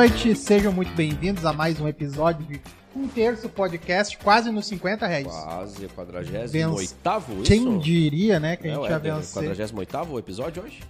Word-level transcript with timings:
boa 0.00 0.08
noite. 0.08 0.34
Sejam 0.34 0.72
muito 0.72 0.90
bem-vindos 0.94 1.44
a 1.44 1.52
mais 1.52 1.78
um 1.78 1.86
episódio 1.86 2.46
de 2.46 2.58
Um 2.96 3.06
Terço 3.06 3.50
Podcast, 3.50 4.16
quase 4.16 4.50
nos 4.50 4.64
50 4.66 5.06
reais. 5.06 5.26
Quase, 5.26 5.88
48 5.88 6.50
Venc- 6.50 6.80
isso? 6.80 6.96
Quem 7.44 7.78
diria, 7.78 8.40
né, 8.40 8.56
que 8.56 8.66
a 8.66 8.70
É, 8.70 8.74
gente 8.76 8.86
é, 8.86 8.90
ia 8.92 8.98
vencer. 8.98 9.42
48 9.42 10.18
episódio 10.18 10.62
hoje? 10.62 10.80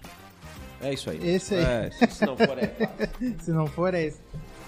É 0.81 0.93
isso 0.93 1.09
aí. 1.09 1.19
Esse 1.27 1.55
aí. 1.55 1.61
É, 1.61 1.91
se- 1.91 2.07
se 2.15 2.25
não 2.25 2.37
for, 2.37 2.57
é 2.57 2.67
claro. 2.67 2.91
Se 3.43 3.51
não 3.51 3.67
for, 3.67 3.93
é 3.93 4.05
esse. 4.05 4.19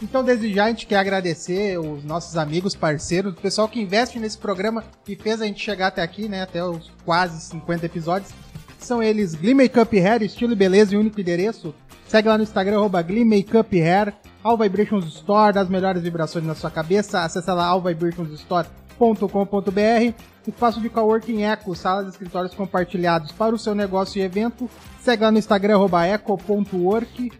Então, 0.01 0.21
desde 0.21 0.53
já, 0.53 0.65
a 0.65 0.67
gente 0.67 0.87
quer 0.87 0.97
agradecer 0.97 1.79
os 1.79 2.03
nossos 2.03 2.35
amigos, 2.35 2.75
parceiros, 2.75 3.31
o 3.31 3.37
pessoal 3.37 3.69
que 3.69 3.79
investe 3.79 4.19
nesse 4.19 4.37
programa 4.37 4.83
e 5.07 5.15
fez 5.15 5.41
a 5.41 5.45
gente 5.45 5.63
chegar 5.63 5.87
até 5.87 6.01
aqui, 6.01 6.27
né? 6.27 6.41
Até 6.41 6.61
os 6.61 6.91
quase 7.05 7.39
50 7.39 7.85
episódios. 7.85 8.33
São 8.77 9.01
eles 9.01 9.35
Glee 9.35 9.53
Makeup 9.53 9.97
Hair, 9.97 10.21
estilo 10.21 10.51
e 10.51 10.55
beleza 10.57 10.93
e 10.93 10.97
único 10.97 11.21
endereço. 11.21 11.73
Segue 12.09 12.27
lá 12.27 12.37
no 12.37 12.43
Instagram, 12.43 12.75
arroba 12.79 13.01
Glee 13.01 13.23
Makeup 13.23 13.79
Hair. 13.81 14.13
All 14.43 14.57
Vibrations 14.57 15.05
Store, 15.05 15.53
das 15.53 15.69
melhores 15.69 16.03
vibrações 16.03 16.45
na 16.45 16.53
sua 16.53 16.69
cabeça. 16.69 17.21
Acesse 17.21 17.49
lá 17.49 17.65
allvibrationsstore.com.br. 17.65 20.13
Espaço 20.45 20.81
de 20.81 20.89
Coworking 20.89 21.43
Eco, 21.43 21.73
salas 21.73 22.07
e 22.07 22.09
escritórios 22.09 22.53
compartilhados 22.53 23.31
para 23.31 23.55
o 23.55 23.57
seu 23.57 23.73
negócio 23.73 24.19
e 24.19 24.21
evento. 24.21 24.69
Segue 24.99 25.23
lá 25.23 25.31
no 25.31 25.37
Instagram, 25.37 25.79
eco.work. 26.05 27.31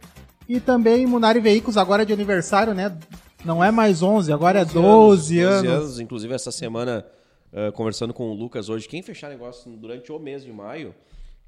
E 0.48 0.62
também 0.62 1.06
Munari 1.06 1.42
Veículos, 1.42 1.76
agora 1.76 2.04
é 2.04 2.06
de 2.06 2.14
aniversário, 2.14 2.74
né? 2.74 2.98
Não 3.44 3.62
é 3.62 3.72
mais 3.72 4.02
11, 4.02 4.32
agora 4.32 4.62
é 4.62 4.66
12 4.66 5.42
anos. 5.42 5.64
12 5.64 5.68
anos. 5.68 6.00
Inclusive, 6.00 6.34
essa 6.34 6.52
semana, 6.52 7.06
eh, 7.52 7.70
conversando 7.72 8.14
com 8.14 8.32
o 8.32 8.34
Lucas 8.34 8.70
hoje, 8.70 8.88
quem 8.88 9.02
fechar 9.02 9.30
negócio 9.30 9.70
durante 9.72 10.10
o 10.10 10.20
mês 10.20 10.46
de 10.46 10.54
maio 10.54 10.96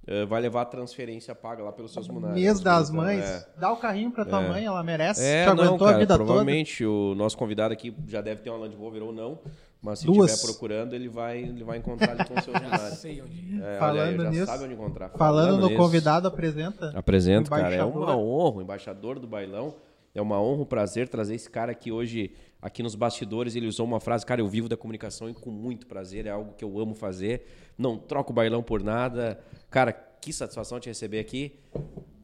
eh, 0.07 0.25
vai 0.25 0.41
levar 0.41 0.61
a 0.61 0.65
transferência 0.65 1.33
paga 1.35 1.63
lá 1.63 1.71
pelos 1.71 1.91
seus 1.93 2.07
munares. 2.07 2.35
Mês 2.41 2.59
das 2.59 2.89
Então, 2.89 3.01
mães. 3.03 3.23
é. 3.23 3.47
Dá 3.57 3.71
o 3.71 3.77
carrinho 3.77 4.11
pra 4.11 4.25
tua 4.25 4.41
mãe, 4.41 4.65
ela 4.65 4.83
merece. 4.83 5.23
É, 5.23 5.45
Te 5.45 5.53
não, 5.55 5.63
aguentou 5.63 5.85
cara, 5.87 5.95
a 5.97 5.99
vida 5.99 6.13
toda. 6.13 6.25
provavelmente 6.25 6.85
o 6.85 7.13
nosso 7.15 7.37
convidado 7.37 7.73
aqui 7.73 7.95
já 8.07 8.21
deve 8.21 8.41
ter 8.41 8.49
uma 8.49 8.59
Land 8.59 8.75
Rover 8.75 9.03
ou 9.03 9.11
não, 9.13 9.39
mas 9.81 9.99
se 9.99 10.09
estiver 10.09 10.41
procurando, 10.41 10.93
ele 10.93 11.07
vai, 11.07 11.39
ele 11.39 11.63
vai 11.63 11.77
encontrar 11.77 12.11
ali 12.11 12.25
com 12.25 12.41
seus 12.41 12.55
munares. 12.61 12.97
Sei 12.99 13.21
onde. 13.21 13.61
É, 13.63 13.77
Falando 13.79 13.97
olha 13.99 14.03
aí, 14.09 14.17
já 14.17 14.29
nisso- 14.31 14.45
sabe 14.45 14.63
onde 14.63 14.73
encontrar. 14.73 15.09
Falando 15.09 15.57
no 15.59 15.67
nisso. 15.67 15.77
convidado, 15.79 16.27
apresenta. 16.27 16.91
Apresento, 16.97 17.49
cara. 17.49 17.73
É 17.75 17.83
uma 17.83 18.15
honra, 18.17 18.57
o 18.57 18.61
embaixador 18.61 19.19
do 19.19 19.27
bailão. 19.27 19.75
É 20.13 20.21
uma 20.21 20.41
honra, 20.41 20.61
um 20.61 20.65
prazer 20.65 21.09
trazer 21.09 21.35
esse 21.35 21.49
cara 21.49 21.73
aqui 21.73 21.91
hoje, 21.91 22.31
aqui 22.65 22.81
nos 22.81 22.95
bastidores. 22.95 23.55
Ele 23.55 23.67
usou 23.67 23.85
uma 23.85 23.99
frase, 23.99 24.25
cara, 24.25 24.41
eu 24.41 24.47
vivo 24.47 24.67
da 24.67 24.75
comunicação 24.75 25.29
e 25.29 25.35
com 25.35 25.51
muito 25.51 25.85
prazer. 25.85 26.25
É 26.25 26.31
algo 26.31 26.53
que 26.53 26.65
eu 26.65 26.79
amo 26.79 26.95
fazer. 26.95 27.45
Não 27.77 27.95
troco 27.95 28.33
bailão 28.33 28.63
por 28.63 28.81
nada. 28.81 29.39
Cara, 29.69 29.93
que 29.93 30.33
satisfação 30.33 30.79
te 30.79 30.89
receber 30.89 31.19
aqui. 31.19 31.59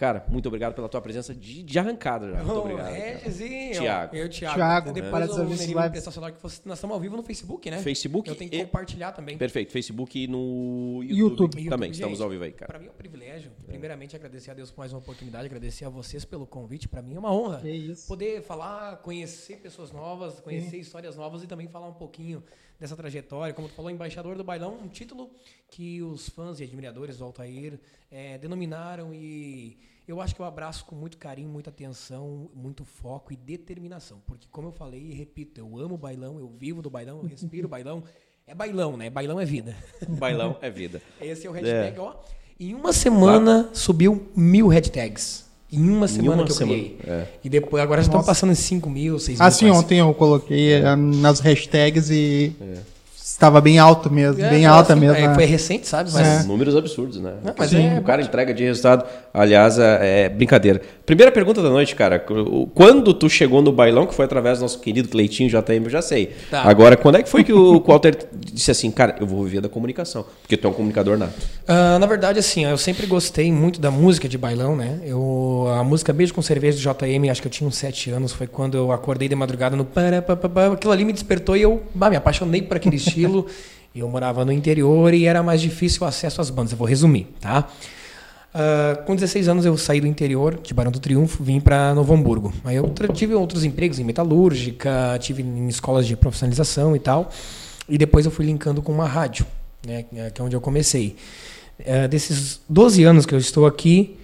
Cara, 0.01 0.25
muito 0.29 0.47
obrigado 0.47 0.73
pela 0.73 0.89
tua 0.89 0.99
presença 0.99 1.31
de, 1.31 1.61
de 1.61 1.77
arrancada 1.77 2.31
já. 2.31 2.37
Muito 2.43 2.57
obrigado. 2.59 2.87
cara. 2.87 3.17
Regizinho. 3.19 3.73
Tiago. 3.73 4.15
Eu, 4.15 4.27
Tiago. 4.27 4.55
Tiago, 4.55 4.91
Depois 4.93 5.11
para 5.11 5.45
me 5.45 5.89
prestar 5.91 6.09
celular 6.09 6.31
que 6.31 6.41
você- 6.41 6.59
nós 6.65 6.79
estamos 6.79 6.95
ao 6.95 6.99
vivo 6.99 7.15
no 7.15 7.21
Facebook, 7.21 7.69
né? 7.69 7.77
Facebook 7.83 8.27
Eu 8.27 8.35
tenho 8.35 8.49
que 8.49 8.57
e- 8.57 8.65
compartilhar 8.65 9.11
também. 9.11 9.37
Perfeito. 9.37 9.71
Facebook 9.71 10.23
e 10.23 10.25
no 10.27 11.01
YouTube. 11.03 11.19
YouTube. 11.19 11.49
Também, 11.69 11.89
YouTube, 11.89 11.91
estamos 11.91 12.17
gente, 12.17 12.23
ao 12.23 12.29
vivo 12.31 12.43
aí, 12.45 12.51
cara. 12.51 12.65
Pra 12.65 12.79
mim 12.79 12.87
é 12.87 12.89
um 12.89 12.93
privilégio. 12.95 13.51
Primeiramente, 13.67 14.15
agradecer 14.15 14.49
a 14.49 14.55
Deus 14.55 14.71
por 14.71 14.79
mais 14.79 14.91
uma 14.91 14.97
oportunidade, 14.97 15.45
agradecer 15.45 15.85
a 15.85 15.89
vocês 15.89 16.25
pelo 16.25 16.47
convite. 16.47 16.87
Pra 16.87 17.03
mim 17.03 17.13
é 17.13 17.19
uma 17.19 17.31
honra. 17.31 17.59
Que 17.59 17.69
isso. 17.69 18.07
Poder 18.07 18.41
falar, 18.41 18.97
conhecer 19.03 19.57
pessoas 19.57 19.91
novas, 19.91 20.39
conhecer 20.39 20.77
histórias 20.77 21.15
novas 21.15 21.43
e 21.43 21.47
também 21.47 21.67
falar 21.67 21.87
um 21.87 21.93
pouquinho 21.93 22.43
dessa 22.79 22.95
trajetória. 22.95 23.53
Como 23.53 23.67
tu 23.67 23.75
falou, 23.75 23.91
embaixador 23.91 24.35
do 24.35 24.43
bailão, 24.43 24.79
um 24.83 24.87
título 24.87 25.29
que 25.69 26.01
os 26.01 26.27
fãs 26.27 26.59
e 26.59 26.63
admiradores 26.63 27.19
do 27.19 27.23
Altair 27.23 27.79
eh, 28.11 28.39
denominaram 28.39 29.13
e 29.13 29.77
eu 30.11 30.19
acho 30.19 30.35
que 30.35 30.41
eu 30.41 30.45
abraço 30.45 30.85
com 30.85 30.93
muito 30.93 31.17
carinho, 31.17 31.47
muita 31.47 31.69
atenção, 31.69 32.49
muito 32.53 32.83
foco 32.83 33.31
e 33.31 33.37
determinação. 33.37 34.21
Porque, 34.27 34.45
como 34.51 34.67
eu 34.67 34.71
falei 34.73 34.99
e 34.99 35.13
repito, 35.13 35.61
eu 35.61 35.77
amo 35.77 35.95
o 35.95 35.97
bailão, 35.97 36.37
eu 36.37 36.49
vivo 36.49 36.81
do 36.81 36.89
bailão, 36.89 37.19
eu 37.23 37.29
respiro 37.29 37.65
o 37.65 37.69
bailão. 37.71 38.03
É 38.45 38.53
bailão, 38.53 38.97
né? 38.97 39.09
Bailão 39.09 39.39
é 39.39 39.45
vida. 39.45 39.73
Bailão 40.19 40.57
é 40.61 40.69
vida. 40.69 41.01
Esse 41.21 41.47
é 41.47 41.49
o 41.49 41.53
hashtag, 41.53 41.97
ó. 41.99 42.15
Em 42.59 42.73
uma 42.73 42.91
semana 42.91 43.69
subiu 43.73 44.29
mil 44.35 44.67
hashtags. 44.67 45.49
Em 45.71 45.89
uma 45.89 46.09
semana 46.09 46.41
uma 46.41 46.45
que 46.45 46.51
eu 46.51 46.55
semana, 46.55 46.77
criei. 46.77 46.99
é. 47.07 47.27
E 47.41 47.47
depois, 47.49 47.81
agora 47.81 48.01
já 48.01 48.07
estão 48.07 48.21
passando 48.21 48.51
em 48.51 48.55
5 48.55 48.89
mil, 48.89 49.17
6 49.17 49.39
mil. 49.39 49.47
Assim, 49.47 49.67
quase. 49.67 49.79
ontem 49.79 49.99
eu 49.99 50.13
coloquei 50.13 50.73
eh, 50.73 50.95
nas 50.97 51.39
hashtags 51.39 52.09
e 52.09 52.53
estava 53.33 53.61
bem 53.61 53.79
alto 53.79 54.11
mesmo, 54.11 54.43
É, 54.43 54.49
bem 54.49 54.65
alta 54.65 54.93
assim, 54.93 55.01
mesmo. 55.01 55.15
é, 55.15 55.27
né? 55.27 55.33
foi 55.35 55.45
recente, 55.45 55.87
sabe? 55.87 56.11
Mas 56.13 56.27
É. 56.27 56.43
Números 56.43 56.75
absurdos, 56.75 57.19
né? 57.19 57.33
Não, 57.43 57.53
mas 57.57 57.69
Sim, 57.69 57.95
é- 57.95 57.99
o 57.99 58.03
cara 58.03 58.21
entrega 58.21 58.53
de 58.53 58.63
resultado. 58.63 59.05
Aliás, 59.33 59.79
é, 59.79 60.25
é 60.25 60.29
brincadeira. 60.29 60.81
Primeira 61.05 61.31
pergunta 61.31 61.61
da 61.61 61.69
noite, 61.69 61.95
cara. 61.95 62.19
Quando 62.73 63.13
tu 63.13 63.29
chegou 63.29 63.61
no 63.61 63.71
bailão, 63.71 64.05
que 64.05 64.13
foi 64.13 64.25
através 64.25 64.59
do 64.59 64.61
nosso 64.63 64.79
querido 64.79 65.09
Cleitinho 65.09 65.49
JM, 65.49 65.83
eu 65.85 65.89
já 65.89 66.01
sei. 66.01 66.31
Tá. 66.49 66.63
Agora, 66.63 66.95
quando 66.97 67.15
é 67.15 67.23
que 67.23 67.29
foi 67.29 67.43
que 67.43 67.53
o 67.53 67.79
Walter 67.85 68.17
disse 68.53 68.71
assim, 68.71 68.91
cara, 68.91 69.15
eu 69.19 69.25
vou 69.27 69.43
viver 69.43 69.61
da 69.61 69.69
comunicação? 69.69 70.25
Porque 70.41 70.57
tu 70.57 70.67
é 70.67 70.69
um 70.69 70.73
comunicador 70.73 71.17
nato. 71.17 71.33
Ah, 71.67 71.97
na 71.99 72.05
verdade, 72.05 72.39
assim, 72.39 72.65
eu 72.65 72.77
sempre 72.77 73.05
gostei 73.05 73.51
muito 73.51 73.79
da 73.79 73.91
música 73.91 74.27
de 74.27 74.37
bailão, 74.37 74.75
né? 74.75 74.99
Eu, 75.05 75.67
a 75.77 75.83
música 75.83 76.11
Beijo 76.13 76.33
com 76.33 76.41
Cerveja 76.41 76.77
do 76.77 76.81
JM, 76.81 77.29
acho 77.29 77.41
que 77.41 77.47
eu 77.47 77.51
tinha 77.51 77.67
uns 77.67 77.75
7 77.75 78.09
anos, 78.11 78.31
foi 78.31 78.47
quando 78.47 78.77
eu 78.77 78.91
acordei 78.91 79.27
de 79.27 79.35
madrugada 79.35 79.75
no 79.75 79.87
aquilo 80.73 80.93
ali 80.93 81.05
me 81.05 81.13
despertou 81.13 81.55
e 81.55 81.61
eu 81.61 81.81
bah, 81.93 82.09
me 82.09 82.15
apaixonei 82.15 82.61
por 82.61 82.77
aquele 82.77 82.95
estilo. 82.95 83.20
Eu 83.93 84.07
morava 84.07 84.45
no 84.45 84.51
interior 84.51 85.13
e 85.13 85.25
era 85.25 85.43
mais 85.43 85.61
difícil 85.61 86.03
o 86.03 86.05
acesso 86.05 86.39
às 86.39 86.49
bandas. 86.49 86.71
Eu 86.71 86.77
vou 86.77 86.87
resumir, 86.87 87.27
tá? 87.41 87.67
Ah, 88.53 89.01
com 89.05 89.15
16 89.15 89.47
anos 89.47 89.65
eu 89.65 89.77
saí 89.77 90.01
do 90.01 90.07
interior, 90.07 90.59
de 90.61 90.73
Barão 90.73 90.91
do 90.91 90.99
Triunfo, 90.99 91.43
vim 91.43 91.59
para 91.59 91.93
Novo 91.95 92.13
Hamburgo. 92.13 92.53
Aí 92.63 92.75
eu 92.75 92.93
tive 93.13 93.33
outros 93.33 93.63
empregos 93.63 93.99
em 93.99 94.03
metalúrgica, 94.03 95.17
tive 95.19 95.41
em 95.41 95.67
escolas 95.67 96.05
de 96.05 96.15
profissionalização 96.15 96.95
e 96.95 96.99
tal. 96.99 97.31
E 97.87 97.97
depois 97.97 98.25
eu 98.25 98.31
fui 98.31 98.45
linkando 98.45 98.81
com 98.81 98.91
uma 98.91 99.07
rádio, 99.07 99.45
né, 99.85 100.05
que 100.33 100.41
é 100.41 100.43
onde 100.43 100.55
eu 100.55 100.61
comecei. 100.61 101.15
Eh, 101.79 102.07
desses 102.07 102.61
12 102.69 103.03
anos 103.03 103.25
que 103.25 103.33
eu 103.33 103.39
estou 103.39 103.65
aqui, 103.65 104.17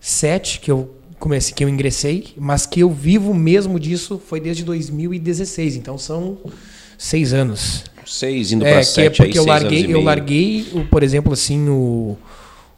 sete 0.00 0.60
que 0.60 0.70
eu 0.70 0.94
comecei, 1.18 1.52
que 1.52 1.64
eu 1.64 1.68
ingressei, 1.68 2.34
mas 2.36 2.66
que 2.66 2.80
eu 2.80 2.90
vivo 2.90 3.34
mesmo 3.34 3.80
disso 3.80 4.20
foi 4.24 4.40
desde 4.40 4.64
2016. 4.64 5.76
Então 5.76 5.98
são 5.98 6.38
seis 6.96 7.32
anos. 7.32 7.84
Seis 8.08 8.52
indo 8.52 8.64
É, 8.64 8.70
pra 8.70 8.78
que 8.80 8.80
é 8.80 8.84
sete, 8.84 9.22
aí, 9.22 9.28
porque 9.28 9.38
eu 9.38 9.44
larguei, 9.44 9.92
eu 9.92 10.00
larguei, 10.02 10.66
por 10.90 11.02
exemplo, 11.02 11.32
assim, 11.32 11.68
o- 11.68 12.16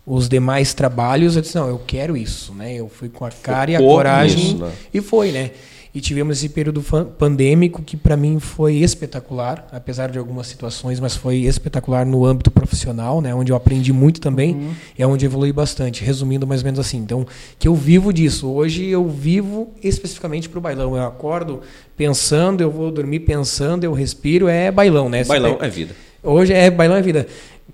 os 0.06 0.28
demais 0.28 0.74
trabalhos, 0.74 1.36
eu 1.36 1.42
disse, 1.42 1.54
não, 1.54 1.68
eu 1.68 1.80
quero 1.86 2.16
isso, 2.16 2.52
né? 2.54 2.74
Eu 2.74 2.88
fui 2.88 3.08
com 3.08 3.24
a 3.24 3.30
cara 3.30 3.70
e 3.70 3.76
a 3.76 3.78
Focou 3.78 3.96
coragem 3.96 4.36
nisso, 4.36 4.56
né? 4.58 4.72
e 4.92 5.00
foi, 5.00 5.30
né? 5.30 5.50
E 5.92 6.00
tivemos 6.00 6.38
esse 6.38 6.48
período 6.48 6.82
pandêmico 7.18 7.82
que 7.82 7.96
para 7.96 8.16
mim 8.16 8.38
foi 8.38 8.76
espetacular, 8.76 9.66
apesar 9.72 10.08
de 10.10 10.18
algumas 10.18 10.46
situações, 10.46 11.00
mas 11.00 11.16
foi 11.16 11.38
espetacular 11.38 12.06
no 12.06 12.24
âmbito 12.24 12.50
profissional, 12.50 13.20
né? 13.20 13.34
Onde 13.34 13.50
eu 13.50 13.56
aprendi 13.56 13.92
muito 13.92 14.20
também, 14.20 14.70
é 14.96 15.04
onde 15.04 15.26
eu 15.26 15.28
evolui 15.28 15.52
bastante. 15.52 16.04
Resumindo 16.04 16.46
mais 16.46 16.60
ou 16.60 16.66
menos 16.66 16.78
assim, 16.78 16.98
então 16.98 17.26
que 17.58 17.66
eu 17.66 17.74
vivo 17.74 18.12
disso. 18.12 18.48
Hoje 18.48 18.86
eu 18.86 19.08
vivo 19.08 19.74
especificamente 19.82 20.48
pro 20.48 20.60
bailão. 20.60 20.96
Eu 20.96 21.04
acordo 21.04 21.60
pensando, 21.96 22.60
eu 22.60 22.70
vou 22.70 22.90
dormir 22.92 23.20
pensando, 23.20 23.82
eu 23.82 23.92
respiro, 23.92 24.46
é 24.46 24.70
bailão, 24.70 25.08
né? 25.08 25.24
Bailão 25.24 25.58
é 25.60 25.68
vida. 25.68 25.94
Hoje 26.22 26.52
é 26.52 26.70
bailão 26.70 26.96
é 26.96 27.02
vida. 27.02 27.26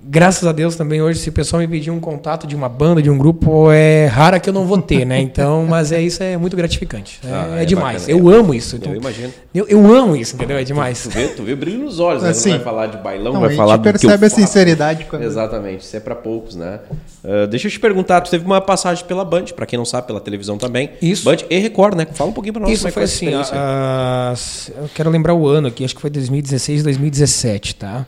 Graças 0.09 0.47
a 0.47 0.53
Deus 0.53 0.77
também 0.77 1.03
hoje, 1.03 1.19
se 1.19 1.29
o 1.29 1.33
pessoal 1.33 1.61
me 1.61 1.67
pedir 1.67 1.91
um 1.91 1.99
contato 1.99 2.47
de 2.47 2.55
uma 2.55 2.69
banda, 2.69 3.03
de 3.03 3.11
um 3.11 3.19
grupo, 3.19 3.73
é 3.73 4.07
rara 4.07 4.39
que 4.39 4.49
eu 4.49 4.53
não 4.55 4.65
vou 4.65 4.81
ter, 4.81 5.05
né? 5.05 5.21
Então, 5.21 5.67
mas 5.69 5.91
é 5.91 6.01
isso 6.01 6.23
é 6.23 6.37
muito 6.37 6.57
gratificante. 6.57 7.19
É, 7.25 7.29
Ah, 7.33 7.55
é 7.59 7.63
é 7.63 7.65
demais. 7.65 8.03
bacana. 8.07 8.19
eu 8.21 8.29
amo 8.29 8.55
isso. 8.55 8.77
Então, 8.77 8.93
Eu 8.93 9.01
imagino. 9.01 9.33
eu, 9.53 9.67
eu 9.69 9.93
amo 9.97 10.15
isso, 10.15 10.37
entendeu? 10.37 10.57
É 10.59 10.63
demais. 10.63 11.03
Tu 11.03 11.11
vê, 11.11 11.29
tu 11.29 11.43
vê 11.43 11.57
brilho 11.57 11.81
nos 11.85 11.99
olhos, 11.99 12.23
né? 12.23 12.29
Assim, 12.31 12.51
não 12.51 12.57
vai 12.59 12.65
falar 12.65 12.87
de 12.87 12.99
bailão, 12.99 13.33
Não, 13.33 13.41
vai 13.41 13.49
a 13.49 13.53
gente 13.53 13.59
falar 13.59 13.77
do 13.79 13.83
que 13.83 13.89
eu 13.89 13.93
percebe 13.93 14.15
a 14.27 14.31
faço. 14.31 14.41
sinceridade 14.41 15.05
quando- 15.07 15.23
Exatamente, 15.25 15.81
isso 15.85 15.97
é 15.97 16.01
pra 16.01 16.15
poucos, 16.15 16.55
né? 16.55 16.79
Ah, 17.25 17.47
deixa 17.47 17.67
eu 17.67 17.71
te 17.73 17.81
perguntar, 17.81 18.21
tu 18.21 18.31
teve 18.31 18.45
uma 18.47 18.61
passagem 18.61 19.05
pela 19.07 19.25
Band, 19.25 19.47
pra 19.57 19.67
quem 19.67 19.77
não 19.77 19.85
sabe, 19.85 20.07
pela 20.07 20.21
televisão 20.21 20.57
também. 20.57 20.91
Isso. 21.03 21.25
Band 21.25 21.39
e 21.51 21.59
Record, 21.59 21.97
né? 21.97 22.07
Fala 22.13 22.31
um 22.31 22.33
pouquinho 22.33 22.53
pra 22.53 22.63
nós 22.63 22.71
Isso 22.71 22.87
é 22.87 22.93
foi 22.93 23.03
essa 23.03 23.13
assim, 23.13 23.35
a- 23.35 24.33
a- 24.33 24.83
eu 24.83 24.89
quero 24.95 25.11
lembrar 25.11 25.35
o 25.35 25.49
ano 25.49 25.67
aqui, 25.67 25.85
acho 25.85 25.97
que 25.97 26.01
foi 26.01 26.11
2016, 26.11 26.85
2017, 26.85 27.75
tá? 27.75 28.07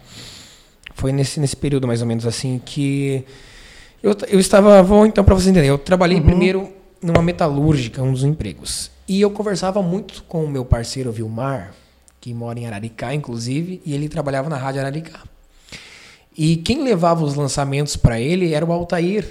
Foi 0.99 1.13
nesse, 1.13 1.39
nesse 1.39 1.57
período 1.57 1.87
mais 1.87 2.03
ou 2.03 2.09
menos 2.09 2.27
assim 2.27 2.61
que 2.65 3.25
eu, 4.03 4.17
eu 4.27 4.41
estava, 4.41 4.83
vou 4.83 5.07
então 5.07 5.23
para 5.25 5.33
você 5.33 5.49
entender, 5.49 5.69
eu 5.69 5.79
trabalhei 5.79 6.21
primeiro 6.21 6.69
numa 7.01 7.23
metalúrgica, 7.23 8.03
um 8.03 8.13
dos 8.13 8.25
empregos. 8.25 8.91
E 9.07 9.21
eu 9.21 9.31
conversava 9.31 9.81
muito 9.81 10.25
com 10.25 10.45
o 10.45 10.49
meu 10.49 10.65
parceiro 10.65 11.13
Vilmar, 11.13 11.73
que 12.21 12.35
mora 12.35 12.59
em 12.59 12.67
Araricá, 12.67 13.15
inclusive, 13.15 13.81
e 13.87 13.95
ele 13.95 14.09
trabalhava 14.09 14.49
na 14.49 14.57
Rádio 14.57 14.81
Araricá. 14.81 15.21
E 16.37 16.57
quem 16.57 16.83
levava 16.83 17.25
os 17.25 17.37
lançamentos 17.37 17.97
para 17.97 18.21
ele 18.21 18.53
era 18.53 18.67
o 18.67 18.73
Altair, 18.73 19.25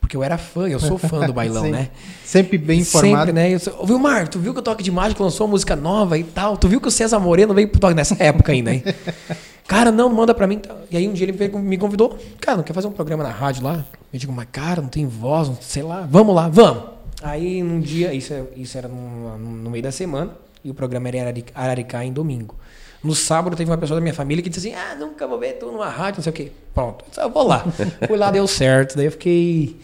porque 0.00 0.16
eu 0.16 0.22
era 0.22 0.36
fã, 0.36 0.68
eu 0.68 0.78
sou 0.78 0.98
fã 0.98 1.26
do 1.26 1.32
bailão, 1.34 1.70
né? 1.70 1.88
Sempre 2.22 2.58
bem 2.58 2.80
informado. 2.80 3.28
Sempre, 3.28 3.32
né? 3.32 3.50
Eu 3.54 3.60
Ô, 3.78 3.86
Vilmar, 3.86 4.28
tu 4.28 4.38
viu 4.38 4.52
que 4.52 4.60
o 4.60 4.62
Toque 4.62 4.82
de 4.82 4.90
Mágica 4.90 5.22
lançou 5.22 5.46
uma 5.46 5.52
música 5.52 5.74
nova 5.74 6.18
e 6.18 6.24
tal? 6.24 6.58
Tu 6.58 6.68
viu 6.68 6.82
que 6.82 6.88
o 6.88 6.90
César 6.90 7.18
Moreno 7.18 7.54
veio 7.54 7.68
pro 7.68 7.80
Toque 7.80 7.94
nessa 7.94 8.14
época 8.22 8.52
ainda, 8.52 8.74
hein? 8.74 8.82
Cara, 9.66 9.90
não, 9.90 10.08
manda 10.10 10.34
pra 10.34 10.46
mim. 10.46 10.60
E 10.90 10.96
aí 10.96 11.08
um 11.08 11.12
dia 11.12 11.26
ele 11.26 11.58
me 11.58 11.78
convidou. 11.78 12.18
Cara, 12.40 12.58
não 12.58 12.64
quer 12.64 12.72
fazer 12.74 12.86
um 12.86 12.92
programa 12.92 13.22
na 13.24 13.30
rádio 13.30 13.62
lá? 13.64 13.84
Eu 14.12 14.18
digo, 14.18 14.32
mas 14.32 14.46
cara, 14.52 14.82
não 14.82 14.88
tem 14.88 15.06
voz, 15.06 15.48
não 15.48 15.56
sei 15.60 15.82
lá. 15.82 16.06
Vamos 16.10 16.34
lá, 16.34 16.48
vamos. 16.48 16.84
Aí 17.22 17.62
num 17.62 17.80
dia, 17.80 18.12
isso, 18.12 18.32
é- 18.34 18.44
isso 18.56 18.76
era 18.76 18.86
no, 18.88 19.38
no 19.38 19.70
meio 19.70 19.82
da 19.82 19.90
semana, 19.90 20.32
e 20.62 20.70
o 20.70 20.74
programa 20.74 21.08
era 21.08 21.16
em 21.16 21.20
Arari- 21.20 21.44
Araricá 21.54 22.04
em 22.04 22.12
domingo. 22.12 22.54
No 23.02 23.14
sábado 23.14 23.56
teve 23.56 23.70
uma 23.70 23.76
pessoa 23.78 23.96
da 23.98 24.00
minha 24.02 24.14
família 24.14 24.42
que 24.42 24.48
disse 24.50 24.68
assim: 24.68 24.76
Ah, 24.76 24.94
nunca 24.94 25.26
vou 25.26 25.38
ver 25.38 25.54
tu 25.54 25.66
numa 25.66 25.88
rádio, 25.88 26.18
não 26.18 26.22
sei 26.24 26.30
o 26.30 26.34
quê. 26.34 26.52
Pronto, 26.74 27.02
eu 27.04 27.08
disse, 27.08 27.20
"Ah, 27.20 27.28
vou 27.28 27.46
lá. 27.46 27.64
fui 28.06 28.16
lá, 28.16 28.30
deu 28.30 28.46
certo. 28.46 28.96
Daí 28.96 29.06
eu 29.06 29.12
fiquei 29.12 29.76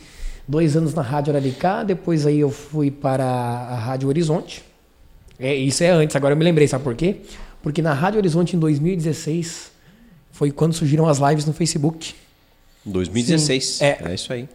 dois 0.46 0.76
anos 0.76 0.92
na 0.94 1.02
Rádio 1.02 1.32
Araricá, 1.32 1.82
depois 1.84 2.26
aí 2.26 2.40
eu 2.40 2.50
fui 2.50 2.90
para 2.90 3.24
a 3.24 3.74
Rádio 3.76 4.08
Horizonte. 4.08 4.62
É, 5.38 5.54
isso 5.54 5.82
é 5.82 5.90
antes, 5.90 6.14
agora 6.16 6.34
eu 6.34 6.36
me 6.38 6.44
lembrei, 6.44 6.66
sabe 6.68 6.84
por 6.84 6.94
quê? 6.94 7.16
Porque 7.62 7.80
na 7.82 7.92
Rádio 7.94 8.18
Horizonte 8.18 8.56
em 8.56 8.58
2016 8.58 9.69
foi 10.40 10.50
quando 10.50 10.72
surgiram 10.72 11.06
as 11.06 11.18
lives 11.18 11.44
no 11.44 11.52
Facebook. 11.52 12.14
2016. 12.86 13.64
Sim, 13.66 13.84
é. 13.84 13.98
é 14.00 14.14
isso 14.14 14.32
aí. 14.32 14.48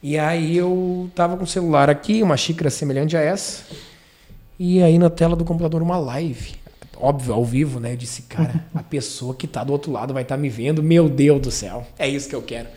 E 0.00 0.16
aí 0.16 0.56
eu 0.56 1.10
tava 1.16 1.36
com 1.36 1.42
o 1.42 1.46
celular 1.48 1.90
aqui, 1.90 2.22
uma 2.22 2.36
xícara 2.36 2.70
semelhante 2.70 3.16
a 3.16 3.20
essa. 3.20 3.64
E 4.56 4.80
aí 4.80 5.00
na 5.00 5.10
tela 5.10 5.34
do 5.34 5.44
computador 5.44 5.82
uma 5.82 5.98
live. 5.98 6.54
Óbvio, 6.96 7.34
ao 7.34 7.44
vivo, 7.44 7.80
né? 7.80 7.94
Eu 7.94 7.96
disse, 7.96 8.22
cara, 8.22 8.64
a 8.72 8.84
pessoa 8.84 9.34
que 9.34 9.48
tá 9.48 9.64
do 9.64 9.72
outro 9.72 9.90
lado 9.90 10.14
vai 10.14 10.22
estar 10.22 10.36
me 10.36 10.48
vendo. 10.48 10.80
Meu 10.80 11.08
Deus 11.08 11.42
do 11.42 11.50
céu. 11.50 11.84
É 11.98 12.08
isso 12.08 12.28
que 12.28 12.36
eu 12.36 12.42
quero. 12.42 12.68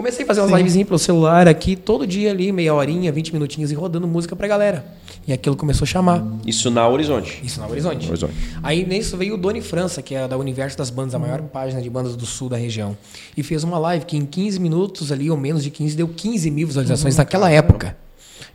Comecei 0.00 0.24
a 0.24 0.26
fazer 0.26 0.40
umas 0.40 0.50
livezinhas 0.52 0.88
pelo 0.88 0.98
celular 0.98 1.46
aqui, 1.46 1.76
todo 1.76 2.06
dia 2.06 2.30
ali, 2.30 2.50
meia 2.50 2.72
horinha, 2.72 3.12
20 3.12 3.34
minutinhos 3.34 3.70
e 3.70 3.74
rodando 3.74 4.08
música 4.08 4.34
pra 4.34 4.48
galera. 4.48 4.82
E 5.28 5.32
aquilo 5.32 5.54
começou 5.54 5.84
a 5.84 5.86
chamar. 5.86 6.24
Isso 6.46 6.70
na 6.70 6.88
Horizonte. 6.88 7.38
Isso 7.44 7.60
na 7.60 7.66
Horizonte. 7.66 8.08
Horizonte. 8.08 8.32
Aí 8.62 8.86
nisso 8.86 9.18
veio 9.18 9.34
o 9.34 9.36
Doni 9.36 9.60
França, 9.60 10.00
que 10.00 10.14
é 10.14 10.26
da 10.26 10.38
Universo 10.38 10.78
das 10.78 10.88
Bandas, 10.88 11.14
a 11.14 11.18
maior 11.18 11.42
página 11.42 11.82
de 11.82 11.90
bandas 11.90 12.16
do 12.16 12.24
sul 12.24 12.48
da 12.48 12.56
região. 12.56 12.96
E 13.36 13.42
fez 13.42 13.62
uma 13.62 13.78
live 13.78 14.06
que 14.06 14.16
em 14.16 14.24
15 14.24 14.58
minutos 14.58 15.12
ali, 15.12 15.30
ou 15.30 15.36
menos 15.36 15.62
de 15.62 15.68
15, 15.68 15.94
deu 15.94 16.08
15 16.08 16.50
mil 16.50 16.66
visualizações 16.66 17.18
naquela 17.18 17.50
época. 17.50 17.94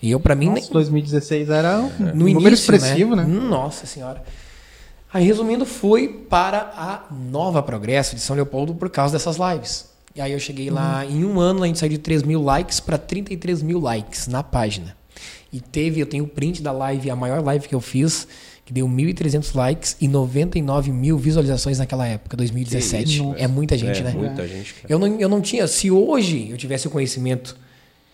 E 0.01 0.09
eu, 0.09 0.19
pra 0.19 0.33
mim, 0.33 0.47
nem, 0.47 0.63
Nossa, 0.63 0.73
2016 0.73 1.51
era 1.51 1.77
um 1.77 1.91
no 1.99 2.15
número 2.15 2.39
início, 2.39 2.53
expressivo, 2.55 3.15
né? 3.15 3.23
Nossa 3.23 3.85
senhora. 3.85 4.23
Aí, 5.13 5.23
resumindo, 5.23 5.63
fui 5.63 6.07
para 6.07 6.73
a 6.75 7.03
Nova 7.13 7.61
Progresso 7.61 8.15
de 8.15 8.21
São 8.21 8.35
Leopoldo 8.35 8.73
por 8.73 8.89
causa 8.89 9.13
dessas 9.13 9.37
lives. 9.37 9.93
E 10.15 10.21
aí 10.21 10.31
eu 10.31 10.39
cheguei 10.39 10.69
lá, 10.69 11.05
em 11.05 11.25
um 11.25 11.41
ano, 11.41 11.63
a 11.63 11.67
gente 11.67 11.77
saiu 11.77 11.89
de 11.89 11.97
3 11.97 12.23
mil 12.23 12.41
likes 12.41 12.79
para 12.79 12.97
33 12.97 13.61
mil 13.61 13.79
likes 13.79 14.27
na 14.27 14.41
página. 14.41 14.95
E 15.51 15.59
teve, 15.59 15.99
eu 15.99 16.05
tenho 16.05 16.23
o 16.23 16.27
print 16.27 16.61
da 16.61 16.71
live, 16.71 17.09
a 17.09 17.15
maior 17.15 17.43
live 17.43 17.67
que 17.67 17.75
eu 17.75 17.81
fiz, 17.81 18.25
que 18.63 18.71
deu 18.71 18.87
1.300 18.87 19.53
likes 19.53 19.97
e 19.99 20.07
99 20.07 20.91
mil 20.91 21.17
visualizações 21.17 21.79
naquela 21.79 22.07
época, 22.07 22.37
2017. 22.37 23.03
Que 23.03 23.11
isso, 23.11 23.35
é 23.37 23.47
muita 23.47 23.77
gente, 23.77 23.99
é, 23.99 24.03
né? 24.03 24.11
Muita 24.11 24.47
gente. 24.47 24.73
cara. 24.73 24.85
Eu 24.87 24.97
não, 24.97 25.19
eu 25.19 25.27
não 25.27 25.41
tinha. 25.41 25.67
Se 25.67 25.91
hoje 25.91 26.49
eu 26.49 26.57
tivesse 26.57 26.87
o 26.87 26.89
conhecimento 26.89 27.57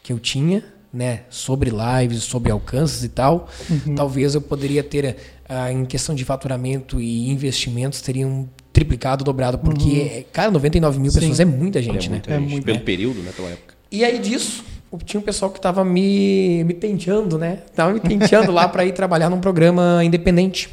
que 0.01 0.11
eu 0.11 0.19
tinha, 0.19 0.63
né, 0.91 1.21
sobre 1.29 1.69
lives, 1.71 2.23
sobre 2.23 2.51
alcances 2.51 3.03
e 3.03 3.09
tal, 3.09 3.47
talvez 3.95 4.33
eu 4.33 4.41
poderia 4.41 4.83
ter, 4.83 5.17
ah, 5.47 5.71
em 5.71 5.85
questão 5.85 6.13
de 6.13 6.25
faturamento 6.25 6.99
e 6.99 7.29
investimentos, 7.29 8.01
teriam 8.01 8.49
triplicado, 8.73 9.23
dobrado, 9.23 9.57
porque, 9.59 10.25
cara, 10.31 10.49
99 10.51 10.99
mil 10.99 11.11
Sim. 11.11 11.19
pessoas 11.19 11.39
é 11.39 11.45
muita 11.45 11.81
gente, 11.81 12.07
é 12.07 12.09
né? 12.09 12.15
muita 12.15 12.31
É 12.33 12.39
gente. 12.39 12.49
muito. 12.51 12.65
Pelo 12.65 12.79
período, 12.79 13.21
naquela 13.23 13.49
época. 13.49 13.73
E 13.91 14.03
aí 14.05 14.19
disso, 14.19 14.63
tinha 15.05 15.19
um 15.19 15.23
pessoal 15.23 15.51
que 15.51 15.59
tava 15.59 15.83
me, 15.83 16.63
me 16.63 16.73
penteando, 16.73 17.37
né? 17.37 17.59
Tava 17.75 17.93
me 17.93 17.99
penteando 17.99 18.51
lá 18.51 18.67
para 18.67 18.85
ir 18.85 18.93
trabalhar 18.93 19.29
num 19.29 19.39
programa 19.41 20.01
independente. 20.03 20.69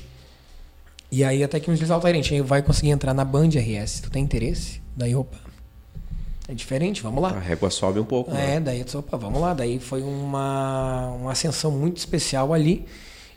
E 1.10 1.24
aí 1.24 1.42
até 1.42 1.58
que 1.58 1.70
uns 1.70 1.78
dias 1.78 1.90
Altair, 1.90 2.14
a 2.14 2.16
gente 2.16 2.40
vai 2.42 2.62
conseguir 2.62 2.90
entrar 2.90 3.14
na 3.14 3.24
Band 3.24 3.48
RS. 3.48 4.00
Tu 4.02 4.10
tem 4.10 4.22
interesse? 4.22 4.80
Daí, 4.96 5.14
opa. 5.14 5.38
É 6.48 6.54
diferente, 6.54 7.02
vamos 7.02 7.22
lá. 7.22 7.30
A 7.30 7.38
régua 7.40 7.68
sobe 7.70 7.98
um 8.00 8.04
pouco. 8.04 8.30
né? 8.32 8.56
É, 8.56 8.60
daí 8.60 8.78
eu 8.78 8.84
disse, 8.84 8.96
opa, 8.96 9.16
vamos 9.16 9.40
lá. 9.40 9.52
Daí 9.54 9.78
foi 9.78 10.02
uma, 10.02 11.08
uma 11.20 11.32
ascensão 11.32 11.70
muito 11.70 11.96
especial 11.98 12.54
ali. 12.54 12.86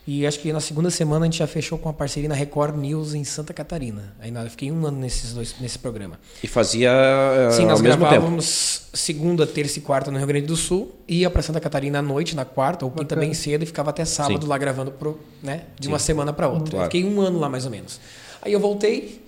E 0.04 0.26
acho 0.26 0.40
que 0.40 0.52
na 0.52 0.58
segunda 0.58 0.90
semana 0.90 1.24
a 1.24 1.26
gente 1.26 1.38
já 1.38 1.46
fechou 1.46 1.78
com 1.78 1.88
a 1.88 1.92
parceria 1.92 2.28
na 2.28 2.34
Record 2.34 2.76
News 2.76 3.14
em 3.14 3.22
Santa 3.22 3.54
Catarina. 3.54 4.16
Aí 4.18 4.32
nada, 4.32 4.46
eu 4.46 4.50
fiquei 4.50 4.72
um 4.72 4.84
ano 4.84 4.98
nesses 4.98 5.32
dois, 5.32 5.54
nesse 5.60 5.78
programa. 5.78 6.18
E 6.42 6.48
fazia 6.48 6.90
eh, 6.90 7.50
Sim, 7.52 7.62
ao 7.62 7.68
nós 7.68 7.80
mesmo 7.80 7.98
tempo. 8.00 8.10
gravávamos 8.10 8.82
segunda, 8.92 9.46
terça 9.46 9.78
e 9.78 9.82
quarta 9.82 10.10
no 10.10 10.18
Rio 10.18 10.26
Grande 10.26 10.46
do 10.46 10.56
Sul, 10.56 10.92
ia 11.06 11.30
para 11.30 11.40
Santa 11.40 11.60
Catarina 11.60 12.00
à 12.00 12.02
noite, 12.02 12.34
na 12.34 12.44
quarta 12.44 12.84
ou 12.84 12.90
quinta 12.90 13.04
Bacana. 13.14 13.20
bem 13.20 13.32
cedo 13.32 13.62
e 13.62 13.66
ficava 13.66 13.90
até 13.90 14.04
sábado 14.04 14.42
Sim. 14.42 14.48
lá 14.48 14.58
gravando 14.58 14.90
pro, 14.90 15.20
né, 15.40 15.62
de 15.78 15.86
Sim. 15.86 15.92
uma 15.92 16.00
semana 16.00 16.32
para 16.32 16.48
outra. 16.48 16.70
Claro. 16.70 16.84
Fiquei 16.90 17.04
um 17.04 17.20
ano 17.20 17.38
lá 17.38 17.48
mais 17.48 17.64
ou 17.64 17.70
menos. 17.70 18.00
Aí 18.42 18.52
eu 18.52 18.58
voltei 18.58 19.24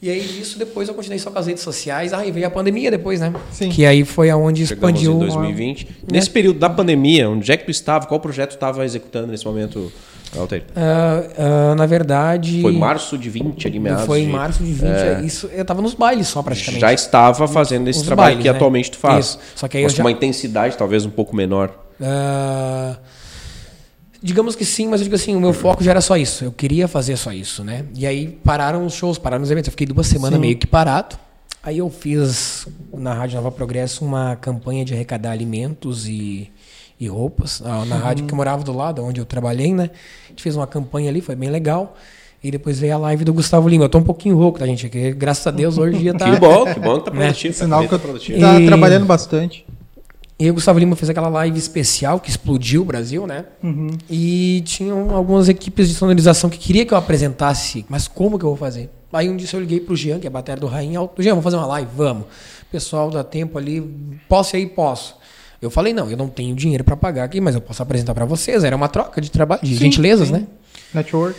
e 0.00 0.08
aí 0.10 0.20
disso 0.20 0.58
depois 0.58 0.88
eu 0.88 0.94
continuei 0.94 1.18
só 1.18 1.30
com 1.30 1.38
as 1.38 1.46
redes 1.46 1.62
sociais. 1.62 2.12
Ah, 2.12 2.24
e 2.24 2.30
veio 2.30 2.46
a 2.46 2.50
pandemia 2.50 2.90
depois, 2.90 3.20
né? 3.20 3.32
Sim. 3.50 3.68
Que 3.70 3.84
aí 3.84 4.04
foi 4.04 4.30
aonde 4.30 4.66
Chegamos 4.66 5.00
expandiu. 5.00 5.14
em 5.14 5.18
2020. 5.18 5.84
Né? 5.84 5.90
Nesse 6.12 6.30
período 6.30 6.58
da 6.58 6.70
pandemia, 6.70 7.28
onde 7.28 7.50
é 7.50 7.56
que 7.56 7.64
tu 7.64 7.70
estava? 7.70 8.06
Qual 8.06 8.20
projeto 8.20 8.50
tu 8.50 8.54
estava 8.54 8.84
executando 8.84 9.26
nesse 9.28 9.44
momento, 9.44 9.92
Altair? 10.36 10.62
Ah, 10.76 11.22
ah, 11.72 11.74
na 11.74 11.86
verdade. 11.86 12.62
Foi 12.62 12.72
março 12.72 13.18
de 13.18 13.28
20, 13.28 13.66
ali 13.66 13.80
meados 13.80 14.04
Foi 14.06 14.20
em 14.20 14.26
de- 14.26 14.32
março 14.32 14.62
de 14.62 14.72
20. 14.72 15.24
Isso, 15.26 15.48
eu 15.52 15.64
tava 15.64 15.82
nos 15.82 15.94
bailes 15.94 16.28
só 16.28 16.42
praticamente. 16.42 16.80
Já 16.80 16.92
estava 16.92 17.48
fazendo 17.48 17.88
esse 17.88 17.98
Os 18.00 18.06
trabalho 18.06 18.28
bailes, 18.36 18.42
que 18.44 18.50
né? 18.50 18.54
atualmente 18.56 18.90
tu 18.92 18.98
faz. 18.98 19.26
Isso. 19.26 19.38
Só 19.56 19.66
que 19.68 19.76
aí 19.78 19.82
Mas 19.82 19.92
eu 19.92 19.96
com 19.96 20.02
já- 20.02 20.04
uma 20.04 20.12
intensidade 20.12 20.76
talvez 20.76 21.04
um 21.04 21.10
pouco 21.10 21.34
menor. 21.34 21.72
Ah, 22.00 22.96
digamos 24.22 24.54
que 24.56 24.64
sim, 24.64 24.88
mas 24.88 25.00
eu 25.00 25.04
digo 25.04 25.16
assim, 25.16 25.34
o 25.36 25.40
meu 25.40 25.52
foco 25.52 25.82
já 25.82 25.90
era 25.92 26.00
só 26.00 26.16
isso. 26.16 26.44
Eu 26.44 26.52
queria 26.52 26.86
fazer 26.88 27.16
só 27.16 27.32
isso, 27.32 27.62
né? 27.64 27.84
E 27.94 28.06
aí 28.06 28.28
pararam 28.44 28.84
os 28.84 28.94
shows, 28.94 29.18
pararam 29.18 29.42
os 29.42 29.50
eventos. 29.50 29.68
Eu 29.68 29.72
fiquei 29.72 29.86
duas 29.86 30.06
semanas 30.06 30.34
Sim. 30.36 30.40
meio 30.40 30.56
que 30.56 30.66
parado. 30.66 31.16
Aí 31.62 31.78
eu 31.78 31.90
fiz 31.90 32.66
na 32.94 33.12
Rádio 33.12 33.36
Nova 33.36 33.50
Progresso 33.50 34.04
uma 34.04 34.36
campanha 34.36 34.84
de 34.84 34.94
arrecadar 34.94 35.32
alimentos 35.32 36.06
e, 36.08 36.50
e 36.98 37.08
roupas. 37.08 37.60
Na 37.60 37.96
rádio 37.96 38.24
que 38.26 38.32
eu 38.32 38.36
morava 38.36 38.62
do 38.62 38.72
lado, 38.72 39.04
onde 39.04 39.20
eu 39.20 39.24
trabalhei, 39.24 39.74
né? 39.74 39.90
A 40.26 40.28
gente 40.30 40.42
fez 40.42 40.56
uma 40.56 40.66
campanha 40.66 41.10
ali, 41.10 41.20
foi 41.20 41.34
bem 41.34 41.50
legal. 41.50 41.96
E 42.42 42.52
depois 42.52 42.78
veio 42.78 42.94
a 42.94 42.98
live 42.98 43.24
do 43.24 43.34
Gustavo 43.34 43.68
Lima. 43.68 43.84
Eu 43.86 43.88
tô 43.88 43.98
um 43.98 44.04
pouquinho 44.04 44.36
rouco, 44.36 44.60
tá, 44.60 44.66
gente? 44.66 44.84
Porque, 44.88 45.12
graças 45.12 45.44
a 45.46 45.50
Deus, 45.50 45.76
hoje 45.76 45.98
dia 45.98 46.14
tá. 46.16 46.30
Que 46.30 46.38
bom, 46.38 46.72
que 46.72 46.78
bom 46.78 46.98
que 47.00 47.06
tá 47.06 47.10
Né? 47.16 47.26
produtivo. 47.26 47.54
tá 47.54 47.64
Sinal 47.64 47.80
que 47.80 47.92
eu 47.94 47.98
tá 47.98 48.04
produtivo. 48.04 48.40
tá 48.40 48.60
E- 48.60 48.66
trabalhando 48.66 49.04
bastante. 49.06 49.66
E 50.38 50.44
aí 50.44 50.50
o 50.50 50.54
Gustavo 50.54 50.78
Lima 50.78 50.94
fez 50.94 51.10
aquela 51.10 51.28
live 51.28 51.58
especial 51.58 52.20
que 52.20 52.30
explodiu 52.30 52.82
o 52.82 52.84
Brasil, 52.84 53.26
né? 53.26 53.44
E 54.08 54.62
tinham 54.64 55.10
algumas 55.10 55.48
equipes 55.48 55.88
de 55.88 55.94
sonorização 55.94 56.48
que 56.48 56.58
queria 56.58 56.86
que 56.86 56.94
eu 56.94 56.98
apresentasse, 56.98 57.84
mas 57.88 58.06
como 58.06 58.38
que 58.38 58.44
eu 58.44 58.50
vou 58.50 58.56
fazer? 58.56 58.88
Aí 59.12 59.28
um 59.28 59.36
dia 59.36 59.48
eu 59.52 59.60
liguei 59.60 59.80
pro 59.80 59.96
Jean, 59.96 60.20
que 60.20 60.26
é 60.26 60.28
a 60.28 60.30
bateria 60.30 60.60
do 60.60 60.66
Rainha, 60.66 61.00
alto, 61.00 61.20
Jean, 61.20 61.30
vamos 61.30 61.44
fazer 61.44 61.56
uma 61.56 61.66
live? 61.66 61.90
Vamos. 61.96 62.26
Pessoal, 62.70 63.10
dá 63.10 63.24
tempo 63.24 63.58
ali, 63.58 63.80
posso 64.28 64.56
ir? 64.56 64.66
Posso. 64.68 65.16
Eu 65.60 65.70
falei, 65.70 65.92
não, 65.92 66.08
eu 66.08 66.16
não 66.16 66.28
tenho 66.28 66.54
dinheiro 66.54 66.84
para 66.84 66.96
pagar 66.96 67.24
aqui, 67.24 67.40
mas 67.40 67.56
eu 67.56 67.60
posso 67.60 67.82
apresentar 67.82 68.14
para 68.14 68.24
vocês. 68.24 68.62
Era 68.62 68.76
uma 68.76 68.88
troca 68.88 69.20
de 69.20 69.30
trabalho, 69.30 69.60
de 69.62 69.74
Sim, 69.74 69.84
gentilezas, 69.86 70.28
sim. 70.28 70.34
né? 70.34 70.46
Network. 70.94 71.36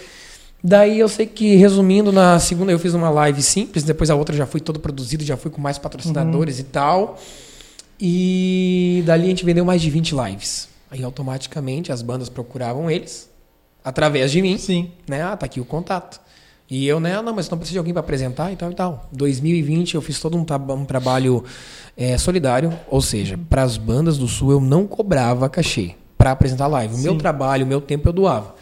Daí 0.62 1.00
eu 1.00 1.08
sei 1.08 1.26
que, 1.26 1.56
resumindo, 1.56 2.12
na 2.12 2.38
segunda 2.38 2.72
eu 2.72 2.80
fiz 2.80 2.94
uma 2.94 3.10
live 3.10 3.42
simples, 3.42 3.84
depois 3.86 4.10
a 4.10 4.16
outra 4.16 4.36
já 4.36 4.46
foi 4.46 4.60
todo 4.60 4.78
produzido, 4.78 5.24
já 5.24 5.38
fui 5.38 5.50
com 5.50 5.62
mais 5.62 5.78
patrocinadores 5.78 6.60
e 6.60 6.64
tal. 6.64 7.18
E 8.00 9.04
dali 9.06 9.26
a 9.26 9.30
gente 9.30 9.44
vendeu 9.44 9.66
mais 9.66 9.82
de 9.82 9.90
20 9.90 10.16
lives. 10.16 10.70
Aí 10.90 11.04
automaticamente 11.04 11.92
as 11.92 12.02
bandas 12.02 12.30
procuravam 12.30 12.90
eles, 12.90 13.30
através 13.84 14.32
de 14.32 14.42
mim, 14.42 14.58
Sim. 14.58 14.92
né? 15.08 15.22
Ah, 15.22 15.38
tá 15.38 15.46
aqui 15.46 15.60
o 15.60 15.66
contato. 15.66 16.20
E 16.70 16.88
eu, 16.88 17.00
né? 17.00 17.16
Ah, 17.16 17.22
não, 17.22 17.34
mas 17.34 17.50
não 17.50 17.58
precisa 17.58 17.74
de 17.74 17.78
alguém 17.80 17.94
para 17.94 18.02
apresentar 18.02 18.52
e 18.52 18.56
tal 18.56 18.72
e 18.72 18.76
tal. 18.76 19.10
2020 19.12 19.96
eu 19.96 20.02
fiz 20.02 20.20
todo 20.20 20.38
um, 20.38 20.46
um 20.74 20.86
trabalho 20.86 21.44
eh, 21.98 22.18
solidário, 22.18 22.72
ou 22.88 23.02
seja, 23.02 23.40
para 23.50 23.64
as 23.64 23.76
bandas 23.76 24.18
do 24.18 24.28
Sul 24.28 24.52
eu 24.52 24.62
não 24.62 24.86
cobrava 24.86 25.50
cachê 25.50 25.96
para 26.18 26.32
apresentar 26.32 26.68
live. 26.68 26.94
O 26.94 26.98
meu 27.00 27.18
trabalho, 27.18 27.66
o 27.66 27.68
meu 27.68 27.82
tempo 27.82 28.08
eu 28.10 28.14
doava. 28.14 28.56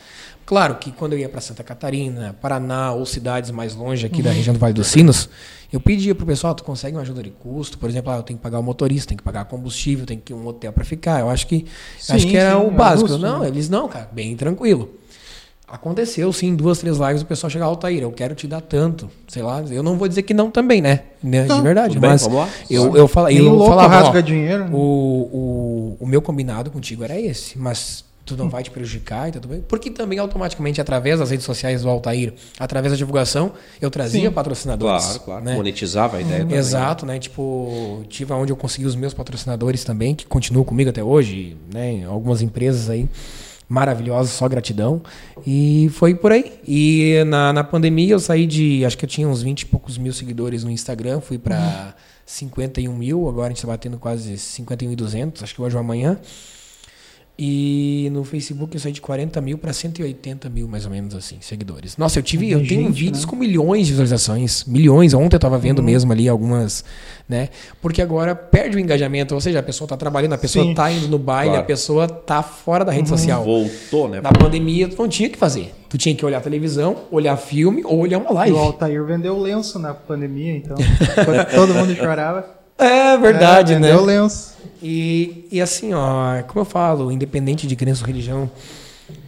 Claro 0.48 0.76
que 0.76 0.94
quando 0.94 1.12
eu 1.12 1.20
ia 1.20 1.28
para 1.28 1.42
Santa 1.42 1.62
Catarina, 1.62 2.34
Paraná 2.42 2.94
ou 2.94 3.06
cidades 3.06 3.52
mais 3.52 3.76
longe 3.76 4.06
aqui 4.06 4.24
da 4.24 4.32
região 4.32 4.54
do 4.54 4.60
Vale 4.60 4.74
dos 4.74 4.88
Sinos, 4.88 5.30
eu 5.74 5.80
pedia 5.82 6.16
pro 6.16 6.26
pessoal, 6.26 6.56
tu 6.56 6.64
consegue 6.64 6.96
uma 6.96 7.02
ajuda 7.02 7.22
de 7.22 7.30
custo? 7.32 7.78
Por 7.78 7.90
exemplo, 7.90 8.14
ah, 8.14 8.16
eu 8.16 8.24
tenho 8.24 8.40
que 8.40 8.44
pagar 8.44 8.58
o 8.58 8.64
motorista, 8.64 9.10
tenho 9.10 9.18
que 9.18 9.26
pagar 9.26 9.44
combustível, 9.44 10.06
tenho 10.06 10.22
que 10.22 10.32
ir 10.32 10.36
um 10.38 10.48
hotel 10.48 10.72
para 10.72 10.86
ficar. 10.86 11.20
Eu 11.20 11.30
acho 11.30 11.46
que 11.48 11.66
Sim, 12.00 12.14
acho 12.14 12.28
que 12.28 12.38
era 12.38 12.58
sim, 12.58 12.66
o 12.66 12.70
é 12.70 12.72
básico. 12.72 13.10
justo, 13.10 13.22
não, 13.22 13.40
né? 13.42 13.50
eles 13.50 13.68
não, 13.68 13.90
cara, 13.90 14.10
bem 14.10 14.38
tranquilo. 14.38 14.90
Aconteceu, 15.68 16.32
sim, 16.32 16.56
duas, 16.56 16.80
três 16.80 16.96
lives 16.98 17.24
o 17.24 17.26
pessoal 17.26 17.50
chegar, 17.52 17.66
Altair, 17.66 18.02
eu 18.02 18.12
quero 18.14 18.34
te 18.34 18.48
dar 18.48 18.62
tanto. 18.62 19.12
Sei 19.28 19.44
lá, 19.44 19.62
eu 19.70 19.84
não 19.84 19.98
vou 19.98 20.08
dizer 20.08 20.22
que 20.24 20.34
não 20.34 20.50
também, 20.50 20.82
né? 20.82 21.02
Né, 21.22 21.42
De 21.42 21.50
Não, 21.50 21.62
verdade, 21.62 22.00
bem, 22.00 22.10
mas 22.10 22.26
eu, 22.70 22.96
eu, 22.96 23.06
fala, 23.06 23.34
eu 23.34 23.48
o 23.48 23.50
louco 23.56 23.72
falava, 23.72 23.96
rasga 24.00 24.20
ó, 24.20 24.22
dinheiro. 24.22 24.64
né? 24.64 24.70
o, 24.72 24.78
o, 24.80 25.98
o 26.00 26.08
meu 26.08 26.22
combinado 26.22 26.72
contigo 26.72 27.04
era 27.04 27.20
esse, 27.20 27.60
mas 27.60 28.06
tu 28.28 28.38
não 28.38 28.50
vai 28.50 28.62
te 28.62 28.70
prejudicar 28.70 29.30
e 29.30 29.32
tudo 29.32 29.48
bem. 29.48 29.64
Porque 29.68 29.90
também 29.90 30.20
automaticamente, 30.20 30.82
através 30.82 31.20
das 31.20 31.32
redes 31.32 31.46
sociais 31.46 31.82
do 31.82 31.90
Altair, 31.90 32.34
através 32.60 32.92
da 32.92 32.98
divulgação, 32.98 33.54
eu 33.82 33.90
trazia 33.90 34.28
Sim. 34.28 34.32
patrocinadores. 34.32 35.06
Claro, 35.06 35.20
claro. 35.22 35.46
né? 35.46 35.56
Monetizava 35.56 36.18
a 36.18 36.22
ideia 36.22 36.42
também. 36.42 36.58
Exato, 36.58 37.06
né? 37.06 37.18
Tipo, 37.18 38.04
tive 38.10 38.34
onde 38.34 38.52
eu 38.52 38.58
consegui 38.58 38.86
os 38.86 38.96
meus 38.96 39.14
patrocinadores 39.14 39.84
também, 39.84 40.14
que 40.14 40.26
continuam 40.26 40.66
comigo 40.66 40.90
até 40.90 41.04
hoje, 41.04 41.56
né? 41.74 42.06
Algumas 42.06 42.42
empresas 42.42 42.90
aí 42.90 43.08
maravilhosas, 43.70 44.32
só 44.32 44.48
gratidão. 44.48 45.02
E 45.46 45.90
foi 45.94 46.14
por 46.14 46.32
aí. 46.32 46.54
E 46.68 47.24
na, 47.28 47.54
na 47.54 47.64
pandemia 47.64 48.14
eu 48.14 48.20
saí 48.20 48.46
de, 48.46 48.86
acho 48.86 48.98
que 48.98 49.06
eu 49.06 49.10
tinha 49.10 49.28
uns 49.28 49.42
20 49.42 49.62
e 49.62 49.66
poucos 49.66 49.98
mil 49.98 50.14
seguidores 50.14 50.64
no 50.64 50.72
Instagram, 50.72 51.22
fui 51.22 51.38
para 51.38 51.96
51 52.26 52.94
mil, 52.94 53.28
agora 53.28 53.48
a 53.48 53.50
gente 53.50 53.62
tá 53.62 53.68
batendo 53.68 53.98
quase 53.98 54.34
51.200, 54.34 55.44
acho 55.44 55.56
que 55.56 55.62
hoje 55.62 55.76
ou 55.76 55.80
amanhã. 55.80 56.20
E 57.40 58.10
no 58.12 58.24
Facebook 58.24 58.76
eu 58.76 58.80
saí 58.80 58.92
de 58.92 59.00
40 59.00 59.40
mil 59.42 59.60
para 59.60 59.72
180 59.72 60.50
mil, 60.50 60.68
mais 60.68 60.86
ou 60.86 60.92
menos 60.92 61.14
assim, 61.14 61.38
seguidores. 61.40 61.96
Nossa, 61.96 62.18
eu 62.18 62.24
tive, 62.24 62.50
eu 62.50 62.66
tenho 62.66 62.88
gente, 62.88 62.94
vídeos 62.94 63.26
né? 63.26 63.30
com 63.30 63.36
milhões 63.36 63.86
de 63.86 63.92
visualizações, 63.94 64.64
milhões. 64.66 65.14
Ontem 65.14 65.36
eu 65.36 65.40
tava 65.40 65.56
vendo 65.60 65.84
mesmo 65.84 66.12
ali 66.12 66.28
algumas, 66.28 66.84
né? 67.30 67.50
Porque 67.80 68.02
agora 68.02 68.34
perde 68.34 68.78
o 68.78 68.80
engajamento, 68.80 69.36
ou 69.36 69.42
seja, 69.42 69.60
a 69.60 69.64
pessoa 69.64 69.88
tá 69.88 69.96
trabalhando, 69.96 70.34
a 70.34 70.38
pessoa 70.38 70.66
Sim. 70.66 70.74
tá 70.74 70.92
indo 70.92 71.08
no 71.08 71.20
baile, 71.20 71.50
Claro. 71.52 71.64
a 71.64 71.66
pessoa 71.66 72.08
tá 72.08 72.42
fora 72.42 72.84
da 72.84 72.92
rede 72.92 73.08
social. 73.08 73.44
Voltou, 73.44 74.10
né? 74.10 74.20
Na 74.20 74.32
pandemia, 74.32 74.88
tu 74.88 74.96
não 74.98 75.08
tinha 75.08 75.30
o 75.30 75.32
que 75.32 75.38
fazer. 75.38 75.76
Tu 75.90 75.98
tinha 75.98 76.16
que 76.16 76.26
olhar 76.26 76.42
televisão, 76.42 77.04
olhar 77.12 77.38
filme 77.38 77.84
ou 77.86 78.00
olhar 78.00 78.18
uma 78.18 78.32
live. 78.32 78.56
O 78.56 78.60
Altair 78.60 79.06
vendeu 79.06 79.40
lenço 79.40 79.78
na 79.78 79.94
pandemia, 79.94 80.58
então. 80.58 80.76
Todo 81.54 81.74
mundo 81.76 81.96
chorava. 81.96 82.58
É 82.78 83.18
verdade, 83.18 83.74
é, 83.74 83.80
né? 83.80 83.88
Vendeu 83.90 84.06
lenço. 84.06 84.56
E, 84.82 85.48
e 85.52 85.60
assim, 85.62 85.94
ó, 85.94 86.42
como 86.44 86.60
eu 86.62 86.66
falo, 86.66 87.12
independente 87.12 87.66
de 87.66 87.76
crença 87.76 88.02
ou 88.02 88.08
religião, 88.08 88.50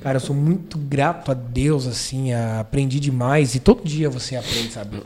cara, 0.01 0.17
eu 0.17 0.19
sou 0.19 0.35
muito 0.35 0.77
grato 0.77 1.31
a 1.31 1.33
Deus, 1.33 1.87
assim, 1.87 2.31
a- 2.31 2.59
aprendi 2.59 2.99
demais 2.99 3.55
e 3.55 3.59
todo 3.59 3.81
dia 3.83 4.09
você 4.11 4.35
aprende, 4.35 4.71
sabe? 4.71 5.01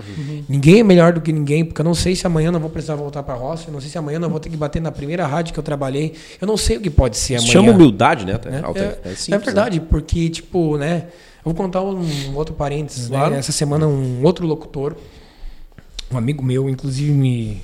Ninguém 0.50 0.82
é 0.82 0.84
melhor 0.84 1.14
do 1.14 1.22
que 1.22 1.32
ninguém, 1.32 1.64
porque 1.64 1.80
eu 1.80 1.86
não 1.86 1.96
sei 1.96 2.14
se 2.16 2.28
amanhã 2.28 2.48
eu 2.48 2.52
não 2.52 2.60
vou 2.60 2.70
precisar 2.70 2.96
voltar 2.96 3.24
pra 3.24 3.36
roça, 3.36 3.66
eu 3.70 3.74
não 3.74 3.80
sei 3.80 3.90
se 3.90 3.98
amanhã 3.98 4.18
eu 4.18 4.20
não 4.20 4.30
vou 4.30 4.40
ter 4.40 4.50
que 4.50 4.58
bater 4.58 4.82
na 4.82 4.92
primeira 4.92 5.26
rádio 5.26 5.54
que 5.54 5.60
eu 5.60 5.64
trabalhei, 5.64 6.14
eu 6.42 6.46
não 6.48 6.58
sei 6.58 6.76
o 6.76 6.82
que 6.82 6.90
pode 6.90 7.16
ser 7.16 7.36
Isso 7.36 7.46
amanhã. 7.46 7.54
chama 7.68 7.72
humildade, 7.72 8.26
né? 8.26 8.38
né? 8.46 8.62
Altair? 8.64 8.98
É, 9.06 9.10
simples, 9.16 9.30
é 9.30 9.38
verdade, 9.38 9.80
porque, 9.80 10.30
tipo, 10.30 10.76
né? 10.78 11.06
Eu 11.46 11.52
vou 11.52 11.56
contar 11.56 11.82
um 11.82 12.36
outro 12.36 12.54
parênteses, 12.54 13.10
né? 13.10 13.18
Claro. 13.18 13.36
Essa 13.36 13.52
semana 13.54 13.88
um 13.88 14.22
outro 14.24 14.46
locutor, 14.48 14.96
um 16.12 16.18
amigo 16.18 16.44
meu, 16.44 16.70
inclusive 16.70 17.12
me, 17.12 17.62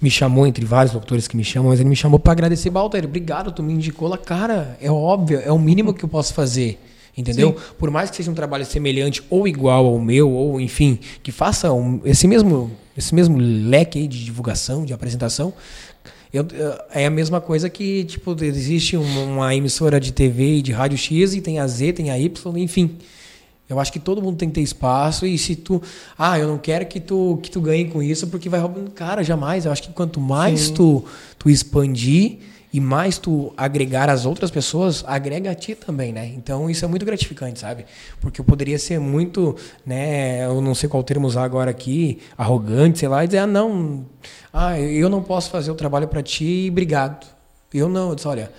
me 0.00 0.10
chamou, 0.10 0.46
entre 0.46 0.64
vários 0.64 0.92
locutores 0.94 1.26
que 1.26 1.36
me 1.36 1.44
chamam, 1.44 1.70
mas 1.70 1.80
ele 1.80 1.88
me 1.88 1.96
chamou 1.96 2.18
para 2.18 2.32
agradecer, 2.32 2.70
Balter, 2.70 3.04
obrigado, 3.04 3.50
tu 3.52 3.62
me 3.62 3.72
indicou 3.72 4.08
lá, 4.08 4.18
cara, 4.18 4.76
é 4.80 4.90
óbvio, 4.90 5.40
é 5.44 5.50
o 5.50 5.58
mínimo 5.58 5.94
que 5.94 6.04
eu 6.04 6.08
posso 6.08 6.34
fazer. 6.34 6.78
Entendeu? 7.18 7.56
Por 7.78 7.90
mais 7.90 8.10
que 8.10 8.16
seja 8.16 8.30
um 8.30 8.34
trabalho 8.34 8.66
semelhante 8.66 9.22
ou 9.30 9.48
igual 9.48 9.86
ao 9.86 9.98
meu, 9.98 10.30
ou 10.30 10.60
enfim, 10.60 10.98
que 11.22 11.32
faça 11.32 11.72
um- 11.72 11.98
esse, 12.04 12.28
mesmo, 12.28 12.70
esse 12.94 13.14
mesmo 13.14 13.38
leque 13.38 13.98
aí 13.98 14.06
de 14.06 14.22
divulgação, 14.22 14.84
de 14.84 14.92
apresentação, 14.92 15.54
eu- 16.30 16.46
é 16.92 17.06
a 17.06 17.10
mesma 17.10 17.40
coisa 17.40 17.70
que, 17.70 18.04
tipo, 18.04 18.36
existe 18.44 18.98
uma, 18.98 19.20
uma 19.22 19.54
emissora 19.54 19.98
de 19.98 20.12
TV 20.12 20.56
e 20.58 20.62
de 20.62 20.72
rádio 20.72 20.98
X 20.98 21.34
e 21.34 21.40
tem 21.40 21.58
a 21.58 21.66
Z, 21.66 21.94
tem 21.94 22.10
a 22.10 22.18
Y, 22.18 22.58
enfim. 22.58 22.96
Eu 23.68 23.80
acho 23.80 23.92
que 23.92 23.98
todo 23.98 24.22
mundo 24.22 24.36
tem 24.36 24.48
que 24.48 24.54
ter 24.54 24.60
espaço 24.60 25.26
e 25.26 25.36
se 25.36 25.56
tu, 25.56 25.82
ah, 26.16 26.38
eu 26.38 26.46
não 26.46 26.56
quero 26.56 26.86
que 26.86 27.00
tu 27.00 27.38
que 27.42 27.50
tu 27.50 27.60
ganhe 27.60 27.86
com 27.86 28.02
isso 28.02 28.28
porque 28.28 28.48
vai 28.48 28.60
roubando, 28.60 28.90
cara, 28.90 29.24
jamais. 29.24 29.66
Eu 29.66 29.72
acho 29.72 29.82
que 29.82 29.92
quanto 29.92 30.20
mais 30.20 30.70
tu 30.70 31.04
tu 31.38 31.50
expandir 31.50 32.38
e 32.72 32.80
mais 32.80 33.16
tu 33.16 33.54
agregar 33.56 34.10
as 34.10 34.26
outras 34.26 34.50
pessoas, 34.50 35.02
agrega 35.06 35.50
a 35.50 35.54
ti 35.54 35.74
também, 35.74 36.12
né? 36.12 36.26
Então 36.36 36.68
isso 36.68 36.84
é 36.84 36.88
muito 36.88 37.06
gratificante, 37.06 37.58
sabe? 37.58 37.86
Porque 38.20 38.38
eu 38.38 38.44
poderia 38.44 38.78
ser 38.78 39.00
muito, 39.00 39.56
né, 39.84 40.44
eu 40.44 40.60
não 40.60 40.74
sei 40.74 40.86
qual 40.86 41.02
termo 41.02 41.26
usar 41.26 41.44
agora 41.44 41.70
aqui, 41.70 42.18
arrogante, 42.36 42.98
sei 42.98 43.08
lá, 43.08 43.24
e 43.24 43.28
dizer, 43.28 43.38
ah, 43.38 43.46
não, 43.46 44.04
ah, 44.52 44.78
eu 44.78 45.08
não 45.08 45.22
posso 45.22 45.48
fazer 45.50 45.70
o 45.70 45.74
trabalho 45.74 46.06
para 46.06 46.22
ti, 46.22 46.68
obrigado. 46.70 47.26
Eu 47.72 47.88
não, 47.88 48.10
eu 48.10 48.14
disse, 48.14 48.28
olha, 48.28 48.52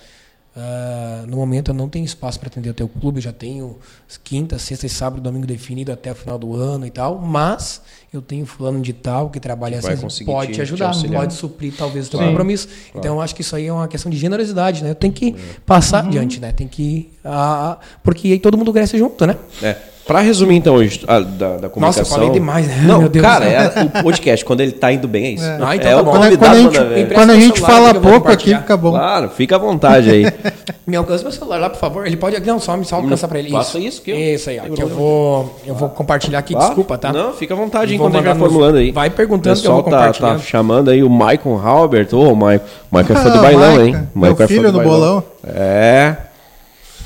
ah, 0.56 1.24
no 1.28 1.36
momento 1.36 1.70
eu 1.70 1.74
não 1.74 1.88
tenho 1.88 2.04
espaço 2.04 2.38
para 2.40 2.48
atender 2.48 2.70
o 2.70 2.74
teu 2.74 2.88
clube, 2.88 3.18
eu 3.18 3.22
já 3.22 3.32
tenho 3.32 3.78
quinta, 4.24 4.58
sexta 4.58 4.86
e 4.86 4.88
sábado, 4.88 5.20
domingo 5.22 5.46
definido 5.46 5.92
até 5.92 6.10
o 6.12 6.14
final 6.14 6.38
do 6.38 6.54
ano 6.56 6.84
e 6.86 6.90
tal, 6.90 7.18
mas 7.18 7.80
eu 8.12 8.20
tenho 8.22 8.44
fulano 8.46 8.80
de 8.80 8.92
tal 8.92 9.30
que 9.30 9.38
trabalha 9.38 9.78
Que 9.80 9.86
assim, 9.88 10.24
pode 10.24 10.46
te- 10.48 10.52
te 10.52 10.56
te 10.56 10.62
ajudar, 10.62 10.86
auxiliar. 10.88 11.20
pode 11.22 11.34
suprir 11.34 11.72
talvez 11.76 12.06
o 12.06 12.10
teu 12.10 12.18
Claro. 12.18 12.32
compromisso. 12.32 12.68
Então 12.94 13.16
eu 13.16 13.20
acho 13.20 13.34
que 13.34 13.42
isso 13.42 13.54
aí 13.54 13.66
é 13.66 13.72
uma 13.72 13.86
questão 13.86 14.10
de 14.10 14.16
generosidade, 14.16 14.82
né? 14.82 14.90
Eu 14.90 14.94
tenho 14.94 15.12
que 15.12 15.32
passar 15.66 16.04
adiante, 16.06 16.40
né? 16.40 16.50
Tem 16.52 16.66
que 16.66 17.10
ah, 17.24 17.78
porque 18.02 18.28
aí 18.28 18.38
todo 18.38 18.56
mundo 18.56 18.72
cresce 18.72 18.96
junto, 18.98 19.26
né? 19.26 19.36
É. 19.62 19.76
Pra 20.08 20.20
resumir, 20.20 20.56
então, 20.56 20.74
hoje, 20.74 21.02
a- 21.06 21.20
da, 21.20 21.56
da 21.58 21.68
comunicação... 21.68 21.80
Nossa, 21.80 22.00
eu 22.00 22.06
falei 22.06 22.30
demais, 22.30 22.66
né? 22.66 22.80
Não, 22.84 23.00
Meu 23.00 23.08
Deus 23.10 23.24
cara, 23.24 23.44
do 23.44 23.50
céu. 23.50 23.82
é 23.94 23.98
o 24.00 24.02
podcast, 24.02 24.44
quando 24.44 24.60
ele 24.62 24.72
tá 24.72 24.90
indo 24.90 25.06
bem, 25.06 25.24
é 25.26 25.30
isso. 25.32 25.44
É. 25.44 25.58
Ah, 25.62 25.76
então 25.76 25.90
é 25.90 25.94
tá 25.94 26.00
o 26.00 26.04
bom. 26.04 26.10
Quando, 26.12 26.22
convidado, 26.22 26.38
quando 26.38 26.56
a 26.56 26.94
gente, 26.96 27.14
quando 27.14 27.30
a 27.30 27.34
gente 27.34 27.60
celular 27.60 27.70
fala 27.90 27.94
pouco 28.00 28.28
aqui, 28.32 28.54
fica 28.56 28.76
bom. 28.76 28.90
Claro, 28.92 29.28
fica 29.28 29.56
à 29.56 29.58
vontade 29.58 30.10
aí. 30.10 30.24
Me 30.86 30.96
alcança 30.96 31.22
meu 31.22 31.32
celular 31.32 31.58
lá, 31.58 31.68
por 31.68 31.78
favor. 31.78 32.06
Ele 32.06 32.16
pode. 32.16 32.40
Não, 32.40 32.58
só 32.58 32.74
me 32.74 32.86
só 32.86 32.96
alcança 32.96 33.28
pra 33.28 33.38
ele. 33.38 33.50
Faça 33.50 33.78
isso 33.78 34.00
que 34.00 34.10
eu- 34.10 34.16
Isso 34.16 34.48
aí, 34.48 34.58
ó, 34.58 34.74
que 34.74 34.82
eu 34.82 34.88
vou, 34.88 35.54
eu 35.66 35.74
vou 35.74 35.90
compartilhar 35.90 36.38
aqui. 36.38 36.54
Claro. 36.54 36.68
Desculpa, 36.68 36.96
tá? 36.96 37.12
Não, 37.12 37.34
fica 37.34 37.52
à 37.52 37.56
vontade 37.58 37.94
enquanto 37.94 38.14
a 38.14 38.16
gente 38.18 38.26
vai 38.26 38.34
formulando 38.38 38.76
aí. 38.78 38.90
vai 38.90 39.10
perguntando 39.10 39.58
o 39.58 39.60
que 39.60 39.68
eu 39.68 39.72
vou 39.74 39.82
pessoal 39.82 40.00
tá, 40.00 40.06
compartilhando. 40.06 40.38
tá 40.40 40.44
chamando 40.46 40.88
aí 40.90 41.02
o 41.02 41.10
Michael 41.10 41.60
Halbert. 41.62 42.08
Ô, 42.14 42.32
o 42.32 42.34
Michael. 42.34 42.62
Michael 42.90 43.18
é 43.18 43.22
fã 43.22 43.30
do 43.30 43.38
Ah, 43.38 43.42
bailão, 43.42 43.84
hein? 43.84 43.92
meu 43.92 44.08
Michael 44.14 44.32
é 44.32 44.36
fã 44.36 44.46
filho 44.46 44.72
do 44.72 44.80
bolão. 44.80 45.22
É. 45.46 46.16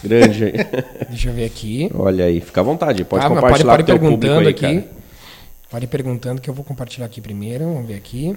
Grande 0.03 0.45
aí. 0.45 0.53
Deixa 1.09 1.29
eu 1.29 1.33
ver 1.35 1.45
aqui. 1.45 1.91
Olha 1.95 2.25
aí, 2.25 2.41
fica 2.41 2.61
à 2.61 2.65
vontade. 2.65 3.05
Pode 3.05 3.25
Ah, 3.25 3.29
mas 3.29 3.39
compartilhar 3.41 3.77
pode, 3.77 3.85
com 3.85 3.93
o 3.93 3.99
pode 3.99 4.01
público 4.11 4.21
perguntando 4.21 4.49
aí, 4.49 4.49
aqui. 4.49 4.61
cara. 4.83 5.03
Pode 5.71 5.85
ir 5.85 5.89
perguntando 5.89 6.41
que 6.41 6.51
eu 6.51 6.55
vou 6.55 6.65
compartilhar 6.65 7.07
aqui 7.07 7.21
primeiro. 7.21 7.65
Vamos 7.65 7.87
ver 7.87 7.95
aqui. 7.95 8.37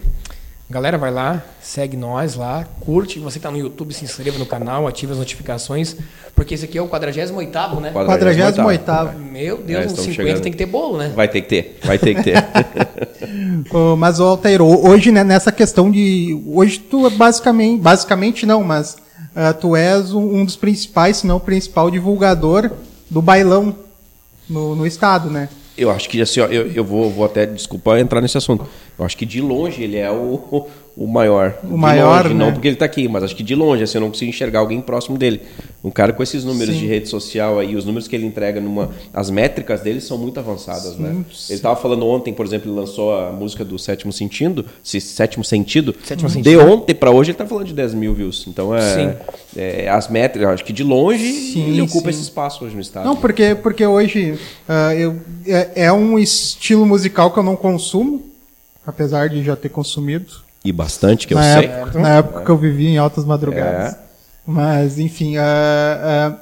Galera, 0.67 0.97
vai 0.97 1.11
lá, 1.11 1.43
segue 1.61 1.95
nós 1.95 2.33
lá, 2.33 2.65
curte. 2.79 3.19
Você 3.19 3.37
que 3.37 3.43
tá 3.43 3.51
no 3.51 3.57
YouTube, 3.57 3.93
se 3.93 4.03
inscreva 4.03 4.39
no 4.39 4.47
canal, 4.47 4.87
ative 4.87 5.11
as 5.11 5.19
notificações. 5.19 5.95
Porque 6.33 6.55
esse 6.55 6.65
aqui 6.65 6.75
é 6.75 6.81
o 6.81 6.87
48º, 6.87 7.79
né? 7.81 7.91
48º. 7.93 9.15
Meu 9.15 9.57
É, 9.57 9.61
Deus, 9.61 9.85
uns 9.85 9.91
estamos 9.91 10.05
50 10.05 10.13
chegando. 10.15 10.41
tem 10.41 10.51
que 10.51 10.57
ter 10.57 10.65
bolo, 10.65 10.97
né? 10.97 11.11
Vai 11.15 11.27
ter 11.27 11.41
que 11.41 11.49
ter, 11.49 11.77
vai 11.83 11.99
ter 11.99 12.15
que 12.15 12.23
ter. 12.23 12.43
Mas, 13.97 14.19
ho- 14.19 14.39
hoje, 14.87 15.11
né, 15.11 15.23
nessa 15.23 15.51
questão 15.51 15.91
de. 15.91 16.41
Hoje 16.47 16.79
tu 16.79 17.05
é 17.05 17.09
basicamente. 17.11 17.79
Basicamente 17.81 18.45
não, 18.45 18.63
mas 18.63 18.97
ah, 19.35 19.53
tu 19.53 19.75
és 19.75 20.13
um, 20.13 20.37
um 20.37 20.45
dos 20.45 20.55
principais, 20.55 21.17
se 21.17 21.27
não 21.27 21.37
o 21.37 21.39
principal 21.39 21.91
divulgador 21.91 22.71
do 23.09 23.21
bailão 23.21 23.75
no, 24.49 24.75
no 24.75 24.87
estado, 24.87 25.29
né? 25.29 25.49
Eu 25.77 25.91
acho 25.91 26.07
que 26.07 26.21
assim, 26.21 26.39
ó, 26.39 26.45
eu, 26.45 26.71
eu 26.71 26.83
vou, 26.85 27.11
vou 27.11 27.25
até, 27.25 27.45
desculpa 27.45 27.99
entrar 27.99 28.21
nesse 28.21 28.37
assunto. 28.37 28.65
Eu 28.97 29.03
acho 29.03 29.17
que 29.17 29.25
de 29.25 29.41
longe 29.41 29.83
ele 29.83 29.97
é 29.97 30.09
o, 30.09 30.67
o 30.97 31.05
maior. 31.07 31.57
O 31.63 31.77
maior, 31.77 32.23
longe, 32.23 32.33
né? 32.33 32.45
Não 32.45 32.53
porque 32.53 32.69
ele 32.69 32.77
tá 32.77 32.85
aqui, 32.85 33.07
mas 33.07 33.21
acho 33.23 33.35
que 33.35 33.43
de 33.43 33.53
longe, 33.53 33.83
assim, 33.83 33.97
eu 33.97 34.01
não 34.01 34.09
consigo 34.09 34.29
enxergar 34.29 34.59
alguém 34.59 34.79
próximo 34.79 35.17
dele. 35.17 35.41
Um 35.83 35.91
cara 35.91 36.13
com 36.13 36.23
esses 36.23 36.43
números 36.45 36.73
Sim. 36.73 36.79
de 36.81 36.87
rede 36.87 37.09
social 37.09 37.59
aí, 37.59 37.75
os 37.75 37.83
números 37.85 38.07
que 38.07 38.15
ele 38.15 38.25
entrega 38.25 38.61
numa. 38.61 38.89
As 39.13 39.29
métricas 39.29 39.81
dele 39.81 39.99
são 39.99 40.17
muito 40.17 40.39
avançadas, 40.39 40.97
né? 40.97 41.23
sim. 41.33 41.53
Ele 41.53 41.61
tava 41.61 41.75
falando 41.75 42.05
ontem, 42.07 42.33
por 42.33 42.45
exemplo, 42.45 42.71
ele 42.71 42.79
lançou 42.79 43.13
a 43.13 43.31
música 43.31 43.65
do 43.65 43.77
Sétimo 43.77 44.11
Sentido, 44.13 44.65
se- 44.81 45.01
Sétimo 45.01 45.43
Sentido. 45.43 45.93
Sétimo 46.03 46.29
de 46.29 46.33
Sentido. 46.35 46.61
ontem 46.61 46.95
pra 46.95 47.11
hoje 47.11 47.31
ele 47.31 47.37
tá 47.37 47.45
falando 47.45 47.67
de 47.67 47.73
10 47.73 47.93
mil 47.93 48.13
views. 48.13 48.45
Então 48.47 48.73
é. 48.73 48.81
Sim. 48.95 49.13
é, 49.57 49.89
as 49.89 50.07
métricas, 50.07 50.49
acho 50.49 50.63
que 50.65 50.73
de 50.73 50.83
longe 50.83 51.31
Sim, 51.33 51.67
ele 51.71 51.81
ocupa 51.81 52.05
sim. 52.11 52.17
esse 52.17 52.21
espaço 52.21 52.63
hoje 52.63 52.73
no 52.73 52.81
estado. 52.81 53.05
Não, 53.05 53.15
porque, 53.17 53.53
porque 53.53 53.85
hoje 53.85 54.39
ah, 54.67 54.95
eu, 54.95 55.17
é, 55.45 55.83
é 55.87 55.91
um 55.93 56.17
estilo 56.17 56.85
musical 56.85 57.31
que 57.31 57.37
eu 57.37 57.43
não 57.43 57.55
consumo, 57.57 58.23
apesar 58.87 59.27
de 59.27 59.43
já 59.43 59.55
ter 59.57 59.69
consumido. 59.69 60.44
E 60.65 60.71
bastante, 60.71 61.27
que 61.27 61.33
eu 61.33 61.37
na, 61.37 61.43
sei. 61.53 61.65
época, 61.67 61.99
na 61.99 62.09
época 62.15 62.41
que 62.43 62.49
eu 62.49 62.57
vivia 62.57 62.89
em 62.89 62.97
altas 62.97 63.23
madrugadas. 63.23 63.93
É. 63.93 63.97
Mas, 64.45 64.99
enfim, 64.99 65.37
ah, 65.37 65.43
ah, 66.33 66.37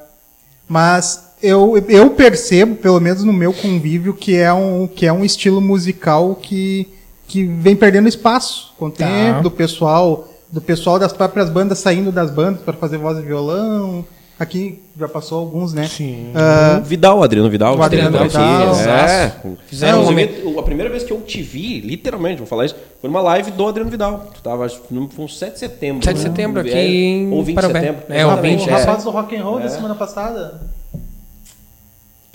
mas 0.68 1.34
eu, 1.42 1.76
eu 1.88 2.10
percebo, 2.10 2.74
pelo 2.76 2.98
menos 3.00 3.22
no 3.22 3.32
meu 3.32 3.52
convívio, 3.52 4.14
que 4.14 4.34
é 4.36 4.52
um, 4.52 4.86
que 4.86 5.06
é 5.06 5.12
um 5.12 5.24
estilo 5.24 5.60
musical 5.60 6.34
que, 6.34 6.88
que 7.28 7.44
vem 7.44 7.76
perdendo 7.76 8.08
espaço 8.08 8.72
com 8.78 8.86
o 8.86 8.90
Tá. 8.90 9.06
tempo, 9.06 9.42
do 9.42 9.50
pessoal, 9.50 10.26
do 10.50 10.60
pessoal 10.60 10.98
das 10.98 11.12
próprias 11.12 11.50
bandas 11.50 11.78
saindo 11.78 12.10
das 12.10 12.30
bandas 12.30 12.62
para 12.62 12.74
fazer 12.74 12.96
voz 12.96 13.18
e 13.18 13.22
violão. 13.22 14.04
Aqui 14.36 14.82
já 14.98 15.06
passou 15.06 15.38
alguns, 15.38 15.72
né? 15.72 15.86
Sim. 15.86 16.32
O 16.80 16.84
Vidal, 16.84 17.20
o 17.20 17.22
Adriano 17.22 17.48
Vidal. 17.48 17.76
O 17.78 17.82
Adriano 17.82 18.10
Vidal, 18.18 18.26
aqui. 18.72 18.88
É. 18.88 19.32
Fizeram 19.68 19.98
um 20.04 20.10
Inclusive, 20.10 20.58
a 20.58 20.62
primeira 20.64 20.90
vez 20.90 21.04
que 21.04 21.12
eu 21.12 21.20
te 21.20 21.40
vi, 21.40 21.80
literalmente, 21.80 22.38
vou 22.38 22.46
falar 22.46 22.64
isso, 22.66 22.74
foi 23.00 23.08
numa 23.08 23.20
live 23.22 23.52
do 23.52 23.66
Adriano 23.68 23.90
Vidal. 23.90 24.28
Tu 24.34 24.42
tava, 24.42 24.64
acho 24.64 24.80
que 24.80 24.92
no- 24.92 25.08
foi 25.08 25.24
um 25.24 25.28
7 25.28 25.52
de 25.52 25.58
setembro. 25.60 26.04
7 26.04 26.16
de 26.16 26.22
né? 26.24 26.30
setembro 26.30 26.60
aqui 26.62 26.70
É, 26.70 26.84
em 26.84 27.30
Ou 27.32 27.44
20 27.44 27.56
de 27.56 27.62
setembro. 27.66 28.02
É, 28.08 28.20
Exatamente, 28.22 28.58
20, 28.58 28.66
o 28.66 28.70
é. 28.70 28.80
rapaz 28.80 29.04
do 29.04 29.10
rock 29.10 29.36
and 29.36 29.44
roll 29.44 29.58
da 29.60 29.66
É. 29.66 29.68
semana 29.68 29.94
passada. 29.94 30.60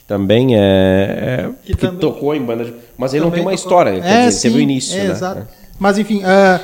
Também 0.07 0.55
é. 0.55 0.59
é 0.59 1.49
Que 1.65 1.75
também- 1.75 1.99
tocou 1.99 2.33
em 2.33 2.41
banda. 2.41 2.65
de- 2.65 2.73
Mas 2.97 3.13
ele 3.13 3.23
não 3.23 3.29
tem 3.31 3.41
Também 3.41 3.53
uma 3.53 3.57
tocou. 3.57 3.77
história, 3.81 3.99
É, 4.03 4.25
dizer, 4.27 4.41
teve 4.41 4.57
o 4.57 4.61
início, 4.61 4.97
é, 4.99 5.03
né? 5.03 5.11
Exato. 5.11 5.47
Mas 5.77 5.97
enfim, 5.97 6.21
ah, 6.25 6.59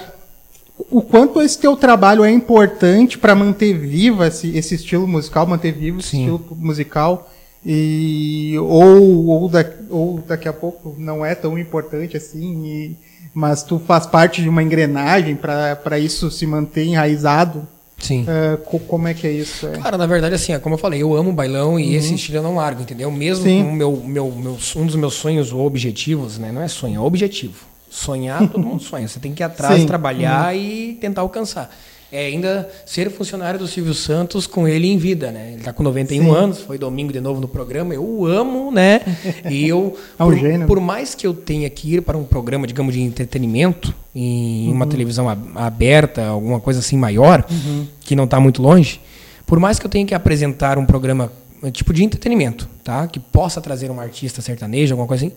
o 0.97 1.01
quanto 1.01 1.41
esse 1.41 1.57
teu 1.57 1.75
trabalho 1.75 2.23
é 2.23 2.31
importante 2.31 3.17
para 3.17 3.35
manter 3.35 3.73
viva 3.77 4.27
esse, 4.27 4.55
esse 4.57 4.75
estilo 4.75 5.07
musical, 5.07 5.45
manter 5.45 5.71
vivo 5.73 5.99
esse 5.99 6.09
Sim. 6.09 6.19
estilo 6.21 6.45
musical 6.57 7.29
e 7.65 8.55
ou 8.59 9.25
ou, 9.27 9.49
da, 9.49 9.65
ou 9.89 10.19
daqui 10.27 10.47
a 10.47 10.53
pouco 10.53 10.95
não 10.97 11.25
é 11.25 11.33
tão 11.35 11.57
importante 11.57 12.15
assim, 12.15 12.65
e- 12.65 12.95
mas 13.33 13.63
tu 13.63 13.79
faz 13.85 14.05
parte 14.05 14.41
de 14.41 14.47
uma 14.47 14.63
engrenagem 14.63 15.35
para 15.35 15.99
isso 15.99 16.31
se 16.31 16.45
manter 16.47 16.85
enraizado. 16.85 17.67
Sim. 17.97 18.25
Ah, 18.29 18.57
co- 18.63 18.79
como 18.79 19.07
é 19.09 19.13
que 19.13 19.27
é 19.27 19.31
isso? 19.31 19.67
É. 19.67 19.71
Cara, 19.79 19.97
na 19.97 20.05
verdade, 20.05 20.35
assim, 20.35 20.53
é 20.53 20.59
como 20.59 20.75
eu 20.75 20.79
falei, 20.79 21.01
eu 21.01 21.13
amo 21.15 21.33
bailão 21.33 21.77
e 21.77 21.95
esse 21.95 22.13
estilo 22.13 22.37
eu 22.37 22.43
não 22.43 22.55
largo, 22.55 22.81
entendeu? 22.81 23.11
Mesmo 23.11 23.45
meu, 23.73 23.97
meu, 24.05 24.31
meus, 24.31 24.73
um 24.75 24.85
dos 24.85 24.95
meus 24.95 25.15
sonhos 25.15 25.51
ou 25.51 25.65
objetivos, 25.65 26.37
né? 26.37 26.49
Não 26.51 26.61
é 26.61 26.67
sonho, 26.69 26.95
é 26.95 26.99
objetivo. 26.99 27.65
Sonhar, 27.95 28.47
todo 28.49 28.61
mundo 28.61 28.83
sonha. 28.83 29.07
Você 29.07 29.19
tem 29.19 29.33
que 29.33 29.41
ir 29.41 29.45
atrás, 29.45 29.79
Sim. 29.79 29.87
trabalhar 29.87 30.55
e 30.55 30.97
tentar 30.99 31.21
alcançar. 31.21 31.73
é 32.11 32.25
ainda 32.25 32.69
ser 32.85 33.09
funcionário 33.09 33.57
do 33.57 33.67
Silvio 33.67 33.93
Santos 33.93 34.45
com 34.45 34.67
ele 34.67 34.87
em 34.87 34.97
vida, 34.97 35.31
né? 35.31 35.53
Ele 35.53 35.63
tá 35.63 35.71
com 35.71 35.81
91 35.81 36.23
Sim. 36.23 36.29
anos, 36.29 36.59
foi 36.61 36.77
domingo 36.77 37.13
de 37.13 37.21
novo 37.21 37.39
no 37.39 37.47
programa. 37.47 37.93
Eu 37.93 38.25
amo, 38.25 38.69
né? 38.71 39.01
E 39.49 39.67
eu, 39.67 39.97
é 40.19 40.23
um 40.23 40.27
por, 40.27 40.37
gênio. 40.37 40.67
por 40.67 40.79
mais 40.79 41.15
que 41.15 41.25
eu 41.25 41.33
tenha 41.33 41.69
que 41.69 41.95
ir 41.95 42.01
para 42.01 42.17
um 42.17 42.25
programa, 42.25 42.67
digamos, 42.67 42.93
de 42.93 43.01
entretenimento, 43.01 43.95
em 44.13 44.67
uhum. 44.67 44.73
uma 44.73 44.87
televisão 44.87 45.27
aberta, 45.55 46.25
alguma 46.25 46.59
coisa 46.59 46.79
assim 46.81 46.97
maior, 46.97 47.45
uhum. 47.49 47.87
que 48.01 48.15
não 48.15 48.25
está 48.25 48.39
muito 48.39 48.61
longe, 48.61 48.99
por 49.45 49.59
mais 49.59 49.79
que 49.79 49.85
eu 49.85 49.89
tenha 49.89 50.05
que 50.05 50.13
apresentar 50.13 50.77
um 50.77 50.85
programa 50.85 51.31
tipo 51.71 51.93
de 51.93 52.03
entretenimento, 52.03 52.67
tá? 52.83 53.07
Que 53.07 53.19
possa 53.19 53.61
trazer 53.61 53.89
um 53.89 53.99
artista 53.99 54.41
sertanejo, 54.41 54.93
alguma 54.93 55.07
coisa 55.07 55.25
assim, 55.25 55.35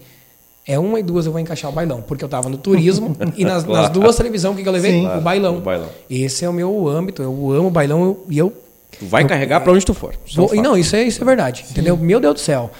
é 0.68 0.78
uma 0.78 1.00
e 1.00 1.02
duas 1.02 1.25
eu 1.25 1.32
vou 1.32 1.40
encaixar 1.40 1.70
o 1.70 1.75
bailão, 1.75 2.02
porque 2.02 2.22
eu 2.22 2.26
estava 2.26 2.50
no 2.50 2.58
turismo 2.58 3.16
e 3.34 3.42
nas, 3.42 3.64
claro. 3.64 3.82
nas 3.84 3.90
duas 3.90 4.14
televisões 4.14 4.54
o 4.54 4.62
que, 4.62 4.68
eu 4.68 4.72
levei? 4.72 4.92
Sim, 4.92 5.06
o, 5.06 5.20
bailão. 5.22 5.56
o, 5.56 5.60
bailão. 5.62 5.88
Esse 6.10 6.44
é 6.44 6.48
o 6.48 6.52
meu 6.52 6.87
âmbito, 6.87 7.22
eu 7.22 7.50
amo 7.52 7.68
o 7.68 7.70
bailão 7.70 8.18
e 8.28 8.37
eu. 8.37 8.52
Tu 8.98 9.06
vai 9.06 9.22
eu, 9.22 9.28
carregar 9.28 9.60
para 9.60 9.72
onde 9.72 9.87
tu 9.87 9.94
for. 9.94 10.14
Vou, 10.37 10.54
não, 10.56 10.76
isso 10.76 10.94
é, 10.94 11.04
isso 11.04 11.22
é 11.22 11.25
verdade, 11.25 11.64
Sim. 11.64 11.72
entendeu? 11.72 11.96
Meu 11.96 12.20
Deus 12.20 12.34
do 12.34 12.40
céu. 12.40 12.70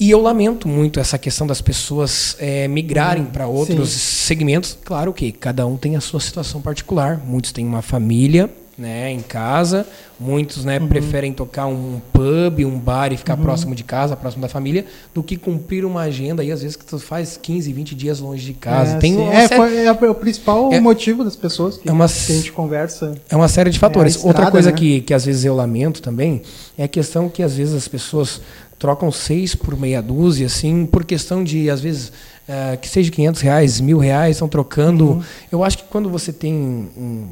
E 0.00 0.10
eu 0.10 0.20
lamento 0.22 0.66
muito 0.66 0.98
essa 0.98 1.18
questão 1.18 1.46
das 1.46 1.60
pessoas 1.60 2.34
é, 2.38 2.66
migrarem 2.66 3.26
para 3.26 3.46
outros 3.46 3.90
Sim. 3.90 3.98
segmentos. 3.98 4.76
Claro 4.82 5.12
que 5.12 5.32
cada 5.32 5.66
um 5.66 5.76
tem 5.76 5.96
a 5.96 6.00
sua 6.00 6.20
situação 6.20 6.62
particular. 6.62 7.20
Muitos 7.24 7.52
têm 7.52 7.66
uma 7.66 7.82
família, 7.82 8.50
né, 8.78 9.10
em 9.10 9.20
casa. 9.20 9.86
Muitos 10.18 10.64
né, 10.64 10.78
uhum. 10.78 10.88
preferem 10.88 11.32
tocar 11.32 11.66
um 11.66 12.00
pub, 12.12 12.60
um 12.60 12.78
bar 12.78 13.12
e 13.12 13.16
ficar 13.16 13.36
uhum. 13.36 13.44
próximo 13.44 13.74
de 13.74 13.84
casa, 13.84 14.16
próximo 14.16 14.42
da 14.42 14.48
família, 14.48 14.86
do 15.14 15.22
que 15.22 15.36
cumprir 15.36 15.84
uma 15.84 16.02
agenda 16.02 16.42
e 16.42 16.50
às 16.50 16.62
vezes 16.62 16.76
que 16.76 16.84
tu 16.84 16.98
faz 16.98 17.36
15, 17.36 17.72
20 17.72 17.94
dias 17.94 18.20
longe 18.20 18.44
de 18.44 18.54
casa. 18.54 18.96
É, 18.96 18.98
Tem 18.98 19.28
é, 19.28 19.48
série... 19.48 19.84
é, 19.84 19.92
o 19.92 20.14
principal 20.14 20.72
é, 20.72 20.80
motivo 20.80 21.22
das 21.22 21.36
pessoas 21.36 21.76
que, 21.76 21.88
é 21.88 21.92
uma, 21.92 22.08
que, 22.08 22.32
a 22.32 22.36
gente 22.36 22.52
conversa. 22.52 23.14
É 23.28 23.36
uma 23.36 23.48
série 23.48 23.70
de 23.70 23.78
fatores. 23.78 24.14
É 24.14 24.16
estrada, 24.16 24.38
Outra 24.38 24.50
coisa 24.50 24.70
né? 24.70 24.76
que, 24.76 25.00
que 25.02 25.12
às 25.12 25.24
vezes 25.24 25.44
eu 25.44 25.54
lamento 25.54 26.00
também 26.00 26.42
é 26.78 26.84
a 26.84 26.88
questão 26.88 27.28
que 27.28 27.42
às 27.42 27.56
vezes 27.56 27.74
as 27.74 27.88
pessoas 27.88 28.40
trocam 28.78 29.10
seis 29.10 29.54
por 29.54 29.78
meia 29.78 30.02
dúzia, 30.02 30.46
assim, 30.46 30.86
por 30.86 31.04
questão 31.04 31.42
de, 31.42 31.70
às 31.70 31.80
vezes, 31.80 32.08
uh, 32.48 32.76
que 32.80 32.88
seja 32.88 33.10
500 33.10 33.40
reais, 33.40 33.80
mil 33.80 33.98
reais, 33.98 34.36
estão 34.36 34.48
trocando. 34.48 35.06
Uhum. 35.06 35.22
Eu 35.50 35.64
acho 35.64 35.78
que 35.78 35.84
quando 35.84 36.10
você 36.10 36.32
tem 36.32 36.54
um 36.54 37.28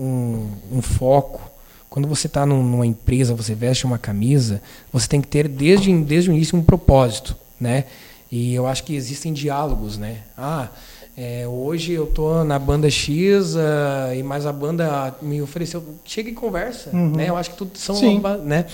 um, 0.00 0.48
um 0.72 0.82
foco. 0.82 1.50
Quando 1.90 2.08
você 2.08 2.26
está 2.26 2.46
numa 2.46 2.86
empresa, 2.86 3.34
você 3.34 3.54
veste 3.54 3.84
uma 3.84 3.98
camisa, 3.98 4.62
você 4.92 5.08
tem 5.08 5.20
que 5.20 5.28
ter 5.28 5.48
desde, 5.48 5.92
desde 6.02 6.30
o 6.30 6.32
início 6.32 6.56
um 6.56 6.62
propósito, 6.62 7.36
né? 7.60 7.84
E 8.30 8.54
eu 8.54 8.66
acho 8.66 8.84
que 8.84 8.94
existem 8.94 9.32
diálogos, 9.32 9.98
né? 9.98 10.18
Ah, 10.38 10.68
é, 11.16 11.46
hoje 11.48 11.92
eu 11.92 12.06
tô 12.06 12.44
na 12.44 12.58
banda 12.58 12.88
X 12.88 13.54
uh, 13.56 14.14
e 14.16 14.22
mais 14.22 14.46
a 14.46 14.52
banda 14.52 15.14
me 15.20 15.42
ofereceu. 15.42 15.82
Chega 16.04 16.30
e 16.30 16.32
conversa, 16.32 16.90
uhum. 16.92 17.10
né? 17.10 17.28
Eu 17.28 17.36
acho 17.36 17.50
que 17.50 17.56
tudo 17.56 17.76
são, 17.76 17.96
Sim. 17.96 18.22
né? 18.44 18.66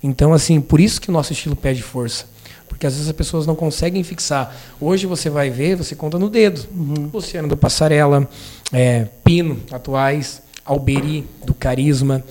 Então 0.00 0.32
assim, 0.32 0.60
por 0.60 0.80
isso 0.80 1.00
que 1.00 1.10
o 1.10 1.12
nosso 1.12 1.32
estilo 1.32 1.56
pede 1.56 1.82
força, 1.82 2.26
porque 2.68 2.86
às 2.86 2.94
vezes 2.94 3.08
as 3.08 3.16
pessoas 3.16 3.48
não 3.48 3.56
conseguem 3.56 4.04
fixar. 4.04 4.56
Hoje 4.80 5.06
você 5.06 5.28
vai 5.28 5.50
ver, 5.50 5.74
você 5.74 5.96
conta 5.96 6.20
no 6.20 6.30
dedo. 6.30 6.66
Uhum. 6.72 7.10
Luciano 7.12 7.48
do 7.48 7.56
Passarela, 7.56 8.28
é, 8.72 9.08
Pino, 9.24 9.60
atuais. 9.72 10.40
Alberi, 10.64 11.26
do 11.44 11.54
Carisma. 11.54 12.22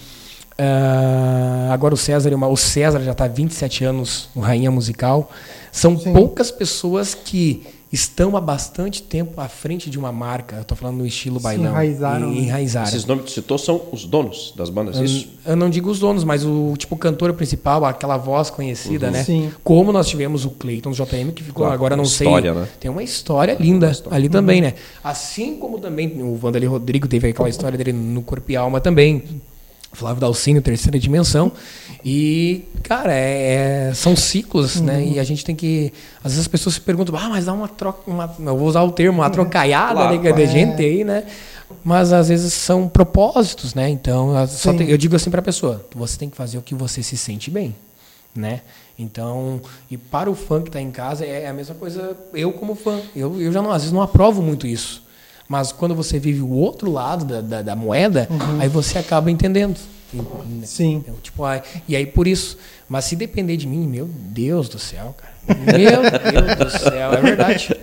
Uh, 0.59 1.71
agora 1.71 1.93
o 1.93 1.97
César, 1.97 2.33
o 2.33 2.57
César 2.57 3.01
já 3.01 3.11
está 3.13 3.25
há 3.25 3.27
27 3.29 3.85
anos 3.85 4.29
no 4.35 4.41
Rainha 4.41 4.69
Musical. 4.69 5.31
São 5.71 5.97
Sim. 5.97 6.11
poucas 6.11 6.51
pessoas 6.51 7.15
que 7.15 7.65
estão 7.91 8.37
há 8.37 8.41
bastante 8.41 9.01
tempo 9.01 9.41
à 9.41 9.47
frente 9.47 9.89
de 9.89 9.97
uma 9.97 10.11
marca. 10.11 10.57
Eu 10.57 10.61
estou 10.61 10.77
falando 10.77 10.97
no 10.97 11.05
estilo 11.05 11.39
bailão. 11.39 11.65
Se 11.65 11.71
enraizaram. 11.71 12.33
E, 12.33 12.39
enraizaram. 12.39 12.87
Esses 12.87 13.05
nomes 13.05 13.25
que 13.25 13.31
citou 13.31 13.57
são 13.57 13.81
os 13.91 14.05
donos 14.05 14.53
das 14.55 14.69
bandas, 14.69 14.97
eu, 14.97 15.05
isso? 15.05 15.27
Eu 15.45 15.55
não 15.55 15.69
digo 15.69 15.89
os 15.89 15.99
donos, 15.99 16.23
mas 16.23 16.45
o 16.45 16.75
tipo 16.77 16.95
cantor 16.95 17.33
principal, 17.33 17.83
aquela 17.85 18.17
voz 18.17 18.49
conhecida, 18.49 19.07
uhum. 19.07 19.13
né? 19.13 19.23
Sim. 19.23 19.51
Como 19.63 19.91
nós 19.91 20.07
tivemos 20.07 20.45
o 20.45 20.51
Clayton 20.51 20.91
do 20.91 20.95
JM, 20.95 21.31
que 21.33 21.43
ficou, 21.43 21.63
claro, 21.63 21.73
agora 21.73 21.95
não 21.95 22.03
história, 22.03 22.53
sei. 22.53 22.61
Né? 22.61 22.67
Tem 22.79 22.91
uma 22.91 23.03
história 23.03 23.57
linda 23.59 23.87
uma 23.87 23.91
história. 23.91 24.15
ali 24.15 24.27
uhum. 24.27 24.31
também, 24.31 24.61
né? 24.61 24.73
Assim 25.03 25.57
como 25.57 25.79
também 25.79 26.21
o 26.21 26.35
Vanderlei 26.35 26.69
Rodrigo 26.69 27.07
teve 27.07 27.29
aquela 27.29 27.49
história 27.49 27.77
dele 27.77 27.93
no 27.93 28.21
Corpo 28.21 28.51
e 28.51 28.55
Alma 28.55 28.79
também. 28.79 29.23
Flávio 29.91 30.21
Dalcínio, 30.21 30.61
terceira 30.61 30.99
dimensão. 30.99 31.51
E, 32.03 32.63
cara, 32.83 33.13
é, 33.13 33.89
é, 33.89 33.93
são 33.93 34.15
ciclos, 34.15 34.79
né? 34.79 34.93
uhum. 34.93 34.99
né? 34.99 35.07
E 35.15 35.19
a 35.19 35.23
gente 35.23 35.43
tem 35.43 35.55
que. 35.55 35.91
Às 36.17 36.31
vezes 36.31 36.39
as 36.39 36.47
pessoas 36.47 36.75
se 36.75 36.81
perguntam, 36.81 37.15
ah, 37.17 37.29
mas 37.29 37.45
dá 37.45 37.53
uma 37.53 37.67
troca. 37.67 38.09
Uma, 38.09 38.33
eu 38.39 38.57
vou 38.57 38.67
usar 38.67 38.83
o 38.83 38.91
termo, 38.91 39.19
uma 39.19 39.29
trocaiada 39.29 39.95
claro, 39.95 40.21
né, 40.21 40.31
de 40.31 40.47
gente 40.47 40.81
aí, 40.81 41.03
né? 41.03 41.25
Mas 41.83 42.11
às 42.13 42.29
vezes 42.29 42.53
são 42.53 42.87
propósitos, 42.87 43.73
né? 43.73 43.89
Então, 43.89 44.33
tem, 44.77 44.89
eu 44.89 44.97
digo 44.97 45.15
assim 45.15 45.29
para 45.29 45.39
a 45.39 45.43
pessoa: 45.43 45.85
você 45.93 46.17
tem 46.17 46.29
que 46.29 46.37
fazer 46.37 46.57
o 46.57 46.61
que 46.61 46.73
você 46.73 47.03
se 47.03 47.17
sente 47.17 47.51
bem, 47.51 47.75
né? 48.33 48.61
Então, 48.97 49.61
e 49.89 49.97
para 49.97 50.29
o 50.29 50.35
fã 50.35 50.61
que 50.61 50.69
está 50.69 50.81
em 50.81 50.91
casa, 50.91 51.25
é 51.25 51.47
a 51.47 51.53
mesma 51.53 51.75
coisa 51.75 52.17
eu 52.33 52.51
como 52.51 52.75
fã. 52.75 52.99
Eu, 53.15 53.39
eu 53.41 53.51
já 53.51 53.61
não, 53.61 53.71
às 53.71 53.83
vezes 53.83 53.93
não 53.93 54.01
aprovo 54.01 54.41
muito 54.41 54.65
isso. 54.65 55.03
Mas 55.47 55.71
quando 55.71 55.95
você 55.95 56.19
vive 56.19 56.41
o 56.41 56.51
outro 56.51 56.91
lado 56.91 57.25
da, 57.25 57.41
da, 57.41 57.61
da 57.61 57.75
moeda, 57.75 58.27
uhum. 58.29 58.61
aí 58.61 58.69
você 58.69 58.99
acaba 58.99 59.31
entendendo. 59.31 59.79
Sim. 60.63 60.95
Então, 60.95 61.15
tipo, 61.21 61.43
ah, 61.43 61.61
e 61.87 61.95
aí 61.95 62.05
por 62.05 62.27
isso. 62.27 62.57
Mas 62.87 63.05
se 63.05 63.15
depender 63.15 63.55
de 63.57 63.67
mim, 63.67 63.87
meu 63.87 64.07
Deus 64.07 64.67
do 64.67 64.79
céu, 64.79 65.15
cara. 65.15 65.33
Meu 65.47 66.01
Deus 66.31 66.57
do 66.57 66.79
céu, 66.79 67.13
é 67.13 67.21
verdade. 67.21 67.75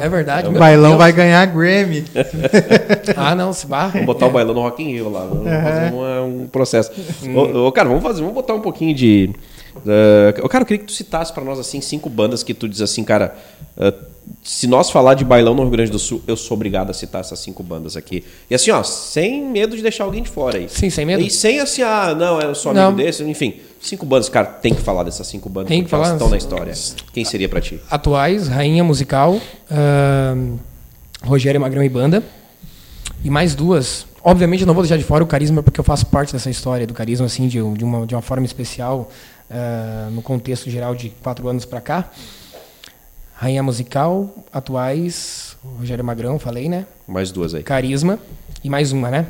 É 0.00 0.08
verdade. 0.08 0.48
O 0.48 0.52
bailão 0.52 0.90
Deus. 0.92 0.98
vai 0.98 1.12
ganhar 1.12 1.46
Grammy. 1.46 2.04
Ah, 3.16 3.34
não, 3.34 3.52
se 3.52 3.66
barra. 3.66 3.90
Vamos 3.90 4.06
botar 4.06 4.26
é. 4.26 4.28
o 4.28 4.32
bailão 4.32 4.54
no 4.54 4.62
Rock 4.62 4.82
in 4.82 4.92
Rio 4.92 5.10
lá. 5.10 5.20
Vamos 5.20 5.46
uhum. 5.46 5.62
fazer 5.62 5.92
um, 5.92 6.42
um 6.42 6.46
processo. 6.46 6.90
Hum. 7.22 7.36
Ô, 7.36 7.66
ô, 7.66 7.72
cara, 7.72 7.88
vamos 7.88 8.02
fazer, 8.02 8.20
vamos 8.20 8.34
botar 8.34 8.54
um 8.54 8.60
pouquinho 8.60 8.94
de. 8.94 9.30
Uh, 9.84 10.48
cara, 10.48 10.62
eu 10.62 10.66
queria 10.66 10.78
que 10.78 10.86
tu 10.86 10.92
citasse 10.92 11.32
para 11.32 11.44
nós 11.44 11.58
assim 11.58 11.80
cinco 11.80 12.08
bandas 12.08 12.42
que 12.42 12.54
tu 12.54 12.68
diz 12.68 12.80
assim, 12.80 13.04
cara. 13.04 13.34
Uh, 13.76 14.10
se 14.42 14.66
nós 14.66 14.90
falar 14.90 15.14
de 15.14 15.24
bailão 15.24 15.54
no 15.54 15.62
Rio 15.62 15.72
Grande 15.72 15.90
do 15.90 15.98
Sul, 15.98 16.22
eu 16.26 16.36
sou 16.36 16.54
obrigado 16.56 16.90
a 16.90 16.94
citar 16.94 17.20
essas 17.20 17.38
cinco 17.38 17.62
bandas 17.62 17.96
aqui. 17.96 18.24
E 18.48 18.54
assim, 18.54 18.70
ó, 18.70 18.82
sem 18.82 19.44
medo 19.44 19.76
de 19.76 19.82
deixar 19.82 20.04
alguém 20.04 20.22
de 20.22 20.28
fora 20.28 20.58
aí. 20.58 20.68
Sim, 20.68 20.88
sem 20.88 21.04
medo. 21.04 21.22
E 21.22 21.30
sem 21.30 21.60
assim, 21.60 21.82
ah, 21.82 22.14
não, 22.14 22.40
eu 22.40 22.54
sou 22.54 22.70
amigo 22.70 22.86
não. 22.86 22.94
desse, 22.94 23.22
enfim. 23.24 23.60
Cinco 23.80 24.06
bandas, 24.06 24.28
cara, 24.28 24.46
tem 24.46 24.74
que 24.74 24.80
falar 24.80 25.02
dessas 25.02 25.26
cinco 25.26 25.48
bandas 25.48 25.68
tem 25.68 25.82
que 25.82 25.90
falar, 25.90 26.12
estão 26.12 26.28
na 26.28 26.36
história. 26.36 26.72
Quem 27.12 27.24
seria 27.24 27.48
para 27.48 27.60
ti? 27.60 27.80
Atuais, 27.90 28.46
Rainha 28.46 28.84
Musical, 28.84 29.34
uh, 29.34 30.58
Rogério 31.24 31.60
Magrão 31.60 31.82
e 31.82 31.88
Banda. 31.88 32.22
E 33.24 33.30
mais 33.30 33.54
duas. 33.54 34.06
Obviamente 34.22 34.60
eu 34.60 34.66
não 34.66 34.74
vou 34.74 34.82
deixar 34.82 34.96
de 34.96 35.04
fora 35.04 35.24
o 35.24 35.26
Carisma, 35.26 35.62
porque 35.62 35.80
eu 35.80 35.84
faço 35.84 36.06
parte 36.06 36.32
dessa 36.32 36.50
história 36.50 36.86
do 36.86 36.92
Carisma, 36.92 37.26
assim, 37.26 37.48
de, 37.48 37.58
de, 37.58 37.84
uma, 37.84 38.06
de 38.06 38.14
uma 38.14 38.22
forma 38.22 38.44
especial, 38.44 39.10
uh, 39.50 40.10
no 40.10 40.22
contexto 40.22 40.70
geral 40.70 40.94
de 40.94 41.10
quatro 41.10 41.48
anos 41.48 41.64
para 41.64 41.80
cá. 41.80 42.10
Rainha 43.34 43.62
Musical, 43.62 44.34
atuais, 44.52 45.56
Rogério 45.78 46.04
Magrão, 46.04 46.38
falei, 46.38 46.68
né? 46.68 46.86
Mais 47.08 47.32
duas 47.32 47.54
aí. 47.54 47.62
Carisma 47.62 48.18
e 48.62 48.68
mais 48.68 48.92
uma, 48.92 49.10
né? 49.10 49.26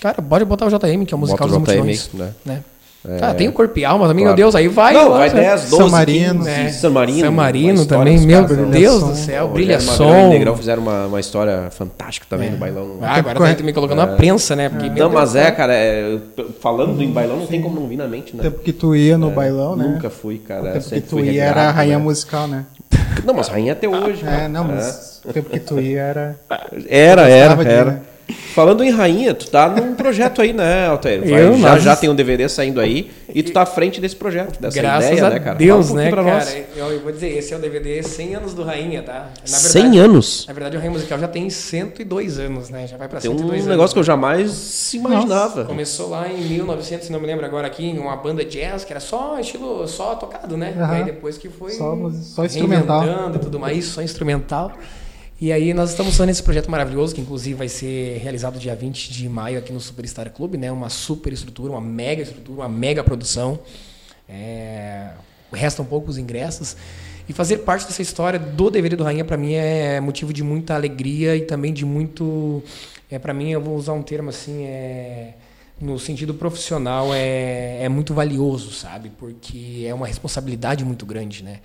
Cara, 0.00 0.20
pode 0.20 0.44
botar 0.44 0.66
o 0.66 0.68
JM, 0.68 1.04
que 1.04 1.14
é 1.14 1.16
o 1.16 1.20
musical 1.20 1.48
Bota 1.48 1.60
dos 1.60 1.68
JM, 1.68 1.84
multidões. 1.84 2.10
Né? 2.12 2.34
né? 2.44 2.64
É... 3.08 3.18
Cara, 3.18 3.34
tem 3.34 3.48
o 3.48 3.52
corpo 3.52 3.76
e 3.76 3.84
alma 3.84 4.06
também, 4.06 4.24
claro. 4.24 4.36
meu 4.36 4.44
Deus, 4.44 4.54
aí 4.54 4.68
vai. 4.68 4.94
Não, 4.94 5.10
vai 5.10 5.28
10, 5.28 5.70
12, 5.70 5.76
San 5.76 5.88
Marino. 5.90 6.44
15, 6.44 6.50
é. 6.50 6.68
San 6.68 6.90
Marino. 6.90 7.20
San 7.20 7.30
Marino 7.32 7.86
também, 7.86 8.18
meu 8.20 8.44
Deus 8.46 9.02
do 9.02 9.14
céu, 9.16 9.48
brilha 9.48 9.80
som. 9.80 10.28
O 10.28 10.30
Negrão 10.30 10.56
fizeram 10.56 10.82
uma, 10.82 11.06
uma 11.06 11.18
história 11.18 11.68
fantástica 11.70 12.26
também 12.30 12.48
é. 12.48 12.50
no 12.52 12.58
bailão. 12.58 12.98
Ah, 13.02 13.16
agora 13.16 13.54
tá 13.54 13.62
me 13.64 13.72
colocando 13.72 14.02
é. 14.02 14.06
na 14.06 14.16
prensa, 14.16 14.54
né? 14.54 14.68
Porque, 14.68 14.88
não, 14.88 15.10
mas 15.10 15.34
é, 15.34 15.50
cara, 15.50 15.74
é, 15.74 16.16
falando 16.60 17.02
em 17.02 17.10
bailão 17.10 17.38
não 17.38 17.46
tem 17.46 17.60
como 17.60 17.80
não 17.80 17.88
vir 17.88 17.96
na 17.96 18.06
mente, 18.06 18.36
né? 18.36 18.42
Tempo 18.44 18.60
que 18.60 18.72
tu 18.72 18.94
ia 18.94 19.18
no 19.18 19.30
é, 19.30 19.34
bailão, 19.34 19.74
né? 19.74 19.84
Nunca 19.84 20.08
fui, 20.08 20.38
cara. 20.38 20.60
O 20.62 20.72
tempo 20.72 20.90
que 20.90 21.00
tu 21.00 21.20
ia 21.20 21.42
era 21.44 21.68
a 21.68 21.70
rainha 21.72 21.98
né? 21.98 22.04
musical, 22.04 22.46
né? 22.46 22.66
Não, 23.24 23.34
mas 23.34 23.48
rainha 23.48 23.72
até 23.72 23.88
hoje. 23.88 24.24
É, 24.24 24.46
não, 24.46 24.64
mas 24.64 25.20
o 25.24 25.32
tempo 25.32 25.50
que 25.50 25.58
tu 25.58 25.80
ia 25.80 26.02
era... 26.02 26.36
Era, 26.88 27.28
era, 27.28 27.62
era. 27.62 28.11
Falando 28.54 28.82
em 28.82 28.90
rainha, 28.90 29.34
tu 29.34 29.48
tá 29.48 29.68
num 29.68 29.94
projeto 29.94 30.42
aí, 30.42 30.52
né, 30.52 30.86
Altair? 30.86 31.22
Eu, 31.24 31.54
já, 31.54 31.70
mas... 31.70 31.82
já 31.82 31.96
tem 31.96 32.10
um 32.10 32.14
DVD 32.14 32.48
saindo 32.48 32.80
aí 32.80 33.10
e 33.34 33.42
tu 33.42 33.52
tá 33.52 33.62
à 33.62 33.66
frente 33.66 34.00
desse 34.00 34.16
projeto, 34.16 34.60
dessa 34.60 34.78
Graças 34.78 35.10
ideia, 35.10 35.26
a 35.26 35.30
né, 35.30 35.40
cara? 35.40 35.56
Deus, 35.56 35.90
um 35.90 35.94
né, 35.94 36.10
cara? 36.10 36.22
Nós. 36.22 36.56
Eu, 36.76 37.00
vou 37.00 37.12
dizer, 37.12 37.36
esse 37.36 37.54
é 37.54 37.56
o 37.56 37.60
DVD 37.60 38.02
100 38.02 38.34
anos 38.34 38.54
do 38.54 38.62
Rainha, 38.62 39.02
tá? 39.02 39.30
Na 39.48 39.58
verdade, 39.58 39.72
100 39.72 39.98
anos? 39.98 40.44
Na 40.46 40.52
verdade, 40.52 40.76
o 40.76 40.80
Rainha 40.80 40.92
Musical 40.92 41.18
já 41.18 41.28
tem 41.28 41.48
102 41.48 42.38
anos, 42.38 42.70
né? 42.70 42.86
Já 42.86 42.96
vai 42.96 43.08
pra 43.08 43.20
tem 43.20 43.30
102 43.30 43.50
um 43.50 43.54
anos. 43.54 43.66
um 43.66 43.70
negócio 43.70 43.94
que 43.94 44.00
eu 44.00 44.04
jamais 44.04 44.94
imaginava. 44.94 45.56
Nossa. 45.56 45.64
Começou 45.64 46.10
lá 46.10 46.28
em 46.28 46.42
1900, 46.42 47.06
se 47.06 47.12
não 47.12 47.20
me 47.20 47.26
lembro 47.26 47.46
agora 47.46 47.66
aqui, 47.66 47.84
em 47.84 47.98
uma 47.98 48.16
banda 48.16 48.44
jazz, 48.44 48.84
que 48.84 48.92
era 48.92 49.00
só 49.00 49.38
estilo, 49.38 49.86
só 49.88 50.14
tocado, 50.14 50.56
né? 50.56 50.74
Uhum. 50.76 50.92
E 50.92 50.96
aí 50.96 51.04
depois 51.04 51.38
que 51.38 51.48
foi... 51.48 51.72
Só, 51.72 51.96
só 52.22 52.44
instrumental. 52.44 53.04
e 53.34 53.38
tudo 53.38 53.58
mais, 53.58 53.84
só 53.86 54.02
instrumental. 54.02 54.72
E 55.42 55.50
aí 55.50 55.74
nós 55.74 55.90
estamos 55.90 56.16
fazendo 56.16 56.30
esse 56.30 56.42
projeto 56.44 56.70
maravilhoso, 56.70 57.12
que 57.12 57.20
inclusive 57.20 57.56
vai 57.56 57.66
ser 57.66 58.18
realizado 58.18 58.60
dia 58.60 58.76
20 58.76 59.12
de 59.12 59.28
maio 59.28 59.58
aqui 59.58 59.72
no 59.72 59.80
Superstar 59.80 60.30
Club, 60.30 60.54
né? 60.54 60.70
Uma 60.70 60.88
super 60.88 61.32
estrutura, 61.32 61.72
uma 61.72 61.80
mega 61.80 62.22
estrutura, 62.22 62.60
uma 62.60 62.68
mega 62.68 63.02
produção. 63.02 63.58
É... 64.28 65.08
Restam 65.52 65.84
poucos 65.84 66.16
ingressos. 66.16 66.76
E 67.28 67.32
fazer 67.32 67.58
parte 67.58 67.88
dessa 67.88 68.00
história 68.00 68.38
do 68.38 68.70
DVD 68.70 68.94
do 68.94 69.02
Rainha, 69.02 69.24
para 69.24 69.36
mim, 69.36 69.54
é 69.54 69.98
motivo 70.00 70.32
de 70.32 70.44
muita 70.44 70.76
alegria 70.76 71.34
e 71.34 71.40
também 71.40 71.72
de 71.72 71.84
muito. 71.84 72.62
É, 73.10 73.18
para 73.18 73.34
mim, 73.34 73.50
eu 73.50 73.60
vou 73.60 73.74
usar 73.74 73.94
um 73.94 74.02
termo 74.02 74.30
assim, 74.30 74.62
é 74.62 75.34
no 75.80 75.98
sentido 75.98 76.32
profissional 76.32 77.12
é, 77.12 77.82
é 77.82 77.88
muito 77.88 78.14
valioso, 78.14 78.70
sabe? 78.70 79.10
Porque 79.18 79.84
é 79.86 79.92
uma 79.92 80.06
responsabilidade 80.06 80.84
muito 80.84 81.04
grande, 81.04 81.42
né? 81.42 81.58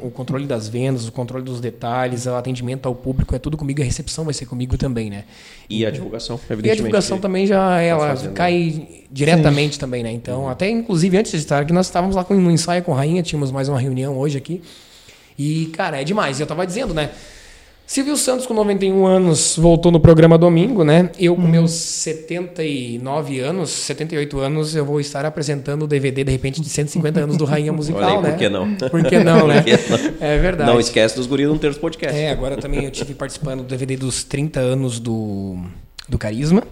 O 0.00 0.10
controle 0.10 0.46
das 0.46 0.68
vendas, 0.68 1.08
o 1.08 1.12
controle 1.12 1.44
dos 1.44 1.60
detalhes, 1.60 2.26
o 2.26 2.34
atendimento 2.34 2.86
ao 2.86 2.94
público 2.94 3.34
é 3.34 3.38
tudo 3.38 3.56
comigo, 3.56 3.80
a 3.80 3.84
recepção 3.84 4.24
vai 4.24 4.34
ser 4.34 4.44
comigo 4.46 4.76
também, 4.76 5.08
né? 5.08 5.24
E 5.70 5.86
a 5.86 5.90
divulgação, 5.90 6.36
evidentemente. 6.36 6.68
E 6.68 6.72
a 6.72 6.76
divulgação 6.76 7.18
também 7.18 7.46
já 7.46 7.58
tá 7.58 7.80
ela 7.80 8.08
fazendo, 8.08 8.34
cai 8.34 8.74
né? 8.78 9.00
diretamente 9.10 9.74
Sim. 9.74 9.80
também, 9.80 10.02
né? 10.02 10.12
Então, 10.12 10.42
uhum. 10.42 10.48
até 10.48 10.68
inclusive 10.68 11.16
antes 11.16 11.32
de 11.32 11.38
estar 11.38 11.62
aqui, 11.62 11.72
nós 11.72 11.86
estávamos 11.86 12.14
lá 12.14 12.26
no 12.28 12.50
ensaio 12.50 12.82
com 12.82 12.92
a 12.92 12.96
Rainha, 12.96 13.22
tínhamos 13.22 13.50
mais 13.50 13.68
uma 13.68 13.80
reunião 13.80 14.18
hoje 14.18 14.36
aqui. 14.36 14.62
E, 15.38 15.66
cara, 15.72 16.00
é 16.00 16.04
demais. 16.04 16.38
Eu 16.40 16.46
tava 16.46 16.66
dizendo, 16.66 16.92
né? 16.92 17.10
Silvio 17.86 18.16
Santos, 18.16 18.46
com 18.46 18.54
91 18.54 19.04
anos, 19.04 19.56
voltou 19.58 19.92
no 19.92 20.00
programa 20.00 20.38
domingo, 20.38 20.82
né? 20.82 21.10
Eu, 21.18 21.34
com 21.34 21.42
uhum. 21.42 21.48
meus 21.48 21.72
79 21.72 23.40
anos, 23.40 23.70
78 23.70 24.38
anos, 24.38 24.74
eu 24.74 24.84
vou 24.84 24.98
estar 24.98 25.26
apresentando 25.26 25.82
o 25.82 25.86
DVD, 25.86 26.24
de 26.24 26.32
repente, 26.32 26.60
de 26.60 26.68
150 26.70 27.20
anos 27.20 27.36
do 27.36 27.44
Rainha 27.44 27.72
Musical, 27.74 28.18
aí, 28.18 28.22
né? 28.22 28.30
Por 28.30 28.38
que 28.38 28.48
não? 28.48 28.74
Por 28.74 29.04
que 29.04 29.18
não, 29.18 29.46
né? 29.46 29.62
não? 29.90 30.26
É 30.26 30.38
verdade. 30.38 30.70
Não 30.70 30.80
esquece 30.80 31.16
dos 31.16 31.26
guris 31.26 31.46
não 31.46 31.58
ter 31.58 31.68
os 31.68 31.76
podcasts. 31.76 32.18
É, 32.18 32.30
agora 32.30 32.56
também 32.56 32.84
eu 32.84 32.90
tive 32.90 33.14
participando 33.14 33.62
do 33.62 33.68
DVD 33.68 33.96
dos 33.96 34.24
30 34.24 34.58
anos 34.58 34.98
do, 34.98 35.58
do 36.08 36.16
Carisma. 36.16 36.62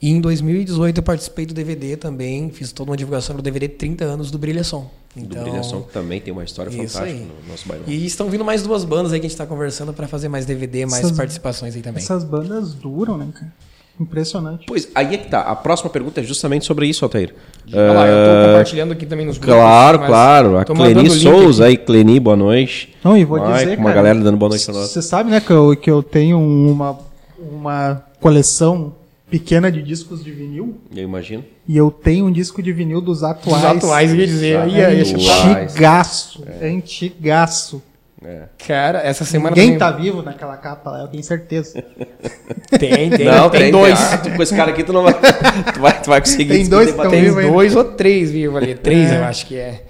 E 0.00 0.10
em 0.10 0.20
2018 0.20 0.98
eu 0.98 1.02
participei 1.02 1.46
do 1.46 1.54
DVD 1.54 1.96
também, 1.96 2.50
fiz 2.50 2.72
toda 2.72 2.90
uma 2.90 2.96
divulgação 2.96 3.36
do 3.36 3.42
DVD 3.42 3.68
30 3.68 4.04
anos 4.04 4.30
do 4.30 4.38
Brilha 4.38 4.64
Som. 4.64 4.90
Então, 5.16 5.44
do 5.44 5.50
Brilha 5.50 5.62
Som 5.62 5.82
que 5.82 5.92
também 5.92 6.20
tem 6.20 6.32
uma 6.32 6.44
história 6.44 6.72
fantástica 6.72 7.04
aí. 7.04 7.26
no 7.44 7.50
nosso 7.50 7.68
bairro. 7.68 7.84
E 7.86 8.06
estão 8.06 8.30
vindo 8.30 8.44
mais 8.44 8.62
duas 8.62 8.84
bandas 8.84 9.12
aí 9.12 9.20
que 9.20 9.26
a 9.26 9.28
gente 9.28 9.34
está 9.34 9.46
conversando 9.46 9.92
para 9.92 10.08
fazer 10.08 10.28
mais 10.28 10.46
DVD, 10.46 10.86
mais 10.86 11.04
essas, 11.04 11.16
participações 11.16 11.76
aí 11.76 11.82
também. 11.82 12.02
Essas 12.02 12.24
bandas 12.24 12.72
duram, 12.72 13.18
né, 13.18 13.28
cara? 13.32 13.52
Impressionante. 14.00 14.64
Pois, 14.66 14.88
aí 14.94 15.14
é 15.14 15.18
que 15.18 15.28
tá. 15.28 15.42
A 15.42 15.54
próxima 15.54 15.90
pergunta 15.90 16.20
é 16.20 16.24
justamente 16.24 16.64
sobre 16.64 16.86
isso, 16.86 17.04
Altair. 17.04 17.34
Olha 17.68 17.92
lá, 17.92 18.06
eu 18.06 18.42
tô 18.42 18.48
compartilhando 18.48 18.92
aqui 18.92 19.04
também 19.04 19.26
nos 19.26 19.36
grupos. 19.36 19.54
Claro, 19.54 19.98
claro. 19.98 20.58
A 20.58 20.64
Cleni 20.64 21.10
Souza 21.10 21.66
aí, 21.66 21.76
Cleni, 21.76 22.18
boa 22.18 22.34
noite. 22.34 22.96
Não, 23.04 23.16
e 23.16 23.24
vou 23.24 23.38
Vai, 23.38 23.64
dizer, 23.64 23.78
uma 23.78 23.90
cara, 23.90 23.96
galera 23.96 24.20
dando 24.20 24.38
boa 24.38 24.48
noite 24.48 24.64
pra 24.64 24.74
nós. 24.74 24.88
Você 24.88 25.02
sabe, 25.02 25.30
né, 25.30 25.40
que 25.40 25.50
eu, 25.50 25.76
que 25.76 25.90
eu 25.90 26.02
tenho 26.02 26.38
uma, 26.40 26.98
uma 27.38 28.02
coleção 28.18 28.94
pequena 29.32 29.72
de 29.72 29.82
discos 29.82 30.22
de 30.22 30.30
vinil. 30.30 30.76
Eu 30.94 31.04
imagino. 31.04 31.42
E 31.66 31.74
eu 31.74 31.90
tenho 31.90 32.26
um 32.26 32.30
disco 32.30 32.62
de 32.62 32.70
vinil 32.70 33.00
dos 33.00 33.24
atuais. 33.24 33.62
Dos 33.62 33.64
atuais, 33.64 34.10
eu 34.10 34.16
ia 34.16 34.26
dizer. 34.26 34.58
É, 34.58 34.68
ia, 34.68 34.90
ia 34.92 35.00
antigaço. 35.00 36.44
É. 36.46 36.68
antigaço. 36.68 37.82
É. 38.22 38.42
Cara, 38.66 39.00
essa 39.00 39.24
semana. 39.24 39.56
Ninguém 39.56 39.78
também... 39.78 39.78
tá 39.78 39.90
vivo 39.90 40.22
naquela 40.22 40.56
capa 40.58 40.90
lá, 40.90 41.00
eu 41.00 41.08
tenho 41.08 41.24
certeza. 41.24 41.82
tem, 42.78 43.08
tem. 43.08 43.24
Não, 43.24 43.48
tem, 43.48 43.60
tem 43.62 43.72
dois. 43.72 43.98
Tem. 43.98 44.32
Ah, 44.32 44.36
com 44.36 44.42
esse 44.42 44.54
cara 44.54 44.70
aqui 44.70 44.84
tu 44.84 44.92
não 44.92 45.02
vai. 45.02 45.14
Tu 45.72 45.80
vai, 45.80 46.02
tu 46.02 46.10
vai 46.10 46.20
conseguir. 46.20 46.52
Tem 46.52 46.68
dois, 46.68 46.92
que 46.92 47.08
tem 47.08 47.32
dois 47.32 47.74
ou 47.74 47.84
três 47.84 48.30
vivos 48.30 48.62
ali. 48.62 48.74
Três, 48.74 49.10
é. 49.10 49.18
eu 49.18 49.24
acho 49.24 49.46
que 49.46 49.56
é. 49.56 49.84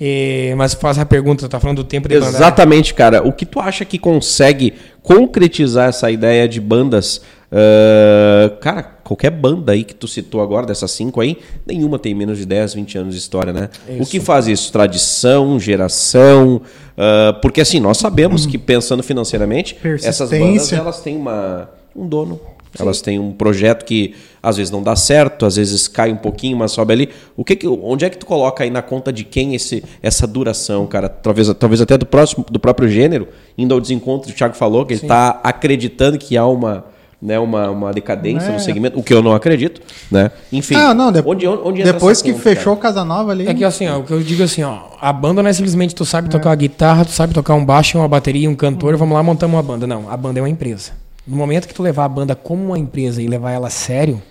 E, 0.00 0.54
mas 0.56 0.72
faz 0.72 0.98
a 0.98 1.04
pergunta, 1.04 1.48
tá 1.48 1.60
falando 1.60 1.78
do 1.78 1.84
tempo 1.84 2.08
de 2.08 2.14
Exatamente, 2.14 2.94
cara. 2.94 3.22
O 3.22 3.32
que 3.32 3.44
tu 3.44 3.60
acha 3.60 3.84
que 3.84 3.98
consegue 3.98 4.74
concretizar 5.02 5.90
essa 5.90 6.10
ideia 6.10 6.48
de 6.48 6.60
bandas 6.60 7.20
Uh, 7.56 8.54
cara, 8.58 8.82
qualquer 8.82 9.30
banda 9.30 9.72
aí 9.72 9.82
que 9.82 9.94
tu 9.94 10.06
citou 10.06 10.42
agora, 10.42 10.66
dessas 10.66 10.90
cinco 10.90 11.22
aí, 11.22 11.38
nenhuma 11.64 11.98
tem 11.98 12.14
menos 12.14 12.36
de 12.36 12.44
10, 12.44 12.74
20 12.74 12.98
anos 12.98 13.14
de 13.14 13.20
história, 13.20 13.50
né? 13.50 13.70
Isso. 13.88 14.02
O 14.02 14.06
que 14.06 14.20
faz 14.20 14.46
isso? 14.46 14.70
Tradição, 14.70 15.58
geração. 15.58 16.56
Uh, 16.56 17.40
porque 17.40 17.62
assim, 17.62 17.80
nós 17.80 17.96
sabemos 17.96 18.44
que 18.44 18.58
pensando 18.58 19.02
financeiramente, 19.02 19.78
essas 20.02 20.28
bandas 20.28 20.70
elas 20.70 21.00
têm 21.00 21.16
uma, 21.16 21.70
um 21.94 22.06
dono. 22.06 22.38
Sim. 22.74 22.82
Elas 22.82 23.00
têm 23.00 23.18
um 23.18 23.32
projeto 23.32 23.86
que 23.86 24.14
às 24.42 24.58
vezes 24.58 24.70
não 24.70 24.82
dá 24.82 24.94
certo, 24.94 25.46
às 25.46 25.56
vezes 25.56 25.88
cai 25.88 26.12
um 26.12 26.16
pouquinho, 26.16 26.58
mas 26.58 26.72
sobe 26.72 26.92
ali. 26.92 27.08
O 27.34 27.42
que, 27.42 27.56
que 27.56 27.66
onde 27.66 28.04
é 28.04 28.10
que 28.10 28.18
tu 28.18 28.26
coloca 28.26 28.64
aí 28.64 28.70
na 28.70 28.82
conta 28.82 29.10
de 29.10 29.24
quem 29.24 29.54
esse, 29.54 29.82
essa 30.02 30.26
duração, 30.26 30.86
cara? 30.86 31.08
Talvez, 31.08 31.48
talvez 31.54 31.80
até 31.80 31.96
do, 31.96 32.04
próximo, 32.04 32.44
do 32.50 32.60
próprio 32.60 32.86
gênero, 32.86 33.28
indo 33.56 33.72
ao 33.72 33.80
desencontro 33.80 34.30
o 34.30 34.34
Thiago 34.34 34.54
falou, 34.54 34.84
que 34.84 34.94
Sim. 34.94 35.06
ele 35.06 35.06
está 35.06 35.40
acreditando 35.42 36.18
que 36.18 36.36
há 36.36 36.44
uma 36.44 36.84
né, 37.20 37.38
uma, 37.38 37.70
uma 37.70 37.92
decadência 37.92 38.48
é. 38.48 38.52
no 38.52 38.60
segmento, 38.60 38.98
o 38.98 39.02
que 39.02 39.12
eu 39.12 39.22
não 39.22 39.32
acredito, 39.32 39.80
né? 40.10 40.30
Enfim. 40.52 40.74
Ah, 40.74 40.92
não, 40.92 41.10
de... 41.10 41.22
onde, 41.24 41.46
onde 41.46 41.82
depois 41.82 42.20
que 42.20 42.32
conta, 42.32 42.42
fechou 42.42 42.74
o 42.74 42.76
Casa 42.76 43.04
Nova 43.04 43.32
ali. 43.32 43.48
É 43.48 43.54
que 43.54 43.64
assim, 43.64 43.88
ó, 43.88 43.98
o 43.98 44.04
que 44.04 44.12
eu 44.12 44.22
digo 44.22 44.42
assim, 44.42 44.62
ó, 44.62 44.80
a 45.00 45.12
banda 45.12 45.42
não 45.42 45.48
é 45.48 45.52
simplesmente 45.52 45.94
tu 45.94 46.04
sabe 46.04 46.28
é. 46.28 46.30
tocar 46.30 46.50
uma 46.50 46.56
guitarra, 46.56 47.04
tu 47.04 47.12
sabe 47.12 47.32
tocar 47.32 47.54
um 47.54 47.64
baixo, 47.64 47.98
uma 47.98 48.08
bateria, 48.08 48.48
um 48.48 48.54
cantor, 48.54 48.96
vamos 48.96 49.14
lá 49.14 49.22
montamos 49.22 49.56
uma 49.56 49.62
banda. 49.62 49.86
Não, 49.86 50.10
a 50.10 50.16
banda 50.16 50.38
é 50.38 50.42
uma 50.42 50.48
empresa. 50.48 50.92
No 51.26 51.36
momento 51.36 51.66
que 51.66 51.74
tu 51.74 51.82
levar 51.82 52.04
a 52.04 52.08
banda 52.08 52.34
como 52.34 52.66
uma 52.66 52.78
empresa 52.78 53.20
e 53.20 53.26
levar 53.26 53.50
ela 53.50 53.66
a 53.66 53.70
sério, 53.70 54.22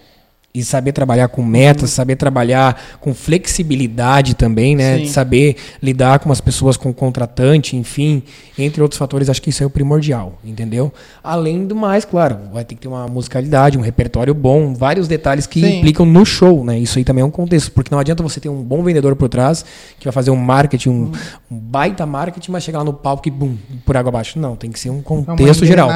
e 0.56 0.64
saber 0.64 0.94
trabalhar 0.94 1.28
com 1.28 1.44
metas, 1.44 1.90
saber 1.90 2.16
trabalhar 2.16 2.82
com 3.02 3.14
flexibilidade 3.14 4.36
também, 4.36 4.74
né? 4.74 5.00
De 5.00 5.10
saber 5.10 5.58
lidar 5.84 6.20
com 6.20 6.32
as 6.32 6.40
pessoas, 6.40 6.78
com 6.78 6.90
o 6.90 6.94
contratante, 6.94 7.76
enfim, 7.76 8.24
entre 8.58 8.82
outros 8.82 8.98
fatores, 8.98 9.30
acho 9.30 9.42
que 9.42 9.50
isso 9.50 9.62
é 9.62 9.66
o 9.66 9.70
primordial, 9.70 10.40
entendeu? 10.46 10.94
Além 11.22 11.68
do 11.68 11.76
mais, 11.76 12.06
claro, 12.06 12.38
vai 12.54 12.64
ter 12.64 12.76
que 12.76 12.82
ter 12.82 12.88
uma 12.88 13.06
musicalidade, 13.06 13.78
um 13.78 13.82
repertório 13.82 14.34
bom, 14.34 14.74
vários 14.74 15.10
detalhes 15.10 15.46
que 15.46 15.60
Sim. 15.60 15.80
implicam 15.80 16.06
no 16.06 16.26
show, 16.26 16.64
né? 16.64 16.80
Isso 16.80 16.98
aí 16.98 17.04
também 17.04 17.22
é 17.22 17.26
um 17.26 17.32
contexto, 17.32 17.72
porque 17.74 17.94
não 17.94 18.00
adianta 18.00 18.24
você 18.24 18.40
ter 18.40 18.48
um 18.48 18.64
bom 18.64 18.82
vendedor 18.82 19.14
por 19.18 19.28
trás, 19.28 19.66
que 20.00 20.06
vai 20.06 20.14
fazer 20.14 20.32
um 20.32 20.38
marketing, 20.38 20.90
um, 20.90 21.12
um 21.52 21.58
baita 21.58 22.06
marketing, 22.06 22.52
mas 22.52 22.64
chegar 22.64 22.80
lá 22.80 22.86
no 22.86 22.94
palco 22.94 23.28
e 23.28 23.32
bum, 23.32 23.58
por 23.86 23.98
água 23.98 24.10
abaixo. 24.10 24.40
Não, 24.40 24.56
tem 24.56 24.72
que 24.72 24.80
ser 24.80 24.90
um 24.90 25.02
contexto 25.02 25.66
é 25.66 25.68
geral. 25.68 25.90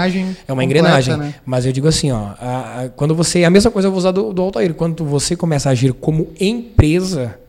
É 0.46 0.52
uma 0.52 0.64
engrenagem. 0.64 1.16
Né? 1.16 1.34
Mas 1.46 1.66
eu 1.66 1.72
digo 1.72 1.88
assim, 1.88 2.12
ó, 2.12 2.32
a, 2.40 2.82
a, 2.82 2.90
quando 2.90 3.16
você. 3.16 3.46
A 3.46 3.50
mesma 3.50 3.72
coisa 3.72 3.88
eu 3.88 3.92
vou 3.92 3.98
usar 3.98 4.12
do, 4.12 4.34
do 4.34 4.49
Altair. 4.50 4.74
Quando 4.74 5.06
você 5.06 5.36
começa 5.36 5.70
a 5.70 5.72
agir 5.72 5.94
como 5.94 6.34
empresa, 6.40 7.40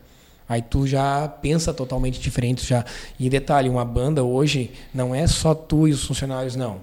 aí 0.47 0.61
tu 0.61 0.87
já 0.87 1.27
pensa 1.27 1.73
totalmente 1.73 2.19
diferente. 2.19 2.65
Já. 2.65 2.85
E 3.19 3.29
detalhe, 3.29 3.69
uma 3.69 3.85
banda 3.85 4.23
hoje 4.23 4.71
não 4.93 5.13
é 5.13 5.27
só 5.27 5.53
tu 5.53 5.87
e 5.87 5.91
os 5.91 6.05
funcionários, 6.05 6.55
não. 6.55 6.79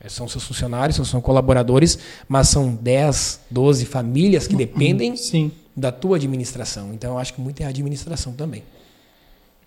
É, 0.00 0.08
são 0.08 0.26
seus 0.26 0.44
funcionários, 0.44 0.96
são 1.08 1.20
colaboradores, 1.20 1.98
mas 2.28 2.48
são 2.48 2.74
10, 2.74 3.40
12 3.50 3.86
famílias 3.86 4.48
que 4.48 4.56
dependem 4.56 5.16
Sim. 5.16 5.52
da 5.76 5.92
tua 5.92 6.16
administração. 6.16 6.92
Então 6.92 7.12
eu 7.12 7.18
acho 7.18 7.34
que 7.34 7.40
muito 7.40 7.60
é 7.60 7.66
a 7.66 7.68
administração 7.68 8.32
também. 8.32 8.64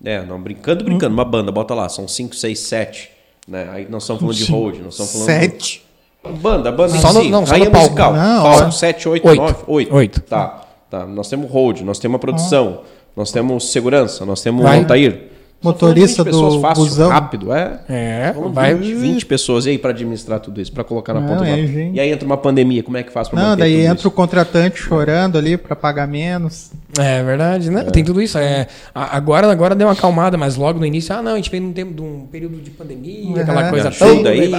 É, 0.04 0.22
não, 0.26 0.42
brincando, 0.42 0.84
brincando. 0.84 1.14
Uma 1.14 1.24
banda, 1.24 1.52
bota 1.52 1.74
lá, 1.74 1.88
são 1.88 2.08
5, 2.08 2.36
6, 2.36 2.60
7. 2.60 3.10
Né? 3.48 3.70
Aí 3.72 3.88
nós 3.90 4.04
estamos 4.04 4.22
falando 4.22 4.36
de 4.36 4.52
hold, 4.52 4.80
nós 4.80 4.94
estamos 4.94 5.12
falando. 5.14 5.26
7. 5.28 5.86
Banda, 6.34 6.72
banda 6.72 6.98
só 6.98 7.14
no, 7.14 7.24
não, 7.30 7.46
só 7.46 7.58
no 7.58 7.72
musical. 7.72 8.14
Não, 8.14 8.44
palco, 8.44 8.72
7, 8.72 9.10
8, 9.10 9.36
9, 9.36 9.56
8. 9.68 9.96
8. 9.96 10.22
Tá, 10.22 10.62
tá. 10.90 11.06
Nós 11.06 11.30
temos 11.30 11.52
hold, 11.52 11.82
nós 11.82 12.00
temos 12.00 12.16
a 12.16 12.20
produção, 12.20 12.82
nós 13.16 13.32
temos 13.32 13.72
segurança, 13.72 14.26
nós 14.26 14.42
temos 14.42 14.64
o 14.64 14.68
Altair. 14.68 15.35
Motorista 15.66 16.24
do 16.24 16.60
fácil, 16.62 16.84
busão. 16.84 17.10
rápido, 17.10 17.54
é. 17.54 17.80
É, 17.90 18.36
vai 18.52 18.74
20, 18.74 18.94
20 18.96 19.26
pessoas 19.26 19.68
aí 19.68 19.78
para 19.78 19.92
administrar 19.92 20.40
tudo 20.40 20.62
isso, 20.62 20.72
para 20.72 20.84
colocar 20.84 21.14
na 21.14 21.22
ponta. 21.22 21.48
É, 21.48 21.92
e 21.94 22.00
aí 22.00 22.12
entra 22.12 22.26
uma 22.26 22.38
pandemia, 22.38 22.84
como 22.84 22.98
é 22.98 23.04
que 23.04 23.12
faz 23.12 23.28
para 23.28 23.42
Não, 23.42 23.58
daí 23.58 23.82
entra 23.82 24.00
isso? 24.00 24.08
o 24.08 24.12
contratante 24.12 24.80
chorando 24.80 25.38
ali 25.38 25.58
para 25.58 25.76
pagar 25.76 26.08
menos. 26.08 26.72
É 26.98 27.24
verdade, 27.24 27.70
né? 27.70 27.82
É. 27.88 27.92
Tem 27.92 28.04
tudo 28.04 28.22
isso. 28.22 28.38
É, 28.38 28.68
agora, 28.94 29.52
agora 29.52 29.76
deu 29.76 29.88
uma 29.88 29.94
acalmada, 29.94 30.38
mas 30.38 30.56
logo 30.56 30.80
no 30.80 30.86
início, 30.86 31.14
ah, 31.16 31.22
não, 31.22 31.34
a 31.34 31.36
gente 31.36 31.50
veio 31.50 31.64
num 31.64 31.74
tempo 31.74 31.94
de 31.94 32.02
um 32.02 32.26
período 32.32 32.58
de 32.58 32.70
pandemia, 32.70 33.42
aquela 33.42 33.70
coisa 33.70 33.92
toda 33.92 34.30
aí. 34.30 34.52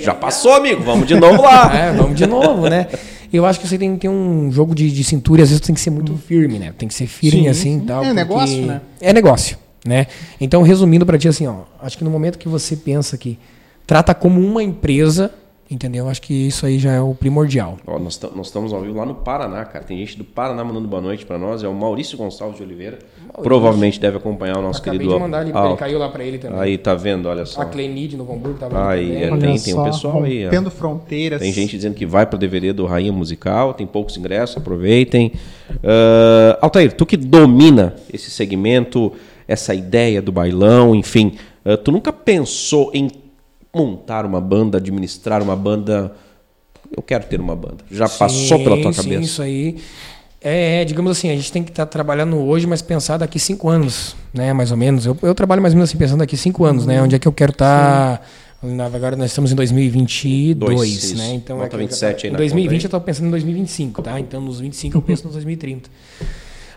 Já 0.00 0.14
passou, 0.14 0.54
amigo, 0.54 0.82
vamos 0.82 1.06
de 1.06 1.14
novo 1.14 1.42
lá. 1.42 1.70
é, 1.76 1.92
vamos 1.92 2.16
de 2.16 2.26
novo, 2.26 2.68
né? 2.68 2.86
Eu 3.32 3.44
acho 3.44 3.60
que 3.60 3.68
você 3.68 3.76
tem 3.76 3.92
que 3.94 4.00
ter 4.00 4.08
um 4.08 4.50
jogo 4.50 4.74
de, 4.74 4.90
de 4.90 5.04
cintura, 5.04 5.42
às 5.42 5.50
vezes 5.50 5.64
tem 5.64 5.74
que 5.74 5.80
ser 5.80 5.90
muito 5.90 6.16
firme, 6.16 6.58
né? 6.58 6.72
Tem 6.76 6.88
que 6.88 6.94
ser 6.94 7.06
firme 7.06 7.42
sim, 7.42 7.48
assim, 7.48 7.80
sim. 7.80 7.86
tal. 7.86 8.02
É 8.02 8.14
negócio, 8.14 8.66
né? 8.66 8.80
É 9.00 9.12
negócio. 9.12 9.58
Né? 9.88 10.06
Então, 10.38 10.60
resumindo 10.60 11.06
para 11.06 11.16
ti 11.16 11.28
assim, 11.28 11.46
ó, 11.46 11.62
acho 11.80 11.96
que 11.96 12.04
no 12.04 12.10
momento 12.10 12.38
que 12.38 12.46
você 12.46 12.76
pensa 12.76 13.16
que 13.16 13.38
trata 13.86 14.14
como 14.14 14.38
uma 14.38 14.62
empresa, 14.62 15.32
entendeu? 15.70 16.10
Acho 16.10 16.20
que 16.20 16.34
isso 16.34 16.66
aí 16.66 16.78
já 16.78 16.92
é 16.92 17.00
o 17.00 17.14
primordial. 17.14 17.78
Ó, 17.86 17.98
nós, 17.98 18.20
nós, 18.36 18.48
estamos 18.48 18.70
ao 18.74 18.82
vivo 18.82 18.98
lá 18.98 19.06
no 19.06 19.14
Paraná, 19.14 19.64
cara. 19.64 19.82
Tem 19.82 19.96
gente 19.96 20.18
do 20.18 20.24
Paraná 20.24 20.62
mandando 20.62 20.86
boa 20.86 21.00
noite 21.00 21.24
para 21.24 21.38
nós. 21.38 21.62
É 21.62 21.68
o 21.68 21.72
Maurício 21.72 22.18
Gonçalves 22.18 22.58
de 22.58 22.62
Oliveira. 22.62 22.98
Maurício. 23.16 23.42
Provavelmente 23.42 23.98
deve 23.98 24.18
acompanhar 24.18 24.58
o 24.58 24.62
nosso 24.62 24.82
Acabei 24.82 24.98
querido. 24.98 25.14
De 25.14 25.20
mandar 25.22 25.40
ele, 25.40 25.56
ele 25.56 25.76
caiu 25.78 25.98
lá 25.98 26.10
para 26.10 26.22
ele 26.22 26.36
também. 26.36 26.60
Aí 26.60 26.76
tá 26.76 26.94
vendo, 26.94 27.30
olha 27.30 27.46
só. 27.46 27.62
A 27.62 27.64
Clenide 27.64 28.14
no 28.14 28.30
Hamburgo 28.30 28.58
tava 28.58 28.90
aí. 28.90 29.22
É, 29.22 29.34
tem, 29.38 29.58
tem 29.58 29.74
um 29.74 29.84
pessoal 29.84 30.22
aí. 30.22 30.46
Tendo 30.50 30.70
fronteiras. 30.70 31.40
Tem 31.40 31.50
gente 31.50 31.76
dizendo 31.76 31.94
que 31.94 32.04
vai 32.04 32.26
para 32.26 32.36
o 32.36 32.38
DVD 32.38 32.74
do 32.74 32.84
Rainha 32.84 33.10
Musical. 33.10 33.72
Tem 33.72 33.86
poucos 33.86 34.18
ingressos, 34.18 34.58
aproveitem. 34.58 35.32
Uh, 35.70 36.58
Altair, 36.60 36.92
tu 36.92 37.06
que 37.06 37.16
domina 37.16 37.94
esse 38.12 38.30
segmento 38.30 39.14
essa 39.48 39.74
ideia 39.74 40.20
do 40.20 40.30
bailão, 40.30 40.94
enfim. 40.94 41.38
Uh, 41.64 41.76
tu 41.78 41.90
nunca 41.90 42.12
pensou 42.12 42.90
em 42.94 43.10
montar 43.74 44.26
uma 44.26 44.40
banda, 44.40 44.76
administrar 44.76 45.42
uma 45.42 45.56
banda? 45.56 46.12
Eu 46.94 47.02
quero 47.02 47.24
ter 47.24 47.40
uma 47.40 47.56
banda. 47.56 47.78
Já 47.90 48.06
sim, 48.06 48.18
passou 48.18 48.58
pela 48.62 48.80
tua 48.80 48.92
sim, 48.92 49.02
cabeça? 49.02 49.22
Isso 49.22 49.42
aí. 49.42 49.76
É, 50.40 50.82
é, 50.82 50.84
digamos 50.84 51.10
assim, 51.10 51.30
a 51.30 51.34
gente 51.34 51.50
tem 51.50 51.64
que 51.64 51.70
estar 51.70 51.86
tá 51.86 51.90
trabalhando 51.90 52.36
hoje, 52.36 52.66
mas 52.66 52.80
pensar 52.80 53.16
daqui 53.16 53.38
cinco 53.38 53.68
anos. 53.68 54.14
né? 54.32 54.52
Mais 54.52 54.70
ou 54.70 54.76
menos. 54.76 55.04
Eu, 55.04 55.16
eu 55.22 55.34
trabalho 55.34 55.60
mais 55.60 55.74
ou 55.74 55.78
menos 55.78 55.90
assim, 55.90 55.98
pensando 55.98 56.22
aqui 56.22 56.36
cinco 56.36 56.64
anos, 56.64 56.86
né? 56.86 57.02
Onde 57.02 57.16
é 57.16 57.18
que 57.18 57.26
eu 57.26 57.32
quero 57.32 57.52
estar. 57.52 58.24
Agora 58.92 59.14
nós 59.14 59.30
estamos 59.30 59.52
em 59.52 59.54
2022, 59.54 60.76
Dois, 60.76 61.12
né? 61.12 61.34
Então 61.34 61.58
Bota 61.58 61.68
é 61.68 61.70
que- 61.70 61.76
27 61.76 62.26
aí 62.26 62.30
em 62.30 62.32
na 62.32 62.38
2020 62.38 62.66
conta 62.66 62.74
aí. 62.74 62.82
eu 62.82 62.86
estou 62.86 63.00
pensando 63.00 63.26
em 63.26 63.30
2025, 63.30 64.02
tá? 64.02 64.18
Então 64.18 64.40
nos 64.40 64.58
25 64.58 64.98
eu 64.98 65.02
penso 65.02 65.24
nos 65.24 65.34
2030. 65.34 65.88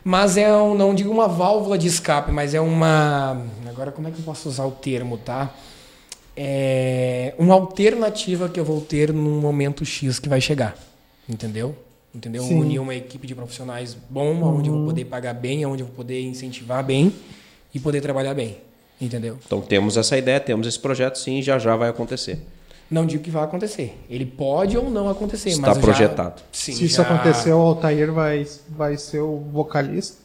Mas 0.03 0.35
é 0.35 0.51
um, 0.55 0.73
não 0.73 0.95
digo 0.95 1.11
uma 1.11 1.27
válvula 1.27 1.77
de 1.77 1.87
escape, 1.87 2.31
mas 2.31 2.53
é 2.53 2.61
uma. 2.61 3.45
Agora 3.67 3.91
como 3.91 4.07
é 4.07 4.11
que 4.11 4.19
eu 4.19 4.25
posso 4.25 4.49
usar 4.49 4.65
o 4.65 4.71
termo, 4.71 5.17
tá? 5.17 5.53
É 6.35 7.35
uma 7.37 7.53
alternativa 7.53 8.49
que 8.49 8.59
eu 8.59 8.65
vou 8.65 8.81
ter 8.81 9.13
num 9.13 9.39
momento 9.39 9.85
X 9.85 10.17
que 10.17 10.27
vai 10.27 10.41
chegar. 10.41 10.75
Entendeu? 11.29 11.75
Entendeu? 12.13 12.43
Sim. 12.43 12.59
Unir 12.59 12.79
uma 12.79 12.95
equipe 12.95 13.25
de 13.27 13.35
profissionais 13.35 13.95
bom, 14.09 14.41
onde 14.43 14.69
eu 14.69 14.75
vou 14.75 14.85
poder 14.87 15.05
pagar 15.05 15.33
bem, 15.33 15.65
onde 15.65 15.83
eu 15.83 15.87
vou 15.87 15.95
poder 15.95 16.21
incentivar 16.21 16.83
bem 16.83 17.13
e 17.73 17.79
poder 17.79 18.01
trabalhar 18.01 18.33
bem. 18.33 18.57
Entendeu? 18.99 19.37
Então 19.45 19.61
temos 19.61 19.97
essa 19.97 20.17
ideia, 20.17 20.39
temos 20.39 20.67
esse 20.67 20.79
projeto, 20.79 21.17
sim, 21.17 21.39
e 21.39 21.41
já 21.41 21.57
já 21.57 21.75
vai 21.75 21.89
acontecer. 21.89 22.39
Não 22.91 23.05
digo 23.05 23.23
que 23.23 23.31
vai 23.31 23.43
acontecer. 23.45 23.97
Ele 24.09 24.25
pode 24.25 24.77
ou 24.77 24.89
não 24.91 25.09
acontecer, 25.09 25.49
Está 25.49 25.67
mas 25.67 25.75
já- 25.77 25.81
projetado. 25.81 26.41
sim, 26.51 26.73
Se 26.73 26.83
isso 26.85 26.97
já- 26.97 27.03
acontecer, 27.03 27.53
o 27.53 27.57
Altair 27.59 28.11
vai, 28.11 28.45
vai 28.69 28.97
ser 28.97 29.21
o 29.21 29.37
vocalista. 29.51 30.19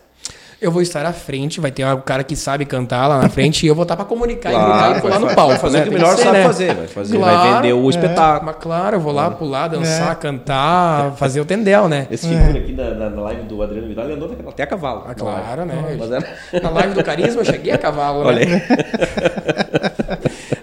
Eu 0.58 0.72
vou 0.72 0.80
estar 0.80 1.04
à 1.04 1.12
frente, 1.12 1.60
vai 1.60 1.70
ter 1.70 1.84
um 1.84 2.00
cara 2.00 2.24
que 2.24 2.34
sabe 2.34 2.64
cantar 2.64 3.06
lá 3.08 3.18
na 3.20 3.28
frente 3.28 3.64
e 3.64 3.68
eu 3.68 3.74
vou 3.74 3.82
estar 3.82 3.94
para 3.94 4.06
comunicar 4.06 4.50
e 4.50 4.54
Claro, 4.54 4.96
e 4.96 5.00
pular 5.02 5.18
vai 5.18 5.28
no 5.28 5.34
palco. 5.34 5.50
vai 5.50 5.58
fazer 5.60 5.76
né? 5.76 5.82
o 5.82 5.86
que 5.88 5.94
melhor 5.94 6.16
sabe 6.16 6.38
né? 6.38 6.42
fazer, 6.44 6.74
vai 6.74 6.86
fazer, 6.86 7.18
vai 7.18 7.34
Claro, 7.34 7.56
vender 7.62 7.72
o 7.74 7.86
é. 7.86 7.90
espetáculo. 7.90 8.46
Mas 8.46 8.56
claro, 8.62 8.96
eu 8.96 9.00
vou 9.00 9.12
lá 9.12 9.30
pular, 9.30 9.68
dançar, 9.68 10.12
É. 10.12 10.14
cantar, 10.14 11.12
fazer 11.16 11.42
o 11.42 11.44
tendel, 11.44 11.88
né? 11.90 12.06
Esse 12.10 12.26
figura 12.26 12.58
aqui 12.58 12.72
na, 12.72 12.90
na- 12.94 13.10
na 13.10 13.20
live 13.22 13.42
do 13.42 13.62
Adriano 13.62 13.86
Vidal, 13.86 14.06
ele 14.06 14.14
andou 14.14 14.34
até 14.48 14.62
a 14.62 14.66
cavalo. 14.66 15.04
Ah, 15.06 15.14
claro, 15.14 15.66
né? 15.66 15.96
Mas 15.98 16.10
era- 16.10 16.60
Na 16.62 16.70
live 16.70 16.94
do 16.94 17.04
Carisma 17.04 17.42
eu 17.42 17.44
cheguei 17.44 17.72
a 17.74 17.78
cavalo, 17.78 18.20
né? 18.24 18.26
Olha 18.26 18.40
aí. 18.40 19.92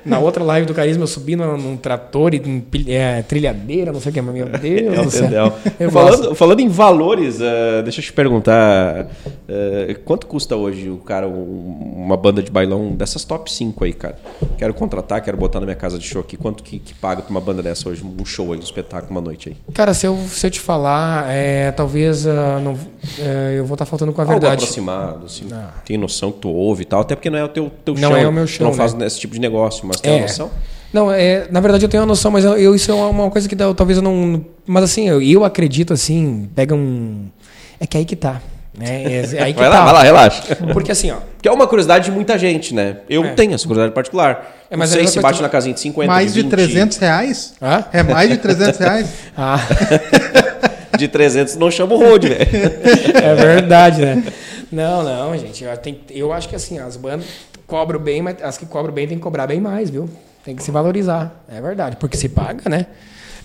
Na 0.06 0.20
outra 0.20 0.44
live 0.44 0.66
do 0.68 0.74
Carisma 0.74 1.04
eu 1.04 1.08
subi 1.08 1.36
num, 1.36 1.58
num 1.58 1.78
trator 1.78 2.34
e 2.34 2.40
pil- 2.40 2.86
é, 2.88 3.22
trilhadeira, 3.22 3.92
não 3.92 4.00
sei 4.02 4.10
o 4.12 4.14
que, 4.14 4.22
mas 4.22 4.34
meu 4.36 4.46
Deus 4.48 5.06
do 5.06 5.12
céu. 5.12 5.24
Entendeu? 5.26 5.54
Eu 5.80 5.92
Falando, 5.92 6.36
falando 6.36 6.60
em 6.60 6.68
valores, 6.68 7.40
eh, 7.42 7.82
deixa 7.84 8.00
eu 8.02 8.04
te 8.06 8.14
perguntar. 8.14 9.08
eh, 9.48 9.96
quanto 10.06 10.28
custa 10.28 10.56
hoje 10.56 10.90
o 10.90 10.98
cara, 10.98 11.28
um- 11.28 11.94
uma 12.06 12.18
banda 12.18 12.42
de 12.42 12.52
bailão 12.52 12.92
dessas 12.92 13.24
top 13.24 13.52
5 13.52 13.84
aí, 13.84 13.94
cara? 13.94 14.18
Quero 14.58 14.74
contratar, 14.74 15.22
quero 15.22 15.38
botar 15.38 15.60
na 15.60 15.66
minha 15.66 15.76
casa 15.76 15.98
de 15.98 16.06
show 16.06 16.22
aqui. 16.22 16.36
Quanto 16.38 16.64
que, 16.64 16.80
que 16.80 16.94
paga 16.94 17.22
pra 17.22 17.32
uma 17.32 17.42
banda 17.42 17.62
dessa 17.64 17.88
hoje? 17.90 18.04
Um 18.04 18.26
show 18.26 18.52
aí, 18.54 18.60
um 18.60 18.64
espetáculo, 18.64 19.12
uma 19.12 19.22
noite 19.22 19.50
aí? 19.50 19.58
Cara, 19.74 19.94
se 19.94 20.06
eu, 20.06 20.18
se 20.28 20.46
eu 20.48 20.52
te 20.52 20.60
falar, 20.60 21.30
é, 21.32 21.72
talvez 21.72 22.26
ah, 22.28 22.60
não, 22.64 22.78
é, 23.20 23.56
eu 23.58 23.66
vou 23.66 23.76
estar 23.76 23.86
faltando 23.86 24.12
com 24.14 24.22
a 24.22 24.24
Algo 24.24 24.34
verdade. 24.34 24.64
aproximado, 24.64 25.26
assim. 25.26 25.46
Tem 25.86 25.98
noção 25.98 26.32
que 26.32 26.40
tu 26.40 26.50
ouve 26.50 26.82
e 26.84 26.86
tal. 26.86 27.02
Até 27.02 27.16
porque 27.16 27.30
não 27.30 27.38
é 27.40 27.44
o 27.44 27.48
teu, 27.50 27.72
teu 27.84 27.94
Não 27.96 28.10
chão. 28.10 28.18
é 28.18 28.28
o 28.28 28.32
meu 28.34 28.48
chão, 28.48 28.68
não 28.68 28.74
faz 28.74 28.94
né? 28.94 29.06
esse 29.06 29.20
tipo 29.20 29.34
de 29.34 29.40
negócio, 29.40 29.86
mas 29.88 29.93
tem 30.02 30.12
É. 30.12 30.16
uma 30.16 30.22
noção? 30.24 30.52
Não, 30.92 31.12
é, 31.12 31.48
na 31.50 31.60
verdade 31.60 31.84
eu 31.84 31.90
tenho 31.90 32.02
uma 32.04 32.08
noção, 32.08 32.30
mas 32.32 32.46
eu, 32.46 32.56
eu- 32.58 32.76
isso 32.76 32.92
é 32.92 32.94
uma, 32.94 33.08
uma 33.10 33.30
coisa 33.32 33.50
que 33.50 33.56
talvez 33.56 33.98
eu 33.98 34.04
não. 34.04 34.46
Mas 34.66 34.84
assim, 34.84 35.10
eu, 35.10 35.22
eu 35.22 35.44
acredito 35.44 35.92
assim, 35.94 36.48
pega 36.56 36.76
um. 36.76 37.26
É 37.80 37.88
que 37.88 37.98
aí 37.98 38.06
que 38.06 38.16
tá. 38.16 38.40
Né? 38.78 39.04
É, 39.04 39.36
é 39.38 39.44
aí 39.44 39.54
que 39.54 39.60
Vai 39.60 39.70
tá. 39.70 39.80
lá, 39.80 39.86
vai 39.86 39.94
lá, 39.94 40.04
relaxa. 40.04 40.56
Porque 40.72 40.92
assim, 40.92 41.10
ó. 41.12 41.18
Que 41.42 41.48
é 41.48 41.52
uma 41.52 41.68
curiosidade 41.68 42.06
de 42.06 42.12
muita 42.12 42.38
gente, 42.38 42.74
né? 42.76 42.98
Eu 43.10 43.24
É. 43.26 43.34
tenho 43.34 43.54
essa 43.56 43.64
curiosidade 43.66 43.94
particular. 43.94 44.56
É, 44.70 44.76
não 44.76 44.80
mas 44.80 44.90
sei 44.92 45.00
é 45.02 45.04
uma 45.04 45.10
se 45.12 45.20
bate 45.20 45.42
na 45.42 45.50
casinha 45.50 45.74
de 45.74 45.80
50, 45.80 46.08
mais 46.12 46.34
de 46.34 46.42
20, 46.44 46.52
300 46.52 46.98
reais? 46.98 47.54
Hã? 47.62 47.86
É 47.92 48.04
mais 48.04 48.30
de 48.30 48.38
300 48.38 48.80
reais? 48.80 49.08
Ah, 49.36 49.60
De 50.98 51.08
300 51.08 51.56
não 51.56 51.72
chama 51.72 51.96
o 51.96 51.98
road, 51.98 52.30
velho. 52.30 52.40
é 52.44 53.36
verdade, 53.36 54.00
né? 54.02 54.24
Não, 54.72 55.04
não, 55.04 55.38
gente. 55.38 55.64
Eu, 55.64 55.76
tenho- 55.78 55.98
eu 56.12 56.32
acho 56.32 56.48
que 56.48 56.56
assim, 56.56 56.78
as 56.80 56.96
bandas 56.96 57.26
cobram 57.74 58.00
bem, 58.00 58.22
mas 58.22 58.36
as 58.44 58.56
que 58.56 58.68
cobram 58.68 58.94
bem 58.94 59.08
tem 59.08 59.18
que 59.18 59.24
cobrar 59.24 59.48
bem 59.48 59.60
mais, 59.60 59.90
viu? 59.90 60.08
Tem 60.46 60.56
que 60.56 60.62
se 60.62 60.70
valorizar. 60.70 61.44
É 61.52 61.60
verdade, 61.60 61.96
porque 61.96 62.16
se 62.16 62.30
paga, 62.30 62.70
né? 62.70 62.86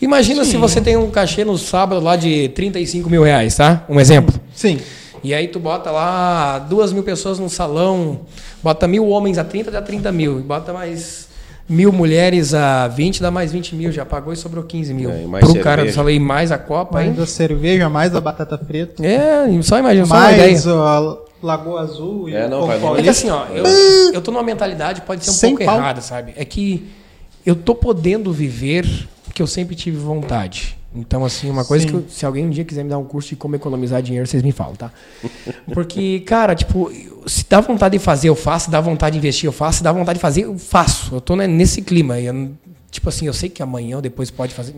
Imagina 0.02 0.44
se 0.44 0.58
você 0.58 0.82
tem 0.82 0.98
um 0.98 1.10
cachê 1.10 1.46
no 1.46 1.56
sábado 1.56 1.98
lá 2.04 2.14
de 2.14 2.50
35 2.50 3.08
mil 3.08 3.22
reais, 3.22 3.56
tá? 3.56 3.86
Um 3.88 3.98
exemplo. 3.98 4.38
Sim. 4.54 4.80
E 5.24 5.32
aí 5.32 5.48
tu 5.48 5.58
bota 5.58 5.90
lá 5.90 6.58
duas 6.58 6.92
mil 6.92 7.02
pessoas 7.02 7.38
num 7.38 7.48
salão, 7.48 8.20
bota 8.62 8.86
mil 8.86 9.08
homens 9.08 9.38
a 9.38 9.44
30, 9.44 9.70
dá 9.70 9.80
30 9.80 10.12
mil. 10.12 10.40
E 10.40 10.42
bota 10.42 10.74
mais 10.74 11.26
mil 11.66 11.90
mulheres 11.90 12.52
a 12.52 12.86
20, 12.86 13.22
dá 13.22 13.30
mais 13.30 13.50
20 13.50 13.74
mil. 13.76 13.90
Já 13.90 14.04
pagou 14.04 14.34
e 14.34 14.36
sobrou 14.36 14.62
15 14.62 14.92
mil. 14.92 15.10
É, 15.10 15.22
mais 15.22 15.40
Pro 15.40 15.52
cerveja. 15.54 15.64
cara 15.64 15.84
do 15.86 15.90
salão 15.92 16.10
e 16.10 16.20
mais 16.20 16.52
a 16.52 16.58
copa, 16.58 16.96
Mais 16.96 17.08
hein? 17.08 17.14
da 17.14 17.24
cerveja, 17.24 17.88
mais 17.88 18.12
da 18.12 18.20
batata 18.20 18.58
frita. 18.58 19.02
É, 19.04 19.46
só 19.62 19.78
imagina, 19.78 20.04
só 20.04 20.14
uma 20.14 20.32
ideia. 20.32 20.48
Mais 20.48 20.66
a 20.66 21.27
Lagoa 21.42 21.80
Azul 21.82 22.28
e 22.28 22.34
É, 22.34 22.48
não, 22.48 22.62
o 22.62 22.66
vai 22.66 22.78
Paulo 22.80 22.98
É 22.98 23.02
que 23.02 23.08
assim, 23.08 23.30
ó, 23.30 23.46
eu, 23.46 23.64
eu 24.12 24.20
tô 24.22 24.30
numa 24.30 24.42
mentalidade, 24.42 25.02
pode 25.02 25.24
ser 25.24 25.30
um 25.30 25.34
Sem 25.34 25.50
pouco 25.50 25.64
pau. 25.64 25.76
errada, 25.76 26.00
sabe? 26.00 26.32
É 26.36 26.44
que 26.44 26.88
eu 27.46 27.54
tô 27.54 27.74
podendo 27.74 28.32
viver 28.32 28.84
o 29.28 29.32
que 29.32 29.40
eu 29.40 29.46
sempre 29.46 29.74
tive 29.76 29.96
vontade. 29.98 30.76
Então, 30.94 31.24
assim, 31.24 31.50
uma 31.50 31.64
coisa 31.64 31.84
Sim. 31.84 31.90
que 31.90 31.94
eu- 31.96 32.04
se 32.08 32.24
alguém 32.26 32.46
um 32.46 32.50
dia 32.50 32.64
quiser 32.64 32.82
me 32.82 32.88
dar 32.90 32.98
um 32.98 33.04
curso 33.04 33.28
de 33.28 33.36
como 33.36 33.54
economizar 33.54 34.00
dinheiro, 34.02 34.26
vocês 34.26 34.42
me 34.42 34.52
falam, 34.52 34.74
tá? 34.74 34.90
Porque, 35.72 36.20
cara, 36.20 36.54
tipo, 36.54 36.90
se 37.26 37.44
dá 37.48 37.60
vontade 37.60 37.98
de 37.98 38.02
fazer, 38.02 38.28
eu 38.30 38.34
faço, 38.34 38.66
se 38.66 38.70
dá 38.70 38.80
vontade 38.80 39.12
de 39.12 39.18
investir, 39.18 39.46
eu 39.46 39.52
faço, 39.52 39.78
se 39.78 39.84
dá 39.84 39.92
vontade 39.92 40.16
de 40.18 40.22
fazer, 40.22 40.44
eu 40.44 40.58
faço. 40.58 41.14
Eu 41.14 41.20
tô 41.20 41.36
né, 41.36 41.46
nesse 41.46 41.82
clima. 41.82 42.18
Eu 42.18 42.32
não- 42.32 42.50
tipo 42.90 43.08
assim, 43.08 43.26
eu 43.26 43.32
sei 43.32 43.48
que 43.48 43.62
amanhã 43.62 43.96
ou 43.96 44.02
depois 44.02 44.30
pode 44.30 44.54
fazer. 44.54 44.74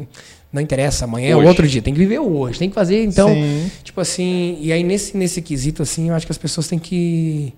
Não 0.53 0.61
interessa, 0.61 1.05
amanhã 1.05 1.37
Hoje. 1.37 1.46
é 1.46 1.49
outro 1.49 1.66
dia. 1.68 1.81
Tem 1.81 1.92
que 1.94 2.01
viver 2.01 2.18
hoje, 2.18 2.59
tem 2.59 2.68
que 2.68 2.75
fazer. 2.75 3.05
Então, 3.05 3.29
Sim. 3.29 3.70
tipo 3.85 4.01
assim, 4.01 4.59
e 4.61 4.73
aí 4.73 4.83
nesse, 4.83 5.16
nesse 5.16 5.40
quesito, 5.40 5.83
assim, 5.83 6.09
eu 6.09 6.14
acho 6.14 6.27
que 6.27 6.33
as 6.33 6.38
pessoas 6.38 6.66
têm 6.66 6.79
que 6.79 7.55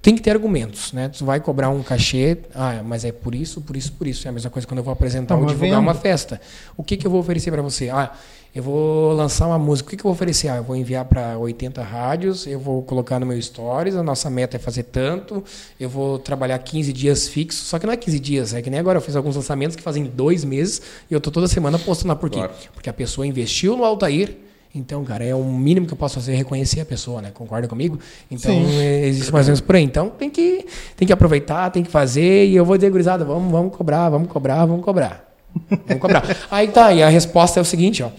tem 0.00 0.14
que 0.14 0.22
ter 0.22 0.30
argumentos, 0.30 0.92
né? 0.92 1.08
Tu 1.08 1.24
vai 1.24 1.40
cobrar 1.40 1.68
um 1.70 1.82
cachê, 1.82 2.38
ah, 2.54 2.82
mas 2.84 3.04
é 3.04 3.12
por 3.12 3.34
isso, 3.34 3.60
por 3.60 3.76
isso, 3.76 3.92
por 3.92 4.06
isso. 4.06 4.26
É 4.26 4.30
a 4.30 4.32
mesma 4.32 4.50
coisa 4.50 4.66
quando 4.68 4.78
eu 4.78 4.84
vou 4.84 4.92
apresentar 4.92 5.34
É 5.34 5.38
ou 5.38 5.46
divulgar 5.46 5.70
venda. 5.70 5.80
uma 5.80 5.94
festa. 5.94 6.40
O 6.76 6.82
que, 6.82 6.96
que 6.96 7.06
eu 7.06 7.10
vou 7.10 7.20
oferecer 7.20 7.50
para 7.50 7.62
você? 7.62 7.88
Ah, 7.90 8.12
eu 8.54 8.62
vou 8.62 9.12
lançar 9.12 9.46
uma 9.46 9.58
música. 9.58 9.88
O 9.88 9.90
que, 9.90 9.96
que 9.96 10.02
eu 10.02 10.04
vou 10.04 10.12
oferecer? 10.12 10.48
Ah, 10.48 10.56
eu 10.56 10.62
vou 10.62 10.76
enviar 10.76 11.04
para 11.04 11.36
80 11.36 11.82
rádios, 11.82 12.46
eu 12.46 12.60
vou 12.60 12.82
colocar 12.82 13.18
no 13.18 13.26
meu 13.26 13.40
stories, 13.40 13.96
a 13.96 14.02
nossa 14.02 14.30
meta 14.30 14.56
é 14.56 14.60
fazer 14.60 14.84
tanto, 14.84 15.42
eu 15.80 15.88
vou 15.88 16.18
trabalhar 16.18 16.58
15 16.58 16.92
dias 16.92 17.26
fixos, 17.26 17.66
só 17.66 17.78
que 17.78 17.86
não 17.86 17.92
é 17.92 17.96
15 17.96 18.20
dias, 18.20 18.54
é 18.54 18.62
que 18.62 18.70
nem 18.70 18.78
agora 18.78 18.98
eu 18.98 19.02
fiz 19.02 19.16
alguns 19.16 19.34
lançamentos 19.34 19.74
que 19.74 19.82
fazem 19.82 20.04
dois 20.04 20.44
meses 20.44 20.80
e 21.10 21.14
eu 21.14 21.20
tô 21.20 21.30
toda 21.30 21.48
semana 21.48 21.78
postando 21.78 22.10
lá. 22.10 22.16
Por 22.16 22.30
quê? 22.30 22.38
Claro. 22.38 22.52
Porque 22.72 22.88
a 22.88 22.92
pessoa 22.92 23.26
investiu 23.26 23.76
no 23.76 23.84
Altair, 23.84 24.36
então, 24.72 25.04
cara, 25.04 25.24
é 25.24 25.34
o 25.34 25.44
mínimo 25.44 25.86
que 25.86 25.92
eu 25.92 25.96
posso 25.96 26.16
fazer 26.16 26.32
é 26.32 26.36
reconhecer 26.36 26.80
a 26.80 26.84
pessoa, 26.84 27.22
né? 27.22 27.30
Concorda 27.32 27.68
comigo? 27.68 27.98
Então, 28.28 28.52
Sim. 28.52 28.80
é, 28.80 29.06
existe 29.06 29.32
mais 29.32 29.46
ou 29.46 29.50
menos 29.50 29.60
por 29.60 29.76
aí. 29.76 29.84
Então, 29.84 30.10
tem 30.10 30.28
que, 30.28 30.66
tem 30.96 31.06
que 31.06 31.12
aproveitar, 31.12 31.70
tem 31.70 31.84
que 31.84 31.90
fazer. 31.90 32.46
E 32.46 32.56
eu 32.56 32.64
vou 32.64 32.76
dizer, 32.76 32.90
gurizada, 32.90 33.24
vamos, 33.24 33.52
vamos 33.52 33.76
cobrar, 33.76 34.08
vamos 34.08 34.28
cobrar, 34.28 34.66
vamos 34.66 34.84
cobrar. 34.84 35.33
Vamos 35.86 36.00
cobrar. 36.00 36.24
Aí 36.50 36.68
tá, 36.68 36.92
e 36.92 37.02
a 37.02 37.08
resposta 37.08 37.60
é 37.60 37.62
o 37.62 37.64
seguinte, 37.64 38.02
ó. 38.02 38.10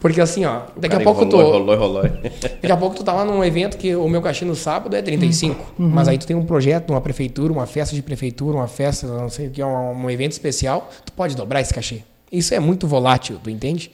Porque 0.00 0.20
assim, 0.20 0.44
ó, 0.44 0.62
daqui 0.76 0.94
a 0.94 0.98
Cara, 0.98 1.04
pouco 1.04 1.22
eu 1.22 1.28
tô. 1.28 1.40
enrolou, 1.40 1.74
enrolou, 1.74 2.04
enrolou. 2.04 2.22
Daqui 2.60 2.72
a 2.72 2.76
pouco 2.76 2.96
tu 2.96 3.02
tá 3.02 3.12
lá 3.12 3.24
num 3.24 3.42
evento 3.42 3.76
que 3.78 3.94
o 3.94 4.08
meu 4.08 4.20
cachê 4.20 4.44
no 4.44 4.54
sábado 4.54 4.94
é 4.94 5.02
35. 5.02 5.74
Mas 5.78 6.08
aí 6.08 6.18
tu 6.18 6.26
tem 6.26 6.36
um 6.36 6.44
projeto, 6.44 6.90
uma 6.90 7.00
prefeitura, 7.00 7.52
uma 7.52 7.66
festa 7.66 7.94
de 7.94 8.02
prefeitura, 8.02 8.56
uma 8.56 8.68
festa, 8.68 9.06
não 9.06 9.30
sei 9.30 9.48
o 9.48 9.50
que, 9.50 9.62
um, 9.62 10.04
um 10.04 10.10
evento 10.10 10.32
especial, 10.32 10.90
tu 11.04 11.12
pode 11.12 11.34
dobrar 11.36 11.60
esse 11.60 11.72
cachê. 11.72 12.02
Isso 12.30 12.52
é 12.52 12.60
muito 12.60 12.86
volátil, 12.86 13.38
tu 13.42 13.48
entende? 13.48 13.90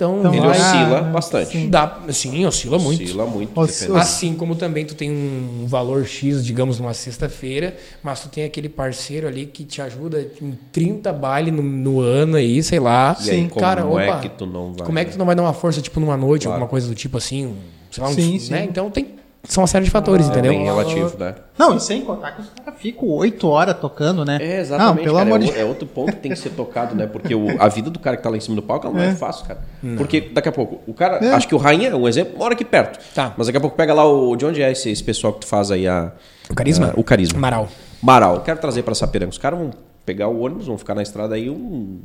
Então, 0.00 0.18
Então, 0.20 0.32
Ele 0.32 0.40
vai- 0.46 0.50
oscila 0.58 0.98
Ah, 0.98 1.02
bastante. 1.02 1.50
sim. 1.50 1.68
dá, 1.68 1.98
sim, 2.08 2.46
oscila 2.46 2.78
muito. 2.78 3.02
Oscila 3.02 3.26
muito. 3.26 3.60
Os- 3.60 3.70
dependendo. 3.72 3.98
Assim 3.98 4.34
como 4.34 4.54
também 4.56 4.86
tu 4.86 4.94
tem 4.94 5.10
um 5.10 5.66
valor 5.66 6.06
X, 6.06 6.42
digamos, 6.42 6.78
numa 6.80 6.94
sexta-feira, 6.94 7.76
mas 8.02 8.20
tu 8.20 8.28
tem 8.30 8.44
aquele 8.44 8.70
parceiro 8.70 9.26
ali 9.28 9.44
que 9.44 9.62
te 9.62 9.82
ajuda 9.82 10.26
em 10.40 10.52
30 10.72 11.12
baile 11.12 11.50
no, 11.50 11.62
no 11.62 12.00
ano 12.00 12.36
aí, 12.36 12.62
sei 12.62 12.80
lá. 12.80 13.14
E 13.22 13.30
aí, 13.30 13.48
como 13.48 13.60
cara, 13.60 13.82
é 13.82 13.84
opa, 13.84 14.20
que 14.20 14.30
tu 14.30 14.46
não 14.46 14.72
vai? 14.72 14.86
como 14.86 14.98
é 14.98 15.04
que 15.04 15.12
tu 15.12 15.18
não 15.18 15.26
vai 15.26 15.34
dar 15.34 15.42
uma 15.42 15.52
força, 15.52 15.82
tipo, 15.82 16.00
numa 16.00 16.16
noite, 16.16 16.44
Claro. 16.44 16.54
alguma 16.54 16.68
coisa 16.70 16.88
do 16.88 16.94
tipo 16.94 17.18
assim, 17.18 17.54
sei 17.90 18.02
lá, 18.02 18.08
um, 18.08 18.14
Sim, 18.14 18.32
né? 18.32 18.38
sim. 18.62 18.68
Então 18.70 18.90
tem, 18.90 19.06
são 19.44 19.62
uma 19.62 19.66
série 19.66 19.84
de 19.86 19.90
fatores, 19.90 20.26
É 20.26 20.30
entendeu? 20.30 20.52
bem 20.52 20.64
relativo, 20.64 21.16
né? 21.18 21.34
Não, 21.58 21.76
e 21.76 21.80
sem 21.80 22.02
contar 22.02 22.32
que 22.32 22.42
os 22.42 22.48
caras 22.50 22.78
ficam 22.80 23.08
8 23.08 23.48
horas 23.48 23.76
tocando, 23.78 24.24
né? 24.24 24.38
É, 24.40 24.60
exatamente. 24.60 24.96
Não, 24.96 25.02
pelo 25.04 25.16
cara, 25.16 25.26
amor 25.28 25.40
é, 25.42 25.44
de 25.52 25.58
é 25.58 25.64
outro 25.64 25.86
ponto 25.86 26.12
que 26.12 26.18
tem 26.18 26.30
que 26.32 26.38
ser 26.38 26.50
tocado, 26.50 26.94
né? 26.94 27.06
Porque 27.06 27.34
o- 27.34 27.60
a 27.60 27.66
vida 27.68 27.90
do 27.90 27.98
cara 27.98 28.16
que 28.16 28.22
tá 28.22 28.28
lá 28.30 28.36
em 28.36 28.40
cima 28.40 28.56
do 28.56 28.62
palco 28.62 28.86
ela 28.86 28.94
não 28.96 29.02
é, 29.02 29.08
É. 29.08 29.14
fácil, 29.14 29.46
cara. 29.46 29.60
Porque 29.96 30.20
daqui 30.20 30.48
a 30.48 30.52
pouco, 30.52 30.80
o 30.86 30.92
cara, 30.94 31.16
É. 31.24 31.32
acho 31.32 31.48
que 31.48 31.54
o 31.54 31.58
Rainha 31.58 31.88
é 31.88 31.94
um 31.96 32.06
exemplo, 32.06 32.38
mora 32.38 32.54
aqui 32.54 32.64
perto. 32.64 32.98
Tá. 33.14 33.34
Mas 33.36 33.46
daqui 33.46 33.56
a 33.58 33.60
pouco 33.60 33.76
pega 33.76 33.92
lá 33.94 34.04
o. 34.04 34.36
De 34.36 34.44
onde 34.46 34.62
é 34.62 34.70
esse, 34.70 34.90
esse 34.90 35.02
pessoal 35.02 35.32
que 35.32 35.40
tu 35.40 35.46
faz 35.46 35.70
aí 35.70 35.88
a. 35.88 36.12
O 36.48 36.54
carisma? 36.54 36.92
a- 36.96 37.00
o 37.00 37.02
carisma. 37.04 37.38
Amaral. 37.38 37.68
Marau. 38.02 38.40
Quero 38.42 38.58
trazer 38.60 38.82
pra 38.82 38.94
Sapiranga. 38.94 39.30
Os 39.30 39.38
caras 39.38 39.58
vão 39.58 39.70
pegar 40.06 40.28
o 40.28 40.40
ônibus, 40.40 40.66
vão 40.66 40.76
ficar 40.78 40.94
na 40.94 41.02
estrada 41.02 41.34
aí 41.34 41.48
um. 41.50 42.00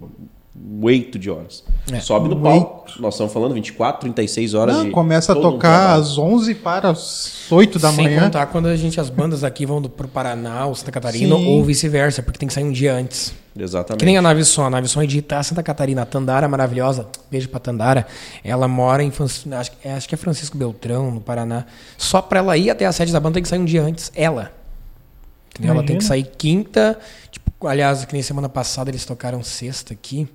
Oito 0.82 1.20
de 1.20 1.30
horas. 1.30 1.63
É. 1.91 2.00
Sobe 2.00 2.30
no 2.30 2.39
palco. 2.41 2.86
Nós 3.00 3.13
estamos 3.15 3.32
falando 3.34 3.54
24, 3.54 4.02
36 4.02 4.54
horas 4.54 4.76
Não, 4.78 4.86
de. 4.86 4.91
começa 4.91 5.32
a 5.32 5.36
todo 5.36 5.48
um 5.48 5.52
tocar 5.54 5.78
trabalho. 5.80 6.02
às 6.02 6.18
11 6.18 6.56
para 6.56 6.89
as 6.89 7.52
8 7.52 7.78
da 7.80 7.91
Sem 7.91 8.04
manhã. 8.06 8.22
contar 8.24 8.46
quando 8.48 8.68
a 8.68 8.76
gente, 8.76 9.00
as 9.00 9.10
bandas 9.10 9.44
aqui 9.44 9.65
vão 9.65 9.82
do, 9.82 9.89
pro 9.89 10.08
Paraná 10.08 10.65
ou 10.65 10.76
Santa 10.76 10.91
Catarina 10.91 11.36
Sim. 11.36 11.46
ou 11.48 11.63
vice-versa, 11.63 12.24
porque 12.24 12.39
tem 12.39 12.48
que 12.48 12.54
sair 12.54 12.63
um 12.63 12.72
dia 12.72 12.94
antes. 12.94 13.34
Exatamente. 13.58 14.00
Que 14.00 14.06
nem 14.06 14.18
a 14.18 14.22
Nave 14.22 14.44
Som. 14.44 14.63
A 14.65 14.70
Nave 14.70 14.88
Som 14.88 15.02
é 15.02 15.06
de 15.06 15.18
Itá, 15.20 15.41
Santa 15.41 15.63
Catarina. 15.63 16.02
A 16.02 16.06
Tandara, 16.06 16.48
maravilhosa. 16.48 17.08
Beijo 17.32 17.48
pra 17.50 17.60
Tandara. 17.60 18.06
Ela 18.44 18.68
mora 18.68 19.02
em... 19.04 19.12
Fran- 19.12 19.28
Acho, 19.58 19.72
que- 19.72 19.88
acho 19.88 20.10
que 20.10 20.15
é 20.15 20.18
Francisco 20.18 20.58
Beltrão, 20.58 21.10
no 21.12 21.22
Paraná. 21.22 21.65
Só 21.98 22.22
pra 22.22 22.39
ela 22.39 22.58
ir 22.58 22.70
até 22.70 22.86
a 22.86 22.91
sede 22.91 23.13
da 23.13 23.20
banda 23.20 23.36
tem 23.36 23.44
que 23.44 23.50
sair 23.50 23.60
um 23.60 23.65
dia 23.65 23.82
antes. 23.82 24.12
Ela. 24.15 24.52
Entendeu? 25.54 25.74
Ela 25.74 25.84
tem 25.86 25.98
que 25.98 26.04
sair 26.04 26.30
quinta. 26.38 27.00
Tipo, 27.32 27.45
aliás, 27.63 28.06
que 28.06 28.13
nem 28.13 28.22
semana 28.22 28.50
passada 28.50 28.89
eles 28.89 29.06
tocaram 29.06 29.41
sexta 29.44 29.94
aqui. 29.94 30.28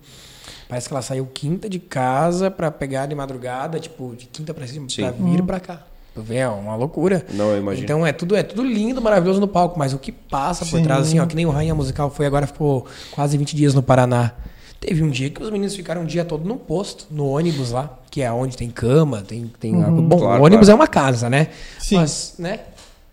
Parece 0.68 0.88
que 0.88 0.94
ela 0.94 1.02
saiu 1.02 1.26
quinta 1.26 1.68
de 1.68 1.78
casa 1.78 2.50
pra 2.50 2.70
pegar 2.70 3.06
de 3.06 3.14
madrugada, 3.14 3.78
tipo, 3.80 4.14
de 4.16 4.26
quinta 4.26 4.54
pra 4.54 4.66
cima, 4.66 4.88
Sim. 4.88 5.02
pra 5.02 5.11
vir 5.11 5.42
pra 5.42 5.61
cá. 5.61 5.83
Tu 6.14 6.22
vê, 6.22 6.37
é 6.38 6.48
uma 6.48 6.74
loucura. 6.74 7.24
Não, 7.33 7.50
eu 7.50 7.59
imagino. 7.59 7.85
Então 7.85 8.06
é 8.06 8.12
tudo, 8.12 8.37
é 8.37 8.42
tudo 8.42 8.62
lindo, 8.64 9.00
maravilhoso 9.00 9.40
no 9.40 9.46
palco, 9.48 9.78
mas 9.78 9.92
o 9.92 9.98
que 9.98 10.11
passa 10.11 10.64
por 10.64 10.78
Sim. 10.78 10.83
trás, 10.83 11.06
assim, 11.09 11.18
ó, 11.20 11.26
que 11.26 11.37
nem 11.37 11.46
o 11.46 11.50
Rainha 11.50 11.74
Musical 11.74 12.11
foi 12.11 12.26
agora, 12.26 12.46
ficou 12.46 12.87
quase 13.12 13.37
20 13.37 13.54
dias 13.54 13.74
no 13.74 13.83
Paraná. 13.83 14.33
Teve 14.80 15.02
um 15.02 15.11
dia 15.11 15.28
que 15.28 15.42
os 15.42 15.50
meninos 15.50 15.76
ficaram 15.76 16.02
um 16.02 16.06
dia 16.06 16.24
todo 16.24 16.48
no 16.48 16.56
posto, 16.56 17.06
no 17.11 17.26
ônibus 17.28 17.70
lá, 17.70 17.98
que 18.11 18.22
é 18.22 18.33
onde 18.33 18.56
tem 18.56 18.70
cama, 18.70 19.22
tem. 19.22 19.46
tem 19.61 19.72
Bom, 19.72 20.18
Claro, 20.18 20.40
o 20.40 20.44
ônibus 20.46 20.66
claro. 20.68 20.80
é 20.80 20.83
uma 20.83 20.88
casa, 20.88 21.28
né? 21.28 21.48
Sim. 21.78 21.96
Mas, 21.96 22.35
né? 22.38 22.61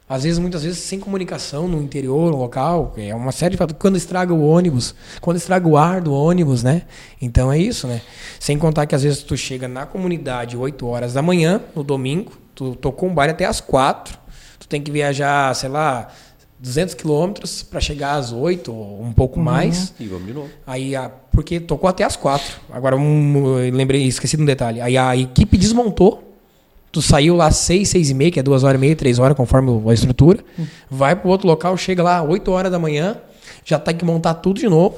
Às 0.10 0.24
vezes, 0.24 0.40
muitas 0.40 0.64
vezes, 0.64 0.80
sem 0.80 1.00
comunicação 1.00 1.68
no 1.68 1.82
interior, 1.82 2.32
no 2.32 2.38
local, 2.38 2.94
é 2.96 3.14
uma 3.14 3.34
série 3.34 3.52
de 3.52 3.58
fatores. 3.58 3.82
Quando 3.82 3.98
estraga 3.98 4.34
o 4.34 4.42
ônibus, 4.42 4.96
quando 5.20 5.36
estraga 5.36 5.68
o 5.68 5.76
ar 5.76 6.00
do 6.00 6.14
ônibus, 6.14 6.64
né? 6.64 6.84
Então 7.22 7.52
é 7.52 7.60
isso, 7.60 7.88
né? 7.88 8.02
Sem 8.40 8.58
contar 8.58 8.86
que 8.86 8.96
às 8.96 9.04
vezes 9.04 9.22
tu 9.22 9.36
chega 9.36 9.68
na 9.68 9.86
comunidade 9.86 10.56
8 10.56 10.88
horas 10.88 11.14
da 11.14 11.22
manhã, 11.22 11.62
no 11.76 11.84
domingo, 11.84 12.32
tu 12.56 12.74
tocou 12.76 13.10
um 13.10 13.14
baile 13.14 13.34
até 13.34 13.44
às 13.44 13.60
4, 13.60 14.18
tu 14.58 14.68
tem 14.68 14.82
que 14.82 14.90
viajar, 14.90 15.54
sei 15.54 15.68
lá, 15.68 16.08
200 16.60 16.96
quilômetros 16.96 17.62
para 17.62 17.80
chegar 17.80 18.16
às 18.16 18.32
8 18.32 18.74
ou 18.74 19.02
um 19.04 19.12
pouco 19.12 19.40
mais. 19.40 19.94
E 20.00 20.08
vamos 20.08 20.26
de 20.26 20.34
novo. 20.34 20.50
Aí, 20.66 20.96
a, 20.96 21.10
porque 21.10 21.60
tocou 21.60 21.90
até 21.90 22.04
as 22.04 22.16
quatro. 22.16 22.60
Agora, 22.72 22.96
um, 22.96 23.60
eu 23.60 23.74
lembrei, 23.74 24.08
esqueci 24.08 24.38
de 24.38 24.44
um 24.44 24.46
detalhe. 24.46 24.82
Aí 24.82 24.98
a 24.98 25.16
equipe 25.16 25.58
desmontou. 25.58 26.27
Tu 26.92 27.02
saiu 27.02 27.36
lá 27.36 27.48
às 27.48 27.58
seis, 27.58 27.90
seis 27.90 28.10
e 28.10 28.14
meia, 28.14 28.32
que 28.32 28.40
é 28.40 28.44
duas 28.44 28.64
horas 28.64 28.78
e 28.78 28.82
meia, 28.82 28.96
três 28.96 29.20
horas, 29.20 29.36
conforme 29.36 29.70
a 29.90 29.94
estrutura. 29.94 30.40
Vai 30.90 31.16
pro 31.16 31.30
outro 31.30 31.48
local, 31.48 31.76
chega 31.78 32.02
lá 32.02 32.20
às 32.20 32.28
8 32.28 32.50
horas 32.52 32.72
da 32.72 32.80
manhã, 32.80 33.18
já 33.66 33.78
tem 33.78 33.96
que 33.96 34.06
montar 34.06 34.36
tudo 34.36 34.60
de 34.60 34.68
novo, 34.70 34.96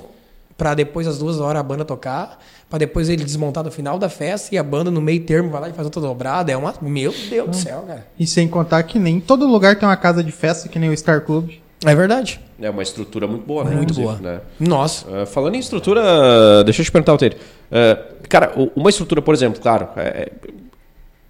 pra 0.57 0.73
depois 0.75 1.07
às 1.07 1.17
duas 1.17 1.39
horas 1.39 1.59
a 1.59 1.63
banda 1.63 1.83
tocar, 1.83 2.39
pra 2.69 2.77
depois 2.77 3.09
ele 3.09 3.23
desmontar 3.23 3.63
no 3.63 3.71
final 3.71 3.97
da 3.97 4.07
festa 4.07 4.53
e 4.53 4.57
a 4.57 4.63
banda 4.63 4.91
no 4.91 5.01
meio 5.01 5.21
termo 5.23 5.49
vai 5.49 5.61
lá 5.61 5.69
e 5.69 5.73
faz 5.73 5.85
outra 5.85 6.01
dobrada. 6.01 6.51
É 6.51 6.55
uma. 6.57 6.73
Meu 6.81 7.13
Deus 7.29 7.49
do 7.49 7.55
céu, 7.55 7.83
cara. 7.87 8.05
E 8.19 8.27
sem 8.27 8.47
contar 8.47 8.83
que 8.83 8.99
nem 8.99 9.19
todo 9.19 9.47
lugar 9.47 9.75
tem 9.77 9.87
uma 9.89 9.97
casa 9.97 10.23
de 10.23 10.31
festa 10.31 10.69
que 10.69 10.77
nem 10.77 10.89
o 10.89 10.95
Star 10.97 11.21
Club. 11.21 11.49
É 11.85 11.95
verdade. 11.95 12.39
É 12.61 12.69
uma 12.69 12.83
estrutura 12.83 13.25
muito 13.25 13.45
boa, 13.45 13.63
né? 13.63 13.75
Muito 13.75 13.93
boa. 13.93 14.15
Né? 14.17 14.41
Nossa. 14.59 15.05
Uh, 15.09 15.25
falando 15.25 15.55
em 15.55 15.59
estrutura, 15.59 16.61
deixa 16.65 16.81
eu 16.81 16.85
te 16.85 16.91
perguntar, 16.91 17.13
Alter. 17.13 17.37
Uh, 17.71 18.27
cara, 18.27 18.51
uma 18.75 18.89
estrutura, 18.89 19.21
por 19.21 19.33
exemplo, 19.33 19.61
claro, 19.61 19.87
é- 19.95 20.01
é- 20.01 20.31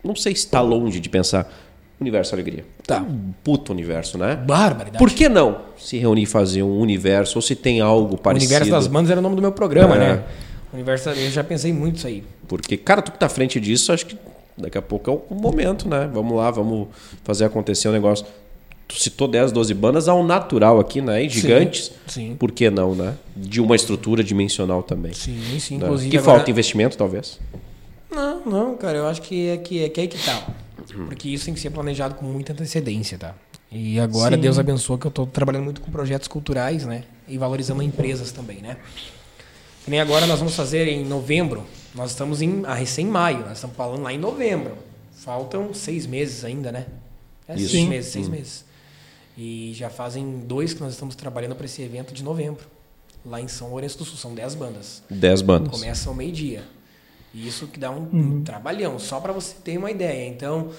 não 0.04 0.16
sei 0.16 0.34
se 0.36 0.46
está 0.46 0.62
longe 0.62 1.00
de 1.00 1.10
pensar. 1.10 1.52
Universo 2.00 2.34
Alegria. 2.34 2.64
Tá. 2.88 3.02
Um 3.02 3.34
puto 3.44 3.74
universo, 3.74 4.18
né? 4.18 4.36
Barbaridade. 4.36 4.98
Por 4.98 5.10
que 5.12 5.28
não 5.28 5.60
se 5.78 5.98
reunir 5.98 6.24
e 6.24 6.26
fazer 6.26 6.64
um 6.64 6.80
universo? 6.80 7.38
Ou 7.38 7.42
se 7.42 7.56
tem 7.56 7.82
algo 7.82 8.16
O 8.16 8.18
parecido? 8.18 8.52
Universo 8.52 8.72
das 8.72 8.88
Bandas 8.88 9.12
era 9.12 9.20
o 9.20 9.24
nome 9.24 9.36
do 9.36 9.42
meu 9.42 9.52
programa, 9.52 9.96
É. 9.96 10.00
né? 10.00 10.24
Universo, 10.74 11.10
eu 11.10 11.30
já 11.30 11.44
pensei 11.44 11.74
muito 11.74 11.98
isso 11.98 12.08
aí. 12.08 12.24
Porque, 12.48 12.78
cara, 12.78 13.02
tu 13.02 13.12
que 13.12 13.18
tá 13.20 13.26
à 13.26 13.30
frente 13.30 13.60
disso, 13.60 13.92
acho 13.92 14.06
que 14.06 14.18
daqui 14.58 14.78
a 14.78 14.82
pouco 14.82 15.12
é 15.12 15.14
o 15.34 15.36
momento, 15.36 15.90
né? 15.90 16.10
Vamos 16.14 16.38
lá, 16.38 16.50
vamos 16.52 16.88
fazer 17.24 17.44
acontecer 17.46 17.90
o 17.90 17.92
negócio. 17.92 18.26
Tu 18.88 18.96
citou 18.98 19.28
10, 19.28 19.52
12 19.52 19.74
bandas 19.74 20.08
ao 20.08 20.24
natural 20.24 20.80
aqui, 20.80 21.02
né? 21.02 21.22
E 21.24 21.28
gigantes. 21.30 21.92
sim. 22.08 22.36
Por 22.40 22.52
que 22.52 22.70
não, 22.70 22.96
né? 22.96 23.14
De 23.36 23.60
uma 23.62 23.76
estrutura 23.76 24.24
dimensional 24.24 24.82
também. 24.84 25.12
Sim, 25.14 25.38
sim. 25.60 25.78
né? 25.78 25.86
Inclusive, 25.86 26.10
que 26.12 26.18
agora- 26.18 26.38
falta 26.38 26.50
investimento, 26.50 26.98
talvez. 26.98 27.38
Não, 28.12 28.46
não, 28.46 28.78
cara, 28.78 28.98
eu 28.98 29.08
acho 29.08 29.22
que 29.22 29.50
é 29.50 29.58
que, 29.58 29.84
é 29.84 29.90
que, 29.90 30.02
é 30.02 30.08
que 30.08 30.18
tá. 30.18 30.48
Porque 31.06 31.30
isso 31.30 31.46
tem 31.46 31.54
que 31.54 31.60
ser 31.60 31.70
planejado 31.70 32.16
com 32.16 32.26
muita 32.26 32.54
antecedência, 32.54 33.18
tá? 33.18 33.36
E 33.72 34.00
agora 34.00 34.36
Sim. 34.36 34.42
Deus 34.42 34.58
abençoa 34.58 34.98
que 34.98 35.06
eu 35.06 35.12
tô 35.12 35.28
trabalhando 35.28 35.64
muito 35.64 35.82
com 35.82 35.92
projetos 35.92 36.28
culturais, 36.28 36.86
né? 36.86 37.04
E 37.28 37.38
valorizando 37.38 37.84
empresas 37.84 38.32
também, 38.32 38.58
né? 38.58 38.78
Que 39.86 39.92
nem 39.92 40.00
agora 40.00 40.26
nós 40.26 40.40
vamos 40.40 40.56
fazer 40.56 40.88
em 40.88 41.06
novembro. 41.06 41.64
Nós 41.94 42.12
estamos 42.12 42.42
em 42.42 42.66
a 42.66 42.74
recém 42.74 43.06
maio, 43.06 43.42
nós 43.42 43.58
estamos 43.58 43.76
falando 43.76 44.02
lá 44.02 44.12
em 44.12 44.18
novembro. 44.18 44.76
Faltam 45.14 45.74
seis 45.74 46.08
meses 46.08 46.44
ainda, 46.44 46.72
né? 46.72 46.88
É 47.48 47.56
Isso. 47.56 47.72
seis 47.72 47.88
meses, 47.88 48.12
seis 48.12 48.28
meses. 48.28 48.66
E 49.38 49.72
já 49.76 49.90
fazem 49.90 50.40
dois 50.46 50.74
que 50.74 50.82
nós 50.82 50.94
estamos 50.94 51.16
trabalhando 51.16 51.56
para 51.56 51.66
esse 51.66 51.82
evento 51.82 52.14
de 52.14 52.24
novembro. 52.24 52.66
Lá 53.26 53.40
em 53.40 53.48
São 53.48 53.70
Lourenço 53.70 53.98
do 53.98 54.06
Sul, 54.06 54.18
são 54.18 54.34
dez 54.34 54.56
bandas. 54.56 55.04
10 55.10 55.42
bandas. 55.42 55.72
Começa 55.72 56.10
ao 56.10 56.16
meio-dia. 56.16 56.64
E 57.34 57.48
Isso 57.48 57.68
que 57.68 57.80
dá 57.80 57.92
um, 57.92 58.08
um 58.12 58.44
trabalhão, 58.44 58.98
só 58.98 59.20
para 59.20 59.32
você 59.34 59.54
ter 59.64 59.78
uma 59.78 59.92
ideia. 59.92 60.28
Então, 60.28 60.70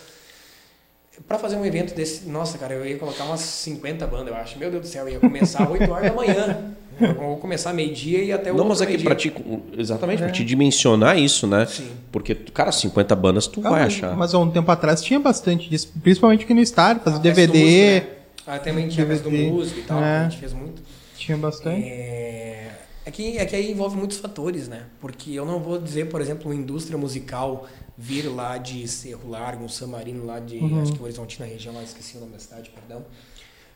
para 1.28 1.38
fazer 1.38 1.56
um 1.56 1.64
evento 1.64 1.94
desse, 1.94 2.28
nossa, 2.28 2.58
cara, 2.58 2.74
eu 2.74 2.86
ia 2.86 2.96
colocar 2.96 3.24
umas 3.24 3.40
50 3.40 4.06
bandas, 4.06 4.28
eu 4.28 4.34
acho. 4.36 4.58
Meu 4.58 4.70
Deus 4.70 4.82
do 4.82 4.88
céu, 4.88 5.08
ia 5.08 5.20
começar 5.20 5.64
às 5.64 5.70
8 5.70 5.90
horas 5.90 6.08
da 6.10 6.14
manhã. 6.14 6.74
Eu 7.00 7.14
vou 7.14 7.38
começar 7.38 7.72
meio-dia 7.72 8.22
e 8.22 8.30
até 8.30 8.52
o 8.52 8.56
Não, 8.56 8.66
mas 8.66 8.82
é 8.82 8.84
que 8.84 8.98
pra 9.02 9.14
ti, 9.14 9.32
exatamente, 9.78 10.18
pra 10.18 10.30
te 10.30 10.44
dimensionar 10.44 11.16
isso, 11.18 11.46
né? 11.46 11.64
Sim. 11.64 11.90
Porque, 12.12 12.34
cara, 12.34 12.70
50 12.70 13.16
bandas 13.16 13.46
tu 13.46 13.62
vai 13.62 13.80
Ah, 13.80 13.86
achar. 13.86 14.14
Mas 14.14 14.34
há 14.34 14.38
um 14.38 14.50
tempo 14.50 14.70
atrás 14.70 15.00
tinha 15.02 15.18
bastante 15.18 15.70
disso, 15.70 15.90
principalmente 16.02 16.44
aqui 16.44 16.52
no 16.52 16.60
estádio, 16.60 17.02
fazer 17.02 17.16
A 17.16 17.20
DVD, 17.20 17.58
músico, 17.58 18.06
né? 18.06 18.06
Ah, 18.46 18.58
também 18.58 18.88
tinha 18.88 19.06
a 19.06 19.08
festa 19.08 19.24
do 19.24 19.30
DVD, 19.30 19.50
músico 19.50 19.78
e 19.80 19.82
tal, 19.84 19.98
é. 19.98 20.02
que 20.02 20.06
a 20.06 20.22
gente 20.28 20.38
fez 20.40 20.52
muito. 20.52 20.82
tinha 21.16 21.38
bastante. 21.38 21.82
É, 21.88 22.70
é, 23.04 23.10
que, 23.10 23.38
é 23.38 23.44
que 23.46 23.56
aí 23.56 23.70
envolve 23.70 23.96
muitos 23.96 24.18
fatores, 24.18 24.68
né? 24.68 24.86
Porque 25.00 25.32
eu 25.32 25.44
não 25.46 25.58
vou 25.60 25.78
dizer, 25.78 26.08
por 26.08 26.20
exemplo, 26.20 26.50
uma 26.50 26.54
indústria 26.54 26.98
musical 26.98 27.66
vir 27.96 28.26
lá 28.28 28.58
de 28.58 28.86
Cerro 28.88 29.28
Largo, 29.28 29.64
um 29.64 29.68
San 29.68 29.88
Marino 29.88 30.24
lá 30.24 30.38
de, 30.38 30.58
acho 30.82 30.92
que 30.92 31.02
Horizontina 31.02 31.46
região, 31.46 31.74
lá 31.74 31.82
esqueci 31.82 32.16
o 32.16 32.20
nome 32.20 32.32
da 32.32 32.38
cidade, 32.38 32.70
perdão. 32.70 33.04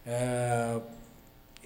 É, 0.07 0.77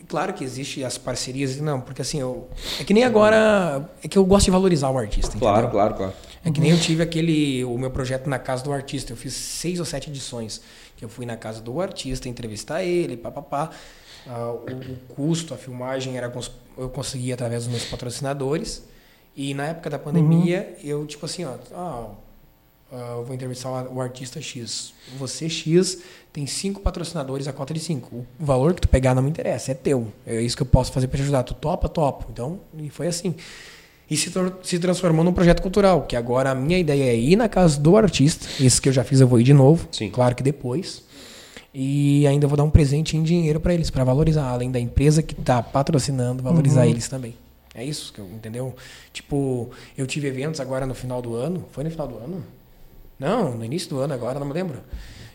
claro 0.06 0.32
que 0.32 0.44
existe 0.44 0.84
as 0.84 0.96
parcerias, 0.98 1.60
não, 1.60 1.80
porque 1.80 2.02
assim, 2.02 2.20
eu, 2.20 2.48
é 2.80 2.84
que 2.84 2.94
nem 2.94 3.04
agora, 3.04 3.88
é 4.02 4.08
que 4.08 4.16
eu 4.16 4.24
gosto 4.24 4.46
de 4.46 4.50
valorizar 4.50 4.90
o 4.90 4.98
artista, 4.98 5.36
Claro, 5.38 5.66
entendeu? 5.66 5.70
claro, 5.72 5.94
claro. 5.94 6.12
É 6.44 6.50
que 6.50 6.60
nem 6.60 6.70
eu 6.70 6.78
tive 6.78 7.02
aquele, 7.02 7.64
o 7.64 7.76
meu 7.76 7.90
projeto 7.90 8.28
na 8.28 8.38
casa 8.38 8.62
do 8.62 8.72
artista. 8.72 9.12
Eu 9.12 9.16
fiz 9.16 9.34
seis 9.34 9.78
ou 9.78 9.84
sete 9.84 10.08
edições. 10.10 10.60
Que 10.96 11.04
eu 11.04 11.08
fui 11.08 11.26
na 11.26 11.36
casa 11.36 11.60
do 11.60 11.80
artista, 11.80 12.28
entrevistar 12.28 12.82
ele, 12.82 13.16
papapá. 13.16 13.70
Ah, 14.26 14.52
o, 14.52 14.92
o 14.92 14.96
custo, 15.14 15.54
a 15.54 15.56
filmagem 15.56 16.16
era 16.16 16.32
eu 16.76 16.88
conseguia 16.88 17.34
através 17.34 17.64
dos 17.64 17.72
meus 17.72 17.84
patrocinadores. 17.84 18.82
E 19.36 19.54
na 19.54 19.66
época 19.66 19.88
da 19.88 19.98
pandemia, 19.98 20.76
eu 20.82 21.06
tipo 21.06 21.24
assim, 21.24 21.44
ó, 21.44 21.54
ah, 21.72 22.10
ah, 22.90 23.14
eu 23.18 23.24
vou 23.24 23.34
entrevistar 23.34 23.70
o 23.90 24.00
artista 24.00 24.40
X. 24.40 24.92
Você 25.18 25.48
X 25.48 25.98
tem 26.32 26.46
cinco 26.46 26.80
patrocinadores 26.80 27.46
a 27.46 27.52
cota 27.52 27.74
de 27.74 27.80
cinco. 27.80 28.26
O 28.38 28.44
valor 28.44 28.74
que 28.74 28.80
tu 28.80 28.88
pegar 28.88 29.14
não 29.14 29.22
me 29.22 29.30
interessa, 29.30 29.72
é 29.72 29.74
teu. 29.74 30.12
É 30.26 30.40
isso 30.40 30.56
que 30.56 30.62
eu 30.62 30.66
posso 30.66 30.92
fazer 30.92 31.08
para 31.08 31.18
te 31.18 31.22
ajudar. 31.22 31.42
Tu 31.42 31.54
topa, 31.54 31.88
topo. 31.88 32.26
Então, 32.32 32.60
e 32.76 32.88
foi 32.90 33.06
assim. 33.06 33.34
E 34.10 34.16
se, 34.16 34.32
se 34.62 34.78
transformou 34.78 35.22
num 35.24 35.32
projeto 35.32 35.60
cultural, 35.60 36.02
que 36.02 36.16
agora 36.16 36.50
a 36.50 36.54
minha 36.54 36.78
ideia 36.78 37.04
é 37.10 37.16
ir 37.16 37.36
na 37.36 37.48
casa 37.48 37.78
do 37.78 37.96
artista. 37.96 38.46
Esse 38.58 38.80
que 38.80 38.88
eu 38.88 38.92
já 38.92 39.04
fiz, 39.04 39.20
eu 39.20 39.28
vou 39.28 39.38
ir 39.38 39.44
de 39.44 39.52
novo. 39.52 39.86
Sim. 39.92 40.08
Claro 40.10 40.34
que 40.34 40.42
depois. 40.42 41.02
E 41.74 42.26
ainda 42.26 42.46
vou 42.46 42.56
dar 42.56 42.64
um 42.64 42.70
presente 42.70 43.16
em 43.16 43.22
dinheiro 43.22 43.60
para 43.60 43.74
eles, 43.74 43.90
para 43.90 44.02
valorizar, 44.04 44.48
além 44.48 44.70
da 44.70 44.80
empresa 44.80 45.22
que 45.22 45.38
está 45.38 45.62
patrocinando, 45.62 46.42
valorizar 46.42 46.84
Uhum. 46.84 46.90
eles 46.90 47.06
também. 47.08 47.34
É 47.74 47.84
isso 47.84 48.12
que 48.12 48.18
eu, 48.18 48.26
entendeu? 48.26 48.74
Tipo, 49.12 49.70
eu 49.96 50.06
tive 50.06 50.26
eventos 50.26 50.58
agora 50.58 50.86
no 50.86 50.94
final 50.94 51.20
do 51.20 51.34
ano. 51.34 51.64
Foi 51.70 51.84
no 51.84 51.90
final 51.90 52.08
do 52.08 52.16
ano? 52.16 52.42
Não, 53.18 53.54
no 53.56 53.64
início 53.64 53.90
do 53.90 53.98
ano 54.00 54.14
agora, 54.14 54.38
não 54.40 54.46
me 54.46 54.52
lembro. 54.54 54.78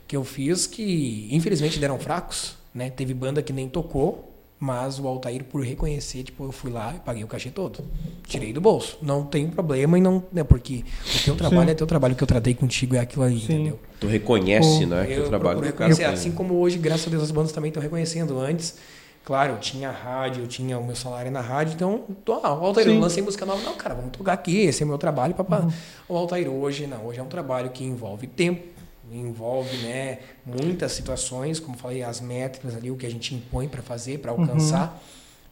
Que 0.07 0.17
eu 0.17 0.23
fiz 0.23 0.65
que, 0.65 1.27
infelizmente, 1.31 1.79
deram 1.79 1.97
fracos, 1.99 2.55
né? 2.73 2.89
Teve 2.89 3.13
banda 3.13 3.41
que 3.41 3.53
nem 3.53 3.69
tocou, 3.69 4.32
mas 4.63 4.97
o 4.97 5.05
Altair, 5.09 5.43
por 5.43 5.61
reconhecer, 5.61 6.23
tipo, 6.23 6.45
eu 6.45 6.51
fui 6.53 6.71
lá 6.71 6.93
e 6.95 6.99
paguei 6.99 7.21
o 7.21 7.27
cachê 7.27 7.49
todo. 7.49 7.83
Tirei 8.25 8.53
do 8.53 8.61
bolso. 8.61 8.97
Não 9.01 9.25
tem 9.25 9.49
problema 9.49 9.97
e 9.97 10.01
não. 10.01 10.23
Né, 10.31 10.41
porque 10.41 10.85
o 11.19 11.23
teu 11.25 11.35
trabalho 11.35 11.69
é 11.69 11.73
teu 11.73 11.85
trabalho, 11.85 12.13
o 12.13 12.17
que 12.17 12.23
eu 12.23 12.27
tratei 12.27 12.53
contigo 12.53 12.95
é 12.95 12.99
aquilo 12.99 13.23
ali, 13.25 13.39
Sim. 13.41 13.53
entendeu? 13.55 13.79
Tu 13.99 14.07
reconhece, 14.07 14.85
O- 14.85 14.87
né, 14.87 15.05
que 15.05 15.11
Eu 15.11 15.25
o 15.25 15.27
trabalho 15.27 15.59
do 15.59 15.73
cara 15.73 15.93
tem. 15.93 16.05
assim 16.05 16.31
como 16.31 16.53
hoje, 16.53 16.77
graças 16.77 17.05
a 17.07 17.09
Deus, 17.09 17.23
as 17.23 17.31
bandas 17.31 17.51
também 17.51 17.67
estão 17.67 17.83
reconhecendo. 17.83 18.39
Antes, 18.39 18.75
claro, 19.25 19.53
eu 19.53 19.59
tinha 19.59 19.91
rádio, 19.91 20.43
eu 20.45 20.47
tinha 20.47 20.79
o 20.79 20.85
meu 20.85 20.95
salário 20.95 21.29
na 21.29 21.41
rádio, 21.41 21.73
então, 21.75 22.05
tô, 22.23 22.39
ah, 22.41 22.53
o 22.57 22.65
Altair, 22.65 22.87
eu 22.87 22.93
Sim. 22.93 22.99
lancei 22.99 23.21
música 23.21 23.45
nova. 23.45 23.61
Não, 23.63 23.73
cara, 23.75 23.95
vamos 23.95 24.11
tocar 24.11 24.31
aqui, 24.31 24.61
esse 24.61 24.81
é 24.81 24.85
o 24.85 24.89
meu 24.89 24.97
trabalho, 24.97 25.33
papá. 25.35 25.67
O 26.07 26.15
Altair 26.15 26.47
hoje, 26.49 26.87
não, 26.87 27.05
hoje 27.05 27.19
é 27.19 27.23
um 27.23 27.27
trabalho 27.27 27.69
que 27.69 27.83
envolve 27.83 28.27
tempo, 28.27 28.63
envolve, 29.19 29.75
né, 29.77 30.19
muitas 30.45 30.91
situações, 30.93 31.59
como 31.59 31.77
falei, 31.77 32.03
as 32.03 32.19
métricas 32.21 32.75
ali, 32.75 32.89
o 32.91 32.95
que 32.95 33.05
a 33.05 33.09
gente 33.11 33.33
impõe 33.35 33.67
para 33.67 33.81
fazer, 33.81 34.19
para 34.19 34.31
alcançar. 34.31 35.01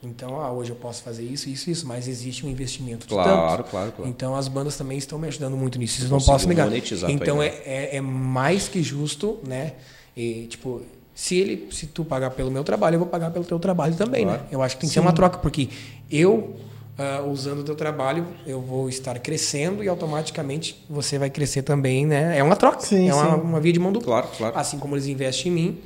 Então, 0.04 0.42
ah, 0.42 0.52
hoje 0.52 0.72
eu 0.72 0.76
posso 0.76 1.04
fazer 1.04 1.24
isso, 1.24 1.48
isso, 1.48 1.70
isso, 1.70 1.86
mas 1.88 2.08
existe 2.08 2.44
um 2.46 2.50
investimento 2.50 3.06
de 3.06 3.14
Claro, 3.14 3.58
tanto. 3.58 3.70
claro, 3.70 3.92
claro. 3.92 4.10
Então 4.10 4.36
as 4.36 4.48
bandas 4.48 4.76
também 4.76 4.98
estão 4.98 5.20
me 5.20 5.28
ajudando 5.28 5.56
muito 5.56 5.78
nisso, 5.78 5.98
isso 6.00 6.08
eu 6.08 6.10
não 6.10 6.20
posso 6.26 6.48
negar. 6.48 6.68
Então 7.08 7.42
é, 7.42 7.48
ideia. 7.48 7.62
é, 7.66 7.96
é 7.98 8.02
mais 8.02 8.68
que 8.68 8.82
justo, 8.82 9.38
né? 9.46 9.74
E, 10.18 10.48
tipo, 10.48 10.82
se 11.14 11.36
ele, 11.36 11.68
se 11.72 11.86
tu 11.86 12.04
pagar 12.04 12.32
pelo 12.32 12.50
meu 12.50 12.64
trabalho, 12.64 12.96
eu 12.96 13.00
vou 13.00 13.08
pagar 13.08 13.30
pelo 13.30 13.46
teu 13.46 13.60
trabalho 13.60 13.94
também, 13.96 14.24
Claro. 14.26 14.42
né? 14.42 14.48
Eu 14.52 14.64
acho 14.64 14.76
que 14.76 14.82
tem 14.82 14.90
que 14.90 14.94
ser 14.96 15.00
uma 15.02 15.14
troca, 15.14 15.38
porque 15.38 15.70
eu 16.10 16.56
ah, 17.02 17.24
usando 17.24 17.62
o 17.62 17.64
teu 17.64 17.76
trabalho, 17.76 18.28
eu 18.46 18.62
vou 18.62 18.88
estar 18.88 19.18
crescendo 19.18 19.84
e 19.84 19.88
automaticamente 19.88 20.84
você 20.88 21.18
vai 21.18 21.32
crescer 21.32 21.64
também, 21.64 22.06
né? 22.06 22.38
É 22.38 22.44
uma 22.44 22.56
troca, 22.56 22.82
Sim, 22.82 23.10
é 23.10 23.14
uma, 23.14 23.36
sim. 23.36 23.42
uma 23.42 23.60
via 23.60 23.74
de 23.74 23.80
mão 23.80 23.92
dupla. 23.92 24.22
Claro, 24.22 24.28
claro. 24.38 24.58
Assim 24.58 24.78
como 24.78 24.96
eles 24.96 25.08
investem 25.08 25.52
em 25.52 25.56
mim, 25.56 25.80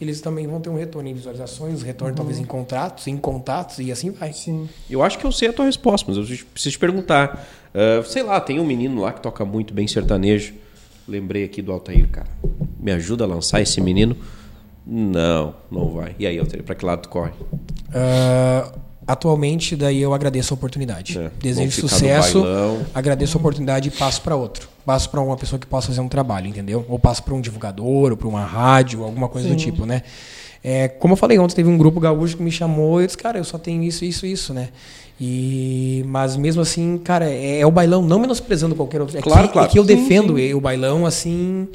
eles 0.00 0.22
também 0.22 0.46
vão 0.46 0.60
ter 0.60 0.70
um 0.70 0.76
retorno 0.76 1.08
em 1.08 1.14
visualizações, 1.14 1.82
retorno 1.82 2.14
talvez 2.14 2.38
em 2.38 2.44
contratos, 2.44 3.06
em 3.06 3.18
contatos 3.18 3.78
e 3.80 3.92
assim 3.92 4.10
vai. 4.10 4.32
Sim. 4.32 4.66
Eu 4.88 5.02
acho 5.02 5.18
que 5.18 5.26
eu 5.26 5.30
sei 5.32 5.48
a 5.48 5.52
tua 5.52 5.66
resposta, 5.66 6.10
mas 6.10 6.16
eu 6.16 6.24
preciso 6.24 6.72
te 6.72 6.78
perguntar. 6.78 7.46
Ah, 7.74 8.02
sei 8.06 8.22
lá, 8.22 8.40
tem 8.40 8.58
um 8.58 8.64
menino 8.64 9.02
lá 9.02 9.12
que 9.12 9.20
toca 9.20 9.44
muito 9.44 9.74
bem 9.74 9.86
sertanejo. 9.86 10.54
Lembrei 11.06 11.44
aqui 11.44 11.60
do 11.60 11.70
Altair, 11.70 12.08
cara. 12.08 12.28
Me 12.80 12.92
ajuda 12.92 13.24
a 13.24 13.26
lançar 13.26 13.60
esse 13.60 13.80
menino? 13.80 14.16
Não, 14.86 15.54
não 15.70 15.90
vai. 15.90 16.14
E 16.18 16.26
aí, 16.26 16.38
Altair, 16.38 16.62
pra 16.62 16.74
que 16.74 16.84
lado 16.84 17.02
tu 17.02 17.08
corre? 17.08 17.32
Ah, 17.94 18.72
atualmente, 19.06 19.76
daí 19.76 20.00
eu 20.00 20.14
agradeço 20.14 20.52
a 20.52 20.56
oportunidade. 20.56 21.18
É, 21.18 21.30
Desejo 21.40 21.80
sucesso, 21.80 22.44
agradeço 22.94 23.36
a 23.36 23.40
oportunidade 23.40 23.88
e 23.88 23.90
passo 23.90 24.22
para 24.22 24.36
outro. 24.36 24.68
Passo 24.84 25.10
para 25.10 25.20
uma 25.20 25.36
pessoa 25.36 25.58
que 25.58 25.66
possa 25.66 25.88
fazer 25.88 26.00
um 26.00 26.08
trabalho, 26.08 26.48
entendeu? 26.48 26.84
Ou 26.88 26.98
passo 26.98 27.22
para 27.22 27.34
um 27.34 27.40
divulgador, 27.40 28.10
ou 28.10 28.16
para 28.16 28.28
uma 28.28 28.44
rádio, 28.44 29.04
alguma 29.04 29.28
coisa 29.28 29.48
do 29.48 29.56
tipo, 29.56 29.86
né? 29.86 30.02
É, 30.64 30.86
como 30.86 31.14
eu 31.14 31.16
falei 31.16 31.38
ontem, 31.38 31.56
teve 31.56 31.68
um 31.68 31.76
grupo 31.76 31.98
gaúcho 31.98 32.36
que 32.36 32.42
me 32.42 32.50
chamou 32.50 33.00
e 33.00 33.04
eu 33.04 33.06
disse, 33.06 33.18
cara, 33.18 33.38
eu 33.38 33.44
só 33.44 33.58
tenho 33.58 33.82
isso, 33.82 34.04
isso, 34.04 34.24
isso, 34.24 34.54
né? 34.54 34.68
E, 35.20 36.04
mas 36.06 36.36
mesmo 36.36 36.62
assim, 36.62 36.98
cara, 36.98 37.28
é, 37.28 37.60
é 37.60 37.66
o 37.66 37.70
bailão, 37.70 38.02
não 38.02 38.18
menosprezando 38.18 38.74
qualquer 38.74 39.00
outro. 39.00 39.16
É 39.18 39.22
Claro, 39.22 39.48
que, 39.48 39.52
claro. 39.52 39.68
É 39.68 39.70
que 39.72 39.78
eu 39.78 39.84
Sim, 39.84 39.96
defendo 39.96 40.36
o 40.56 40.60
bailão 40.60 41.04
assim, 41.04 41.68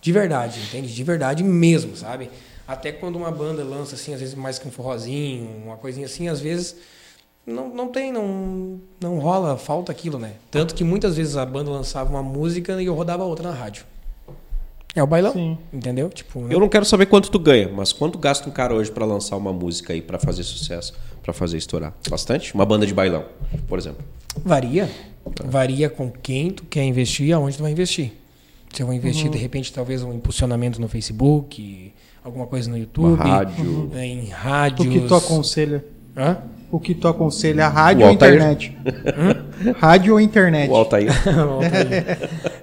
de 0.00 0.12
verdade, 0.12 0.60
entende? 0.60 0.92
De 0.92 1.04
verdade 1.04 1.44
mesmo, 1.44 1.96
sabe? 1.96 2.30
Até 2.66 2.92
quando 2.92 3.16
uma 3.16 3.30
banda 3.30 3.64
lança, 3.64 3.94
assim, 3.94 4.14
às 4.14 4.20
vezes 4.20 4.34
mais 4.34 4.58
que 4.58 4.68
um 4.68 4.70
forrozinho, 4.70 5.48
uma 5.64 5.76
coisinha 5.76 6.06
assim, 6.06 6.28
às 6.28 6.40
vezes 6.40 6.76
não, 7.46 7.68
não 7.68 7.88
tem, 7.88 8.12
não, 8.12 8.80
não 9.00 9.18
rola, 9.18 9.56
falta 9.56 9.90
aquilo, 9.90 10.18
né? 10.18 10.34
Tanto 10.50 10.74
que 10.74 10.84
muitas 10.84 11.16
vezes 11.16 11.36
a 11.36 11.44
banda 11.44 11.70
lançava 11.70 12.08
uma 12.10 12.22
música 12.22 12.80
e 12.80 12.86
eu 12.86 12.94
rodava 12.94 13.24
outra 13.24 13.50
na 13.50 13.54
rádio. 13.54 13.84
É 14.94 15.02
o 15.02 15.06
bailão, 15.06 15.32
Sim. 15.32 15.58
entendeu? 15.72 16.10
Tipo, 16.10 16.42
né? 16.42 16.54
Eu 16.54 16.60
não 16.60 16.68
quero 16.68 16.84
saber 16.84 17.06
quanto 17.06 17.30
tu 17.30 17.38
ganha, 17.38 17.68
mas 17.68 17.92
quanto 17.92 18.18
gasta 18.18 18.48
um 18.48 18.52
cara 18.52 18.74
hoje 18.74 18.90
pra 18.90 19.06
lançar 19.06 19.36
uma 19.36 19.52
música 19.52 19.92
aí, 19.92 20.02
pra 20.02 20.18
fazer 20.18 20.42
sucesso, 20.42 20.92
pra 21.22 21.32
fazer 21.32 21.56
estourar? 21.56 21.94
Bastante? 22.08 22.54
Uma 22.54 22.66
banda 22.66 22.86
de 22.86 22.92
bailão, 22.92 23.24
por 23.66 23.78
exemplo. 23.78 24.04
Varia. 24.44 24.88
Varia 25.44 25.88
com 25.88 26.10
quem 26.10 26.50
tu 26.50 26.64
quer 26.64 26.84
investir 26.84 27.28
e 27.28 27.32
aonde 27.32 27.56
tu 27.56 27.62
vai 27.62 27.72
investir. 27.72 28.12
Se 28.72 28.82
eu 28.82 28.86
vou 28.86 28.94
investir, 28.94 29.30
de 29.30 29.38
repente, 29.38 29.72
talvez 29.72 30.02
um 30.02 30.12
impulsionamento 30.14 30.80
no 30.80 30.88
Facebook, 30.88 31.91
alguma 32.24 32.46
coisa 32.46 32.70
no 32.70 32.76
YouTube. 32.78 33.18
Rádio. 33.18 33.90
é, 33.94 34.04
Em 34.06 34.24
O 34.26 34.30
rádios. 34.30 34.88
que 34.88 35.00
tu 35.08 35.14
aconselha? 35.14 35.84
Hã? 36.16 36.38
O 36.70 36.80
que 36.80 36.94
tu 36.94 37.06
aconselha? 37.08 37.68
Rádio 37.68 38.04
O 38.04 38.08
ou 38.08 38.12
internet? 38.14 38.76
Rádio 39.78 40.14
ou 40.14 40.20
internet? 40.20 40.70
O 40.72 40.74
Altair. 40.76 41.10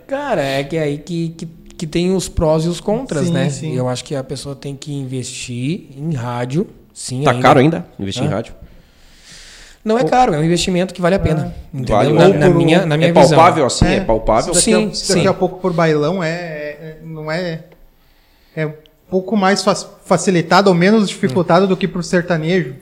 Cara, 0.08 0.42
é 0.42 0.64
que 0.64 0.76
é 0.78 0.82
aí 0.84 0.98
que, 0.98 1.30
que, 1.30 1.46
que 1.46 1.88
tem 1.88 2.16
os 2.16 2.28
prós 2.28 2.66
e 2.66 2.68
os 2.68 2.80
contras, 2.82 3.28
Sim, 3.28 3.34
né? 3.34 3.50
sim. 3.50 3.76
Eu 3.76 3.88
acho 3.88 4.04
que 4.04 4.16
a 4.16 4.24
pessoa 4.24 4.56
tem 4.56 4.76
que 4.76 4.92
investir 4.92 5.90
em 5.96 6.14
rádio, 6.14 6.68
sim. 6.94 7.24
Tá 7.24 7.32
ainda. 7.32 7.44
caro 7.44 7.60
ainda 7.60 7.86
investir 8.00 8.24
em 8.24 8.28
Hã? 8.28 8.32
rádio? 8.32 8.54
Não 9.86 9.98
é 9.98 10.04
caro, 10.04 10.34
é 10.34 10.40
um 10.40 10.44
investimento 10.44 10.94
que 10.94 11.02
vale 11.02 11.16
a 11.16 11.20
pena. 11.20 11.56
entendeu? 11.74 11.96
Vale. 11.96 12.14
Na, 12.14 12.28
na 12.28 12.50
minha, 12.50 12.86
na 12.86 12.98
minha 12.98 13.10
é 13.10 13.14
visão. 13.14 13.38
palpável 13.38 13.66
assim? 13.66 13.86
É, 13.86 13.96
É. 13.98 14.00
palpável? 14.02 14.54
Daqui, 14.54 14.66
Sim, 14.66 14.90
a, 14.90 14.94
sim. 14.94 15.14
daqui 15.16 15.28
a 15.28 15.34
pouco 15.34 15.60
por 15.60 15.72
bailão 15.72 16.22
é, 16.24 16.30
é- 16.32 16.98
não 17.04 17.32
é 17.32 17.62
é 18.56 18.68
pouco 19.10 19.36
mais 19.36 19.64
fa- 19.64 19.76
facilitado 19.76 20.70
ou 20.70 20.76
menos 20.76 21.10
dificultado 21.10 21.68
do 21.68 21.76
que 21.78 21.88
pro 21.88 22.04
sertanejo. 22.04 22.76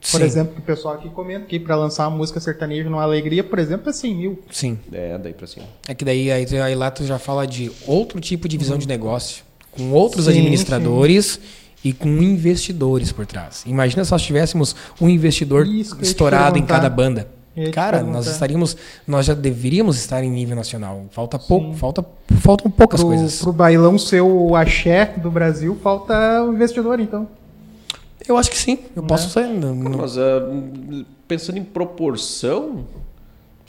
Por 0.00 0.18
Sim. 0.18 0.24
exemplo, 0.24 0.54
que 0.54 0.58
o 0.60 0.62
pessoal 0.64 0.94
aqui 0.94 1.08
comenta 1.10 1.46
que 1.46 1.60
para 1.60 1.76
lançar 1.76 2.08
uma 2.08 2.16
música 2.16 2.40
sertaneja 2.40 2.90
numa 2.90 3.02
alegria, 3.02 3.44
por 3.44 3.58
exemplo, 3.60 3.88
é 3.88 3.92
100 3.92 4.14
mil. 4.16 4.42
Sim. 4.50 4.76
É, 4.92 5.16
daí 5.16 5.32
pra 5.32 5.46
cima. 5.46 5.64
É 5.86 5.94
que 5.94 6.04
daí 6.04 6.30
aí, 6.30 6.44
aí 6.60 6.74
lá 6.74 6.90
tu 6.90 7.04
já 7.04 7.20
fala 7.20 7.46
de 7.46 7.70
outro 7.86 8.18
tipo 8.20 8.48
de 8.48 8.58
visão 8.58 8.76
de 8.76 8.88
negócio, 8.88 9.44
com 9.70 9.92
outros 9.92 10.24
Sim, 10.24 10.32
administradores 10.32 11.38
e 11.84 11.92
com 11.92 12.08
investidores 12.08 13.12
por 13.12 13.26
trás. 13.26 13.62
Imagina 13.64 14.04
se 14.04 14.10
nós 14.10 14.22
tivéssemos 14.22 14.74
um 15.00 15.08
investidor 15.08 15.66
estourado 16.00 16.58
em 16.58 16.66
cada 16.66 16.90
banda. 16.90 17.28
Cara, 17.72 18.02
nós 18.02 18.26
estaríamos, 18.26 18.76
nós 19.06 19.26
já 19.26 19.34
deveríamos 19.34 19.98
estar 19.98 20.22
em 20.24 20.30
nível 20.30 20.56
nacional. 20.56 21.04
Falta 21.10 21.38
pouco, 21.38 21.74
falta, 21.74 22.04
faltam 22.40 22.70
poucas 22.70 23.00
Pro, 23.00 23.08
coisas. 23.10 23.40
pro 23.42 23.52
bailão 23.52 23.98
ser 23.98 24.22
o 24.22 24.56
axé 24.56 25.14
do 25.18 25.30
Brasil, 25.30 25.76
falta 25.82 26.42
o 26.44 26.52
investidor, 26.54 26.98
então. 26.98 27.28
Eu 28.26 28.36
acho 28.38 28.50
que 28.50 28.56
sim. 28.56 28.78
Eu 28.96 29.02
posso 29.02 29.28
ser. 29.30 29.46
não- 29.48 29.74
não- 29.74 29.98
Mas 29.98 30.16
ah, 30.16 30.48
pensando 31.28 31.58
em 31.58 31.64
proporção, 31.64 32.84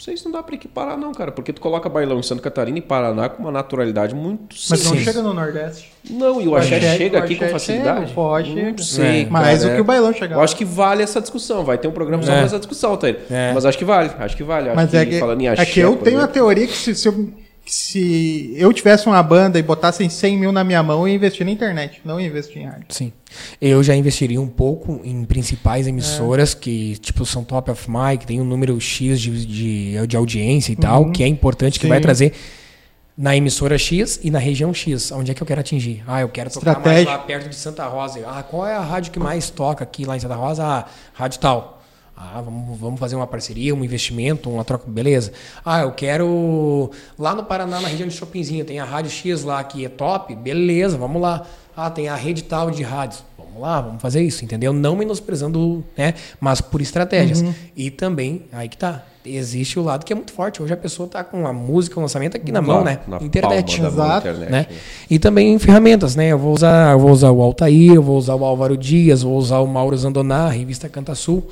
sei 0.04 0.18
se 0.18 0.26
não 0.26 0.32
dá 0.32 0.44
pra 0.44 0.56
equiparar 0.56 0.98
não, 0.98 1.14
cara. 1.14 1.32
Porque 1.32 1.54
tu 1.54 1.62
coloca 1.62 1.88
bailão 1.88 2.20
em 2.20 2.24
Santa 2.24 2.42
Catarina 2.42 2.78
e 2.78 2.82
Paraná 2.82 3.30
com 3.30 3.42
uma 3.44 3.52
naturalidade 3.52 4.14
muito 4.14 4.56
Mas 4.70 4.84
não 4.84 4.92
Sim. 4.92 5.00
chega 5.04 5.22
no 5.22 5.34
Nordeste. 5.34 5.92
Não, 6.10 6.42
e 6.42 6.48
o 6.48 6.52
O 6.52 6.56
axé 6.56 6.76
axé- 6.76 6.98
chega 6.98 7.20
o 7.20 7.24
aqui 7.24 7.36
com 7.36 7.46
axé 7.46 7.54
facilidade? 7.54 8.08
chega, 8.08 8.22
o 8.22 8.44
chega. 8.46 8.84
sei, 8.84 9.22
É. 9.24 9.26
Mais 9.30 9.60
cara, 9.60 9.70
do 9.72 9.76
que 9.76 9.82
o 9.82 9.84
bailão 9.86 10.14
chegar. 10.14 10.36
Eu 10.36 10.42
acho 10.42 10.56
que 10.56 10.66
vale 10.66 11.02
essa 11.04 11.22
discussão. 11.22 11.64
Vai 11.64 11.78
ter 11.78 11.88
um 11.88 11.92
programa 11.92 12.22
só 12.24 12.32
É. 12.34 12.36
pra 12.36 12.46
essa 12.46 12.58
discussão, 12.60 12.98
tá? 12.98 13.08
É. 13.08 13.52
Mas 13.54 13.66
acho 13.66 13.78
que 13.78 13.86
vale. 13.86 14.12
Acho 14.20 14.36
que 14.36 14.44
vale. 14.44 14.68
Acho 14.70 14.76
Mas 14.76 14.90
que, 14.92 14.98
é 14.98 15.06
que, 15.06 15.20
falando 15.20 15.42
em 15.42 15.48
é 15.48 15.50
axé, 15.52 15.66
que 15.66 15.80
eu 15.80 15.96
tenho 15.98 16.18
uma 16.18 16.24
exemplo, 16.24 16.34
teoria 16.34 16.68
que 16.68 16.74
se, 16.76 16.94
se 16.96 17.08
eu, 17.08 17.14
que 17.14 17.43
se 17.74 18.54
eu 18.56 18.72
tivesse 18.72 19.08
uma 19.08 19.22
banda 19.24 19.58
e 19.58 19.64
botassem 19.64 20.08
100 20.10 20.38
mil 20.38 20.52
na 20.52 20.64
minha 20.64 20.84
mão, 20.84 21.02
eu 21.02 21.08
ia 21.08 21.16
investir 21.16 21.44
na 21.46 21.52
internet, 21.52 22.00
não 22.06 22.20
ia 22.22 22.28
investir 22.28 22.62
em 22.62 22.66
rádio. 22.66 22.86
Sim. 22.90 23.12
Eu 23.60 23.82
já 23.84 23.96
investiria 23.96 24.40
um 24.40 24.48
pouco 24.48 25.02
em 25.04 25.26
principais 25.26 25.88
emissoras 25.88 26.54
É. 26.54 26.58
que, 26.60 26.98
tipo, 26.98 27.26
são 27.26 27.44
top 27.44 27.72
of 27.72 27.90
mind, 27.90 28.24
tem 28.26 28.40
um 28.40 28.44
número 28.46 28.80
X 28.80 29.20
de, 29.20 29.46
de, 29.46 30.08
de 30.08 30.16
audiência 30.18 30.72
e 30.72 30.76
tal, 30.76 31.12
que 31.12 31.24
é 31.24 31.28
importante, 31.28 31.80
que 31.80 31.86
Uhum. 31.86 31.90
Sim. 31.90 31.94
vai 31.94 32.02
trazer 32.02 32.34
na 33.18 33.36
emissora 33.36 33.78
X 33.78 34.20
e 34.24 34.30
na 34.30 34.40
região 34.40 34.74
X. 34.74 35.12
Onde 35.12 35.32
é 35.32 35.34
que 35.34 35.42
eu 35.42 35.48
quero 35.48 35.60
atingir? 35.62 36.04
Ah, 36.08 36.22
eu 36.22 36.30
quero 36.30 36.50
tocar 36.52 36.74
mais 36.80 37.00
Estratégia. 37.00 37.12
lá 37.12 37.18
perto 37.20 37.50
de 37.50 37.56
Santa 37.56 37.86
Rosa. 37.88 38.20
Ah, 38.28 38.44
qual 38.44 38.68
é 38.68 38.76
a 38.76 38.82
rádio 38.82 39.12
que 39.12 39.20
mais 39.20 39.50
toca 39.50 39.84
aqui 39.84 40.06
lá 40.06 40.16
em 40.16 40.20
Santa 40.20 40.36
Rosa? 40.36 40.64
Ah, 40.64 40.86
rádio 41.14 41.40
tal. 41.40 41.83
Ah, 42.16 42.42
vamos, 42.42 42.80
vamos 42.80 43.00
fazer 43.00 43.16
uma 43.16 43.26
parceria, 43.26 43.74
um 43.74 43.84
investimento, 43.84 44.50
uma 44.50 44.64
troca, 44.64 44.86
beleza. 44.88 45.32
Ah, 45.66 45.82
eu 45.82 45.92
quero. 45.92 46.92
Lá 47.18 47.34
no 47.34 47.44
Paraná, 47.44 47.82
na 47.82 47.88
região 47.88 48.08
de 48.08 48.16
Shoppingzinho, 48.16 48.64
tem 48.64 48.80
a 48.80 48.86
Rádio 48.86 49.12
X 49.12 49.44
lá 49.44 49.64
que 49.64 49.86
é 49.86 49.90
top, 49.90 50.36
beleza, 50.36 50.98
vamos 50.98 51.22
lá. 51.22 51.46
Ah, 51.76 51.90
tem 51.90 52.08
a 52.08 52.16
rede 52.16 52.44
tal 52.44 52.70
de 52.70 52.84
rádios. 52.84 53.24
Vamos 53.38 53.62
lá, 53.62 53.82
vamos 53.82 54.02
fazer 54.02 54.22
isso, 54.22 54.46
entendeu? 54.46 54.72
Não 54.74 54.96
menosprezando, 54.96 55.84
né? 55.98 56.14
Mas 56.40 56.62
por 56.62 56.82
estratégias. 56.82 57.42
Uhum. 57.42 57.54
E 57.76 57.90
também, 57.90 58.44
aí 58.52 58.70
que 58.70 58.78
tá. 58.78 59.04
Existe 59.26 59.80
o 59.80 59.84
lado 59.84 60.04
que 60.04 60.12
é 60.12 60.16
muito 60.16 60.34
forte. 60.34 60.62
Hoje 60.62 60.74
a 60.74 60.78
pessoa 60.78 61.08
tá 61.08 61.24
com 61.24 61.48
a 61.48 61.54
música, 61.54 61.98
o 61.98 62.02
lançamento 62.02 62.36
aqui 62.36 62.52
na 62.52 62.62
mão, 62.62 62.84
né? 62.84 63.00
na 63.08 63.18
Internet 63.18 63.80
palma 63.80 63.90
da 63.90 63.96
mão, 63.96 64.06
Exato. 64.06 64.28
internet, 64.28 64.52
né? 64.52 64.68
E 65.10 65.18
também 65.18 65.58
ferramentas, 65.58 66.14
né? 66.14 66.28
Eu 66.28 66.38
vou 66.38 66.54
usar, 66.54 66.92
eu 66.92 67.00
vou 67.00 67.10
usar 67.10 67.32
o 67.32 67.42
Altair, 67.42 67.94
eu 67.94 68.04
vou 68.04 68.18
usar 68.18 68.36
o 68.36 68.44
Álvaro 68.44 68.76
Dias, 68.76 69.22
vou 69.24 69.38
usar 69.38 69.60
o 69.60 69.68
Mauro 69.68 69.96
Zandoná, 69.96 70.48
a 70.48 70.50
revista 70.50 70.90
Canta 70.90 71.16
Sul, 71.16 71.50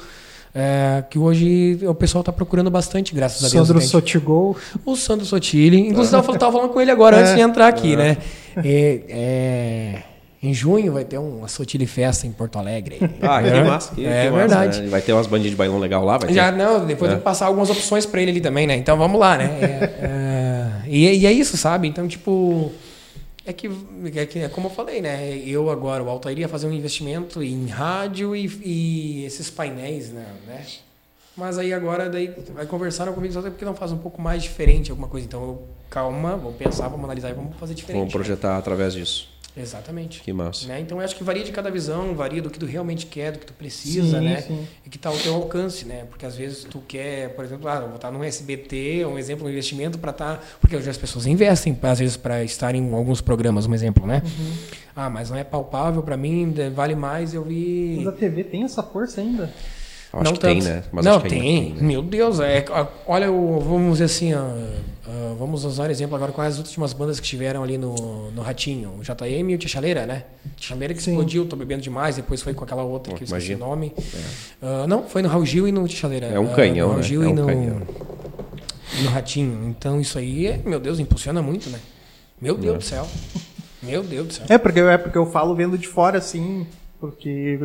é, 0.53 1.03
que 1.09 1.17
hoje 1.17 1.79
o 1.87 1.93
pessoal 1.95 2.21
está 2.21 2.31
procurando 2.31 2.69
bastante, 2.69 3.13
graças 3.15 3.43
a 3.45 3.49
Deus. 3.49 3.67
Sandro? 3.67 3.81
Sotigol. 3.81 4.55
O 4.85 4.95
Sandro 4.95 5.25
Sotile, 5.25 5.79
inclusive 5.79 6.15
eu 6.15 6.33
estava 6.33 6.51
falando 6.51 6.69
com 6.69 6.81
ele 6.81 6.91
agora 6.91 7.17
É. 7.17 7.21
antes 7.21 7.35
de 7.35 7.41
entrar 7.41 7.67
aqui, 7.67 7.95
né? 7.95 8.17
É, 8.57 9.01
é, 9.09 10.03
em 10.43 10.53
junho 10.53 10.91
vai 10.93 11.05
ter 11.05 11.17
uma 11.19 11.47
Sotile 11.47 11.85
Festa 11.85 12.25
em 12.27 12.31
Porto 12.31 12.57
Alegre. 12.59 12.97
Ah, 13.21 13.41
que 13.41 13.47
É. 13.49 13.63
massa. 13.63 13.95
Que, 13.95 14.05
É 14.05 14.23
que 14.25 14.29
massa, 14.31 14.37
verdade. 14.47 14.81
né? 14.81 14.87
Vai 14.89 15.01
ter 15.01 15.13
umas 15.13 15.27
bandinhas 15.27 15.51
de 15.51 15.55
bailão 15.57 15.77
legal 15.79 16.03
lá, 16.03 16.17
vai 16.17 16.27
ter? 16.29 16.33
Já 16.33 16.51
não, 16.51 16.85
depois 16.85 17.09
É. 17.09 17.13
tem 17.13 17.19
que 17.19 17.23
passar 17.23 17.45
algumas 17.45 17.69
opções 17.69 18.05
pra 18.05 18.21
ele 18.21 18.31
ali 18.31 18.41
também, 18.41 18.65
né? 18.67 18.75
Então 18.75 18.97
vamos 18.97 19.19
lá, 19.19 19.37
né? 19.37 19.45
É, 19.61 19.89
é, 20.85 20.89
e, 20.89 21.19
e 21.19 21.25
é 21.25 21.31
isso, 21.31 21.55
sabe? 21.57 21.87
Então, 21.87 22.07
tipo. 22.07 22.71
É 23.45 23.51
que, 23.51 23.67
é 24.15 24.25
que, 24.25 24.39
é 24.39 24.49
como 24.49 24.67
eu 24.67 24.71
falei, 24.71 25.01
né? 25.01 25.35
Eu 25.37 25.69
agora, 25.69 26.03
o 26.03 26.09
Altair 26.09 26.37
ia 26.37 26.47
fazer 26.47 26.67
um 26.67 26.73
investimento 26.73 27.41
em 27.41 27.67
rádio 27.67 28.35
e, 28.35 28.45
e 28.63 29.25
esses 29.25 29.49
painéis, 29.49 30.11
né? 30.11 30.27
né? 30.45 30.65
Mas 31.35 31.57
aí 31.57 31.73
agora 31.73 32.09
daí 32.09 32.33
vai 32.53 32.67
conversaram 32.67 33.13
comigo 33.13 33.33
só 33.33 33.41
porque 33.41 33.65
não 33.65 33.73
faz 33.73 33.91
um 33.91 33.97
pouco 33.97 34.21
mais 34.21 34.43
diferente 34.43 34.91
alguma 34.91 35.07
coisa. 35.07 35.25
Então, 35.25 35.41
eu, 35.41 35.67
calma, 35.89 36.37
vamos 36.37 36.55
pensar, 36.55 36.87
vamos 36.87 37.05
analisar 37.05 37.31
e 37.31 37.33
vamos 37.33 37.55
fazer 37.57 37.73
diferente. 37.73 37.99
Vamos 37.99 38.13
projetar 38.13 38.57
através 38.57 38.93
disso. 38.93 39.27
Exatamente. 39.55 40.21
Que 40.21 40.31
massa. 40.31 40.65
Né? 40.67 40.79
Então 40.79 40.97
eu 40.99 41.03
acho 41.03 41.15
que 41.15 41.23
varia 41.23 41.43
de 41.43 41.51
cada 41.51 41.69
visão, 41.69 42.15
varia 42.15 42.41
do 42.41 42.49
que 42.49 42.57
tu 42.57 42.65
realmente 42.65 43.05
quer, 43.05 43.33
do 43.33 43.39
que 43.39 43.45
tu 43.45 43.53
precisa, 43.53 44.19
Sim, 44.19 44.25
né? 44.25 44.41
sim. 44.41 44.65
E 44.85 44.89
que 44.89 44.97
tá 44.97 45.09
ao 45.09 45.17
teu 45.17 45.33
alcance, 45.35 45.85
né? 45.85 46.05
Porque 46.09 46.25
às 46.25 46.35
vezes 46.37 46.63
tu 46.63 46.81
quer, 46.87 47.29
por 47.35 47.43
exemplo, 47.43 47.67
ah, 47.67 47.81
vou 47.81 47.95
estar 47.95 48.11
num 48.11 48.23
SBT, 48.23 49.05
um 49.05 49.17
exemplo, 49.19 49.45
um 49.45 49.49
investimento 49.49 49.97
para 49.99 50.11
estar, 50.11 50.43
porque 50.61 50.75
hoje 50.75 50.89
as 50.89 50.97
pessoas 50.97 51.25
investem 51.25 51.77
às 51.83 51.99
vezes 51.99 52.15
para 52.17 52.43
estar 52.43 52.73
em 52.75 52.93
alguns 52.93 53.19
programas, 53.19 53.67
um 53.67 53.73
exemplo, 53.73 54.07
né? 54.07 54.21
Uhum. 54.25 54.53
Ah, 54.95 55.09
mas 55.09 55.29
não 55.29 55.37
é 55.37 55.43
palpável 55.43 56.01
para 56.01 56.15
mim, 56.15 56.53
vale 56.73 56.95
mais 56.95 57.33
eu 57.33 57.41
Mas 57.43 57.53
vi. 57.53 58.05
a 58.07 58.11
TV 58.11 58.43
tem 58.45 58.63
essa 58.63 58.81
força 58.81 59.19
ainda. 59.21 59.51
Acho 60.13 60.23
não 60.25 60.33
que 60.33 60.39
tanto. 60.39 60.53
tem, 60.53 60.61
né? 60.61 60.83
Mas 60.91 61.05
não, 61.05 61.15
acho 61.17 61.25
que 61.25 61.33
ainda 61.33 61.45
tem. 61.45 61.73
né? 61.73 61.81
Meu 61.81 62.01
Deus, 62.01 62.39
é, 62.41 62.65
olha, 63.07 63.27
vamos 63.27 63.93
dizer 63.93 64.05
assim, 64.05 64.33
ó, 64.33 64.45
ah, 65.07 65.35
vamos 65.37 65.65
usar 65.65 65.89
exemplo 65.89 66.15
agora 66.15 66.31
com 66.31 66.41
as 66.41 66.57
últimas 66.57 66.93
bandas 66.93 67.19
que 67.19 67.27
tiveram 67.27 67.63
ali 67.63 67.77
no, 67.77 68.31
no 68.31 68.41
Ratinho, 68.41 68.93
o 68.99 69.03
JM 69.03 69.49
e 69.49 69.55
o 69.55 69.57
Tchaleira, 69.57 70.05
né? 70.05 70.25
Tchaleira 70.57 70.93
que 70.93 71.01
Sim. 71.01 71.11
explodiu, 71.11 71.45
tô 71.45 71.55
bebendo 71.55 71.81
demais, 71.81 72.15
depois 72.17 72.41
foi 72.41 72.53
com 72.53 72.63
aquela 72.63 72.83
outra 72.83 73.11
Pô, 73.11 73.17
que 73.17 73.23
eu 73.23 73.25
esqueci 73.25 73.53
o 73.53 73.57
imagina. 73.57 73.65
nome. 73.65 73.93
Ah, 74.61 74.85
não, 74.87 75.03
foi 75.03 75.21
no 75.21 75.29
Raul 75.29 75.45
Gil 75.45 75.67
e 75.67 75.71
no 75.71 75.87
Tchaleira. 75.87 76.27
É 76.27 76.39
um 76.39 76.51
Ah, 76.51 76.55
canhão, 76.55 76.87
no 76.87 76.93
Raul 76.93 77.01
né? 77.01 77.07
Gil 77.07 77.23
É 77.23 77.25
e 77.25 77.29
um 77.29 77.33
no, 77.35 77.45
canhão. 77.47 77.81
e 78.99 79.03
no 79.03 79.09
Ratinho. 79.09 79.67
Então 79.69 79.99
isso 79.99 80.17
aí, 80.17 80.47
é, 80.47 80.59
meu 80.65 80.79
Deus, 80.79 80.99
impulsiona 80.99 81.41
muito, 81.41 81.69
né? 81.69 81.79
Meu 82.39 82.55
Deus 82.57 82.77
do 82.77 82.83
céu. 82.83 83.07
Meu 83.81 84.03
Deus 84.03 84.27
do 84.27 84.33
céu. 84.33 84.45
É 84.49 84.57
porque, 84.57 84.79
é 84.79 84.97
porque 84.97 85.17
eu 85.17 85.25
falo 85.25 85.55
vendo 85.55 85.77
de 85.77 85.87
fora, 85.87 86.17
assim, 86.19 86.67
porque 86.99 87.57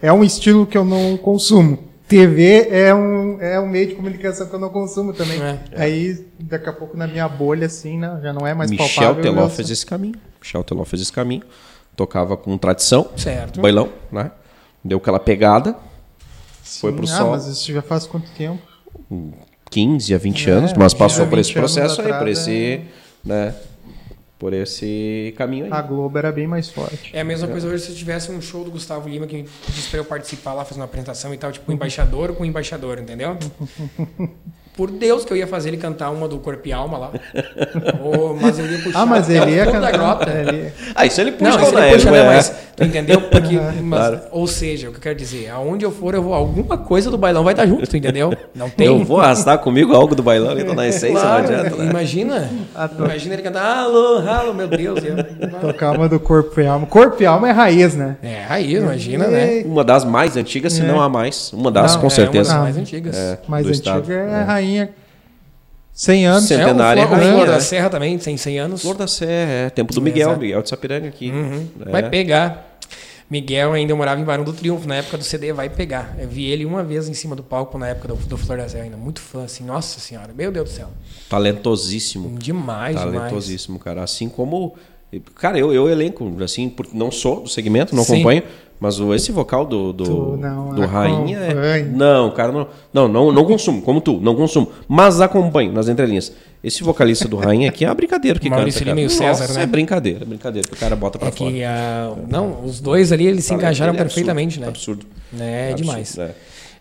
é 0.00 0.12
um 0.12 0.22
estilo 0.22 0.64
que 0.66 0.76
eu 0.78 0.84
não 0.84 1.16
consumo. 1.16 1.78
TV 2.06 2.68
é 2.70 2.94
um, 2.94 3.40
é 3.40 3.58
um 3.58 3.66
meio 3.66 3.88
de 3.88 3.94
comunicação 3.94 4.46
que 4.46 4.54
eu 4.54 4.58
não 4.58 4.68
consumo 4.68 5.12
também. 5.12 5.40
É. 5.42 5.58
Aí, 5.76 6.26
daqui 6.38 6.68
a 6.68 6.72
pouco, 6.72 6.96
na 6.96 7.06
minha 7.06 7.28
bolha, 7.28 7.66
assim, 7.66 7.98
né, 7.98 8.20
já 8.22 8.32
não 8.32 8.46
é 8.46 8.52
mais 8.54 8.70
Michel 8.70 8.86
palpável. 8.88 9.22
Teló 9.22 9.42
eu 9.42 9.50
fez 9.50 9.70
esse 9.70 9.86
caminho. 9.86 10.14
Michel 10.40 10.62
Teló 10.64 10.84
fez 10.84 11.02
esse 11.02 11.12
caminho. 11.12 11.42
Tocava 11.96 12.36
com 12.36 12.58
tradição, 12.58 13.08
Certo. 13.16 13.60
bailão, 13.60 13.88
né? 14.10 14.32
Deu 14.82 14.98
aquela 14.98 15.18
pegada, 15.20 15.76
foi 16.62 16.92
pro 16.92 17.04
ah, 17.04 17.08
sol. 17.08 17.30
mas 17.30 17.46
isso 17.46 17.72
já 17.72 17.82
faz 17.82 18.06
quanto 18.06 18.28
tempo? 18.32 18.60
15 19.70 20.14
a 20.14 20.18
20 20.18 20.50
É, 20.50 20.52
anos, 20.52 20.72
mas 20.72 20.92
15 20.92 20.96
passou 20.96 21.26
por 21.26 21.38
esse 21.38 21.50
20 21.50 21.58
anos 21.58 21.72
processo 21.74 22.02
aí, 22.02 22.12
por 22.12 22.28
esse, 22.28 22.80
né? 23.24 23.54
Por 24.44 24.52
esse 24.52 25.32
caminho 25.38 25.64
aí. 25.64 25.72
A 25.72 25.80
Globo 25.80 26.18
era 26.18 26.30
bem 26.30 26.46
mais 26.46 26.68
forte. 26.68 27.10
É 27.14 27.22
a 27.22 27.24
mesma 27.24 27.48
coisa 27.48 27.66
hoje 27.66 27.86
se 27.86 27.94
tivesse 27.94 28.30
um 28.30 28.42
show 28.42 28.62
do 28.62 28.70
Gustavo 28.70 29.08
Lima 29.08 29.26
que 29.26 29.46
disse 29.68 29.88
pra 29.88 30.00
eu 30.00 30.04
participar 30.04 30.52
lá, 30.52 30.66
fazer 30.66 30.80
uma 30.80 30.84
apresentação 30.84 31.32
e 31.32 31.38
tal, 31.38 31.50
tipo 31.50 31.72
embaixador 31.72 32.34
com 32.34 32.44
embaixador, 32.44 32.98
entendeu? 32.98 33.38
Por 34.76 34.90
Deus 34.90 35.24
que 35.24 35.32
eu 35.32 35.36
ia 35.36 35.46
fazer 35.46 35.68
ele 35.70 35.76
cantar 35.76 36.10
uma 36.10 36.26
do 36.26 36.38
Corpo 36.38 36.66
e 36.66 36.72
Alma 36.72 36.98
lá. 36.98 37.10
Ô, 38.02 38.34
mas 38.34 38.58
eu 38.58 38.66
ia 38.66 38.78
puxar 38.78 39.02
Ah, 39.02 39.06
mas 39.06 39.30
ele 39.30 39.52
ia 39.52 39.64
da 39.64 39.70
cantar. 39.72 39.92
grota. 39.92 40.30
ele- 40.30 40.72
Ah, 40.94 41.06
isso 41.06 41.20
ele 41.20 41.30
puxa 41.32 41.50
Não, 41.50 41.62
isso 41.62 41.78
ele 41.78 41.92
puxa, 41.92 42.08
época, 42.08 42.10
né? 42.10 42.18
é. 42.18 42.26
Mas, 42.26 42.54
tu 42.76 42.84
entendeu? 42.84 43.20
Porque, 43.30 43.56
mas- 43.82 44.00
Claro. 44.00 44.20
Ou 44.32 44.46
seja, 44.48 44.88
o 44.88 44.90
que 44.90 44.96
eu 44.98 45.02
quero 45.02 45.14
dizer, 45.16 45.48
aonde 45.50 45.84
eu 45.84 45.92
for, 45.92 46.12
eu 46.14 46.22
vou, 46.24 46.34
alguma 46.34 46.76
coisa 46.76 47.08
do 47.08 47.16
bailão 47.16 47.44
vai 47.44 47.52
estar 47.52 47.66
junto, 47.66 47.86
tu 47.88 47.96
entendeu? 47.96 48.32
Não 48.52 48.68
tem. 48.68 48.88
Eu 48.88 49.04
vou 49.04 49.20
arrastar 49.20 49.58
comigo 49.58 49.94
algo 49.94 50.12
do 50.16 50.24
bailão, 50.24 50.56
que 50.56 50.64
tô 50.64 50.74
na 50.74 50.88
essência, 50.88 51.20
Claro, 51.20 51.44
não 51.48 51.54
adianta, 51.60 51.76
né? 51.76 51.90
Imagina. 51.90 52.50
Ah, 52.74 52.88
tô- 52.88 53.04
Imagina 53.04 53.34
ele 53.34 53.42
cantar, 53.42 53.78
alô, 53.78 54.18
alô, 54.28 54.52
meu 54.54 54.66
Deus. 54.66 54.98
Eu, 55.04 55.14
Tocar 55.60 55.96
uma 55.96 56.08
do 56.08 56.18
Corpo 56.18 56.60
e 56.60 56.66
Alma. 56.66 56.84
Corpo 56.86 57.22
e 57.22 57.26
Alma 57.26 57.48
é 57.48 57.52
raiz, 57.52 57.94
né? 57.94 58.16
é, 58.20 58.42
raiz, 58.42 58.82
imagina, 58.82 59.28
né? 59.28 59.62
Uma 59.64 59.84
das 59.84 60.04
mais 60.04 60.36
antigas, 60.36 60.72
se 60.72 60.82
não 60.82 61.00
a 61.00 61.08
mais. 61.08 61.52
Uma 61.52 61.70
das, 61.70 61.94
Não, 61.94 62.00
com 62.00 62.06
é 62.08 62.10
certeza. 62.10 62.50
uma 62.50 62.54
das 62.56 62.62
mais 62.64 62.76
antigas. 62.78 63.16
É, 63.16 63.38
Mais 63.46 63.66
antiga 63.66 63.78
estado. 63.78 64.12
é 64.12 64.34
a 64.48 64.63
rainha. 64.64 64.90
100 65.92 66.26
anos. 66.26 66.44
Cem- 66.48 66.60
É, 66.60 66.66
o 66.66 66.74
Flor, 66.74 66.78
rainha, 66.86 67.32
Flor 67.34 67.46
da 67.46 67.52
né? 67.52 67.60
Serra 67.60 67.88
também, 67.88 68.18
tem 68.18 68.36
100 68.36 68.58
anos. 68.58 68.82
Flor 68.82 68.96
da 68.96 69.06
Serra, 69.06 69.50
é. 69.52 69.70
Tempo 69.70 69.94
do 69.94 70.00
Miguel, 70.02 70.28
Exato. 70.30 70.40
Miguel 70.40 70.62
de 70.62 70.68
Sapiranga 70.68 71.08
aqui. 71.08 71.30
Uhum. 71.30 71.68
É. 71.86 71.90
Vai 71.90 72.10
pegar. 72.10 72.78
Miguel 73.30 73.72
ainda 73.72 73.94
morava 73.96 74.20
em 74.20 74.24
Barão 74.24 74.44
do 74.44 74.52
Triunfo, 74.52 74.86
na 74.86 74.96
época 74.96 75.16
do 75.16 75.24
CD 75.24 75.52
Vai 75.52 75.70
Pegar. 75.70 76.14
Eu 76.18 76.28
vi 76.28 76.44
ele 76.50 76.64
uma 76.64 76.82
vez 76.84 77.08
em 77.08 77.14
cima 77.14 77.34
do 77.34 77.42
palco 77.42 77.78
na 77.78 77.88
época 77.88 78.08
do, 78.08 78.16
do 78.16 78.36
Flor 78.36 78.58
da 78.58 78.68
Serra 78.68 78.84
ainda. 78.84 78.96
Muito 78.96 79.20
fã, 79.20 79.44
assim, 79.44 79.64
nossa 79.64 79.98
senhora, 79.98 80.32
meu 80.34 80.52
Deus 80.52 80.68
do 80.70 80.74
céu. 80.74 80.88
Talentosíssimo. 81.30 82.36
Demais, 82.38 82.96
demais. 82.98 83.14
Talentosíssimo, 83.14 83.78
cara. 83.78 84.02
Assim 84.02 84.28
como. 84.28 84.74
Cara, 85.36 85.56
eu, 85.58 85.72
eu 85.72 85.88
elenco, 85.88 86.42
assim, 86.42 86.68
porque 86.68 86.96
não 86.96 87.10
sou 87.10 87.42
do 87.42 87.48
segmento, 87.48 87.94
não 87.94 88.02
Sim. 88.02 88.14
acompanho, 88.14 88.42
mas 88.80 88.98
o, 89.00 89.14
esse 89.14 89.32
vocal 89.32 89.64
do, 89.64 89.92
do, 89.92 90.04
Tu 90.04 90.36
não 90.36 90.74
do 90.74 90.84
Rainha 90.86 91.38
é. 91.38 91.82
Não, 91.82 92.30
cara, 92.30 92.52
não, 92.52 92.68
não, 92.92 93.08
não, 93.08 93.32
não 93.32 93.44
consumo, 93.44 93.80
como 93.82 94.00
tu, 94.00 94.18
não 94.20 94.34
consumo. 94.34 94.68
Mas 94.88 95.20
acompanho 95.20 95.72
nas 95.72 95.88
entrelinhas. 95.88 96.32
Esse 96.62 96.82
vocalista 96.82 97.28
do 97.28 97.36
Rainha 97.36 97.68
aqui 97.68 97.84
é 97.84 97.88
uma 97.88 97.94
brincadeira 97.94 98.38
que 98.38 98.48
Maurício 98.48 98.80
canta. 98.80 98.90
Lima 98.94 99.00
e 99.02 99.06
o 99.06 99.18
cara. 99.18 99.34
César, 99.34 99.46
Nossa, 99.48 99.58
né? 99.58 99.64
É 99.64 99.66
brincadeira, 99.66 100.22
é 100.22 100.26
brincadeira 100.26 100.66
que 100.66 100.74
o 100.74 100.78
cara 100.78 100.96
bota 100.96 101.18
pra 101.18 101.28
É 101.28 101.30
fora. 101.32 101.50
que, 101.50 101.62
ah, 101.62 102.14
não, 102.28 102.64
os 102.64 102.80
dois 102.80 103.12
ali, 103.12 103.26
eles 103.26 103.44
se 103.44 103.50
Talento 103.50 103.62
engajaram 103.62 103.92
é 103.94 103.96
perfeitamente, 103.96 104.62
absurdo, 104.64 105.06
né? 105.32 105.38
Absurdo. 105.38 105.44
É, 105.44 105.72
Absurdo, 105.72 105.82
demais. 105.82 106.18
é. 106.18 106.34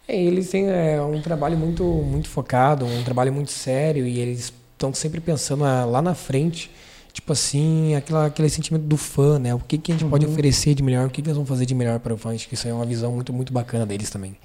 É, 0.07 0.21
eles 0.21 0.49
têm 0.49 0.69
é, 0.69 1.01
um 1.01 1.21
trabalho 1.21 1.57
muito, 1.57 1.83
muito 1.83 2.27
focado, 2.29 2.85
um 2.85 3.03
trabalho 3.03 3.31
muito 3.31 3.51
sério 3.51 4.05
e 4.05 4.19
eles 4.19 4.53
estão 4.73 4.93
sempre 4.93 5.21
pensando 5.21 5.63
ah, 5.63 5.85
lá 5.85 6.01
na 6.01 6.13
frente, 6.13 6.69
tipo 7.13 7.31
assim, 7.31 7.95
aquela, 7.95 8.25
aquele 8.25 8.49
sentimento 8.49 8.83
do 8.83 8.97
fã, 8.97 9.37
né? 9.39 9.53
O 9.53 9.59
que, 9.59 9.77
que 9.77 9.91
a 9.91 9.95
gente 9.95 10.03
Uhum. 10.03 10.09
pode 10.09 10.25
oferecer 10.25 10.73
de 10.73 10.81
melhor, 10.83 11.05
o 11.07 11.09
que, 11.09 11.21
que 11.21 11.27
eles 11.29 11.37
vão 11.37 11.45
fazer 11.45 11.65
de 11.65 11.75
melhor 11.75 11.99
para 11.99 12.13
o 12.13 12.17
fã. 12.17 12.33
Acho 12.33 12.47
que 12.47 12.55
isso 12.55 12.65
aí 12.67 12.71
é 12.71 12.75
uma 12.75 12.85
visão 12.85 13.11
muito, 13.13 13.31
muito 13.31 13.53
bacana 13.53 13.85
deles 13.85 14.09
também. 14.09 14.35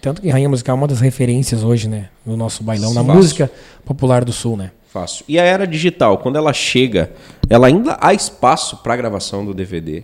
Tanto 0.00 0.20
que 0.20 0.28
Rainha 0.28 0.48
Musical 0.48 0.74
é 0.74 0.78
uma 0.78 0.88
das 0.88 1.00
referências 1.00 1.62
hoje, 1.62 1.88
né? 1.88 2.08
No 2.24 2.36
nosso 2.36 2.64
bailão, 2.64 2.92
na 2.92 3.02
música 3.02 3.50
popular 3.84 4.24
do 4.24 4.32
Sul, 4.32 4.56
né? 4.56 4.72
Fácil. 4.92 5.24
E 5.28 5.38
a 5.38 5.42
era 5.42 5.66
digital, 5.66 6.18
quando 6.18 6.36
ela 6.36 6.52
chega, 6.52 7.12
ela 7.50 7.66
ainda 7.66 7.96
há 8.00 8.12
espaço 8.14 8.78
para 8.78 8.96
gravação 8.96 9.44
do 9.44 9.52
DVD. 9.54 10.02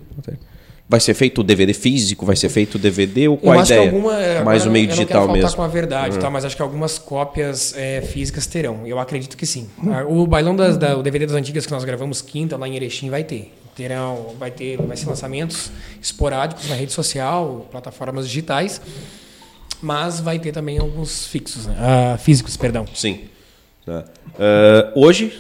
Vai 0.93 1.01
ser 1.01 1.15
feito 1.15 1.41
o 1.41 1.43
DVD 1.43 1.73
físico, 1.73 2.27
vai 2.27 2.37
ser 2.37 2.51
feito 2.51 2.75
o 2.75 2.79
DVD 2.79 3.29
ou 3.29 3.39
qual 3.39 3.59
a 3.59 3.65
ideia? 3.65 3.81
que 3.81 3.87
alguma. 3.97 4.15
é, 4.23 4.45
Mais 4.45 4.67
o 4.67 4.71
meio 4.71 4.85
eu 4.85 4.89
não 4.89 4.95
digital 4.95 5.23
faltar 5.25 5.43
mesmo. 5.43 5.57
com 5.57 5.63
a 5.63 5.67
verdade, 5.69 6.19
tá? 6.19 6.29
Mas 6.29 6.45
acho 6.45 6.55
que 6.55 6.61
algumas 6.61 6.99
cópias 6.99 7.75
é, 7.75 8.03
físicas 8.03 8.47
terão. 8.47 8.87
Eu 8.87 8.99
acredito 8.99 9.35
que 9.35 9.47
sim. 9.47 9.71
Ah, 9.87 10.05
O 10.07 10.27
bailão 10.27 10.55
das, 10.55 10.77
da, 10.77 10.95
o 10.95 11.03
DVD 11.03 11.25
das 11.25 11.35
antigas 11.35 11.65
que 11.65 11.73
nós 11.73 11.83
gravamos 11.83 12.21
quinta 12.21 12.59
lá 12.59 12.69
em 12.69 12.77
Erechim 12.77 13.09
vai 13.09 13.25
ter. 13.25 13.55
Terão, 13.75 14.35
vai 14.39 14.51
ter, 14.51 14.77
vai 14.83 14.95
ser 14.95 15.07
lançamentos 15.09 15.71
esporádicos 16.03 16.69
na 16.69 16.75
rede 16.75 16.93
social, 16.93 17.67
plataformas 17.71 18.29
digitais, 18.29 18.79
mas 19.81 20.21
vai 20.21 20.39
ter 20.39 20.53
também 20.53 20.77
alguns 20.79 21.27
fixos, 21.27 21.67
né? 21.69 21.75
Ah, 21.79 22.19
físicos, 22.19 22.55
perdão. 22.55 22.85
Sim. 22.95 23.21
Ah, 23.89 24.93
hoje, 24.95 25.33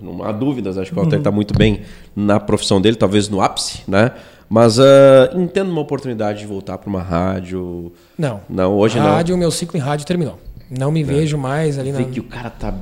não 0.00 0.22
há 0.22 0.30
dúvidas, 0.30 0.76
acho 0.76 0.92
que 0.92 0.98
o 0.98 1.00
Walter 1.00 1.16
está 1.18 1.30
muito 1.30 1.54
bem 1.56 1.80
na 2.14 2.38
profissão 2.38 2.82
dele, 2.82 2.96
talvez 2.96 3.30
no 3.30 3.40
ápice, 3.40 3.80
né? 3.88 4.12
Mas 4.48 4.78
ah, 4.78 5.30
entendo 5.34 5.70
uma 5.70 5.80
oportunidade 5.80 6.40
de 6.40 6.46
voltar 6.46 6.78
para 6.78 6.88
uma 6.88 7.02
rádio. 7.02 7.92
Não. 8.18 8.40
Não, 8.48 8.76
hoje 8.76 8.98
não. 8.98 9.06
rádio, 9.06 9.34
o 9.34 9.38
meu 9.38 9.50
ciclo 9.50 9.78
em 9.78 9.80
rádio 9.82 10.06
terminou. 10.06 10.38
Não 10.70 10.90
me 10.90 11.02
vejo 11.02 11.36
mais 11.36 11.78
ali 11.78 11.92
na. 11.92 11.98
Vê 11.98 12.04
que 12.04 12.20
o 12.20 12.24
cara 12.24 12.50
tá, 12.50 12.72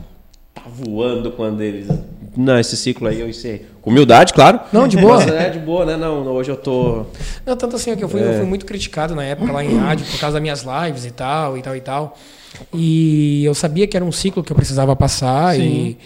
tá 0.54 0.62
voando 0.66 1.32
quando 1.32 1.62
ele. 1.62 1.88
Não, 2.36 2.58
esse 2.58 2.76
ciclo 2.76 3.08
aí 3.08 3.20
eu 3.20 3.28
encerrei. 3.28 3.66
Com 3.82 3.90
humildade, 3.90 4.32
claro. 4.32 4.60
Não, 4.72 4.88
de 4.88 4.96
boa. 4.96 5.16
Mas 5.16 5.28
é 5.28 5.50
de 5.50 5.58
boa, 5.58 5.84
né? 5.84 5.96
Não, 5.96 6.24
não, 6.24 6.32
hoje 6.32 6.50
eu 6.50 6.56
tô. 6.56 7.04
Não, 7.44 7.56
tanto 7.56 7.76
assim, 7.76 7.90
é 7.90 7.96
que 7.96 8.02
eu 8.02 8.08
fui, 8.08 8.22
eu 8.22 8.34
fui 8.34 8.46
muito 8.46 8.64
criticado 8.64 9.14
na 9.14 9.24
época 9.24 9.52
lá 9.52 9.62
em 9.62 9.76
rádio 9.76 10.06
por 10.06 10.18
causa 10.18 10.34
das 10.34 10.42
minhas 10.42 10.64
lives 10.64 11.04
e 11.04 11.10
tal, 11.10 11.58
e 11.58 11.62
tal, 11.62 11.76
e 11.76 11.80
tal. 11.80 12.18
E 12.72 13.44
eu 13.44 13.54
sabia 13.54 13.86
que 13.86 13.96
era 13.96 14.04
um 14.04 14.12
ciclo 14.12 14.42
que 14.42 14.52
eu 14.52 14.56
precisava 14.56 14.94
passar 14.96 15.58
e, 15.58 15.98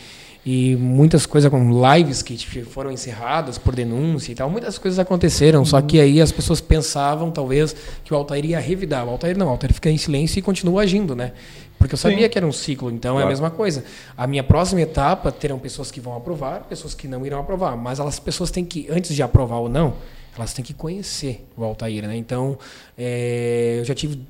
e 0.47 0.77
muitas 0.77 1.27
coisas 1.27 1.51
com 1.51 1.59
lives 1.97 2.23
que 2.23 2.37
foram 2.63 2.93
encerradas 2.93 3.59
por 3.59 3.75
denúncia 3.75 4.31
e 4.31 4.35
tal, 4.37 4.49
muitas 4.49 4.79
coisas 4.79 4.97
aconteceram, 4.97 5.65
só 5.65 5.83
que 5.83 5.99
aí 5.99 6.21
as 6.21 6.31
pessoas 6.31 6.61
pensavam 6.61 7.33
talvez 7.33 7.75
que 8.05 8.15
o 8.15 8.17
Altair 8.17 8.45
ia 8.45 8.61
revidar. 8.61 9.05
O 9.05 9.11
Altair 9.11 9.37
não, 9.37 9.49
o 9.49 9.51
Altair 9.51 9.75
fica 9.75 9.91
em 9.91 9.99
silêncio 9.99 10.39
e 10.39 10.43
continua 10.43 10.83
agindo, 10.83 11.17
né? 11.17 11.33
Porque 11.77 11.95
eu 11.95 11.99
sabia 11.99 12.23
Sim. 12.23 12.29
que 12.29 12.39
era 12.39 12.47
um 12.47 12.53
ciclo, 12.53 12.93
então 12.93 13.15
é 13.15 13.23
Claro. 13.23 13.27
a 13.27 13.29
mesma 13.29 13.51
coisa. 13.51 13.85
A 14.17 14.25
minha 14.29 14.45
próxima 14.45 14.81
etapa 14.81 15.33
terão 15.33 15.59
pessoas 15.59 15.91
que 15.91 15.99
vão 16.01 16.17
aprovar, 16.17 16.61
pessoas 16.69 16.95
que 16.95 17.09
não 17.09 17.27
irão 17.27 17.41
aprovar, 17.41 17.77
mas 17.77 17.99
elas 17.99 18.21
pessoas 18.21 18.49
têm 18.53 18.65
que 18.65 18.87
antes 18.89 19.17
de 19.17 19.25
aprovar 19.25 19.59
ou 19.59 19.69
não, 19.69 19.95
elas 20.37 20.53
têm 20.55 20.65
que 20.65 20.73
conhecer 20.73 21.45
o 21.57 21.65
Altair, 21.65 22.07
né? 22.07 22.17
Então, 22.17 22.57
é, 22.97 23.79
eu 23.81 23.85
já 23.85 23.97
tive 23.97 24.21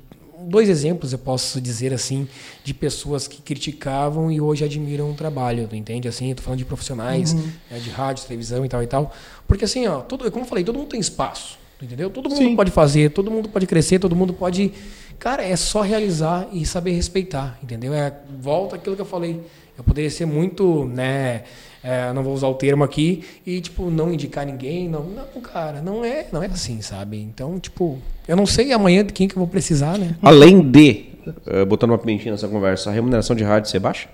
dois 0.41 0.69
exemplos, 0.69 1.13
eu 1.13 1.19
posso 1.19 1.59
dizer 1.59 1.93
assim, 1.93 2.27
de 2.63 2.73
pessoas 2.73 3.27
que 3.27 3.41
criticavam 3.41 4.31
e 4.31 4.39
hoje 4.39 4.63
admiram 4.63 5.11
o 5.11 5.13
trabalho, 5.13 5.67
tu 5.67 5.75
entende? 5.75 6.07
Assim, 6.07 6.29
eu 6.29 6.35
tô 6.35 6.41
falando 6.41 6.59
de 6.59 6.65
profissionais, 6.65 7.33
né, 7.33 7.79
de 7.83 7.89
rádio, 7.89 8.25
televisão 8.25 8.65
e 8.65 8.69
tal 8.69 8.83
e 8.83 8.87
tal. 8.87 9.13
Porque 9.47 9.65
assim, 9.65 9.87
ó, 9.87 10.01
todo, 10.01 10.29
como 10.31 10.45
eu 10.45 10.49
falei, 10.49 10.63
todo 10.63 10.77
mundo 10.77 10.89
tem 10.89 10.99
espaço, 10.99 11.57
entendeu? 11.81 12.09
Todo 12.09 12.29
mundo 12.29 12.37
Sim. 12.37 12.55
pode 12.55 12.71
fazer, 12.71 13.11
todo 13.11 13.31
mundo 13.31 13.49
pode 13.49 13.65
crescer, 13.65 13.99
todo 13.99 14.15
mundo 14.15 14.33
pode... 14.33 14.71
Cara, 15.19 15.43
é 15.43 15.55
só 15.55 15.81
realizar 15.81 16.47
e 16.53 16.63
saber 16.65 16.91
respeitar, 16.91 17.57
entendeu? 17.63 17.93
É, 17.93 18.13
volta 18.39 18.75
aquilo 18.75 18.95
que 18.95 19.01
eu 19.01 19.05
falei. 19.05 19.41
Eu 19.77 19.83
poderia 19.83 20.09
ser 20.09 20.25
muito, 20.25 20.85
né... 20.85 21.43
é, 21.83 22.11
não 22.13 22.23
vou 22.23 22.33
usar 22.33 22.47
o 22.47 22.55
termo 22.55 22.83
aqui 22.83 23.23
e 23.45 23.61
tipo 23.61 23.89
não 23.89 24.11
indicar 24.11 24.45
ninguém 24.45 24.89
não 24.89 25.03
não 25.03 25.41
cara 25.41 25.81
não 25.81 26.03
é 26.03 26.25
não 26.31 26.41
é 26.41 26.47
assim 26.47 26.81
sabe 26.81 27.21
então 27.21 27.59
tipo 27.59 27.99
eu 28.27 28.35
não 28.35 28.45
sei 28.45 28.73
amanhã 28.73 29.05
de 29.05 29.13
quem 29.13 29.27
que 29.27 29.35
eu 29.35 29.39
vou 29.39 29.47
precisar 29.47 29.97
né 29.97 30.17
Além 30.21 30.59
de, 30.61 31.05
eh, 31.45 31.63
botando 31.65 31.91
uma 31.91 31.97
pimentinha 31.97 32.31
nessa 32.31 32.47
conversa, 32.47 32.89
a 32.89 32.93
remuneração 32.93 33.35
de 33.35 33.43
rádio 33.43 33.69
ser 33.69 33.79
baixa? 33.79 34.09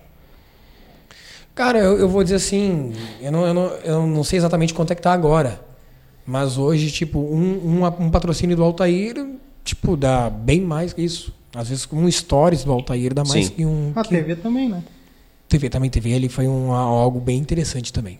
Cara, 1.55 1.77
eu, 1.79 1.97
eu 1.99 2.09
vou 2.09 2.23
dizer 2.23 2.35
assim, 2.35 2.93
eu 3.21 3.31
não, 3.31 3.45
eu, 3.45 3.53
não, 3.53 3.63
eu 3.83 4.07
não 4.07 4.23
sei 4.23 4.37
exatamente 4.37 4.73
quanto 4.73 4.91
é 4.91 4.95
que 4.95 5.01
tá 5.01 5.13
agora. 5.13 5.61
Mas 6.25 6.57
hoje, 6.57 6.89
tipo, 6.89 7.19
um, 7.19 7.83
um, 7.83 7.85
um 7.85 8.09
patrocínio 8.09 8.55
do 8.55 8.63
Altair, 8.63 9.23
tipo, 9.63 9.95
dá 9.95 10.29
bem 10.29 10.61
mais 10.61 10.93
que 10.93 11.01
isso. 11.01 11.33
Às 11.53 11.69
vezes 11.69 11.87
um 11.91 12.09
stories 12.09 12.63
do 12.63 12.71
Altair 12.71 13.13
dá 13.13 13.23
mais 13.23 13.45
Sim. 13.45 13.51
que 13.51 13.65
um. 13.65 13.91
A 13.95 14.01
que- 14.01 14.09
TV 14.09 14.35
também, 14.35 14.69
né? 14.69 14.81
TV 15.57 15.69
também, 15.69 15.89
TV 15.89 16.09
ele 16.11 16.29
foi 16.29 16.47
um, 16.47 16.71
algo 16.73 17.19
bem 17.19 17.37
interessante 17.37 17.91
também. 17.93 18.19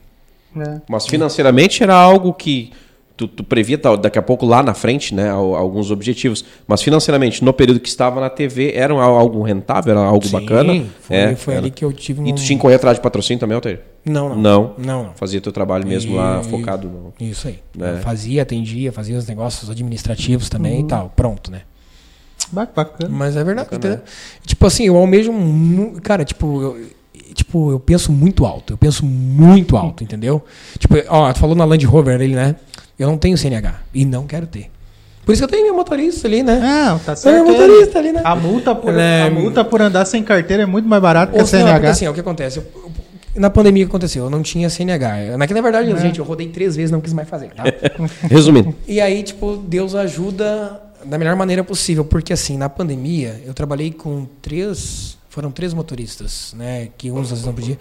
É. 0.56 0.82
Mas 0.88 1.08
financeiramente 1.08 1.82
era 1.82 1.96
algo 1.96 2.32
que 2.34 2.72
tu, 3.18 3.28
tu 3.28 3.44
previa 3.44 3.78
tal, 3.78 3.98
daqui 3.98 4.20
a 4.20 4.22
pouco 4.22 4.46
lá 4.46 4.62
na 4.62 4.74
frente, 4.76 5.14
né, 5.16 5.30
al- 5.30 5.56
alguns 5.56 5.90
objetivos. 5.92 6.46
Mas 6.68 6.82
financeiramente, 6.84 7.44
no 7.44 7.52
período 7.52 7.80
que 7.80 7.88
estava 7.90 8.22
na 8.22 8.30
TV, 8.30 8.72
era 8.76 8.94
algo 8.94 9.42
rentável, 9.42 9.92
era 9.98 10.00
algo 10.06 10.26
Sim, 10.26 10.32
bacana. 10.32 10.86
Foi, 11.02 11.16
É, 11.16 11.36
foi 11.36 11.54
era. 11.56 11.64
ali 11.64 11.72
que 11.72 11.84
eu 11.84 11.92
tive 11.92 12.22
um... 12.22 12.28
E 12.28 12.34
tu 12.34 12.42
tinha 12.44 12.56
que 12.58 12.62
correr 12.62 12.76
atrás 12.76 12.98
de 12.98 13.02
patrocínio 13.02 13.40
também, 13.40 13.56
Altair? 13.56 13.82
Não, 14.06 14.30
não. 14.30 14.36
Não. 14.36 14.74
Não, 14.78 15.04
não. 15.06 15.14
Fazia 15.16 15.42
teu 15.42 15.52
trabalho 15.52 15.88
mesmo 15.88 16.16
lá 16.16 16.42
E- 16.46 16.50
focado 16.50 16.88
no. 16.88 17.14
Isso 17.20 17.48
aí. 17.48 17.60
né? 17.76 18.00
Fazia, 18.04 18.42
atendia, 18.44 18.92
fazia 18.92 19.18
os 19.18 19.28
negócios 19.28 19.70
administrativos 19.70 20.50
também 20.50 20.80
Uhum. 20.80 20.86
e 20.86 20.88
tal. 20.88 21.12
Pronto, 21.16 21.50
né? 21.50 21.62
Ba- 22.52 22.68
Bacana. 22.76 23.10
Mas 23.12 23.36
é 23.36 23.44
verdade. 23.44 23.70
entendeu? 23.74 24.00
Tipo 24.46 24.68
assim, 24.68 24.86
eu 24.86 24.96
almejo. 24.98 25.32
Cara, 26.04 26.24
tipo, 26.26 26.62
eu, 26.62 26.78
tipo, 27.34 27.72
eu 27.72 27.80
penso 27.80 28.12
muito 28.12 28.46
alto. 28.46 28.74
Eu 28.74 28.78
penso 28.78 29.06
muito 29.06 29.76
alto, 29.78 30.04
entendeu? 30.04 30.44
Tipo, 30.80 30.96
ó, 31.10 31.32
tu 31.34 31.40
falou 31.40 31.56
na 31.56 31.66
Land 31.66 31.86
Rover 31.86 32.16
ali, 32.16 32.36
né? 32.36 32.56
Eu 32.98 33.08
não 33.08 33.18
tenho 33.18 33.38
CNH. 33.38 33.76
E 33.94 34.06
não 34.06 34.26
quero 34.26 34.46
ter. 34.48 34.70
Por 35.26 35.32
isso 35.32 35.40
que 35.42 35.46
eu 35.46 35.50
tenho 35.50 35.64
meu 35.64 35.74
motorista 35.76 36.28
ali, 36.28 36.44
né? 36.44 36.60
Não, 36.60 37.00
tá 37.00 37.14
É, 37.14 37.16
certo. 37.16 37.46
motorista 37.46 37.98
ali, 38.00 38.12
né? 38.12 38.22
A 38.24 38.36
multa, 38.36 38.76
por, 38.76 38.94
É, 38.94 39.24
a 39.24 39.32
multa 39.32 39.64
por 39.64 39.82
andar 39.82 40.04
sem 40.06 40.22
carteira 40.22 40.64
é 40.64 40.66
muito 40.66 40.88
mais 40.88 41.02
barata 41.02 41.32
que 41.32 41.38
a 41.38 41.42
não, 41.42 41.46
é 41.46 41.50
CNH. 41.50 41.74
porque 41.76 41.88
assim, 41.88 42.08
ó, 42.08 42.12
o 42.12 42.14
que 42.14 42.20
acontece? 42.20 42.58
Eu- 42.58 42.66
eu- 42.76 42.92
na 43.36 43.50
pandemia 43.50 43.84
o 43.84 43.88
que 43.88 43.92
aconteceu? 43.92 44.26
Eu 44.26 44.30
não 44.30 44.42
tinha 44.44 44.70
CNH. 44.70 45.38
Na, 45.38 45.48
na 45.48 45.62
verdade, 45.62 45.92
É. 45.92 45.98
gente, 45.98 46.20
eu 46.20 46.26
rodei 46.26 46.50
três 46.50 46.76
vezes 46.76 46.92
não 46.92 47.00
quis 47.02 47.14
mais 47.14 47.28
fazer, 47.30 47.48
tá? 47.52 47.64
Resumindo, 48.30 48.76
E 48.88 49.00
aí, 49.00 49.24
tipo, 49.24 49.56
Deus 49.56 49.96
ajuda 49.96 50.82
da 51.06 51.18
melhor 51.18 51.36
maneira 51.38 51.64
possível, 51.64 52.04
porque 52.06 52.34
assim, 52.34 52.58
na 52.58 52.68
pandemia, 52.70 53.42
eu 53.46 53.54
trabalhei 53.54 53.92
com 53.92 54.26
três, 54.42 55.18
foram 55.34 55.52
três 55.52 55.74
motoristas, 55.74 56.54
né, 56.58 56.90
que 56.98 57.10
uns 57.12 57.24
às 57.24 57.30
vezes 57.30 57.46
não 57.46 57.54
podia. 57.54 57.78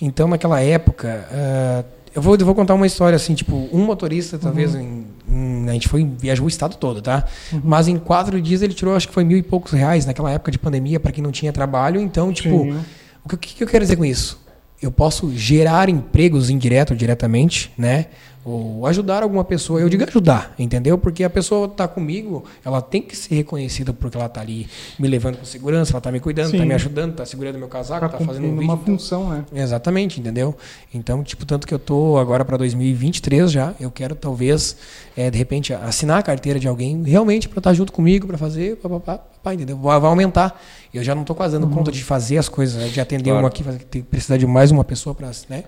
Então, 0.00 0.26
naquela 0.28 0.60
época, 0.60 1.28
ah, 1.30 1.84
eu 2.14 2.20
vou, 2.20 2.36
eu 2.36 2.44
vou 2.44 2.54
contar 2.54 2.74
uma 2.74 2.86
história 2.86 3.16
assim, 3.16 3.34
tipo, 3.34 3.68
um 3.72 3.84
motorista, 3.84 4.36
talvez, 4.38 4.74
em- 4.74 5.06
em- 5.30 5.68
a 5.68 5.72
gente 5.72 5.88
foi, 5.88 6.04
viajou 6.04 6.44
o 6.44 6.48
estado 6.48 6.76
todo, 6.76 7.00
tá? 7.00 7.24
Mas 7.64 7.88
em 7.88 7.96
quatro 7.96 8.40
dias 8.42 8.60
ele 8.62 8.74
tirou, 8.74 8.94
acho 8.94 9.08
que 9.08 9.14
foi 9.14 9.24
mil 9.24 9.38
e 9.38 9.42
poucos 9.42 9.72
reais 9.72 10.04
naquela 10.04 10.30
época 10.30 10.50
de 10.50 10.58
pandemia 10.58 10.98
para 11.00 11.12
quem 11.12 11.22
não 11.22 11.30
tinha 11.30 11.52
trabalho. 11.52 12.00
Então, 12.00 12.32
tipo, 12.32 12.64
Sim. 12.64 12.80
o 13.24 13.28
que, 13.28 13.36
o 13.36 13.38
que 13.38 13.62
eu 13.64 13.68
quero 13.68 13.84
dizer 13.84 13.96
com 13.96 14.04
isso? 14.04 14.40
Eu 14.82 14.90
posso 14.90 15.32
gerar 15.36 15.88
empregos 15.88 16.50
indireto 16.50 16.90
ou 16.90 16.96
diretamente, 16.96 17.72
né? 17.78 18.06
Ou 18.44 18.84
ajudar 18.88 19.22
alguma 19.22 19.44
pessoa. 19.44 19.80
Eu 19.80 19.88
digo 19.88 20.02
ajudar, 20.04 20.52
entendeu? 20.58 20.98
Porque 20.98 21.22
a 21.22 21.30
pessoa 21.30 21.66
está 21.66 21.86
comigo, 21.86 22.44
ela 22.64 22.82
tem 22.82 23.00
que 23.00 23.16
ser 23.16 23.36
reconhecida 23.36 23.92
porque 23.92 24.16
ela 24.16 24.26
está 24.26 24.40
ali 24.40 24.66
me 24.98 25.06
levando 25.06 25.36
com 25.36 25.44
segurança, 25.44 25.92
ela 25.92 25.98
está 25.98 26.10
me 26.10 26.18
cuidando, 26.18 26.52
está 26.52 26.66
me 26.66 26.74
ajudando, 26.74 27.12
está 27.12 27.24
segurando 27.24 27.56
meu 27.56 27.68
casaco, 27.68 28.00
Tá 28.00 28.06
está 28.16 28.26
fazendo 28.26 28.46
um 28.46 28.52
vídeo. 28.54 28.64
uma 28.64 28.76
função, 28.76 29.28
né? 29.28 29.44
Exatamente, 29.54 30.18
entendeu? 30.18 30.56
Então, 30.92 31.22
tipo, 31.22 31.46
tanto 31.46 31.68
que 31.68 31.72
eu 31.72 31.78
tô 31.78 32.18
agora 32.18 32.44
para 32.44 32.56
2023 32.56 33.50
já, 33.52 33.74
eu 33.78 33.92
quero 33.92 34.16
talvez, 34.16 34.76
eh, 35.16 35.30
de 35.30 35.38
repente, 35.38 35.72
assinar 35.72 36.18
a 36.18 36.22
carteira 36.22 36.58
de 36.58 36.66
alguém 36.66 37.00
realmente 37.04 37.48
para 37.48 37.60
estar 37.60 37.72
junto 37.74 37.92
comigo, 37.92 38.26
para 38.26 38.36
fazer, 38.36 38.74
pá, 38.78 38.88
pá, 38.88 38.98
pá, 39.00 39.20
pá, 39.40 39.54
entendeu? 39.54 39.78
Vai, 39.78 39.96
aumentar. 39.98 40.60
Eu 40.92 41.02
já 41.04 41.14
não 41.14 41.22
tô 41.24 41.34
quase 41.34 41.54
dando 41.58 41.68
conta 41.72 41.90
de 41.92 42.02
fazer 42.04 42.38
as 42.38 42.48
coisas, 42.48 42.82
né? 42.82 42.88
de 42.88 43.00
atender 43.00 43.30
Claro. 43.30 43.38
uma 43.38 43.48
aqui, 43.48 44.02
precisar 44.02 44.36
de 44.36 44.46
mais 44.46 44.70
uma 44.72 44.84
pessoa 44.84 45.14
para, 45.14 45.30
né? 45.48 45.64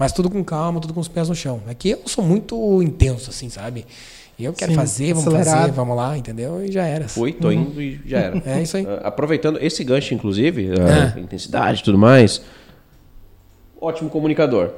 Mas 0.00 0.12
tudo 0.12 0.30
com 0.30 0.42
calma, 0.42 0.80
tudo 0.80 0.94
com 0.94 1.00
os 1.00 1.08
pés 1.08 1.28
no 1.28 1.34
chão. 1.34 1.60
Aqui 1.68 1.90
eu 1.90 2.00
sou 2.06 2.24
muito 2.24 2.82
intenso, 2.82 3.28
assim, 3.28 3.50
sabe? 3.50 3.84
E 4.38 4.44
eu 4.46 4.54
quero 4.54 4.72
Sim, 4.72 4.76
fazer, 4.78 5.12
vamos 5.12 5.26
acelerado. 5.28 5.60
fazer, 5.60 5.72
vamos 5.72 5.94
lá, 5.94 6.16
entendeu? 6.16 6.64
E 6.64 6.72
já 6.72 6.86
era. 6.86 7.06
fui, 7.06 7.34
tô 7.34 7.52
indo 7.52 7.82
e 7.82 8.00
já 8.06 8.18
era. 8.18 8.42
É 8.46 8.62
isso 8.62 8.78
aí. 8.78 8.86
Ah, 8.86 9.08
aproveitando 9.08 9.58
esse 9.60 9.84
gancho, 9.84 10.14
inclusive, 10.14 10.70
É. 10.70 11.18
a 11.18 11.20
intensidade 11.20 11.82
e 11.82 11.84
tudo 11.84 11.98
mais, 11.98 12.40
ótimo 13.78 14.08
comunicador. 14.08 14.70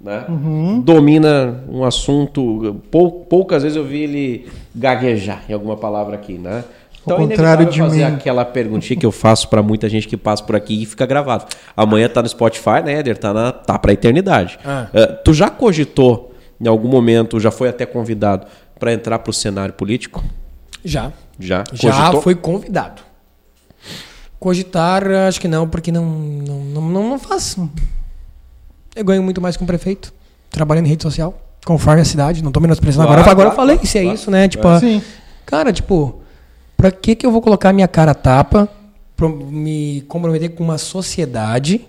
Né? 0.00 0.24
Uhum. 0.26 0.80
Domina 0.80 1.62
um 1.68 1.84
assunto. 1.84 2.80
Pou, 2.90 3.26
poucas 3.26 3.62
vezes 3.62 3.76
eu 3.76 3.84
vi 3.84 4.00
ele 4.04 4.48
gaguejar 4.74 5.44
em 5.48 5.52
alguma 5.52 5.76
palavra 5.76 6.14
aqui, 6.16 6.38
né? 6.38 6.64
Então 7.02 7.16
Ao 7.16 7.24
é 7.24 7.28
contrário 7.28 7.66
de 7.66 7.80
fazer 7.80 8.06
mim. 8.08 8.14
aquela 8.14 8.44
perguntinha 8.44 8.98
que 8.98 9.04
eu 9.04 9.10
faço 9.10 9.48
pra 9.48 9.60
muita 9.62 9.88
gente 9.88 10.06
que 10.06 10.16
passa 10.16 10.42
por 10.44 10.54
aqui 10.54 10.82
e 10.82 10.86
fica 10.86 11.04
gravado. 11.04 11.46
Amanhã 11.76 12.08
tá 12.08 12.22
no 12.22 12.28
Spotify, 12.28 12.80
né, 12.84 12.94
Éder? 13.00 13.18
Tá, 13.18 13.32
na, 13.34 13.50
tá 13.52 13.76
pra 13.78 13.92
eternidade. 13.92 14.58
Ah. 14.64 14.86
Eh, 14.94 15.06
tu 15.24 15.34
já 15.34 15.50
cogitou, 15.50 16.32
em 16.60 16.68
algum 16.68 16.88
momento, 16.88 17.40
já 17.40 17.50
foi 17.50 17.68
até 17.68 17.84
convidado 17.84 18.46
pra 18.78 18.92
entrar 18.92 19.18
pro 19.18 19.32
cenário 19.32 19.74
político? 19.74 20.22
Já. 20.84 21.12
Já? 21.40 21.64
Já 21.72 21.92
Cogitou? 21.92 22.22
foi 22.22 22.34
convidado. 22.36 23.02
Cogitar, 24.38 25.04
acho 25.28 25.40
que 25.40 25.46
não, 25.48 25.68
porque 25.68 25.92
não, 25.92 26.04
não, 26.04 26.58
não, 26.64 26.82
não, 26.82 27.10
não 27.10 27.18
faço. 27.18 27.70
Eu 28.94 29.04
ganho 29.04 29.22
muito 29.22 29.40
mais 29.40 29.56
que 29.56 29.62
um 29.62 29.66
prefeito, 29.66 30.12
trabalhando 30.50 30.86
em 30.86 30.88
rede 30.90 31.02
social, 31.02 31.34
conforme 31.64 32.00
a 32.02 32.04
cidade. 32.04 32.42
Não 32.42 32.50
tô 32.50 32.58
menosprezando 32.60 33.06
Claro, 33.06 33.20
agora. 33.20 33.30
Agora 33.32 33.48
eu 33.48 33.54
claro, 33.54 33.56
falei, 33.68 33.76
claro, 33.76 33.88
se 33.88 33.98
é 33.98 34.02
claro. 34.02 34.14
isso, 34.16 34.30
né? 34.30 34.48
Tipo, 34.48 34.68
É. 34.68 34.96
a- 34.96 35.00
cara, 35.46 35.72
tipo, 35.72 36.20
pra 36.82 36.90
que 36.90 37.14
que 37.14 37.24
eu 37.24 37.30
vou 37.30 37.40
colocar 37.40 37.72
minha 37.72 37.86
cara 37.86 38.12
tapa, 38.12 38.68
me 39.48 40.00
comprometer 40.08 40.48
com 40.50 40.64
uma 40.64 40.78
sociedade, 40.78 41.86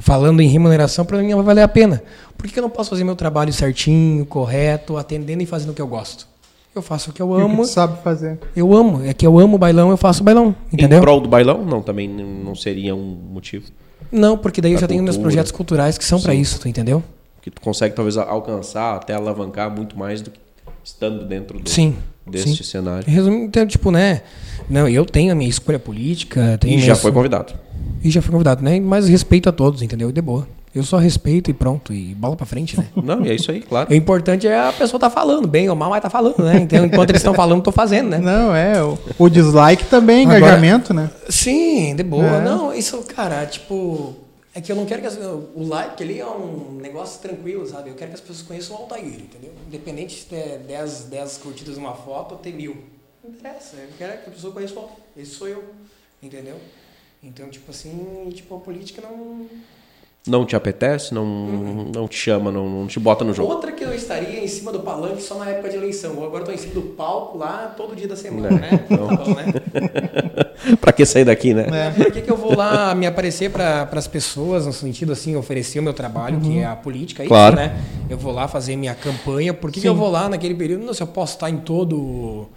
falando 0.00 0.40
em 0.40 0.48
remuneração, 0.48 1.04
pra 1.04 1.18
mim 1.18 1.28
não 1.28 1.36
vai 1.36 1.46
valer 1.46 1.62
a 1.62 1.68
pena? 1.68 2.02
Por 2.36 2.46
que 2.48 2.52
que 2.52 2.58
eu 2.58 2.62
não 2.62 2.68
posso 2.70 2.90
fazer 2.90 3.04
meu 3.04 3.14
trabalho 3.14 3.52
certinho, 3.52 4.26
correto, 4.26 4.96
atendendo 4.96 5.44
e 5.44 5.46
fazendo 5.46 5.70
o 5.70 5.72
que 5.72 5.80
eu 5.80 5.86
gosto? 5.86 6.26
Eu 6.74 6.82
faço 6.82 7.10
o 7.10 7.12
que 7.12 7.22
eu 7.22 7.28
E 7.30 7.32
o 7.34 7.36
que 7.36 7.42
amo. 7.44 7.62
tu 7.62 7.68
sabe 7.68 8.02
fazer. 8.02 8.40
Eu 8.56 8.74
amo. 8.74 9.04
É 9.04 9.14
que 9.14 9.24
eu 9.24 9.38
amo 9.38 9.56
bailão, 9.56 9.90
eu 9.90 9.96
faço 9.96 10.24
bailão. 10.24 10.52
Em 10.72 10.74
Entendeu? 10.74 11.00
prol 11.00 11.20
do 11.20 11.28
bailão? 11.28 11.64
Não, 11.64 11.80
também 11.80 12.08
não 12.08 12.56
seria 12.56 12.92
um 12.96 13.16
motivo. 13.30 13.66
Não, 14.10 14.36
porque 14.36 14.60
daí 14.60 14.72
eu 14.72 14.78
já 14.80 14.88
tenho 14.88 15.00
meus 15.00 15.14
cultura. 15.14 15.30
projetos 15.30 15.52
culturais 15.52 15.96
que 15.96 16.04
são 16.04 16.20
pra 16.20 16.32
Sim. 16.32 16.40
isso, 16.40 16.58
tu 16.58 16.66
entendeu? 16.68 17.00
Que 17.40 17.52
tu 17.52 17.60
consegue 17.60 17.94
talvez 17.94 18.16
alcançar, 18.16 18.96
até 18.96 19.14
alavancar 19.14 19.70
muito 19.70 19.96
mais 19.96 20.20
do 20.20 20.32
que 20.32 20.40
estando 20.82 21.24
dentro 21.24 21.60
do, 21.60 21.70
Sim. 21.70 21.96
Deste 22.26 22.56
sim. 22.58 22.64
cenário. 22.64 23.04
Resumindo, 23.06 23.44
então, 23.44 23.66
tipo, 23.66 23.90
né? 23.90 24.22
Não, 24.68 24.88
eu 24.88 25.04
tenho 25.04 25.32
a 25.32 25.34
minha 25.34 25.50
escolha 25.50 25.78
política, 25.78 26.56
tenho 26.60 26.74
E 26.74 26.78
já 26.78 26.84
minhas- 26.84 27.00
foi 27.02 27.12
convidado. 27.12 27.52
E 28.02 28.10
já 28.10 28.20
fui 28.22 28.30
convidado, 28.32 28.62
né? 28.62 28.78
Mas 28.80 29.08
respeito 29.08 29.48
a 29.48 29.52
todos, 29.52 29.82
entendeu? 29.82 30.10
E 30.10 30.12
de 30.12 30.20
boa. 30.22 30.46
Eu 30.74 30.82
só 30.82 30.96
respeito 30.98 31.50
e 31.50 31.54
pronto. 31.54 31.92
E 31.94 32.14
bola 32.16 32.34
pra 32.34 32.44
frente, 32.44 32.76
né? 32.76 32.86
Não, 32.96 33.24
e 33.24 33.30
é 33.30 33.34
isso 33.34 33.50
aí, 33.50 33.60
claro. 33.60 33.90
o 33.92 33.94
importante 33.94 34.46
é 34.46 34.58
a 34.58 34.72
pessoa 34.72 34.98
tá 34.98 35.08
falando, 35.08 35.46
bem 35.46 35.68
ou 35.70 35.76
mal, 35.76 35.88
mas 35.90 36.02
tá 36.02 36.10
falando, 36.10 36.38
né? 36.42 36.58
Então, 36.60 36.84
enquanto 36.84 37.10
eles 37.10 37.20
estão 37.20 37.32
falando, 37.32 37.58
eu 37.58 37.62
tô 37.62 37.70
fazendo, 37.72 38.08
né? 38.10 38.18
Não, 38.18 38.54
é. 38.56 38.82
O, 38.82 38.98
o 39.18 39.28
dislike 39.28 39.84
também 39.84 40.20
é 40.20 40.22
Agora- 40.24 40.38
engajamento, 40.38 40.92
né? 40.92 41.10
Sim, 41.28 41.94
de 41.94 42.02
boa. 42.02 42.24
É. 42.26 42.40
Não, 42.44 42.74
isso, 42.74 42.98
cara, 43.14 43.46
tipo. 43.46 44.14
É 44.54 44.60
que 44.60 44.70
eu 44.70 44.76
não 44.76 44.86
quero 44.86 45.00
que 45.00 45.08
as, 45.08 45.16
o 45.16 45.66
like 45.66 46.00
ali 46.00 46.20
é 46.20 46.26
um 46.26 46.74
negócio 46.74 47.20
tranquilo, 47.20 47.66
sabe? 47.66 47.90
Eu 47.90 47.96
quero 47.96 48.12
que 48.12 48.14
as 48.14 48.20
pessoas 48.20 48.42
conheçam 48.42 48.76
o 48.76 48.82
Altair, 48.82 49.20
entendeu? 49.20 49.52
Independente 49.66 50.14
de 50.14 50.26
ter 50.26 50.58
10, 50.58 51.04
10 51.06 51.38
curtidas 51.38 51.76
numa 51.76 51.94
foto 51.94 52.32
ou 52.32 52.38
ter 52.38 52.52
mil. 52.52 52.84
Não 53.22 53.32
interessa. 53.32 53.76
Eu 53.76 53.88
quero 53.98 54.22
que 54.22 54.30
a 54.30 54.32
pessoa 54.32 54.52
conheça 54.52 54.74
o 54.74 54.78
Altair. 54.78 54.98
Esse 55.16 55.32
sou 55.32 55.48
eu, 55.48 55.74
entendeu? 56.22 56.60
Então, 57.20 57.50
tipo 57.50 57.68
assim, 57.70 58.30
tipo, 58.32 58.54
a 58.54 58.60
política 58.60 59.02
não. 59.02 59.48
Não 60.26 60.46
te 60.46 60.56
apetece, 60.56 61.12
não, 61.12 61.22
Uhum. 61.22 61.90
não 61.94 62.08
te 62.08 62.16
chama, 62.16 62.50
não, 62.50 62.66
não 62.66 62.86
te 62.86 62.98
bota 62.98 63.22
no 63.24 63.34
jogo. 63.34 63.52
Outra 63.52 63.70
que 63.72 63.84
eu 63.84 63.92
estaria 63.94 64.42
em 64.42 64.48
cima 64.48 64.72
do 64.72 64.80
palanque 64.80 65.22
só 65.22 65.34
na 65.38 65.50
época 65.50 65.68
de 65.68 65.76
eleição. 65.76 66.12
Agora 66.24 66.40
eu 66.42 66.46
tô 66.46 66.52
em 66.52 66.56
cima 66.56 66.72
do 66.72 66.80
palco 66.82 67.36
lá 67.36 67.74
todo 67.76 67.94
dia 67.94 68.08
da 68.08 68.16
semana, 68.16 68.48
Né? 68.50 68.70
né? 68.70 68.84
Então. 68.90 69.06
Tá 69.06 69.16
bom, 69.16 69.34
né? 69.34 69.44
pra 70.80 70.92
que 70.94 71.04
sair 71.04 71.26
daqui, 71.26 71.52
né? 71.52 71.66
É. 71.70 71.90
Por 71.90 72.10
que, 72.10 72.22
que 72.22 72.30
eu 72.30 72.38
vou 72.38 72.56
lá 72.56 72.94
me 72.94 73.06
aparecer 73.06 73.50
para 73.50 73.82
as 73.92 74.06
pessoas, 74.08 74.64
no 74.64 74.72
sentido 74.72 75.12
assim, 75.12 75.36
oferecer 75.36 75.78
o 75.78 75.82
meu 75.82 75.92
trabalho, 75.92 76.40
que 76.40 76.58
é 76.58 76.64
a 76.64 76.74
política, 76.74 77.22
é 77.22 77.26
Claro. 77.26 77.56
isso, 77.56 77.62
né? 77.62 77.76
Eu 78.08 78.16
vou 78.16 78.32
lá 78.32 78.48
fazer 78.48 78.76
minha 78.76 78.94
campanha, 78.94 79.52
por 79.52 79.70
que, 79.70 79.80
que 79.82 79.88
eu 79.88 79.94
vou 79.94 80.10
lá 80.10 80.26
naquele 80.28 80.54
período? 80.54 80.86
Não, 80.86 80.94
se 80.94 81.02
eu 81.02 81.06
posso 81.06 81.34
estar 81.34 81.50
em 81.50 81.58
todo, 81.58 82.48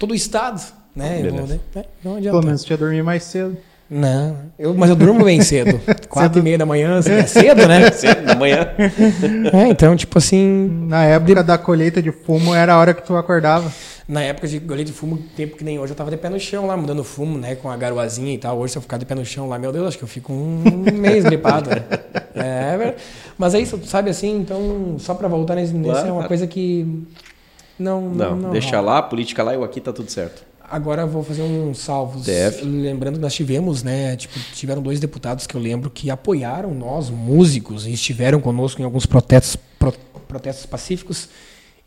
todo 0.00 0.10
o 0.10 0.14
estado, 0.16 0.60
né? 0.96 1.18
Eu 1.20 1.30
vou, 1.30 1.32
Beleza. 1.46 1.60
né? 1.76 1.82
É, 1.82 1.84
Não 2.02 2.16
adianta. 2.16 2.30
Pelo 2.38 2.44
menos 2.46 2.64
tinha 2.64 2.76
dormir 2.76 3.04
mais 3.04 3.22
cedo. 3.22 3.56
Não, 3.90 4.36
eu, 4.58 4.74
mas 4.74 4.88
eu 4.90 4.96
durmo 4.96 5.24
bem 5.24 5.40
cedo. 5.42 5.78
Quatro 6.08 6.40
e 6.40 6.42
meia 6.42 6.56
da 6.58 6.64
manhã, 6.66 6.98
assim, 6.98 7.12
é 7.12 7.26
cedo, 7.26 7.68
né? 7.68 7.90
Cedo 7.92 8.24
da 8.24 8.34
manhã. 8.34 8.66
É, 9.52 9.68
então, 9.68 9.94
tipo 9.94 10.16
assim, 10.18 10.86
Na 10.88 11.04
época 11.04 11.42
da 11.42 11.58
colheita 11.58 12.00
de 12.02 12.10
fumo 12.10 12.54
era 12.54 12.74
a 12.74 12.78
hora 12.78 12.94
que 12.94 13.02
tu 13.06 13.14
acordava. 13.16 13.70
na 14.08 14.22
época 14.22 14.48
de 14.48 14.58
goleiro 14.58 14.90
de 14.90 14.96
fumo, 14.96 15.18
tempo 15.36 15.56
que 15.56 15.62
nem 15.64 15.78
hoje, 15.78 15.92
eu 15.92 15.96
tava 15.96 16.10
de 16.10 16.16
pé 16.16 16.28
no 16.30 16.40
chão 16.40 16.66
lá, 16.66 16.76
mudando 16.76 17.04
fumo, 17.04 17.38
né? 17.38 17.54
Com 17.56 17.70
a 17.70 17.76
garoazinha 17.76 18.32
e 18.34 18.38
tal. 18.38 18.58
Hoje, 18.58 18.72
se 18.72 18.78
eu 18.78 18.82
ficar 18.82 18.96
de 18.96 19.04
pé 19.04 19.14
no 19.14 19.24
chão 19.24 19.48
lá, 19.48 19.58
meu 19.58 19.70
Deus, 19.70 19.88
acho 19.88 19.98
que 19.98 20.04
eu 20.04 20.08
fico 20.08 20.32
um 20.32 20.62
mês 20.92 21.22
gripado, 21.24 21.68
né? 21.70 21.82
É, 22.34 22.76
verdade. 22.76 22.96
mas 23.38 23.54
é 23.54 23.60
isso, 23.60 23.78
sabe 23.84 24.08
assim? 24.10 24.34
Então, 24.38 24.96
só 24.98 25.14
pra 25.14 25.28
voltar 25.28 25.54
nesse, 25.56 25.72
nesse 25.74 25.90
Claro, 25.90 26.08
é 26.08 26.10
uma 26.10 26.14
claro. 26.14 26.28
coisa 26.28 26.46
que 26.46 27.04
não. 27.78 28.00
Não, 28.08 28.34
não 28.36 28.50
deixa 28.50 28.76
rola. 28.76 28.94
lá, 28.94 29.02
política 29.02 29.42
lá, 29.42 29.54
eu 29.54 29.62
aqui 29.62 29.80
tá 29.80 29.92
tudo 29.92 30.10
certo. 30.10 30.42
Agora 30.74 31.06
vou 31.06 31.22
fazer 31.22 31.42
um 31.42 31.72
salvos. 31.72 32.24
DF. 32.26 32.64
Lembrando 32.64 33.14
que 33.14 33.20
nós 33.20 33.32
tivemos, 33.32 33.82
né? 33.84 34.16
Tipo, 34.16 34.38
tiveram 34.54 34.82
dois 34.82 34.98
deputados 34.98 35.46
que 35.46 35.54
eu 35.54 35.60
lembro 35.60 35.88
que 35.88 36.10
apoiaram 36.10 36.74
nós, 36.74 37.10
músicos, 37.10 37.86
e 37.86 37.92
estiveram 37.92 38.40
conosco 38.40 38.80
em 38.82 38.84
alguns 38.84 39.06
protestos, 39.06 39.54
pro- 39.78 39.92
protestos 40.26 40.66
pacíficos. 40.66 41.28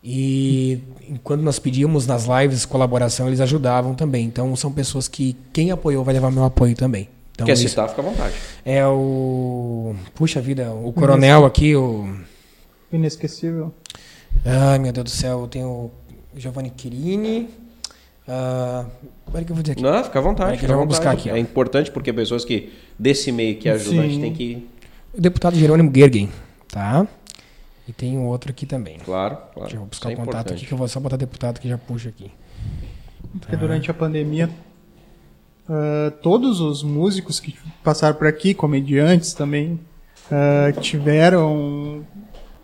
E 0.03 0.79
enquanto 1.09 1.41
nós 1.41 1.59
pedíamos 1.59 2.07
nas 2.07 2.25
lives 2.27 2.65
colaboração, 2.65 3.27
eles 3.27 3.41
ajudavam 3.41 3.93
também. 3.93 4.23
Então 4.25 4.55
são 4.55 4.71
pessoas 4.71 5.07
que 5.07 5.35
quem 5.51 5.69
apoiou 5.71 6.03
vai 6.03 6.13
levar 6.13 6.31
meu 6.31 6.45
apoio 6.45 6.73
também. 6.75 7.09
Então, 7.33 7.45
Quer 7.45 7.53
isso 7.53 7.67
citar, 7.67 7.89
fica 7.89 8.01
à 8.01 8.05
vontade. 8.05 8.33
é 8.65 8.87
o. 8.87 9.95
Puxa 10.15 10.39
vida, 10.39 10.71
o 10.71 10.93
coronel 10.93 11.45
aqui, 11.45 11.75
o. 11.75 12.07
Inesquecível. 12.91 13.73
Ai, 14.45 14.79
meu 14.79 14.93
Deus 14.93 15.03
do 15.03 15.09
céu, 15.09 15.41
eu 15.41 15.47
tenho 15.47 15.91
Giovanni 16.37 16.69
Quirini. 16.69 17.49
Uh, 18.27 18.85
Peraí 19.31 19.45
que 19.45 19.51
eu 19.51 19.55
vou 19.55 19.63
dizer 19.63 19.73
aqui. 19.73 19.83
Não, 19.83 20.03
fica 20.03 20.19
à 20.19 20.21
vontade. 20.21 20.51
Peraí 20.51 20.67
que 20.67 20.73
vou 20.73 20.85
buscar 20.85 21.11
aqui, 21.11 21.29
ó. 21.29 21.35
É 21.35 21.39
importante 21.39 21.91
porque 21.91 22.11
pessoas 22.11 22.43
que 22.43 22.73
desse 22.97 23.31
meio 23.31 23.57
que 23.57 23.69
ajudam, 23.69 24.01
a 24.01 24.03
gente 24.03 24.15
Sim. 24.15 24.21
tem 24.21 24.33
que. 24.33 24.67
O 25.13 25.21
deputado 25.21 25.55
Jerônimo 25.55 25.91
Gergen, 25.93 26.29
tá? 26.67 27.07
E 27.87 27.93
tem 27.93 28.17
um 28.17 28.25
outro 28.25 28.51
aqui 28.51 28.65
também. 28.65 28.97
Claro, 28.99 29.37
claro. 29.53 29.69
Deixa 29.69 29.77
eu 29.77 29.85
buscar 29.85 30.09
Isso 30.11 30.19
o 30.19 30.21
é 30.21 30.25
contato 30.25 30.41
importante. 30.41 30.57
aqui 30.57 30.65
que 30.65 30.73
eu 30.73 30.77
vou 30.77 30.87
só 30.87 30.99
botar 30.99 31.15
deputado 31.15 31.59
que 31.59 31.69
já 31.69 31.77
puxa 31.77 32.09
aqui. 32.09 32.29
Porque 33.39 33.55
durante 33.55 33.89
a 33.89 33.93
pandemia, 33.93 34.49
ah, 35.69 36.11
todos 36.21 36.59
os 36.59 36.83
músicos 36.83 37.39
que 37.39 37.55
passaram 37.83 38.15
por 38.15 38.27
aqui, 38.27 38.53
comediantes 38.53 39.33
também, 39.33 39.79
ah, 40.31 40.71
tiveram 40.81 42.05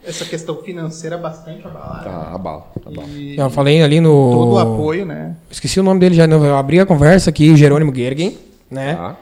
essa 0.06 0.26
questão 0.26 0.62
financeira 0.64 1.18
bastante 1.18 1.66
abalada. 1.66 2.04
Tá, 2.04 2.36
abala, 2.36 2.68
abala. 2.86 3.08
E 3.10 3.38
Eu 3.38 3.50
falei 3.50 3.82
ali 3.82 4.00
no. 4.00 4.32
todo 4.32 4.52
o 4.54 4.60
apoio, 4.60 5.06
né? 5.06 5.36
Esqueci 5.50 5.80
o 5.80 5.84
nome 5.84 6.00
dele 6.00 6.16
já. 6.16 6.26
Eu 6.26 6.56
abri 6.58 6.80
a 6.80 6.86
conversa 6.86 7.30
aqui, 7.30 7.56
Jerônimo 7.56 7.94
Gergen, 7.96 8.38
né? 8.70 8.96
Tá. 8.96 9.18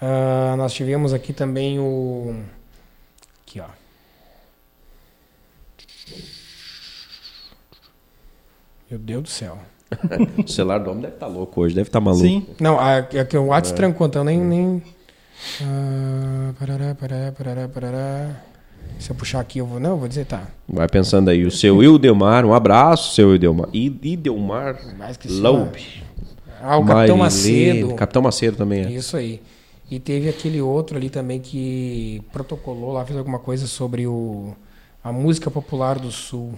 Ah, 0.00 0.54
nós 0.56 0.72
tivemos 0.72 1.12
aqui 1.12 1.32
também 1.32 1.78
o. 1.78 2.34
Aqui, 3.46 3.60
ó. 3.60 3.64
Meu 8.90 8.98
Deus 8.98 9.22
do 9.22 9.28
céu. 9.28 9.58
O 10.44 10.46
celular 10.48 10.78
do 10.78 10.90
homem 10.90 11.02
deve 11.02 11.14
estar 11.14 11.26
louco 11.26 11.62
hoje, 11.62 11.74
deve 11.74 11.88
estar 11.88 11.98
maluco. 12.00 12.22
Sim. 12.22 12.46
Não, 12.60 12.78
aqui 12.78 13.36
o 13.38 13.44
É. 13.44 13.46
WhatsApp 13.46 13.76
trancou, 13.76 14.06
então 14.06 14.22
nem. 14.22 14.38
nem... 14.38 14.82
Ah, 15.62 16.52
parará, 16.58 16.94
parará, 16.94 17.32
parará, 17.32 17.68
parará. 17.68 18.30
Se 18.98 19.10
eu 19.10 19.16
puxar 19.16 19.40
aqui, 19.40 19.58
eu 19.58 19.66
vou. 19.66 19.78
Não, 19.78 19.90
eu 19.90 19.96
vou 19.98 20.08
dizer, 20.08 20.26
tá. 20.26 20.48
Vai 20.68 20.88
pensando 20.88 21.28
aí. 21.30 21.44
O 21.44 21.50
seu 21.50 21.82
Ildelmar, 21.82 22.44
um 22.44 22.52
abraço, 22.52 23.14
seu 23.14 23.32
Ildelmar. 23.32 23.68
Ildelmar 23.72 24.76
que 25.18 25.28
Loube. 25.28 26.02
Ah, 26.60 26.76
o 26.76 26.84
Capitão. 26.84 27.16
Macedo. 27.18 27.94
Capitão 27.94 28.22
Macedo 28.22 28.56
também 28.56 28.84
é. 28.84 28.90
Isso 28.92 29.16
aí. 29.16 29.40
E 29.90 29.98
teve 29.98 30.28
aquele 30.28 30.60
outro 30.60 30.96
ali 30.96 31.08
também 31.08 31.40
que 31.40 32.20
protocolou 32.32 32.92
lá, 32.92 33.04
fez 33.06 33.16
alguma 33.18 33.38
coisa 33.38 33.66
sobre 33.66 34.06
o, 34.06 34.54
a 35.02 35.10
música 35.10 35.50
popular 35.50 35.98
do 35.98 36.10
Sul. 36.10 36.52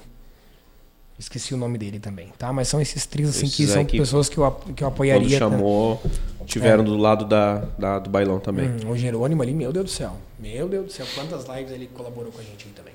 Esqueci 1.17 1.53
o 1.53 1.57
nome 1.57 1.77
dele 1.77 2.01
também, 2.01 2.29
tá? 2.39 2.53
Mas 2.53 2.67
são 2.67 2.81
esses 2.81 3.05
três 3.07 3.29
assim 3.29 3.47
que 3.47 3.63
Esses 3.63 3.71
são 3.71 3.81
aí 3.81 3.87
que 3.87 3.99
pessoas 3.99 4.29
que 4.29 4.39
eu, 4.39 4.51
que 4.51 4.71
eu 4.71 4.75
Quando 4.75 4.85
apoiaria. 4.89 5.39
tá? 5.39 5.51
chamou, 5.51 6.03
tiveram 6.47 6.83
do 6.85 6.97
lado 6.97 7.25
da, 7.25 7.63
da- 7.79 7.99
do 7.99 8.11
bailão 8.11 8.39
também. 8.41 8.69
Hum, 8.69 8.91
o 8.91 8.97
Jerônimo 8.97 9.43
ali, 9.43 9.53
meu 9.53 9.73
Deus 9.73 9.85
do 9.87 9.91
céu. 9.91 10.13
Meu 10.39 10.69
Deus 10.69 10.87
do 10.87 10.93
céu, 10.93 11.07
quantas 11.15 11.47
lives 11.49 11.73
ele 11.73 11.89
colaborou 11.95 12.33
com 12.33 12.41
a 12.41 12.43
gente 12.43 12.67
aí 12.67 12.73
também. 12.73 12.93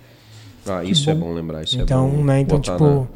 Ah, 0.68 0.84
isso 0.84 1.10
é 1.10 1.14
bom 1.16 1.32
lembrar. 1.34 1.64
Isso 1.64 1.80
então, 1.80 2.08
é 2.08 2.12
bom 2.12 2.24
né, 2.24 2.40
então 2.40 2.60
tipo, 2.60 2.84
na- 2.84 3.08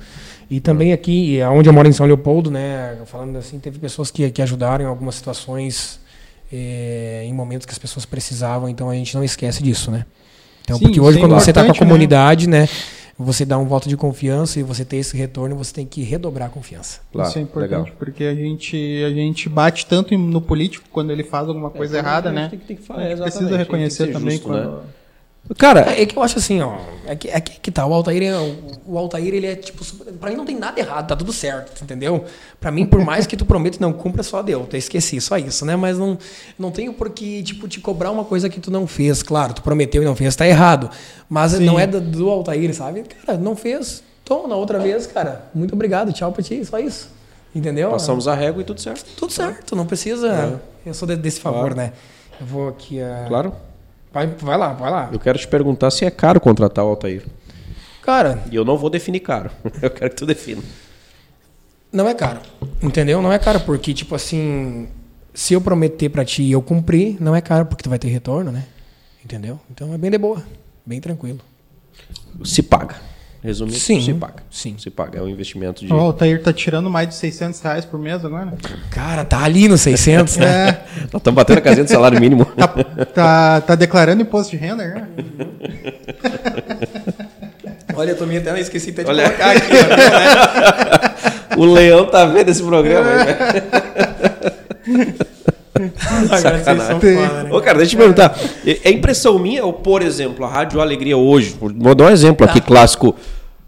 e 0.52 0.60
também 0.60 0.94
aqui, 0.94 1.40
onde 1.52 1.68
eu 1.70 1.74
moro 1.74 1.88
em 1.88 1.92
São 1.92 2.06
Leopoldo, 2.06 2.50
né, 2.52 2.98
falando 3.06 3.36
assim, 3.38 3.60
teve 3.60 3.78
pessoas 3.80 4.10
que, 4.12 4.30
que 4.32 4.42
ajudaram 4.42 4.86
em 4.86 4.88
algumas 4.88 5.16
situações, 5.16 6.00
eh, 6.52 7.24
em 7.26 7.34
momentos 7.34 7.66
que 7.66 7.72
as 7.72 7.78
pessoas 7.80 8.06
precisavam, 8.06 8.68
então 8.70 8.90
a 8.90 8.96
gente 8.96 9.16
não 9.16 9.24
esquece 9.24 9.62
disso, 9.64 9.92
né? 9.92 10.06
Então, 10.64 10.78
Sim, 10.78 10.86
porque 10.86 11.00
hoje 11.00 11.18
é 11.18 11.22
quando 11.22 11.34
você 11.34 11.50
está 11.52 11.64
com 11.64 11.72
a 11.72 11.74
né? 11.74 11.80
comunidade, 11.80 12.48
né, 12.48 12.68
você 13.22 13.44
dá 13.46 13.58
um 13.58 13.66
voto 13.66 13.90
de 13.90 13.98
confiança 13.98 14.60
e 14.60 14.64
você 14.64 14.86
tem 14.86 15.00
esse 15.02 15.16
retorno, 15.18 15.56
você 15.56 15.74
tem 15.74 15.86
que 15.86 16.02
redobrar 16.04 16.48
a 16.48 16.52
confiança. 16.52 17.02
Claro, 17.12 17.30
Isso 17.30 17.38
é 17.38 17.42
importante, 17.42 17.72
legal. 17.84 17.96
porque 18.00 18.24
a 18.24 18.34
gente, 18.34 19.04
a 19.06 19.10
gente 19.10 19.50
bate 19.50 19.86
tanto 19.86 20.18
no 20.18 20.40
político 20.42 20.86
quando 20.92 21.12
ele 21.12 21.24
faz 21.24 21.48
alguma 21.50 21.70
coisa 21.70 21.98
então 22.00 22.10
errada, 22.10 22.30
a 22.30 22.34
gente 22.34 22.42
né? 22.44 22.50
tem 22.50 22.60
que- 22.60 22.66
tem 22.66 22.76
que 22.78 22.84
A 22.84 22.86
falar, 22.86 23.00
gente 23.02 23.12
exatamente, 23.14 23.32
precisa 23.34 23.50
tem 23.50 23.58
que 23.58 23.64
reconhecer 23.64 24.06
ser 24.08 24.14
também 24.14 24.32
justo, 24.38 24.48
quando... 24.48 24.72
né? 24.78 24.84
Cara, 25.58 25.82
É 26.00 26.06
que 26.06 26.16
eu 26.16 26.22
acho 26.22 26.38
assim, 26.38 26.62
ó. 26.62 26.76
É 27.08 27.16
que, 27.16 27.28
é 27.28 27.40
que, 27.42 27.60
que 27.60 27.72
tá, 27.72 27.86
o 27.86 27.94
Altair, 27.94 28.22
é, 28.22 28.34
o, 28.86 28.98
Altair, 28.98 29.34
ele 29.34 29.48
é 29.48 29.56
tipo. 29.56 29.84
Pra 30.20 30.30
mim 30.30 30.36
não 30.38 30.46
tem 30.46 30.56
nada 30.58 30.80
errado, 30.80 31.08
tá 31.08 31.16
tudo 31.16 31.34
certo, 31.34 31.84
entendeu? 31.84 32.24
Pra 32.60 32.72
mim, 32.72 32.86
por 32.86 33.04
mais 33.04 33.26
que 33.26 33.36
tu 33.36 33.46
prometa 33.46 33.78
e 33.78 33.82
não 33.82 33.92
cumpra, 33.92 34.22
só 34.22 34.44
deu. 34.44 34.68
Eu 34.72 34.78
esqueci, 34.78 35.20
só 35.20 35.38
isso, 35.38 35.66
né? 35.66 35.76
Mas 35.76 35.98
não, 35.98 36.18
não 36.58 36.70
tenho 36.70 36.94
por 36.94 37.10
que, 37.10 37.42
tipo, 37.42 37.68
te 37.68 37.80
cobrar 37.80 38.12
uma 38.12 38.24
coisa 38.24 38.48
que 38.48 38.60
tu 38.60 38.70
não 38.70 38.86
fez. 38.86 39.24
Claro, 39.24 39.54
tu 39.54 39.64
prometeu 39.64 40.04
e 40.04 40.06
não 40.06 40.16
fez, 40.16 40.36
tá 40.36 40.48
errado. 40.48 40.90
Mas 41.28 41.54
Sim. 41.54 41.66
não 41.66 41.80
é 41.80 41.88
do, 41.88 42.00
do 42.00 42.30
Altair, 42.30 42.74
sabe? 42.76 43.04
Cara, 43.26 43.38
não 43.38 43.56
fez. 43.56 44.04
Toma, 44.24 44.48
na 44.50 44.56
outra 44.56 44.78
vez, 44.78 45.08
cara. 45.08 45.46
Muito 45.56 45.74
obrigado, 45.74 46.14
tchau 46.14 46.32
pra 46.32 46.44
ti, 46.44 46.64
só 46.64 46.78
isso. 46.78 47.10
Entendeu? 47.56 47.90
passamos 47.90 48.28
a 48.28 48.36
régua 48.36 48.62
e 48.62 48.66
tudo 48.66 48.80
certo. 48.80 49.04
Tudo 49.18 49.34
certo, 49.34 49.76
não 49.76 49.88
precisa. 49.88 50.62
Eu 50.86 50.94
sou 50.94 51.08
de- 51.08 51.16
desse 51.16 51.40
favor, 51.42 51.62
Claro. 51.74 51.76
né? 51.76 51.94
Eu 52.40 52.46
vou 52.46 52.70
aqui. 52.70 53.02
ah, 53.02 53.26
Claro. 53.28 53.52
Vai, 54.12 54.28
vai 54.28 54.58
lá, 54.58 54.74
vai 54.74 54.92
lá. 54.92 55.10
Eu 55.12 55.20
quero 55.20 55.38
te 55.38 55.48
perguntar 55.48 55.92
se 55.92 56.06
é 56.06 56.12
caro 56.12 56.40
contratar 56.40 56.84
o 56.84 56.90
Altair. 56.90 57.24
Cara, 58.02 58.44
E 58.52 58.56
eu 58.56 58.66
não 58.66 58.78
vou 58.78 58.90
definir 58.90 59.20
caro. 59.20 59.52
Eu 59.82 59.90
quero 59.92 60.10
que 60.10 60.16
tu 60.16 60.26
defina. 60.26 60.64
Não 61.92 62.08
é 62.08 62.14
caro. 62.14 62.40
Entendeu? 62.82 63.22
Não 63.22 63.32
é 63.32 63.38
caro 63.38 63.60
porque, 63.60 63.94
tipo 63.94 64.16
assim, 64.16 64.88
se 65.34 65.54
eu 65.54 65.62
prometer 65.62 66.10
pra 66.10 66.24
ti 66.26 66.44
e 66.44 66.52
eu 66.52 66.62
cumprir, 66.62 67.18
não 67.20 67.36
é 67.36 67.42
caro 67.42 67.66
porque 67.66 67.84
tu 67.84 67.90
vai 67.90 67.98
ter 68.00 68.08
retorno, 68.08 68.52
né? 68.52 68.66
Entendeu? 69.24 69.60
Então 69.70 69.94
é 69.94 69.98
bem 69.98 70.10
de 70.12 70.18
boa, 70.18 70.44
bem 70.86 71.00
tranquilo. 71.00 71.40
Se 72.44 72.62
paga. 72.64 72.96
Resumindo, 73.42 73.80
Sim, 73.80 74.02
se 74.02 74.14
paga. 74.14 74.44
sim. 74.52 74.76
Se 74.78 74.90
paga. 74.90 75.20
É 75.20 75.22
um 75.22 75.30
investimento 75.30 75.86
de. 75.86 75.94
Ó, 75.94 75.96
o 75.96 76.00
Altair 76.02 76.44
tá 76.44 76.52
tirando 76.52 76.90
mais 76.90 77.08
de 77.08 77.16
600 77.16 77.62
reais 77.62 77.86
por 77.86 77.98
mês 77.98 78.24
agora. 78.26 78.52
Cara, 78.92 79.24
tá 79.24 79.42
ali 79.44 79.70
no 79.70 79.78
600, 79.78 80.36
né? 80.38 80.48
É, 80.48 80.72
Nós 81.04 81.14
estamos 81.16 81.36
batendo 81.36 81.60
a 81.60 81.62
casinha 81.62 81.86
do 81.86 81.90
salário 81.90 82.20
mínimo. 82.20 82.44
tá, 82.46 82.68
tá, 83.06 83.62
tá 83.62 83.76
declarando 83.76 84.22
imposto 84.22 84.52
de 84.52 84.58
renda, 84.58 84.86
né? 84.86 85.08
Olha, 87.96 88.12
eu 88.12 88.18
também 88.18 88.38
até 88.38 88.58
esqueci 88.60 88.90
até 88.92 89.04
de 89.04 89.10
Olha. 89.10 89.24
colocar 89.24 89.52
aqui. 89.56 89.72
ó. 91.56 91.56
o 91.62 91.66
Leão 91.74 92.06
tá 92.08 92.26
vendo 92.26 92.50
esse 92.50 92.62
programa 92.64 93.10
aí, 93.10 93.26
foda, 97.28 97.44
né? 97.44 97.50
Ô, 97.52 97.62
cara, 97.62 97.78
deixa 97.78 97.96
eu 97.96 97.98
te 97.98 97.98
perguntar. 97.98 98.40
É 98.84 98.90
impressão 98.92 99.38
minha 99.38 99.66
ou, 99.66 99.74
por 99.74 100.02
exemplo, 100.02 100.46
a 100.46 100.48
Rádio 100.48 100.80
Alegria 100.82 101.18
hoje, 101.18 101.56
vou 101.60 101.94
dar 101.96 102.06
um 102.06 102.10
exemplo 102.10 102.46
aqui 102.48 102.62
clássico, 102.62 103.16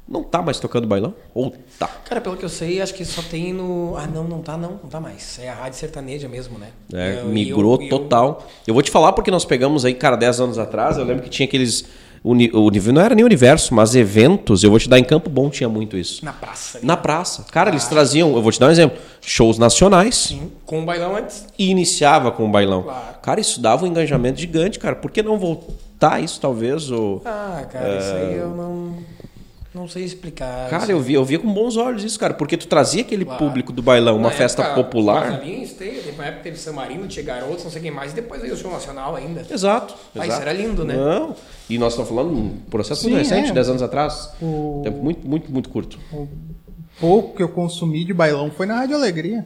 não 0.07 0.23
tá 0.23 0.41
mais 0.41 0.59
tocando 0.59 0.85
bailão? 0.87 1.13
Ou 1.33 1.53
tá? 1.79 1.87
Cara, 2.05 2.19
pelo 2.19 2.35
que 2.35 2.43
eu 2.43 2.49
sei, 2.49 2.81
acho 2.81 2.93
que 2.93 3.05
só 3.05 3.21
tem 3.21 3.53
no. 3.53 3.95
Ah, 3.97 4.05
não, 4.13 4.25
não 4.25 4.39
tá, 4.39 4.57
não. 4.57 4.71
Não 4.83 4.89
tá 4.89 4.99
mais. 4.99 5.39
É 5.41 5.49
a 5.49 5.53
rádio 5.53 5.79
sertaneja 5.79 6.27
mesmo, 6.27 6.59
né? 6.59 6.67
É, 6.93 7.19
Eu- 7.21 7.27
migrou 7.29 7.75
eu- 7.75 7.83
eu- 7.83 7.89
total. 7.89 8.45
Eu 8.67 8.73
vou 8.73 8.83
te 8.83 8.91
falar 8.91 9.13
porque 9.13 9.31
nós 9.31 9.45
pegamos 9.45 9.85
aí, 9.85 9.93
cara, 9.93 10.17
10 10.17 10.41
anos 10.41 10.57
atrás, 10.57 10.97
eu 10.97 11.05
lembro 11.05 11.23
que 11.23 11.29
tinha 11.29 11.45
aqueles. 11.47 11.85
Uni- 12.23 12.51
O 12.53 12.69
nível 12.69 12.93
não 12.93 13.01
era 13.01 13.13
nem 13.15 13.23
universo, 13.25 13.73
mas 13.73 13.95
eventos, 13.95 14.63
eu 14.63 14.69
vou 14.69 14.79
te 14.79 14.87
dar 14.89 14.99
em 14.99 15.03
Campo 15.03 15.29
Bom, 15.29 15.49
tinha 15.49 15.67
muito 15.69 15.97
isso. 15.97 16.23
Na 16.23 16.33
praça. 16.33 16.79
Na 16.83 16.97
praça. 16.97 17.45
Cara, 17.51 17.69
eles 17.69 17.87
traziam, 17.87 18.33
eu 18.35 18.41
vou 18.41 18.51
te 18.51 18.59
dar 18.59 18.67
um 18.67 18.71
exemplo, 18.71 18.97
shows 19.21 19.57
nacionais 19.57 20.15
Sim, 20.15 20.51
com 20.65 20.81
o 20.81 20.85
bailão 20.85 21.15
antes. 21.15 21.45
e 21.57 21.69
iniciava 21.69 22.31
com 22.31 22.45
o 22.45 22.49
bailão. 22.49 22.83
Claro. 22.83 23.15
Cara, 23.21 23.39
isso 23.39 23.61
dava 23.61 23.85
um 23.85 23.87
engajamento 23.87 24.39
gigante, 24.39 24.79
cara. 24.79 24.95
Por 24.95 25.11
que 25.11 25.21
não 25.23 25.37
voltar 25.37 26.21
isso, 26.23 26.39
talvez? 26.41 26.89
Ou... 26.91 27.21
Ah, 27.25 27.63
cara, 27.71 27.97
isso 27.99 28.13
aí 28.13 28.35
eu 28.37 28.49
não. 28.49 28.93
Não 29.73 29.87
sei 29.87 30.03
explicar. 30.03 30.69
Cara, 30.69 30.83
Isso 30.83 30.91
eu 30.91 30.99
via, 30.99 31.15
eu 31.15 31.23
via 31.23 31.39
com 31.39 31.51
bons 31.53 31.77
olhos 31.77 32.03
isso, 32.03 32.19
cara, 32.19 32.33
porque 32.33 32.57
tu 32.57 32.67
trazia 32.67 33.01
aquele 33.01 33.23
Claro. 33.23 33.39
público 33.39 33.71
do 33.71 33.81
bailão, 33.81 34.17
uma 34.17 34.29
Na 34.29 34.35
festa 34.35 34.61
época, 34.63 34.83
popular. 34.83 35.39
Teve, 35.39 35.65
teve 35.67 36.09
uma 36.11 36.25
época 36.25 36.43
teve 36.43 36.57
San 36.57 36.73
Marino, 36.73 37.07
tinha 37.07 37.23
garotos, 37.23 37.63
não 37.63 37.71
sei 37.71 37.81
quem 37.81 37.89
mais, 37.91 38.11
e 38.11 38.15
depois 38.15 38.43
aí 38.43 38.51
o 38.51 38.57
show 38.57 38.69
nacional 38.69 39.15
ainda. 39.15 39.45
Exato. 39.49 39.95
Ah, 40.13 40.25
exato. 40.25 40.29
isso 40.33 40.41
era 40.41 40.51
lindo, 40.51 40.83
né? 40.83 40.93
Não. 40.93 41.33
E 41.69 41.77
nós 41.77 41.93
estamos 41.93 42.09
falando 42.09 42.33
de 42.35 42.41
um 42.41 42.49
processo 42.69 43.03
Sim, 43.03 43.11
muito 43.11 43.19
recente, 43.23 43.51
é. 43.51 43.53
10 43.53 43.69
anos 43.69 43.81
atrás. 43.81 44.31
O- 44.41 44.81
Tempo 44.83 45.01
muito, 45.01 45.25
muito, 45.25 45.49
muito 45.49 45.69
curto. 45.69 45.97
Pouco 46.99 47.35
que 47.37 47.41
eu 47.41 47.47
consumi 47.49 48.03
de 48.03 48.13
bailão 48.13 48.51
foi 48.51 48.65
na 48.65 48.75
Rádio 48.75 48.95
Alegria. 48.97 49.45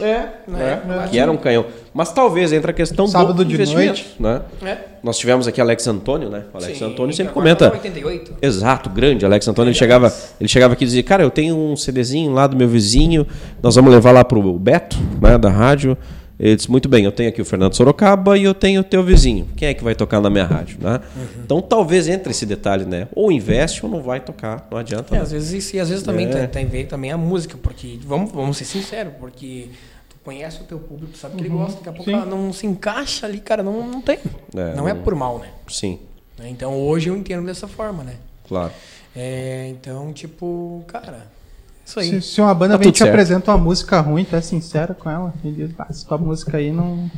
É, 0.00 0.26
né? 0.46 0.82
Mas- 0.86 1.10
que 1.10 1.18
era 1.18 1.30
um 1.32 1.36
canhão. 1.36 1.64
Mas 1.94 2.12
talvez 2.12 2.52
entre 2.52 2.70
a 2.70 2.74
questão 2.74 3.06
Sábado 3.06 3.32
do 3.34 3.44
de 3.44 3.54
investimento, 3.54 3.86
noite. 3.88 4.16
né? 4.20 4.42
É. 4.62 4.78
Nós 5.02 5.16
tivemos 5.18 5.46
aqui 5.48 5.60
Alex 5.60 5.86
Antônio, 5.86 6.28
né? 6.28 6.42
O 6.52 6.56
Alex 6.58 6.78
Sim, 6.78 6.84
Antônio 6.84 7.14
sempre 7.14 7.32
comenta. 7.32 7.68
no 7.68 7.72
88. 7.74 8.34
Exato, 8.42 8.90
grande. 8.90 9.24
Alex 9.24 9.46
Antônio, 9.48 9.70
ele 9.70 9.78
chegava, 9.78 10.12
ele 10.38 10.48
chegava 10.48 10.74
aqui 10.74 10.84
e 10.84 10.86
dizia, 10.86 11.02
cara, 11.02 11.22
eu 11.22 11.30
tenho 11.30 11.56
um 11.56 11.74
CDzinho 11.76 12.32
lá 12.32 12.46
do 12.46 12.56
meu 12.56 12.68
vizinho, 12.68 13.26
nós 13.62 13.74
vamos 13.76 13.90
levar 13.90 14.10
lá 14.12 14.22
pro 14.24 14.42
Beto, 14.58 14.96
né, 15.22 15.38
da 15.38 15.48
rádio. 15.48 15.96
Ele 16.38 16.54
disse, 16.54 16.70
muito 16.70 16.86
bem, 16.88 17.04
eu 17.04 17.12
tenho 17.12 17.30
aqui 17.30 17.40
o 17.40 17.44
Fernando 17.44 17.74
Sorocaba 17.74 18.36
e 18.36 18.44
eu 18.44 18.52
tenho 18.52 18.82
o 18.82 18.84
teu 18.84 19.02
vizinho. 19.02 19.48
Quem 19.56 19.68
é 19.68 19.74
que 19.74 19.82
vai 19.82 19.94
tocar 19.94 20.20
na 20.20 20.28
minha 20.28 20.44
rádio, 20.44 20.78
né? 20.80 21.00
Uhum. 21.16 21.26
Então, 21.44 21.62
talvez 21.62 22.08
entre 22.08 22.30
esse 22.30 22.44
detalhe, 22.44 22.84
né? 22.84 23.08
Ou 23.14 23.32
investe 23.32 23.84
ou 23.84 23.90
não 23.90 24.02
vai 24.02 24.20
tocar, 24.20 24.68
não 24.70 24.76
adianta. 24.76 25.14
É, 25.14 25.18
né? 25.18 25.22
às 25.24 25.32
vezes 25.32 25.52
isso, 25.64 25.76
e 25.76 25.80
às 25.80 25.88
vezes 25.88 26.04
também 26.04 26.26
É. 26.26 26.30
tem, 26.30 26.46
tem 26.48 26.64
a 26.64 26.68
ver 26.68 26.86
também 26.86 27.10
a 27.10 27.16
música, 27.16 27.56
porque, 27.62 27.98
vamos, 28.04 28.30
vamos 28.32 28.58
ser 28.58 28.66
sinceros, 28.66 29.14
porque 29.18 29.70
tu 30.10 30.16
conhece 30.22 30.60
o 30.60 30.64
teu 30.64 30.78
público, 30.78 31.12
tu 31.12 31.18
sabe 31.18 31.36
que 31.36 31.42
ele 31.42 31.48
gosta, 31.48 31.76
daqui 31.76 31.88
a 31.88 31.92
pouco 31.92 32.10
Sim. 32.10 32.16
ela 32.16 32.26
não 32.26 32.52
se 32.52 32.66
encaixa 32.66 33.24
ali, 33.24 33.38
cara, 33.40 33.62
não, 33.62 33.86
não 33.88 34.02
tem. 34.02 34.18
É, 34.54 34.74
não 34.74 34.86
é 34.86 34.92
por 34.92 35.14
mal, 35.14 35.38
né? 35.38 35.48
Sim? 35.68 36.00
Então 36.44 36.74
hoje 36.78 37.08
eu 37.08 37.16
entendo 37.16 37.46
dessa 37.46 37.66
forma, 37.66 38.04
né? 38.04 38.14
claro. 38.46 38.72
É, 39.18 39.68
então, 39.70 40.12
tipo, 40.12 40.84
cara, 40.86 41.26
isso 41.86 42.00
aí. 42.00 42.20
Se, 42.20 42.34
se 42.34 42.40
uma 42.40 42.52
banda 42.52 42.74
Tá 42.76 42.82
vem 42.82 42.92
te 42.92 42.98
certo. 42.98 43.10
apresenta 43.10 43.50
uma 43.52 43.58
música 43.58 44.00
ruim, 44.00 44.24
tu 44.24 44.36
é 44.36 44.40
sincero 44.40 44.94
com 44.94 45.08
ela. 45.08 45.32
E 45.44 45.50
diz, 45.52 45.70
ah, 45.78 45.86
essa 45.88 46.06
tua 46.06 46.18
música 46.18 46.56
aí 46.58 46.70
não. 46.72 47.10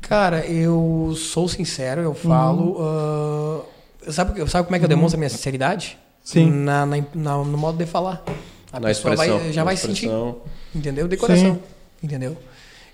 Cara, 0.00 0.44
eu 0.46 1.14
sou 1.16 1.48
sincero, 1.48 2.00
eu 2.02 2.12
falo. 2.14 2.76
ah, 2.80 3.62
sabe, 4.10 4.48
sabe 4.50 4.64
como 4.66 4.76
é 4.76 4.78
que 4.78 4.84
eu 4.84 4.88
demonstro 4.88 5.16
a 5.16 5.20
minha 5.20 5.30
sinceridade? 5.30 5.96
Sim. 6.24 6.50
Na, 6.50 6.84
na- 6.86 6.96
na- 7.14 7.38
no 7.44 7.56
modo 7.58 7.78
de 7.78 7.86
falar. 7.86 8.22
A 8.72 8.80
Na 8.80 8.88
pessoa 8.88 9.14
vai- 9.16 9.28
expressão, 9.28 9.52
já 9.52 9.60
na 9.60 9.64
vai 9.64 9.76
sentir. 9.76 10.10
Entendeu? 10.74 11.06
De 11.08 11.16
coração. 11.16 11.58
Entendeu? 12.02 12.36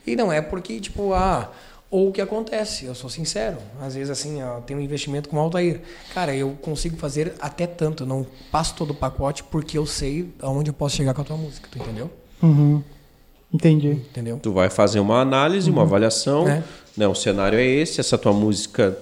E 0.06 0.16
não 0.16 0.32
é 0.32 0.40
porque, 0.40 0.80
tipo, 0.80 1.12
ah, 1.14 1.50
ou 1.90 2.08
o 2.08 2.12
que 2.12 2.20
acontece, 2.20 2.84
eu 2.84 2.94
sou 2.94 3.08
sincero. 3.08 3.56
Às 3.80 3.94
vezes, 3.94 4.10
assim, 4.10 4.42
ó, 4.42 4.60
tem 4.60 4.76
um 4.76 4.80
investimento 4.80 5.28
com 5.28 5.36
o 5.36 5.40
Altair. 5.40 5.80
Cara, 6.12 6.34
eu 6.34 6.50
consigo 6.60 6.96
fazer 6.96 7.34
até 7.40 7.66
tanto, 7.66 8.02
eu 8.02 8.06
não 8.06 8.26
passo 8.52 8.74
todo 8.74 8.90
o 8.90 8.94
pacote 8.94 9.42
porque 9.44 9.78
eu 9.78 9.86
sei 9.86 10.30
aonde 10.42 10.70
eu 10.70 10.74
posso 10.74 10.96
chegar 10.96 11.14
com 11.14 11.22
a 11.22 11.24
tua 11.24 11.36
música, 11.36 11.68
tu 11.70 11.78
entendeu? 11.78 12.10
Uhum. 12.42 12.82
Entendi. 13.52 13.92
Entendeu? 14.10 14.38
Tu 14.42 14.52
vai 14.52 14.68
fazer 14.68 15.00
uma 15.00 15.20
análise, 15.20 15.70
uma 15.70 15.82
avaliação. 15.82 16.46
É. 16.46 16.62
Né, 16.96 17.08
o 17.08 17.14
cenário 17.14 17.58
é 17.58 17.64
esse, 17.64 18.00
essa 18.00 18.18
tua 18.18 18.32
música. 18.32 18.98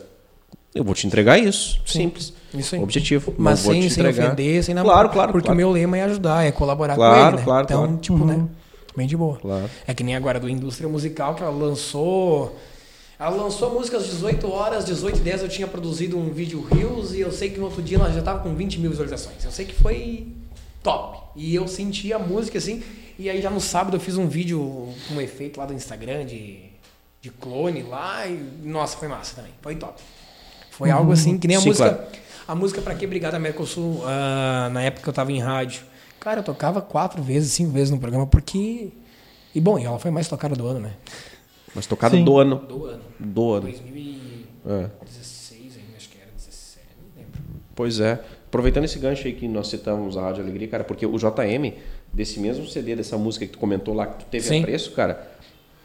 Eu 0.74 0.84
vou 0.84 0.94
te 0.94 1.06
entregar 1.06 1.38
isso. 1.38 1.80
Sim. 1.84 2.00
Simples. 2.00 2.32
Isso 2.54 2.74
aí. 2.76 2.82
Objetivo. 2.82 3.34
Mas 3.36 3.60
sem, 3.60 3.80
te 3.80 3.90
sem 3.90 4.06
ofender, 4.06 4.62
sem 4.62 4.74
nada. 4.74 4.88
Claro, 4.88 5.08
claro. 5.08 5.32
Porque 5.32 5.46
claro. 5.46 5.54
o 5.54 5.56
meu 5.56 5.72
lema 5.72 5.98
é 5.98 6.02
ajudar, 6.04 6.44
é 6.44 6.52
colaborar 6.52 6.94
com 6.94 7.00
Claro, 7.00 7.28
ele, 7.28 7.36
né? 7.38 7.42
claro, 7.42 7.64
então, 7.64 7.82
claro. 7.84 7.98
tipo, 7.98 8.24
né? 8.24 8.46
Bem 8.96 9.06
de 9.06 9.16
boa. 9.16 9.36
Claro. 9.36 9.68
É 9.86 9.92
que 9.92 10.04
nem 10.04 10.14
agora 10.14 10.38
do 10.38 10.48
Indústria 10.48 10.88
Musical, 10.88 11.34
que 11.34 11.42
ela 11.42 11.52
lançou. 11.52 12.56
Ela 13.18 13.30
lançou 13.30 13.68
a 13.70 13.72
música 13.72 13.96
às 13.96 14.04
18 14.06 14.50
horas, 14.50 14.84
18 14.84 15.18
e 15.18 15.20
10 15.22 15.42
eu 15.42 15.48
tinha 15.48 15.66
produzido 15.66 16.18
um 16.18 16.30
vídeo 16.30 16.60
Reels 16.70 17.12
e 17.12 17.20
eu 17.20 17.32
sei 17.32 17.48
que 17.50 17.58
no 17.58 17.64
outro 17.64 17.82
dia 17.82 17.96
ela 17.96 18.12
já 18.12 18.20
tava 18.20 18.40
com 18.40 18.54
20 18.54 18.78
mil 18.78 18.90
visualizações. 18.90 19.42
Eu 19.42 19.50
sei 19.50 19.64
que 19.64 19.74
foi 19.74 20.26
top. 20.82 21.18
E 21.34 21.54
eu 21.54 21.66
senti 21.66 22.12
a 22.12 22.18
música 22.18 22.58
assim. 22.58 22.82
E 23.18 23.30
aí 23.30 23.40
já 23.40 23.48
no 23.48 23.60
sábado 23.60 23.96
eu 23.96 24.00
fiz 24.00 24.18
um 24.18 24.28
vídeo 24.28 24.60
com 25.08 25.14
um 25.14 25.20
efeito 25.20 25.58
lá 25.58 25.64
do 25.64 25.72
Instagram 25.72 26.26
de, 26.26 26.58
de 27.22 27.30
clone 27.30 27.82
lá 27.82 28.26
e 28.26 28.38
nossa, 28.62 28.98
foi 28.98 29.08
massa 29.08 29.36
também. 29.36 29.52
Foi 29.62 29.74
top. 29.76 30.02
Foi 30.70 30.90
algo 30.90 31.10
assim 31.12 31.38
que 31.38 31.48
nem 31.48 31.56
a 31.56 31.60
Sim, 31.60 31.68
música. 31.68 31.88
claro. 31.94 32.06
A 32.46 32.54
música 32.54 32.82
Pra 32.82 32.94
Que 32.94 33.06
Brigada 33.06 33.38
Mercosul, 33.38 34.02
ah, 34.04 34.68
na 34.70 34.82
época 34.82 35.02
que 35.02 35.08
eu 35.08 35.12
tava 35.12 35.32
em 35.32 35.40
rádio. 35.40 35.82
Cara, 36.20 36.40
eu 36.40 36.44
tocava 36.44 36.82
quatro 36.82 37.22
vezes, 37.22 37.52
cinco 37.52 37.72
vezes 37.72 37.90
no 37.90 37.98
programa, 37.98 38.26
porque. 38.26 38.90
E 39.54 39.60
bom, 39.60 39.78
ela 39.78 39.98
foi 39.98 40.10
mais 40.10 40.28
tocada 40.28 40.54
do 40.54 40.66
ano, 40.66 40.80
né? 40.80 40.92
Mas 41.76 41.86
tocado 41.86 42.16
Sim. 42.16 42.24
do 42.24 42.38
ano. 42.38 42.56
Do 42.56 42.86
ano. 42.86 43.02
Do 43.20 43.52
ano. 43.52 43.62
2016 43.62 44.66
É. 44.66 44.70
ainda, 45.80 45.96
acho 45.96 46.08
que 46.08 46.18
era 46.20 46.30
17, 46.34 46.86
não 47.00 47.22
lembro. 47.22 47.40
Pois 47.74 48.00
é. 48.00 48.20
Aproveitando 48.46 48.84
esse 48.84 48.98
gancho 48.98 49.26
aí 49.26 49.34
que 49.34 49.46
nós 49.46 49.68
citamos 49.68 50.16
a 50.16 50.22
Rádio 50.22 50.42
Alegria, 50.42 50.66
cara, 50.68 50.84
porque 50.84 51.04
o 51.04 51.16
JM, 51.18 51.74
desse 52.12 52.40
mesmo 52.40 52.66
CD, 52.66 52.96
dessa 52.96 53.18
música 53.18 53.44
que 53.44 53.52
tu 53.52 53.58
comentou 53.58 53.92
lá, 53.92 54.06
que 54.06 54.24
tu 54.24 54.28
teve 54.30 54.46
Sim. 54.46 54.60
apreço, 54.60 54.92
cara, 54.92 55.35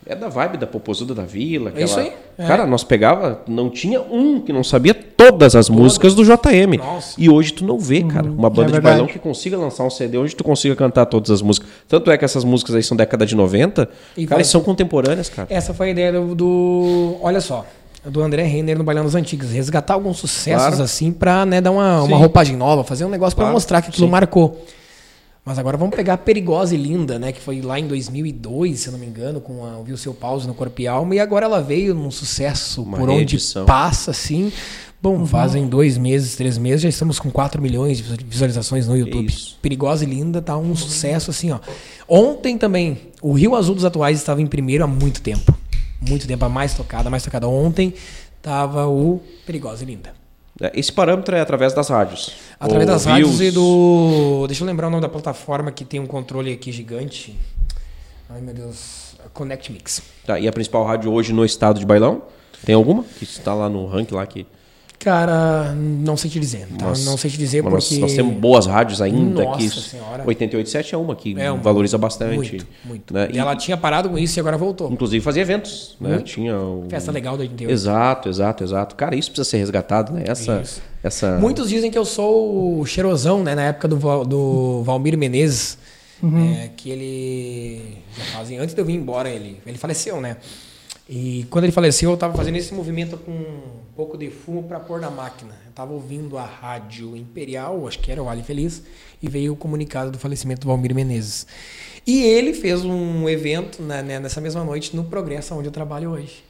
é 0.06 0.16
da 0.16 0.28
vibe 0.30 0.58
da 0.58 0.66
Popozuda 0.68 1.14
da 1.14 1.24
Vila. 1.24 1.72
É 1.76 1.84
isso 1.84 2.00
aquela- 2.00 2.16
aí, 2.16 2.46
é. 2.46 2.48
Cara, 2.48 2.66
nós 2.66 2.84
pegava, 2.84 3.42
não 3.48 3.70
tinha 3.70 4.02
um 4.02 4.40
que 4.42 4.52
não 4.52 4.64
sabia 4.64 4.94
todas 4.94 5.56
as 5.56 5.70
músicas 5.70 6.16
do 6.16 6.24
JM. 6.24 6.78
Nossa. 6.78 7.16
E 7.20 7.30
hoje 7.30 7.54
tu 7.54 7.64
não 7.64 7.78
vê, 7.78 8.04
cara, 8.04 8.30
uma 8.30 8.50
banda 8.50 8.72
é 8.72 8.74
de 8.74 8.82
bailão 8.82 9.06
que 9.08 9.20
consiga 9.20 9.58
lançar 9.58 9.84
um 9.84 9.90
CD 9.90 10.18
onde 10.18 10.36
tu 10.36 10.44
consiga 10.44 10.76
cantar 10.76 11.06
todas 11.06 11.30
as 11.30 11.42
músicas. 11.42 11.70
Tanto 11.88 12.10
é 12.12 12.18
que 12.18 12.26
essas 12.26 12.44
músicas 12.44 12.76
aí 12.76 12.84
são 12.84 12.98
década 12.98 13.26
de 13.26 13.36
90, 13.36 13.88
E 14.18 14.26
cara, 14.26 14.38
vai- 14.38 14.44
são 14.44 14.62
contemporâneas, 14.62 15.30
cara. 15.30 15.48
Essa 15.52 15.74
foi 15.74 15.88
a 15.88 15.92
ideia 15.92 16.12
do. 16.14 16.34
do- 16.36 17.18
olha 17.22 17.40
só. 17.42 17.66
Do 18.04 18.24
André 18.24 18.42
Renner 18.42 18.76
no 18.76 18.84
Bailão 18.84 19.04
dos 19.04 19.14
Antigos. 19.14 19.52
Resgatar 19.52 19.94
alguns 19.94 20.18
sucessos 20.18 20.68
Claro. 20.70 20.84
assim 20.84 21.12
pra 21.12 21.46
né, 21.46 21.62
dar 21.62 21.70
uma, 21.70 22.02
uma 22.02 22.18
roupagem 22.18 22.56
nova, 22.58 22.84
fazer 22.84 23.06
um 23.06 23.10
negócio 23.10 23.36
pra 23.36 23.44
Claro, 23.44 23.54
mostrar 23.54 23.80
que 23.84 23.90
aquilo 23.90 24.08
sim. 24.08 24.12
marcou. 24.12 24.66
Mas 25.44 25.58
agora 25.58 25.76
vamos 25.76 25.96
pegar 25.96 26.18
Perigosa 26.18 26.76
e 26.76 26.78
Linda, 26.78 27.18
né? 27.18 27.32
Que 27.32 27.42
foi 27.42 27.62
lá 27.62 27.80
em 27.80 27.88
2002, 27.88 28.80
se 28.80 28.88
eu 28.88 28.92
não 28.92 29.00
me 29.00 29.08
engano, 29.08 29.42
com 29.42 29.66
a 29.66 29.78
Ouviu 29.78 29.98
Seu 29.98 30.14
Pause 30.14 30.48
no 30.48 30.54
Corpo 30.54 30.80
e 30.82 30.88
Alma. 30.88 31.16
E 31.16 31.20
agora 31.20 31.46
ela 31.46 31.62
veio 31.62 31.96
num 31.96 32.12
sucesso 32.12 32.84
Uma 32.84 32.98
por 33.00 33.10
onde 33.10 33.18
reedição. 33.18 33.66
passa, 33.66 34.12
assim. 34.12 34.52
Bom, 35.02 35.26
fazem 35.26 35.68
dois 35.68 35.98
meses, 35.98 36.36
três 36.36 36.60
meses, 36.60 36.82
já 36.84 36.90
estamos 36.90 37.18
com 37.18 37.32
4 37.32 37.60
milhões 37.60 37.98
de 37.98 38.24
visualizações 38.24 38.88
no 38.88 38.96
YouTube. 38.96 39.26
isso. 39.30 39.58
Perigosa 39.60 40.04
e 40.04 40.08
Linda 40.08 40.44
tá 40.44 40.56
um 40.56 40.76
sucesso, 40.76 41.32
assim, 41.32 41.50
ó. 41.50 41.60
Ontem 42.08 42.56
também, 42.56 43.00
o 43.20 43.34
Rio 43.34 43.56
Azul 43.56 43.74
dos 43.74 43.84
Atuais 43.84 44.20
estava 44.20 44.44
em 44.44 44.48
primeiro 44.48 44.84
há 44.84 44.88
muito 44.88 45.22
tempo. 45.24 45.58
Muito 46.08 46.28
tempo, 46.28 46.46
a 46.46 46.50
mais 46.50 46.76
tocada, 46.76 47.08
a 47.08 47.12
mais 47.12 47.24
tocada. 47.24 47.48
Ontem 47.48 47.96
tava 48.44 48.88
o 48.88 49.20
Perigosa 49.44 49.84
e 49.84 49.88
Linda. 49.88 50.21
É, 50.60 50.72
Esse 50.80 50.92
parâmetro 50.92 51.36
é 51.36 51.42
através 51.42 51.74
das 51.74 51.90
rádios. 51.90 52.32
Através 52.60 52.88
das 52.88 53.06
rádios 53.06 53.38
views. 53.40 53.52
e 53.54 53.56
do. 53.56 54.46
Deixa 54.48 54.64
eu 54.64 54.68
lembrar 54.68 54.88
o 54.88 54.90
nome 54.90 55.02
da 55.02 55.10
plataforma 55.10 55.72
que 55.72 55.86
tem 55.86 56.00
um 56.00 56.08
controle 56.08 56.52
aqui 56.52 56.72
gigante. 56.72 57.38
Ai 58.30 58.42
meu 58.42 58.54
Deus. 58.54 59.16
Connect 59.34 59.72
Mix. 59.72 60.02
Tá, 60.26 60.40
e 60.40 60.48
a 60.48 60.52
principal 60.52 60.84
rádio 60.86 61.12
hoje 61.12 61.32
no 61.32 61.46
estado 61.46 61.80
de 61.80 61.86
Bailão? 61.86 62.24
Tem 62.66 62.76
alguma? 62.76 63.04
Que 63.04 63.24
está 63.24 63.54
lá 63.54 63.70
no 63.70 63.86
ranking 63.86 64.16
lá 64.16 64.26
que. 64.26 64.46
Cara, 65.04 65.74
não 65.76 66.16
sei 66.16 66.30
te 66.30 66.40
dizer. 66.40 66.68
Tá? 66.78 66.86
Não 66.86 67.18
sei 67.18 67.32
te 67.32 67.38
dizer 67.38 67.64
nós- 67.64 67.88
porque. 67.88 68.00
nós, 68.00 68.14
temos 68.14 68.36
boas 68.36 68.68
rádios 68.68 69.02
ainda 69.02 69.44
Nossa 69.44 69.56
aqui. 69.56 69.70
Senhora. 69.70 70.24
887 70.28 70.94
é 70.94 70.98
uma 70.98 71.16
que 71.16 71.40
É, 71.40 71.52
um- 71.52 71.60
valoriza 71.60 71.98
bastante. 71.98 72.36
Muito, 72.36 72.68
muito. 72.86 73.14
né? 73.14 73.28
E 73.34 73.40
ela 73.40 73.56
tinha 73.56 73.76
parado 73.76 74.10
com 74.10 74.18
isso 74.18 74.38
e 74.38 74.40
agora 74.40 74.58
voltou. 74.58 74.92
Inclusive 74.92 75.24
fazia 75.24 75.42
eventos, 75.42 75.98
né? 76.00 76.10
Muito. 76.10 76.26
Tinha 76.26 76.56
o... 76.56 76.86
Festa 76.88 77.12
legal 77.12 77.36
da 77.36 77.42
88. 77.42 77.72
Exato, 77.74 78.30
exato, 78.30 78.64
exato. 78.64 78.96
Cara, 78.96 79.16
isso 79.16 79.32
precisa 79.32 79.50
ser 79.50 79.58
resgatado, 79.58 80.14
né? 80.14 80.24
Essa, 80.28 80.62
Isso. 80.62 80.82
essa... 81.04 81.38
Muitos 81.40 81.68
dizem 81.70 81.90
que 81.90 81.98
eu 81.98 82.06
sou 82.06 82.80
o 82.80 82.86
cheirosão, 82.86 83.44
né? 83.44 83.56
Na 83.56 83.64
época 83.64 83.88
do, 83.88 84.24
do 84.24 84.84
Valmir 84.84 85.18
Menezes. 85.18 85.80
é, 86.24 86.70
que 86.78 86.92
ele. 86.92 87.98
Já 88.16 88.24
fazem. 88.38 88.60
Antes 88.60 88.76
de 88.76 88.80
eu 88.82 88.86
vir 88.86 88.94
embora, 88.94 89.28
ele, 89.28 89.58
ele 89.66 89.78
faleceu, 89.80 90.22
né? 90.22 90.38
E 91.14 91.46
quando 91.50 91.66
ele 91.66 91.74
faleceu, 91.74 92.10
eu 92.10 92.16
tava 92.16 92.34
fazendo 92.38 92.56
esse 92.56 92.74
movimento 92.74 93.18
com 93.18 93.34
um 93.34 93.94
pouco 93.98 94.18
de 94.18 94.30
fumo 94.30 94.64
para 94.64 94.80
pôr 94.80 95.02
na 95.02 95.12
máquina. 95.12 95.54
Eu 95.66 95.74
tava 95.74 95.92
ouvindo 95.92 96.38
a 96.38 96.46
rádio 96.46 97.18
Imperial, 97.18 97.86
acho 97.86 98.00
que 98.00 98.10
era 98.10 98.22
o 98.22 98.26
Vale 98.26 98.42
Feliz, 98.42 98.82
e 99.22 99.28
veio 99.28 99.52
o 99.52 99.56
comunicado 99.58 100.10
do 100.10 100.18
falecimento 100.18 100.62
do 100.62 100.68
Valmir 100.68 100.96
Menezes. 100.96 101.46
E 102.08 102.24
ele 102.24 102.54
fez 102.54 102.86
um 102.86 103.28
evento 103.28 103.82
né, 103.82 104.02
né, 104.02 104.20
nessa 104.22 104.40
mesma 104.40 104.64
noite 104.64 104.96
no 104.96 105.04
Progresso, 105.04 105.54
onde 105.54 105.68
eu 105.68 105.72
trabalho 105.74 106.12
hoje. 106.12 106.46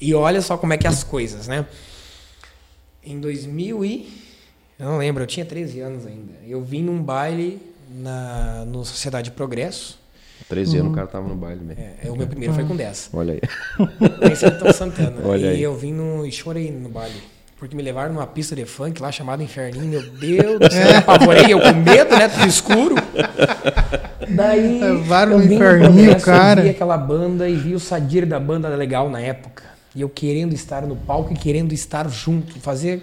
E 0.00 0.12
olha 0.12 0.42
só 0.42 0.56
como 0.56 0.72
é 0.72 0.76
que 0.76 0.88
é 0.88 0.90
as 0.90 1.04
coisas, 1.04 1.46
né? 1.46 1.64
Em 3.00 3.20
2000 3.20 3.84
e... 3.84 4.22
Eu 4.76 4.86
não 4.86 4.98
lembro, 4.98 5.22
eu 5.22 5.26
tinha 5.28 5.46
13 5.46 5.78
anos 5.78 6.04
ainda. 6.04 6.32
Eu 6.44 6.64
vim 6.64 6.82
num 6.82 7.00
baile 7.00 7.62
na, 7.88 8.64
no 8.64 8.84
Sociedade 8.84 9.30
Progresso. 9.30 10.01
13 10.48 10.78
anos 10.78 10.92
o 10.92 10.94
cara 10.94 11.06
tava 11.06 11.28
no 11.28 11.34
baile, 11.34 11.60
né? 11.64 11.94
É, 12.04 12.10
o 12.10 12.16
meu 12.16 12.26
primeiro 12.26 12.54
foi 12.54 12.64
com 12.64 12.76
10. 12.76 13.10
Olha 13.12 13.34
aí. 13.34 13.40
Em 14.30 14.72
Santana. 14.72 15.16
Olha 15.24 15.46
e 15.46 15.48
aí. 15.50 15.62
eu 15.62 15.76
vim 15.76 15.92
no, 15.92 16.26
e 16.26 16.32
chorei 16.32 16.70
no 16.70 16.88
baile. 16.88 17.22
Porque 17.58 17.76
me 17.76 17.82
levaram 17.82 18.12
numa 18.12 18.26
pista 18.26 18.56
de 18.56 18.64
funk 18.64 19.00
lá 19.00 19.12
chamada 19.12 19.40
Inferninho. 19.40 19.86
Meu 19.86 20.02
Deus 20.02 20.58
do 20.58 20.72
céu, 20.72 20.82
eu 20.82 20.88
me 20.90 20.96
apavorei. 20.96 21.52
Eu 21.52 21.60
com 21.60 21.72
medo, 21.72 22.16
né? 22.16 22.28
Tudo 22.28 22.46
escuro. 22.48 22.96
Daí. 24.28 24.80
Levaram 24.80 25.32
eu 25.32 25.38
no 25.38 25.52
Inferninho, 25.52 26.20
cara. 26.20 26.60
Eu 26.60 26.64
vi 26.64 26.70
aquela 26.70 26.96
banda 26.96 27.48
e 27.48 27.54
vi 27.54 27.74
o 27.74 27.78
Sadir 27.78 28.26
da 28.26 28.40
banda 28.40 28.68
legal 28.70 29.08
na 29.08 29.20
época. 29.20 29.62
E 29.94 30.00
eu 30.00 30.08
querendo 30.08 30.52
estar 30.54 30.82
no 30.82 30.96
palco 30.96 31.32
e 31.32 31.36
querendo 31.36 31.72
estar 31.72 32.08
junto. 32.08 32.58
Fazer. 32.58 33.00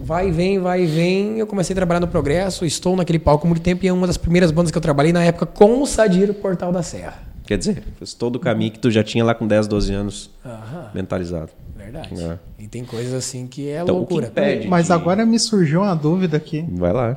Vai 0.00 0.28
e 0.28 0.30
vem, 0.30 0.58
vai 0.58 0.84
e 0.84 0.86
vem. 0.86 1.38
Eu 1.38 1.46
comecei 1.46 1.74
a 1.74 1.76
trabalhar 1.76 2.00
no 2.00 2.08
Progresso. 2.08 2.64
Estou 2.64 2.96
naquele 2.96 3.18
palco 3.18 3.46
há 3.46 3.48
muito 3.48 3.62
tempo 3.62 3.84
e 3.84 3.88
é 3.88 3.92
uma 3.92 4.06
das 4.06 4.16
primeiras 4.16 4.50
bandas 4.50 4.70
que 4.70 4.78
eu 4.78 4.82
trabalhei 4.82 5.12
na 5.12 5.22
época 5.24 5.44
com 5.46 5.82
o 5.82 5.86
Sadir 5.86 6.32
Portal 6.34 6.72
da 6.72 6.82
Serra. 6.82 7.22
Quer 7.44 7.58
dizer, 7.58 7.82
fez 7.98 8.12
todo 8.14 8.36
o 8.36 8.38
caminho 8.40 8.70
que 8.70 8.78
tu 8.78 8.90
já 8.90 9.02
tinha 9.02 9.24
lá 9.24 9.34
com 9.34 9.46
10, 9.46 9.66
12 9.66 9.92
anos 9.94 10.30
Aham. 10.44 10.90
mentalizado. 10.94 11.50
Verdade. 11.76 12.08
É. 12.20 12.38
E 12.58 12.68
tem 12.68 12.84
coisas 12.84 13.14
assim 13.14 13.46
que 13.46 13.68
é 13.68 13.80
Então, 13.82 13.94
o 13.94 13.98
loucura. 13.98 14.26
que 14.26 14.30
impede 14.32 14.68
Mas 14.68 14.86
de- 14.86 14.92
agora 14.92 15.24
me 15.24 15.38
surgiu 15.38 15.80
uma 15.80 15.94
dúvida 15.94 16.36
aqui. 16.36 16.64
Vai 16.72 16.92
lá. 16.92 17.16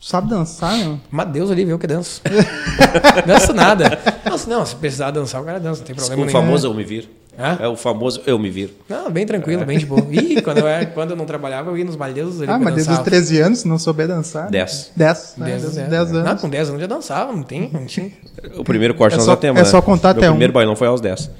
Sabe 0.00 0.28
dançar, 0.30 0.76
não? 0.78 1.00
Mas 1.08 1.28
Deus 1.28 1.48
ali 1.50 1.64
viu 1.64 1.78
que 1.78 1.86
danço. 1.86 2.20
danço 3.24 3.52
nada. 3.54 3.98
Nossa, 4.28 4.50
não, 4.50 4.66
se 4.66 4.74
precisar 4.74 5.12
dançar, 5.12 5.40
o 5.40 5.44
cara 5.44 5.60
dança, 5.60 5.78
não 5.80 5.86
tem 5.86 5.94
problema 5.94 6.22
o 6.22 6.26
nenhum. 6.26 6.38
famoso 6.40 6.66
eu 6.66 6.74
me 6.74 6.82
viro. 6.82 7.06
Hã? 7.38 7.56
É 7.60 7.66
o 7.66 7.74
famoso 7.76 8.20
eu 8.26 8.38
me 8.38 8.50
viro. 8.50 8.72
Não, 8.88 9.10
bem 9.10 9.24
tranquilo, 9.26 9.64
bem 9.64 9.78
de 9.78 9.86
boa. 9.86 10.02
Ih, 10.10 10.42
quando 10.42 10.58
eu, 10.58 10.66
era- 10.68 10.84
quando 10.86 11.10
eu 11.12 11.16
não 11.16 11.24
trabalhava, 11.24 11.70
eu 11.70 11.78
ia 11.78 11.84
nos 11.84 11.98
ali 12.00 12.20
Ah, 12.46 12.58
mas 12.58 12.74
desde 12.74 12.92
os 12.92 12.98
13 12.98 13.40
anos, 13.40 13.60
se 13.60 13.68
não 13.68 13.78
souber 13.78 14.06
dançar. 14.06 14.50
10. 14.50 14.90
10, 14.94 15.34
né? 15.38 15.46
10, 15.46 15.62
Desde 15.62 15.66
os 15.66 15.74
10, 15.74 15.88
10 15.88 16.10
Não, 16.12 16.20
anos. 16.30 16.40
com 16.42 16.48
10 16.50 16.68
anos 16.68 16.80
já 16.80 16.86
dançava, 16.86 17.32
não 17.32 17.42
tem, 17.42 17.70
não 17.72 17.86
tinha. 17.86 18.10
O 18.58 18.64
primeiro 18.64 18.94
corte 18.94 19.14
É 19.14 19.16
nós 19.16 19.24
só- 19.24 19.32
já 19.32 19.36
temos, 19.36 19.60
é 19.60 19.64
né? 19.64 19.70
só 19.70 19.80
contar 19.80 20.08
Meu 20.14 20.18
até 20.18 20.28
um. 20.28 20.32
primeiro 20.34 20.52
bailão 20.52 20.76
foi 20.76 20.86
aos 20.88 21.00
10. 21.00 21.30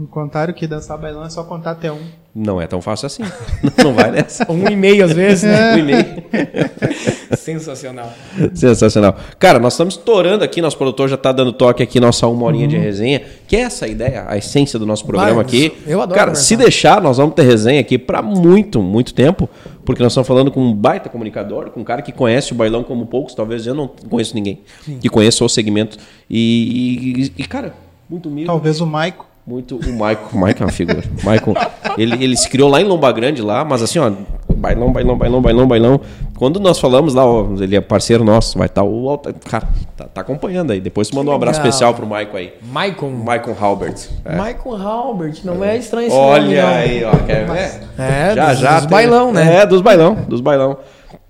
Me 0.00 0.06
contaram 0.06 0.54
que 0.54 0.66
dançar 0.66 0.96
bailão 0.96 1.22
é 1.24 1.28
só 1.28 1.44
contar 1.44 1.72
até 1.72 1.92
um. 1.92 2.00
Não 2.34 2.58
é 2.58 2.66
tão 2.66 2.80
fácil 2.80 3.04
assim. 3.06 3.22
Não 3.84 3.92
vai 3.92 4.10
nessa. 4.10 4.50
Um 4.50 4.66
e 4.66 4.74
meio 4.74 5.04
às 5.04 5.12
vezes, 5.12 5.42
né? 5.44 5.74
Um 5.74 5.78
e 5.78 5.82
meio. 5.82 6.06
Sensacional. 7.36 8.10
Sensacional. 8.54 9.14
Cara, 9.38 9.58
nós 9.58 9.74
estamos 9.74 9.94
estourando 9.98 10.42
aqui, 10.42 10.62
nosso 10.62 10.78
produtor 10.78 11.08
já 11.08 11.16
está 11.16 11.32
dando 11.32 11.52
toque 11.52 11.82
aqui, 11.82 12.00
nossa 12.00 12.26
uma 12.28 12.46
horinha 12.46 12.66
de 12.66 12.78
resenha, 12.78 13.20
que 13.46 13.56
é 13.56 13.60
essa 13.60 13.84
a 13.84 13.88
ideia, 13.88 14.24
a 14.26 14.38
essência 14.38 14.78
do 14.78 14.86
nosso 14.86 15.04
programa 15.04 15.34
Vai, 15.36 15.44
aqui. 15.44 15.72
eu 15.86 16.00
adoro 16.00 16.14
Cara, 16.18 16.30
conversar. 16.30 16.46
se 16.48 16.56
deixar, 16.56 17.02
nós 17.02 17.18
vamos 17.18 17.34
ter 17.34 17.42
resenha 17.42 17.80
aqui 17.80 17.98
para 17.98 18.22
muito, 18.22 18.80
muito 18.80 19.12
tempo, 19.12 19.50
porque 19.84 20.02
nós 20.02 20.12
estamos 20.12 20.26
falando 20.26 20.50
com 20.50 20.60
um 20.62 20.72
baita 20.74 21.10
comunicador, 21.10 21.70
com 21.70 21.80
um 21.80 21.84
cara 21.84 22.00
que 22.00 22.12
conhece 22.12 22.52
o 22.52 22.54
bailão 22.54 22.82
como 22.82 23.04
poucos, 23.06 23.34
talvez 23.34 23.66
eu 23.66 23.74
não 23.74 23.86
conheço 24.08 24.34
ninguém, 24.34 24.60
que 25.00 25.08
conheça 25.10 25.44
o 25.44 25.48
segmento. 25.48 25.98
E, 26.28 27.30
e- 27.36 27.42
e, 27.42 27.46
cara, 27.46 27.74
muito 28.08 28.28
humilde. 28.28 28.46
Talvez 28.46 28.80
o 28.80 28.86
Maico. 28.86 29.26
Muito. 29.50 29.74
O 29.74 29.92
Michael. 29.92 30.18
O 30.32 30.36
Michael 30.36 30.56
é 30.60 30.64
uma 30.64 30.70
figura. 30.72 31.02
Michael. 31.16 31.56
Ele, 31.98 32.22
ele 32.24 32.36
se 32.36 32.48
criou 32.48 32.70
lá 32.70 32.80
em 32.80 32.84
Lomba 32.84 33.10
Grande, 33.10 33.42
lá, 33.42 33.64
mas 33.64 33.82
assim, 33.82 33.98
ó. 33.98 34.08
Bailão, 34.54 34.92
bailão, 34.92 35.16
bailão, 35.18 35.42
bailão, 35.42 35.66
bailão. 35.66 36.00
Quando 36.36 36.60
nós 36.60 36.78
falamos 36.78 37.14
lá, 37.14 37.24
ó, 37.26 37.46
ele 37.60 37.74
é 37.74 37.80
parceiro 37.80 38.22
nosso, 38.22 38.56
vai 38.58 38.66
estar 38.68 38.84
o 38.84 39.08
Altair. 39.08 39.34
Cara, 39.48 39.66
tá, 39.96 40.04
tá 40.04 40.20
acompanhando 40.20 40.70
aí. 40.70 40.80
Depois 40.80 41.08
você 41.08 41.16
manda 41.16 41.30
um 41.32 41.34
abraço 41.34 41.58
especial 41.58 41.94
pro 41.94 42.06
Maicon 42.06 42.36
aí. 42.36 42.52
Maicon. 42.62 43.10
Maicon 43.10 43.56
Halbert. 43.58 44.08
É. 44.24 44.32
Michael 44.36 44.76
Halbert, 44.76 45.40
não 45.44 45.64
é 45.64 45.76
estranho 45.76 46.06
esse 46.06 46.16
nome, 46.16 46.28
Olha 46.30 46.62
não. 46.62 46.68
aí, 46.68 47.04
ó. 47.04 47.10
Quer 47.26 47.46
ver? 47.46 47.80
É, 47.98 48.34
já, 48.36 48.50
dos, 48.52 48.60
já 48.60 48.70
dos 48.74 48.80
tem- 48.82 48.90
bailão, 48.90 49.32
né? 49.32 49.56
É, 49.56 49.66
dos 49.66 49.80
bailão, 49.80 50.14
dos 50.28 50.40
bailão. 50.40 50.76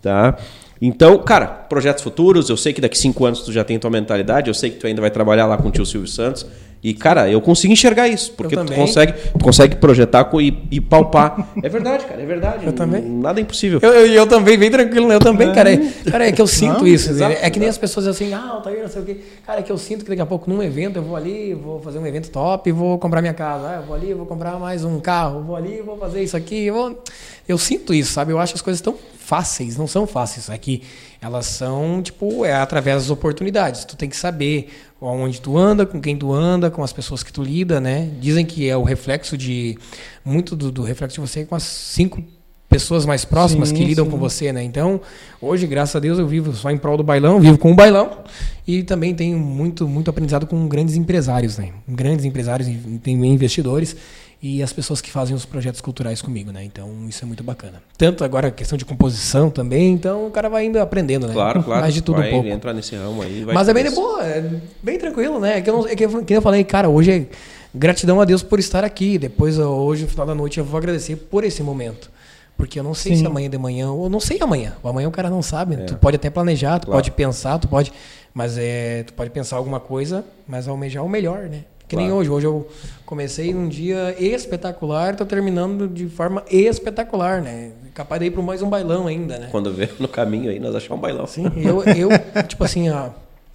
Tá? 0.03 0.37
Então, 0.83 1.17
cara, 1.19 1.47
projetos 1.47 2.03
futuros, 2.03 2.49
eu 2.51 2.57
sei 2.57 2.73
que 2.73 2.81
daqui 2.81 2.99
cinco 2.99 3.25
anos 3.25 3.41
tu 3.43 3.53
já 3.53 3.63
tem 3.63 3.79
tua 3.79 3.91
mentalidade, 3.91 4.49
eu 4.49 4.55
sei 4.55 4.71
que 4.71 4.77
tu 4.77 4.87
ainda 4.87 5.01
vai 5.01 5.11
trabalhar 5.11 5.47
lá 5.47 5.57
com 5.57 5.69
o 5.69 5.71
tio 5.71 5.87
Silvio 5.87 6.09
Santos. 6.09 6.47
E, 6.83 6.95
cara, 6.95 7.29
eu 7.29 7.43
consigo 7.43 7.75
enxergar 7.75 8.09
isso, 8.09 8.33
porque 8.33 8.57
tu 8.57 8.73
consegue, 8.73 9.13
tu 9.13 9.45
consegue 9.45 9.77
projetar 9.77 10.27
e, 10.41 10.57
e 10.71 10.81
palpar. 10.81 11.47
É 11.63 11.69
verdade, 11.69 12.07
cara, 12.07 12.23
é 12.23 12.25
verdade. 12.25 12.65
Eu 12.65 12.73
também. 12.73 13.03
Nada 13.03 13.39
é 13.39 13.43
impossível. 13.43 13.79
Eu, 13.83 13.93
eu, 13.93 14.07
eu 14.07 14.27
também, 14.27 14.59
bem 14.59 14.71
tranquilo, 14.71 15.07
né? 15.07 15.15
eu 15.17 15.21
também, 15.21 15.53
cara. 15.53 15.75
É, 15.75 15.77
cara, 16.11 16.27
é 16.29 16.33
que 16.33 16.41
eu 16.41 16.47
sinto 16.47 16.79
Não, 16.79 16.87
isso. 16.87 17.11
exato, 17.11 17.37
é 17.39 17.51
que 17.51 17.59
nem 17.59 17.69
as 17.69 17.77
pessoas 17.77 18.07
assim, 18.07 18.33
ah, 18.33 18.53
Altair, 18.53 18.81
não 18.81 18.89
sei 18.89 19.03
o 19.03 19.05
quê. 19.05 19.19
Cara, 19.47 19.61
é 19.61 19.63
que 19.63 19.71
eu 19.71 19.77
sinto 19.77 20.05
que 20.05 20.11
daqui 20.11 20.23
a 20.23 20.27
pouco 20.27 20.49
num 20.49 20.63
evento 20.63 20.97
eu 20.97 21.03
vou 21.03 21.17
ali, 21.17 21.53
vou 21.53 21.81
fazer 21.81 21.99
um 21.99 22.07
evento 22.07 22.31
top, 22.31 22.73
vou 22.73 22.99
comprar 22.99 23.21
minha 23.21 23.35
casa. 23.35 23.69
Ah, 23.69 23.77
eu 23.77 23.83
vou 23.83 23.95
ali, 23.95 24.15
vou 24.15 24.25
comprar 24.25 24.59
mais 24.59 24.83
um 24.83 24.99
carro, 25.01 25.43
vou 25.43 25.57
ali, 25.57 25.83
vou 25.83 25.99
fazer 25.99 26.23
isso 26.23 26.37
aqui. 26.37 26.65
Eu, 26.65 26.75
vou... 26.75 27.05
eu 27.47 27.59
sinto 27.59 27.93
isso, 27.93 28.13
sabe? 28.13 28.33
Eu 28.33 28.39
acho 28.39 28.55
as 28.55 28.63
coisas 28.63 28.81
tão 28.81 28.97
fáceis, 29.19 29.77
não 29.77 29.87
são 29.87 30.07
fáceis. 30.07 30.49
É 30.49 30.57
que 30.57 30.83
elas 31.21 31.47
são, 31.47 32.01
tipo, 32.03 32.45
é 32.45 32.55
através 32.55 33.03
das 33.03 33.11
oportunidades. 33.11 33.85
Tu 33.85 33.97
tem 33.97 34.09
que 34.09 34.17
saber 34.17 34.71
onde 35.01 35.41
tu 35.41 35.59
anda, 35.59 35.85
com 35.85 36.01
quem 36.01 36.17
tu 36.17 36.33
anda, 36.33 36.71
com 36.71 36.83
as 36.83 36.93
pessoas 36.93 37.23
que 37.23 37.33
tu 37.33 37.43
lida, 37.43 37.81
né? 37.81 38.11
Dizem 38.21 38.47
que 38.47 38.69
é 38.69 38.77
o 38.77 38.83
reflexo 38.83 39.37
de. 39.37 39.77
Muito 40.25 40.57
do, 40.57 40.73
do 40.73 40.83
reflexo 40.83 41.21
de 41.21 41.29
você 41.29 41.45
com 41.45 41.55
as 41.55 41.63
cinco 41.63 42.23
pessoas 42.71 43.05
mais 43.05 43.25
próximas 43.25 43.71
Sim, 43.71 43.75
que 43.75 43.85
lidam 43.85 44.05
sim. 44.05 44.11
com 44.13 44.17
você, 44.17 44.53
né? 44.53 44.63
Então, 44.63 45.01
hoje, 45.43 45.67
graças 45.67 45.97
a 45.97 45.99
Deus, 45.99 46.21
eu 46.21 46.27
vivo 46.27 46.55
só 46.55 46.71
em 46.71 46.79
prol 46.79 46.97
do 46.97 47.03
bailão, 47.03 47.41
vivo 47.41 47.59
com 47.59 47.73
o 47.73 47.75
bailão 47.75 48.19
e 48.65 48.85
também 48.85 49.13
tenho 49.13 49.39
muito, 49.39 49.89
muito 49.89 50.09
aprendizado 50.09 50.47
com 50.47 50.69
grandes 50.69 50.95
empresários, 50.95 51.59
né? 51.59 51.71
Grandes 51.89 52.25
empresários, 52.25 52.69
e 52.69 53.01
tem 53.03 53.17
investidores 53.27 53.97
e 54.43 54.63
as 54.63 54.73
pessoas 54.73 55.01
que 55.03 55.11
fazem 55.11 55.37
os 55.37 55.45
projetos 55.45 55.81
culturais 55.83 56.23
comigo, 56.23 56.51
né? 56.51 56.65
Então, 56.65 56.89
isso 57.09 57.23
é 57.23 57.27
muito 57.27 57.45
bacana. 57.45 57.83
Tanto 57.99 58.25
agora 58.25 58.49
a 58.49 58.51
questão 58.51 58.79
de 58.79 58.85
composição 58.87 59.51
também, 59.51 59.93
então 59.93 60.27
o 60.27 60.31
cara 60.31 60.49
vai 60.49 60.65
indo 60.65 60.79
aprendendo, 60.81 61.27
né? 61.27 61.35
Claro, 61.35 61.63
claro. 61.63 61.83
Mais 61.83 61.93
de 61.93 62.01
tudo 62.01 62.17
vai 62.17 62.29
um 62.29 62.33
pouco. 62.33 62.49
entrar 62.49 62.73
nesse 62.73 62.97
ramo 62.97 63.21
aí. 63.21 63.45
vai 63.45 63.55
Mas 63.55 63.69
é 63.69 63.75
bem 63.75 63.85
de 63.85 63.91
boa, 63.91 64.25
é 64.25 64.51
bem 64.83 64.99
tranquilo, 64.99 65.39
né? 65.39 65.59
É 65.59 65.61
que, 65.61 65.69
eu 65.69 65.75
não, 65.77 65.87
é 65.87 65.95
que, 65.95 66.09
que 66.25 66.35
eu 66.35 66.41
falei, 66.43 66.65
cara, 66.65 66.89
hoje 66.89 67.13
é 67.13 67.27
gratidão 67.75 68.21
a 68.21 68.25
Deus 68.25 68.43
por 68.43 68.59
estar 68.59 68.83
aqui. 68.83 69.19
Depois, 69.19 69.59
hoje, 69.59 70.05
no 70.05 70.09
final 70.09 70.27
da 70.27 70.35
noite, 70.35 70.59
eu 70.59 70.65
vou 70.65 70.79
agradecer 70.79 71.17
por 71.17 71.45
esse 71.45 71.63
momento. 71.63 72.11
Porque 72.57 72.79
eu 72.79 72.83
não 72.83 72.93
sei 72.95 73.15
Sim. 73.15 73.21
se 73.23 73.27
amanhã 73.27 73.49
de 73.49 73.57
manhã, 73.59 73.91
ou 73.91 74.09
não 74.11 74.21
sei 74.21 74.39
amanhã. 74.41 74.75
O 74.83 74.89
amanhã 74.89 75.09
o 75.09 75.11
cara 75.13 75.31
não 75.31 75.43
sabe. 75.43 75.77
né? 75.77 75.85
Tu 75.85 75.95
pode 75.97 76.17
até 76.17 76.29
planejar, 76.31 76.79
tu 76.79 76.87
Claro. 76.87 76.99
pode 76.99 77.11
pensar, 77.11 77.59
tu 77.59 77.69
pode. 77.69 77.93
Mas 78.35 78.57
é, 78.59 79.03
tu 79.03 79.13
pode 79.15 79.31
pensar 79.31 79.57
alguma 79.57 79.81
coisa, 79.81 80.25
mas 80.47 80.69
almejar 80.69 81.05
o 81.05 81.09
melhor, 81.09 81.45
né? 81.49 81.65
Que 81.91 81.97
nem 81.97 82.07
Claro. 82.07 82.21
hoje. 82.21 82.31
Hoje 82.31 82.47
eu 82.47 82.69
comecei 83.05 83.53
num 83.53 83.69
dia 83.69 84.15
espetacular, 84.17 85.17
tô 85.17 85.27
terminando 85.27 85.89
de 85.89 86.07
forma 86.07 86.45
espetacular, 86.49 87.43
né? 87.43 87.71
Capaz 87.93 88.21
de 88.21 88.29
ir 88.29 88.31
para 88.31 88.41
mais 88.43 88.63
um 88.63 88.69
bailão 88.71 89.09
ainda, 89.09 89.37
né? 89.39 89.49
Quando 89.51 89.73
vê 89.73 89.89
no 89.99 90.07
caminho 90.07 90.51
aí, 90.51 90.61
nós 90.61 90.73
achamos 90.77 90.99
um 90.99 91.01
bailão. 91.03 91.27
Sim, 91.27 91.51
eu, 91.57 91.83
eu 91.83 92.09
tipo 92.47 92.63
assim, 92.63 92.89
ó, 92.91 93.09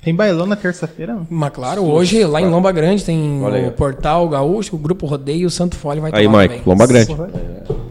Tem 0.04 0.14
bailão 0.14 0.46
na 0.46 0.58
terça-feira? 0.58 1.18
mas 1.30 1.50
claro, 1.54 1.86
hoje 1.86 2.26
lá 2.26 2.42
em 2.42 2.50
Lomba 2.50 2.74
Grande 2.74 3.06
tem 3.06 3.42
Olha 3.42 3.70
o 3.70 3.72
Portal 3.72 4.28
Gaúcho, 4.28 4.76
o 4.76 4.80
Grupo 4.80 5.06
Rodeio 5.06 5.44
e 5.44 5.46
o 5.46 5.50
Santo 5.50 5.78
Folha 5.78 6.02
vai 6.02 6.12
Aí, 6.14 6.26
estar 6.26 6.32
lá 6.32 6.38
Maico, 6.38 6.54
também. 6.56 6.68
Lomba 6.68 6.86
Grande. 6.88 7.16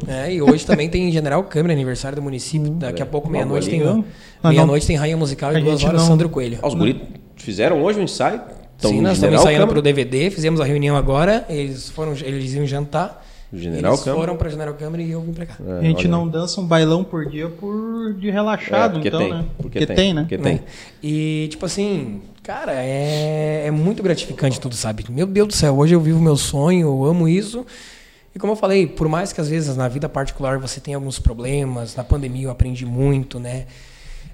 É, 0.07 0.31
e 0.35 0.43
hoje 0.43 0.67
também 0.67 0.91
tem 0.91 1.11
General 1.11 1.43
Câmara, 1.45 1.73
aniversário 1.73 2.17
do 2.17 2.23
município. 2.23 2.69
Daqui 2.73 3.01
a 3.03 3.07
pouco, 3.07 3.31
meia-noite, 3.31 3.71
tem, 3.71 3.81
Não, 3.81 4.05
não. 4.43 4.51
meia-noite 4.51 4.87
tem 4.87 4.95
Rainha 4.97 5.17
Musical 5.17 5.57
e 5.57 5.63
duas 5.63 5.83
horas 5.83 6.03
não- 6.03 6.07
Sandro 6.09 6.29
Coelho. 6.29 6.59
Ó, 6.61 6.69
os 6.69 6.75
guris 6.75 6.97
fizeram 7.37 7.83
hoje 7.83 7.99
um 7.99 8.03
ensaio. 8.03 8.43
Então, 8.77 8.91
Sim, 8.91 8.99
o 8.99 9.03
nós 9.03 9.15
estamos 9.15 9.35
ensaiando 9.41 9.61
Câmara- 9.67 9.73
pro 9.73 9.83
DVD, 9.83 10.31
fizemos 10.31 10.61
a 10.61 10.65
reunião 10.65 10.97
agora, 10.97 11.45
eles 11.49 11.89
foram, 11.91 12.13
eles 12.13 12.53
iam 12.55 12.67
jantar. 12.67 13.25
General 13.53 13.93
eles 13.93 14.05
Câmara. 14.05 14.21
foram 14.21 14.37
pra 14.37 14.49
General 14.51 14.75
Câmara 14.75 15.01
e 15.01 15.13
eu 15.13 15.21
vim 15.21 15.33
pra 15.33 15.47
cá. 15.47 15.55
É, 15.65 15.79
a 15.79 15.83
gente 15.83 16.09
não 16.09 16.25
aí. 16.25 16.31
dança 16.31 16.61
um 16.61 16.67
bailão 16.67 17.05
por 17.05 17.25
dia 17.27 17.49
por 17.49 18.13
de 18.15 18.29
relaxado, 18.29 18.91
É, 18.91 18.93
porque 18.95 19.09
então, 19.09 19.21
tem, 19.21 19.31
né? 19.33 19.45
porque 19.59 19.87
tem, 19.87 20.13
né? 20.15 20.21
porque 20.23 20.39
tem. 20.39 20.61
E, 21.01 21.47
tipo 21.51 21.65
assim, 21.65 22.21
cara, 22.43 22.73
é, 22.75 23.65
é 23.67 23.71
muito 23.71 24.03
gratificante 24.03 24.59
tudo, 24.61 24.75
sabe? 24.75 25.05
Meu 25.09 25.27
Deus 25.27 25.47
do 25.49 25.55
céu, 25.55 25.77
hoje 25.79 25.95
eu 25.95 26.01
vivo 26.01 26.21
meu 26.21 26.37
sonho, 26.37 26.89
eu 26.89 27.05
amo 27.05 27.29
isso. 27.29 27.65
E 28.35 28.39
como 28.41 28.53
eu 28.55 28.57
falei, 28.57 28.89
por 28.89 29.07
mais 29.09 29.33
que 29.33 29.41
às 29.41 29.49
vezes 29.49 29.77
na 29.77 29.87
vida 29.87 30.09
particular 30.09 30.59
você 30.59 30.81
tenha 30.81 30.97
alguns 30.97 31.21
problemas, 31.21 31.95
na 31.95 32.03
pandemia 32.03 32.47
eu 32.47 32.51
aprendi 32.51 32.85
muito, 32.85 33.39
né? 33.39 33.67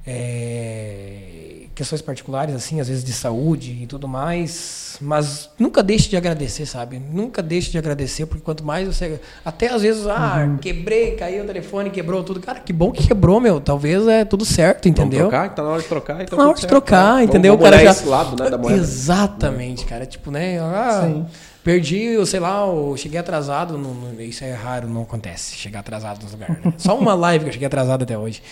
É, 0.06 1.66
questões 1.74 2.02
particulares, 2.02 2.54
assim, 2.54 2.78
às 2.80 2.88
vezes 2.88 3.02
de 3.02 3.12
saúde 3.12 3.78
e 3.82 3.86
tudo 3.86 4.06
mais. 4.06 4.96
Mas 5.00 5.48
nunca 5.58 5.82
deixe 5.82 6.10
de 6.10 6.16
agradecer, 6.16 6.66
sabe? 6.66 6.98
Nunca 6.98 7.42
deixe 7.42 7.70
de 7.70 7.78
agradecer, 7.78 8.26
porque 8.26 8.42
quanto 8.44 8.62
mais 8.62 8.86
você. 8.86 9.18
Até 9.42 9.68
às 9.72 9.80
vezes, 9.80 10.06
ah, 10.06 10.44
Uhum. 10.46 10.58
quebrei, 10.58 11.12
caiu 11.16 11.42
o 11.42 11.46
telefone, 11.46 11.88
quebrou 11.88 12.22
tudo. 12.22 12.38
Cara, 12.40 12.60
que 12.60 12.72
bom 12.72 12.92
que 12.92 13.06
quebrou, 13.06 13.40
meu. 13.40 13.60
Talvez 13.60 14.06
é 14.06 14.24
tudo 14.26 14.44
certo, 14.44 14.84
Vamos 14.88 14.98
entendeu? 15.00 15.28
trocar? 15.28 15.54
Tá 15.54 15.62
na 15.62 15.70
hora 15.70 15.80
de 15.82 15.88
trocar. 15.88 16.22
Então 16.22 16.36
Tá 16.36 16.42
na 16.42 16.44
hora 16.50 16.54
de 16.54 16.60
certo, 16.60 16.70
trocar, 16.70 17.16
né? 17.16 17.24
entendeu? 17.24 17.52
Vamos, 17.56 17.66
o 17.66 17.70
cara 17.70 17.82
vamos 17.82 17.96
já. 17.96 18.00
esse 18.02 18.08
lado 18.10 18.42
né, 18.42 18.50
da 18.50 18.58
moeda. 18.58 18.76
Exatamente, 18.78 19.86
cara. 19.86 20.04
Tipo, 20.04 20.30
né? 20.30 20.58
Ah, 20.60 21.02
Sim. 21.06 21.26
perdi, 21.64 21.98
eu 22.02 22.26
sei 22.26 22.40
lá, 22.40 22.66
eu 22.66 22.94
cheguei 22.98 23.18
atrasado. 23.18 23.78
no- 23.78 23.94
no- 23.94 24.20
isso 24.20 24.44
é 24.44 24.52
raro, 24.52 24.86
não 24.86 25.02
acontece. 25.02 25.56
Chegar 25.56 25.80
atrasado 25.80 26.22
nos 26.22 26.32
lugares. 26.32 26.62
Né? 26.62 26.74
Só 26.76 26.98
uma 26.98 27.14
live 27.14 27.44
que 27.44 27.48
eu 27.48 27.52
cheguei 27.54 27.66
atrasado 27.66 28.02
até 28.02 28.18
hoje. 28.18 28.42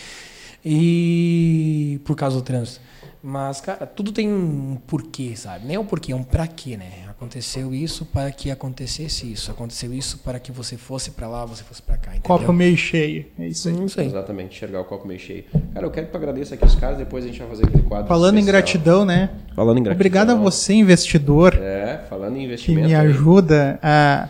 E 0.65 2.01
por 2.05 2.17
causa 2.17 2.37
do 2.37 2.43
trânsito. 2.43 2.81
Mas, 3.21 3.61
cara, 3.61 3.85
tudo 3.85 4.13
tem 4.13 4.29
um 4.33 4.79
porquê, 4.87 5.33
sabe? 5.35 5.67
Nem 5.67 5.77
um 5.77 5.85
porquê, 5.85 6.13
é 6.13 6.17
um 6.17 6.23
pra 6.23 6.47
quê, 6.47 6.77
né? 6.77 6.87
Aconteceu 7.11 7.75
isso 7.75 8.05
para 8.05 8.31
que 8.31 8.49
acontecesse 8.49 9.31
isso. 9.31 9.51
Aconteceu 9.51 9.93
isso 9.93 10.19
para 10.19 10.39
que 10.39 10.53
você 10.53 10.77
fosse 10.77 11.11
pra 11.11 11.27
lá, 11.27 11.45
você 11.45 11.65
fosse 11.65 11.83
pra 11.83 11.97
cá, 11.97 12.13
entendeu? 12.13 12.23
Copo 12.23 12.53
meio 12.53 12.77
cheio. 12.77 13.27
É 13.37 13.49
isso 13.49 13.69
aí. 13.69 13.75
Não 13.75 13.89
sei. 13.89 14.07
Exatamente, 14.07 14.55
enxergar 14.57 14.81
o 14.81 14.85
copo 14.85 15.07
meio 15.09 15.19
cheio. 15.19 15.45
Cara, 15.75 15.85
eu 15.85 15.91
quero 15.91 16.07
que 16.07 16.17
agradeça 16.17 16.55
aqui 16.55 16.65
os 16.65 16.77
caras, 16.77 16.97
depois 16.97 17.25
a 17.25 17.27
gente 17.27 17.41
vai 17.41 17.49
fazer 17.49 17.65
aquele 17.67 17.83
quadro. 17.83 18.07
Falando 18.07 18.37
em 18.37 18.39
especial. 18.39 18.63
gratidão, 18.63 19.05
né? 19.05 19.31
Falando 19.57 19.79
em 19.79 19.83
gratidão. 19.83 19.97
Obrigado 19.97 20.31
a 20.31 20.35
você, 20.37 20.75
investidor, 20.75 21.55
É, 21.61 22.05
falando 22.09 22.37
em 22.37 22.39
que 22.41 22.45
investimento. 22.45 22.87
me 22.89 22.95
aí. 22.95 23.07
ajuda 23.09 23.81
a 23.83 24.29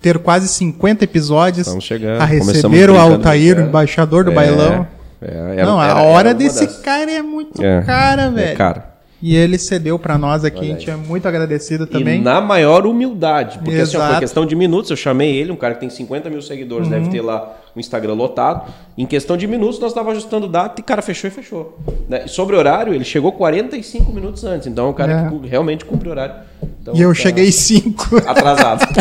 ter 0.00 0.18
quase 0.18 0.48
50 0.48 1.04
episódios, 1.04 1.68
Estamos 1.68 1.84
chegando. 1.84 2.20
a 2.20 2.24
receber 2.24 2.90
o 2.90 2.98
Altair, 2.98 3.54
brincando. 3.54 3.68
embaixador 3.68 4.24
do 4.24 4.32
É, 4.32 4.34
bailão. 4.34 4.88
É, 5.22 5.54
era- 5.56 5.66
Não, 5.66 5.80
a 5.80 5.86
era- 5.86 6.02
hora 6.02 6.28
era 6.30 6.38
desse 6.38 6.66
das- 6.66 6.78
cara 6.80 7.10
é 7.10 7.22
muito 7.22 7.62
É, 7.62 7.82
cara, 7.82 8.22
é 8.22 8.30
velho. 8.30 8.56
cara. 8.56 8.96
E 9.22 9.34
ele 9.34 9.58
cedeu 9.58 9.98
pra 9.98 10.18
nós 10.18 10.44
aqui, 10.44 10.58
Olha 10.58 10.66
a 10.74 10.78
gente 10.78 10.90
aí. 10.90 10.94
é 10.94 11.00
muito 11.00 11.26
agradecido 11.26 11.86
também. 11.86 12.20
E 12.20 12.22
na 12.22 12.38
maior 12.40 12.86
humildade. 12.86 13.58
Porque 13.60 13.80
assim, 13.80 13.96
ó, 13.96 14.18
questão 14.18 14.44
de 14.44 14.54
minutos. 14.54 14.90
Eu 14.90 14.96
chamei 14.96 15.34
ele, 15.34 15.50
um 15.50 15.56
cara 15.56 15.72
que 15.74 15.80
tem 15.80 15.88
50 15.90 16.28
mil 16.28 16.42
seguidores, 16.42 16.86
Uhum. 16.86 16.92
deve 16.92 17.08
ter 17.08 17.22
lá 17.22 17.50
o 17.76 17.80
Instagram 17.80 18.14
lotado. 18.14 18.72
Em 18.96 19.04
questão 19.06 19.36
de 19.36 19.46
minutos, 19.46 19.78
nós 19.78 19.90
estávamos 19.90 20.16
ajustando 20.18 20.48
data 20.48 20.80
e, 20.80 20.82
cara, 20.82 21.02
fechou 21.02 21.28
e 21.28 21.30
fechou. 21.30 21.78
Né? 22.08 22.26
Sobre 22.26 22.56
horário, 22.56 22.94
ele 22.94 23.04
chegou 23.04 23.30
45 23.32 24.10
minutos 24.12 24.42
antes. 24.44 24.66
Então 24.66 24.86
é 24.86 24.88
um 24.88 24.92
cara 24.94 25.12
É. 25.12 25.28
que 25.28 25.46
realmente 25.46 25.84
cumpre 25.84 26.08
horário. 26.08 26.34
Então, 26.80 26.94
E 26.94 27.02
eu 27.02 27.10
tá 27.10 27.14
cheguei 27.14 27.52
5. 27.52 28.16
Atrasado. 28.26 28.86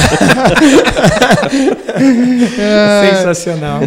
Sensacional. 3.09 3.79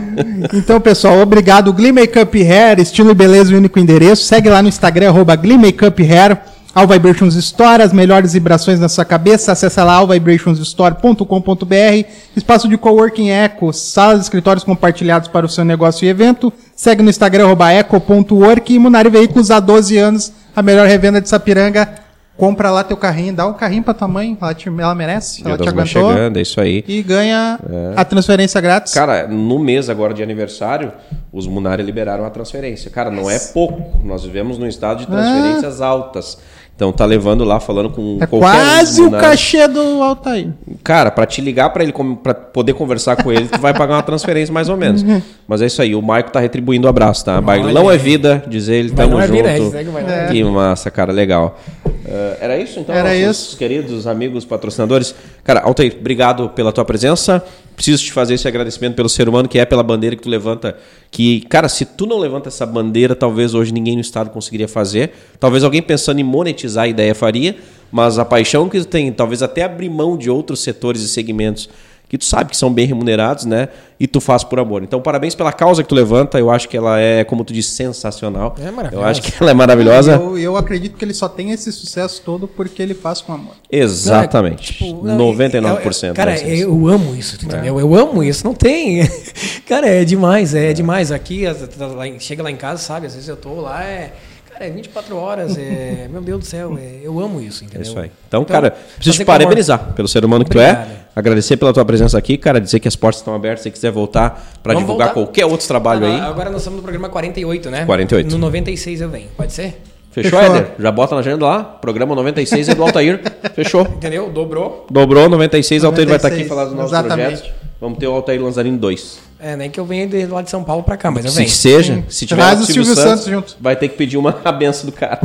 Então, 0.54 0.80
pessoal, 0.80 1.18
obrigado. 1.18 1.72
Glee 1.72 1.92
Makeup 1.92 2.42
Hair, 2.42 2.80
estilo 2.80 3.10
e 3.10 3.14
beleza, 3.14 3.52
o 3.52 3.56
único 3.56 3.78
endereço. 3.78 4.24
Segue 4.24 4.48
lá 4.48 4.62
no 4.62 4.68
Instagram, 4.68 5.08
arroba 5.08 5.36
Glee 5.36 5.58
Makeup 5.58 6.02
Hair. 6.02 6.38
All 6.74 6.86
Vibrations 6.86 7.34
Store, 7.34 7.82
as 7.82 7.92
melhores 7.92 8.34
vibrações 8.34 8.78
na 8.78 8.88
sua 8.88 9.04
cabeça. 9.04 9.50
Acesse 9.52 9.80
lá 9.80 9.94
allvibrationsstore.com.br. 9.94 12.06
Espaço 12.36 12.68
de 12.68 12.76
coworking 12.78 13.30
Eco, 13.30 13.72
salas 13.72 14.20
e 14.20 14.22
escritórios 14.22 14.62
compartilhados 14.64 15.28
para 15.28 15.46
o 15.46 15.48
seu 15.48 15.64
negócio 15.64 16.04
e 16.04 16.08
evento. 16.08 16.52
Segue 16.76 17.02
no 17.02 17.10
Instagram, 17.10 17.56
eco.work. 17.72 18.72
E 18.74 18.78
Munari 18.78 19.08
Veículos, 19.10 19.50
há 19.50 19.58
12 19.60 19.96
anos, 19.96 20.32
a 20.54 20.62
melhor 20.62 20.86
revenda 20.86 21.20
de 21.20 21.28
Sapiranga. 21.28 21.88
Compra 22.36 22.70
lá 22.70 22.84
teu 22.84 22.96
carrinho, 22.96 23.34
dá 23.34 23.44
um 23.48 23.54
carrinho 23.54 23.82
pra 23.82 23.92
tua 23.92 24.06
mãe, 24.06 24.38
ela, 24.40 24.54
te- 24.54 24.68
ela 24.68 24.94
merece, 24.94 25.40
ela 25.44 25.56
Dia 25.56 25.58
te 25.58 25.64
das 25.64 25.74
Mães 25.74 25.90
aguentou. 25.90 26.12
chegando, 26.14 26.38
é 26.38 26.42
isso 26.42 26.60
aí. 26.60 26.84
E 26.86 27.02
ganha 27.02 27.58
a 27.96 28.04
transferência 28.04 28.60
grátis. 28.60 28.94
Cara, 28.94 29.26
no 29.26 29.58
mês 29.58 29.90
agora 29.90 30.14
de 30.14 30.22
aniversário, 30.22 30.92
os 31.32 31.48
Munari 31.48 31.82
liberaram 31.82 32.24
a 32.24 32.30
transferência. 32.30 32.92
Cara, 32.92 33.10
não 33.10 33.28
é 33.28 33.40
pouco. 33.40 33.98
Nós 34.06 34.22
vivemos 34.22 34.56
num 34.56 34.68
estado 34.68 35.00
de 35.00 35.08
transferências 35.08 35.80
altas. 35.80 36.38
Então 36.78 36.92
tá 36.92 37.04
levando 37.04 37.42
lá, 37.42 37.58
falando 37.58 37.90
com 37.90 38.18
é 38.20 38.26
qualquer 38.28 38.46
um 38.46 38.50
quase 38.52 39.02
o 39.02 39.10
cachê 39.10 39.66
do 39.66 40.00
Altair. 40.00 40.50
Cara, 40.84 41.10
pra 41.10 41.26
te 41.26 41.40
ligar 41.40 41.70
pra 41.70 41.82
ele, 41.82 41.92
pra 42.22 42.32
poder 42.32 42.72
conversar 42.72 43.16
com 43.16 43.32
ele, 43.32 43.48
tu 43.48 43.58
vai 43.58 43.74
pagar 43.74 43.96
uma 43.96 44.02
transferência 44.04 44.54
mais 44.54 44.68
ou 44.68 44.76
menos. 44.76 45.04
Mas 45.48 45.60
é 45.60 45.66
isso 45.66 45.82
aí, 45.82 45.96
o 45.96 46.00
Maico 46.00 46.30
tá 46.30 46.38
retribuindo 46.38 46.86
o 46.86 46.88
abraço, 46.88 47.24
tá? 47.24 47.40
Bailão 47.40 47.90
é 47.90 47.96
vida, 47.96 48.44
diz 48.46 48.68
ele, 48.68 48.90
tamo 48.90 49.16
Bailão 49.16 49.20
é 49.20 49.26
junto. 49.26 49.36
vida, 49.36 49.48
é, 49.50 49.70
segue 49.70 49.90
o 49.90 49.92
bailão. 49.92 50.14
É. 50.14 50.28
Que 50.28 50.44
massa, 50.44 50.88
cara, 50.88 51.10
legal. 51.10 51.58
Eh, 52.06 52.36
era 52.40 52.56
isso 52.56 52.78
então? 52.78 52.94
Era 52.94 53.12
nossos 53.12 53.48
isso. 53.48 53.56
queridos 53.56 54.06
amigos 54.06 54.44
patrocinadores. 54.44 55.16
Cara, 55.42 55.62
Altair, 55.62 55.96
obrigado 55.98 56.48
pela 56.50 56.70
tua 56.70 56.84
presença. 56.84 57.42
Preciso 57.78 58.02
te 58.02 58.12
fazer 58.12 58.34
esse 58.34 58.48
agradecimento 58.48 58.96
pelo 58.96 59.08
ser 59.08 59.28
humano 59.28 59.48
que 59.48 59.56
é 59.56 59.64
pela 59.64 59.84
bandeira 59.84 60.16
que 60.16 60.22
tu 60.22 60.28
levanta. 60.28 60.76
Que, 61.12 61.42
cara, 61.42 61.68
se 61.68 61.84
tu 61.84 62.06
não 62.06 62.18
levanta 62.18 62.48
essa 62.48 62.66
bandeira, 62.66 63.14
talvez 63.14 63.54
hoje 63.54 63.72
ninguém 63.72 63.94
no 63.94 64.00
estado 64.00 64.30
conseguiria 64.30 64.66
fazer. 64.66 65.12
Talvez 65.38 65.62
alguém 65.62 65.80
pensando 65.80 66.18
em 66.18 66.24
monetizar 66.24 66.84
a 66.84 66.88
ideia 66.88 67.14
faria, 67.14 67.56
mas 67.92 68.18
a 68.18 68.24
paixão 68.24 68.68
que 68.68 68.80
tu 68.80 68.84
tem, 68.84 69.12
talvez 69.12 69.44
até 69.44 69.62
abrir 69.62 69.88
mão 69.88 70.18
de 70.18 70.28
outros 70.28 70.58
setores 70.58 71.02
e 71.02 71.08
segmentos 71.08 71.68
que 72.08 72.16
tu 72.16 72.24
sabe 72.24 72.50
que 72.50 72.56
são 72.56 72.72
bem 72.72 72.86
remunerados, 72.86 73.44
né? 73.44 73.68
E 74.00 74.06
tu 74.06 74.20
faz 74.20 74.42
por 74.44 74.58
amor. 74.58 74.82
Então, 74.82 75.00
parabéns 75.00 75.34
pela 75.34 75.52
causa 75.52 75.82
que 75.82 75.88
tu 75.88 75.94
levanta. 75.94 76.38
Eu 76.38 76.50
acho 76.50 76.68
que 76.68 76.76
ela 76.76 76.98
é, 77.00 77.24
como 77.24 77.44
tu 77.44 77.52
disse, 77.52 77.70
sensacional. 77.70 78.54
É 78.60 78.70
maravilhosa. 78.70 79.04
Eu 79.04 79.10
acho 79.10 79.22
que 79.22 79.32
ela 79.40 79.50
é 79.50 79.54
maravilhosa. 79.54 80.12
Eu, 80.14 80.38
eu 80.38 80.56
acredito 80.56 80.96
que 80.96 81.04
ele 81.04 81.12
só 81.12 81.28
tem 81.28 81.50
esse 81.50 81.70
sucesso 81.72 82.22
todo 82.24 82.46
porque 82.48 82.80
ele 82.82 82.94
faz 82.94 83.20
com 83.20 83.32
amor. 83.32 83.54
Exatamente. 83.70 84.76
Não, 84.80 84.88
é, 84.88 84.90
tipo, 84.92 85.04
não, 85.06 85.16
99%. 85.18 86.02
eu- 86.04 86.08
eu- 86.10 86.14
Cara, 86.14 86.38
eu 86.48 86.88
amo 86.88 87.14
isso, 87.14 87.38
tu 87.38 87.44
entendeu? 87.46 87.78
Eu 87.80 87.94
amo 87.94 88.22
isso, 88.22 88.44
não 88.44 88.54
tem. 88.54 89.00
Cara, 89.66 89.86
é 89.88 90.04
demais, 90.04 90.54
é, 90.54 90.72
demais. 90.72 91.10
Aqui, 91.12 91.46
as- 91.46 91.68
lá 91.76 92.06
em- 92.06 92.18
chega 92.20 92.42
lá 92.42 92.50
em 92.50 92.56
casa, 92.56 92.80
sabe? 92.82 93.06
Às 93.06 93.14
vezes 93.14 93.28
eu 93.28 93.36
tô 93.36 93.60
lá, 93.60 93.84
é. 93.84 94.12
Cara, 94.58 94.68
é 94.68 94.70
24 94.72 95.16
horas, 95.16 95.56
é. 95.56 96.08
Meu 96.10 96.20
Deus 96.20 96.40
do 96.40 96.44
céu, 96.46 96.76
é, 96.76 96.98
eu 97.02 97.20
amo 97.20 97.40
isso, 97.40 97.62
É 97.62 97.66
entendeu? 97.66 97.82
isso 97.82 97.98
aí. 97.98 98.10
Então, 98.26 98.44
cara, 98.44 98.72
preciso 98.96 99.16
te 99.18 99.24
parabenizar 99.24 99.92
pelo 99.94 100.08
ser 100.08 100.24
humano 100.24 100.44
que 100.44 100.50
tu 100.50 100.58
Obrigado. 100.58 100.88
é. 100.90 101.08
Agradecer 101.14 101.56
pela 101.56 101.72
tua 101.72 101.84
presença 101.84 102.18
aqui, 102.18 102.36
cara. 102.36 102.60
Dizer 102.60 102.80
que 102.80 102.88
as 102.88 102.94
portas 102.96 103.20
estão 103.20 103.34
abertas. 103.34 103.62
Se 103.62 103.70
quiser 103.70 103.90
voltar 103.92 104.52
para 104.62 104.74
divulgar 104.74 105.08
voltar. 105.08 105.14
qualquer 105.14 105.46
outro 105.46 105.66
trabalho 105.66 106.06
Ah, 106.06 106.08
aí. 106.08 106.20
Agora 106.20 106.50
nós 106.50 106.60
estamos 106.60 106.76
no 106.78 106.82
programa 106.82 107.08
48, 107.08 107.70
né? 107.70 107.84
48. 107.84 108.30
No 108.32 108.38
96 108.38 109.00
eu 109.00 109.08
venho, 109.08 109.28
pode 109.36 109.52
ser? 109.52 109.80
Fechou, 110.10 110.38
Fechou. 110.38 110.56
Éder? 110.56 110.70
Já 110.78 110.90
bota 110.92 111.14
na 111.14 111.20
agenda 111.20 111.44
lá. 111.46 111.62
Programa 111.62 112.14
96 112.14 112.68
é 112.68 112.74
do 112.74 112.82
Altair. 112.82 113.20
Fechou. 113.54 113.82
Entendeu? 113.82 114.28
Dobrou. 114.30 114.86
Dobrou 114.90 115.28
96, 115.28 115.84
o 115.84 115.86
Altair 115.88 116.06
vai 116.08 116.16
estar 116.16 116.28
aqui 116.28 116.44
96, 116.44 116.48
falar 116.48 116.64
dos 116.64 116.74
nossos 116.74 116.92
exatamente. 116.92 117.40
projetos. 117.42 117.67
Vamos 117.80 117.98
ter 117.98 118.06
o 118.08 118.12
Altair 118.12 118.42
Lanzarini 118.42 118.76
2. 118.76 119.18
É, 119.40 119.54
nem 119.54 119.70
que 119.70 119.78
eu 119.78 119.84
venha 119.84 120.04
de 120.04 120.26
lá 120.26 120.42
de 120.42 120.50
São 120.50 120.64
Paulo 120.64 120.82
pra 120.82 120.96
cá, 120.96 121.12
mas 121.12 121.24
eu 121.24 121.30
Se 121.30 121.36
venho. 121.38 121.48
seja, 121.48 121.94
Sim. 121.94 122.04
se 122.08 122.26
tiver 122.26 122.42
Traz 122.42 122.60
o 122.60 122.66
Silvio, 122.66 122.84
Silvio 122.84 122.96
Santos, 123.02 123.10
Santos 123.24 123.32
junto. 123.32 123.56
vai 123.60 123.76
ter 123.76 123.88
que 123.88 123.96
pedir 123.96 124.16
uma 124.16 124.32
benção 124.58 124.86
do 124.86 124.90
cara. 124.92 125.20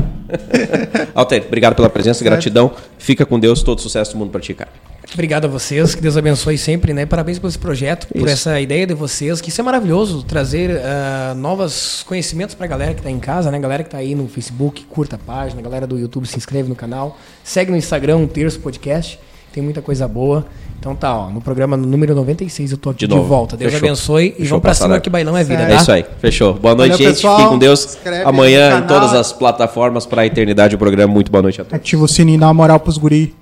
Altair, 1.16 1.44
obrigado 1.48 1.76
pela 1.76 1.90
presença, 1.90 2.24
gratidão. 2.24 2.72
Fica 3.00 3.26
com 3.26 3.40
Deus, 3.40 3.64
todo 3.64 3.82
sucesso 3.82 4.12
do 4.12 4.18
mundo 4.20 4.30
pra 4.30 4.40
ti, 4.40 4.54
cara. 4.54 4.70
Obrigado 5.12 5.46
a 5.46 5.48
vocês, 5.48 5.96
que 5.96 6.02
Deus 6.02 6.16
abençoe 6.16 6.58
sempre, 6.58 6.94
né? 6.94 7.06
Parabéns 7.08 7.38
por 7.40 7.48
esse 7.48 7.58
projeto, 7.58 8.08
por 8.08 8.18
Isso. 8.18 8.30
essa 8.30 8.60
ideia 8.60 8.86
de 8.86 8.94
vocês, 8.94 9.42
que 9.42 9.50
isso 9.50 9.60
é 9.62 9.64
maravilhoso, 9.64 10.24
trazer 10.24 10.80
ah, 10.84 11.34
novos 11.36 12.04
conhecimentos 12.08 12.56
pra 12.56 12.66
galera 12.68 12.94
que 12.94 13.02
tá 13.02 13.10
em 13.12 13.20
casa, 13.20 13.52
né? 13.52 13.60
Galera 13.60 13.84
que 13.84 13.90
tá 13.90 13.98
aí 13.98 14.16
no 14.16 14.28
Facebook, 14.28 14.86
curta 14.86 15.16
a 15.16 15.20
página, 15.20 15.62
galera 15.62 15.86
do 15.86 16.00
YouTube 16.00 16.28
se 16.28 16.38
inscreve 16.38 16.70
no 16.70 16.76
canal, 16.76 17.18
segue 17.44 17.70
no 17.72 17.78
Instagram, 17.78 18.18
um 18.18 18.28
Terço 18.28 18.60
Podcast, 18.60 19.20
tem 19.52 19.62
muita 19.62 19.82
coisa 19.82 20.08
boa. 20.08 20.46
Então 20.84 20.94
tá, 20.98 21.16
ó, 21.18 21.30
no 21.30 21.40
programa 21.40 21.78
número 21.78 22.14
96 22.14 22.74
eu 22.74 22.78
tô 22.78 22.90
aqui 22.90 23.00
De 23.00 23.08
de, 23.08 23.16
novo. 23.16 23.26
volta. 23.26 23.56
Deus 23.56 23.72
Fechou. 23.72 23.88
abençoe 23.88 24.26
e 24.26 24.32
Fechou, 24.32 24.48
vamos 24.50 24.62
pra 24.64 24.74
cima 24.74 25.00
que 25.00 25.10
bailão 25.10 25.38
é 25.38 25.42
vida, 25.42 25.60
Certo. 25.60 25.70
tá? 25.70 25.76
É 25.78 25.82
isso 25.82 25.92
aí, 25.94 26.06
fechou. 26.20 26.54
Boa 26.56 26.76
noite, 26.76 26.92
Valeu, 26.92 27.06
gente. 27.08 27.16
pessoal. 27.16 27.36
Fiquem 27.38 27.52
com 27.54 27.58
Deus. 27.58 27.98
Amanhã 28.26 28.80
em 28.80 28.82
todas 28.86 29.14
as 29.14 29.32
plataformas 29.32 30.06
para 30.06 30.24
a 30.24 30.26
eternidade 30.26 30.76
o 30.76 30.78
programa. 30.78 31.14
Muito 31.14 31.32
boa 31.32 31.42
noite 31.42 31.62
a 31.62 31.64
todos. 31.64 31.74
Ativa 31.80 32.04
o 32.04 32.08
sininho 32.10 32.36
e 32.36 32.40
dá 32.42 32.48
uma 32.48 32.54
moral 32.54 32.82
pros 32.82 32.98
guri. 32.98 33.34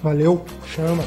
Valeu. 0.00 0.44
Chama. 0.72 1.02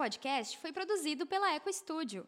Podcast 0.00 0.56
foi 0.56 0.72
produzido 0.72 1.26
pela 1.26 1.54
Eco 1.54 1.70
Studio. 1.70 2.26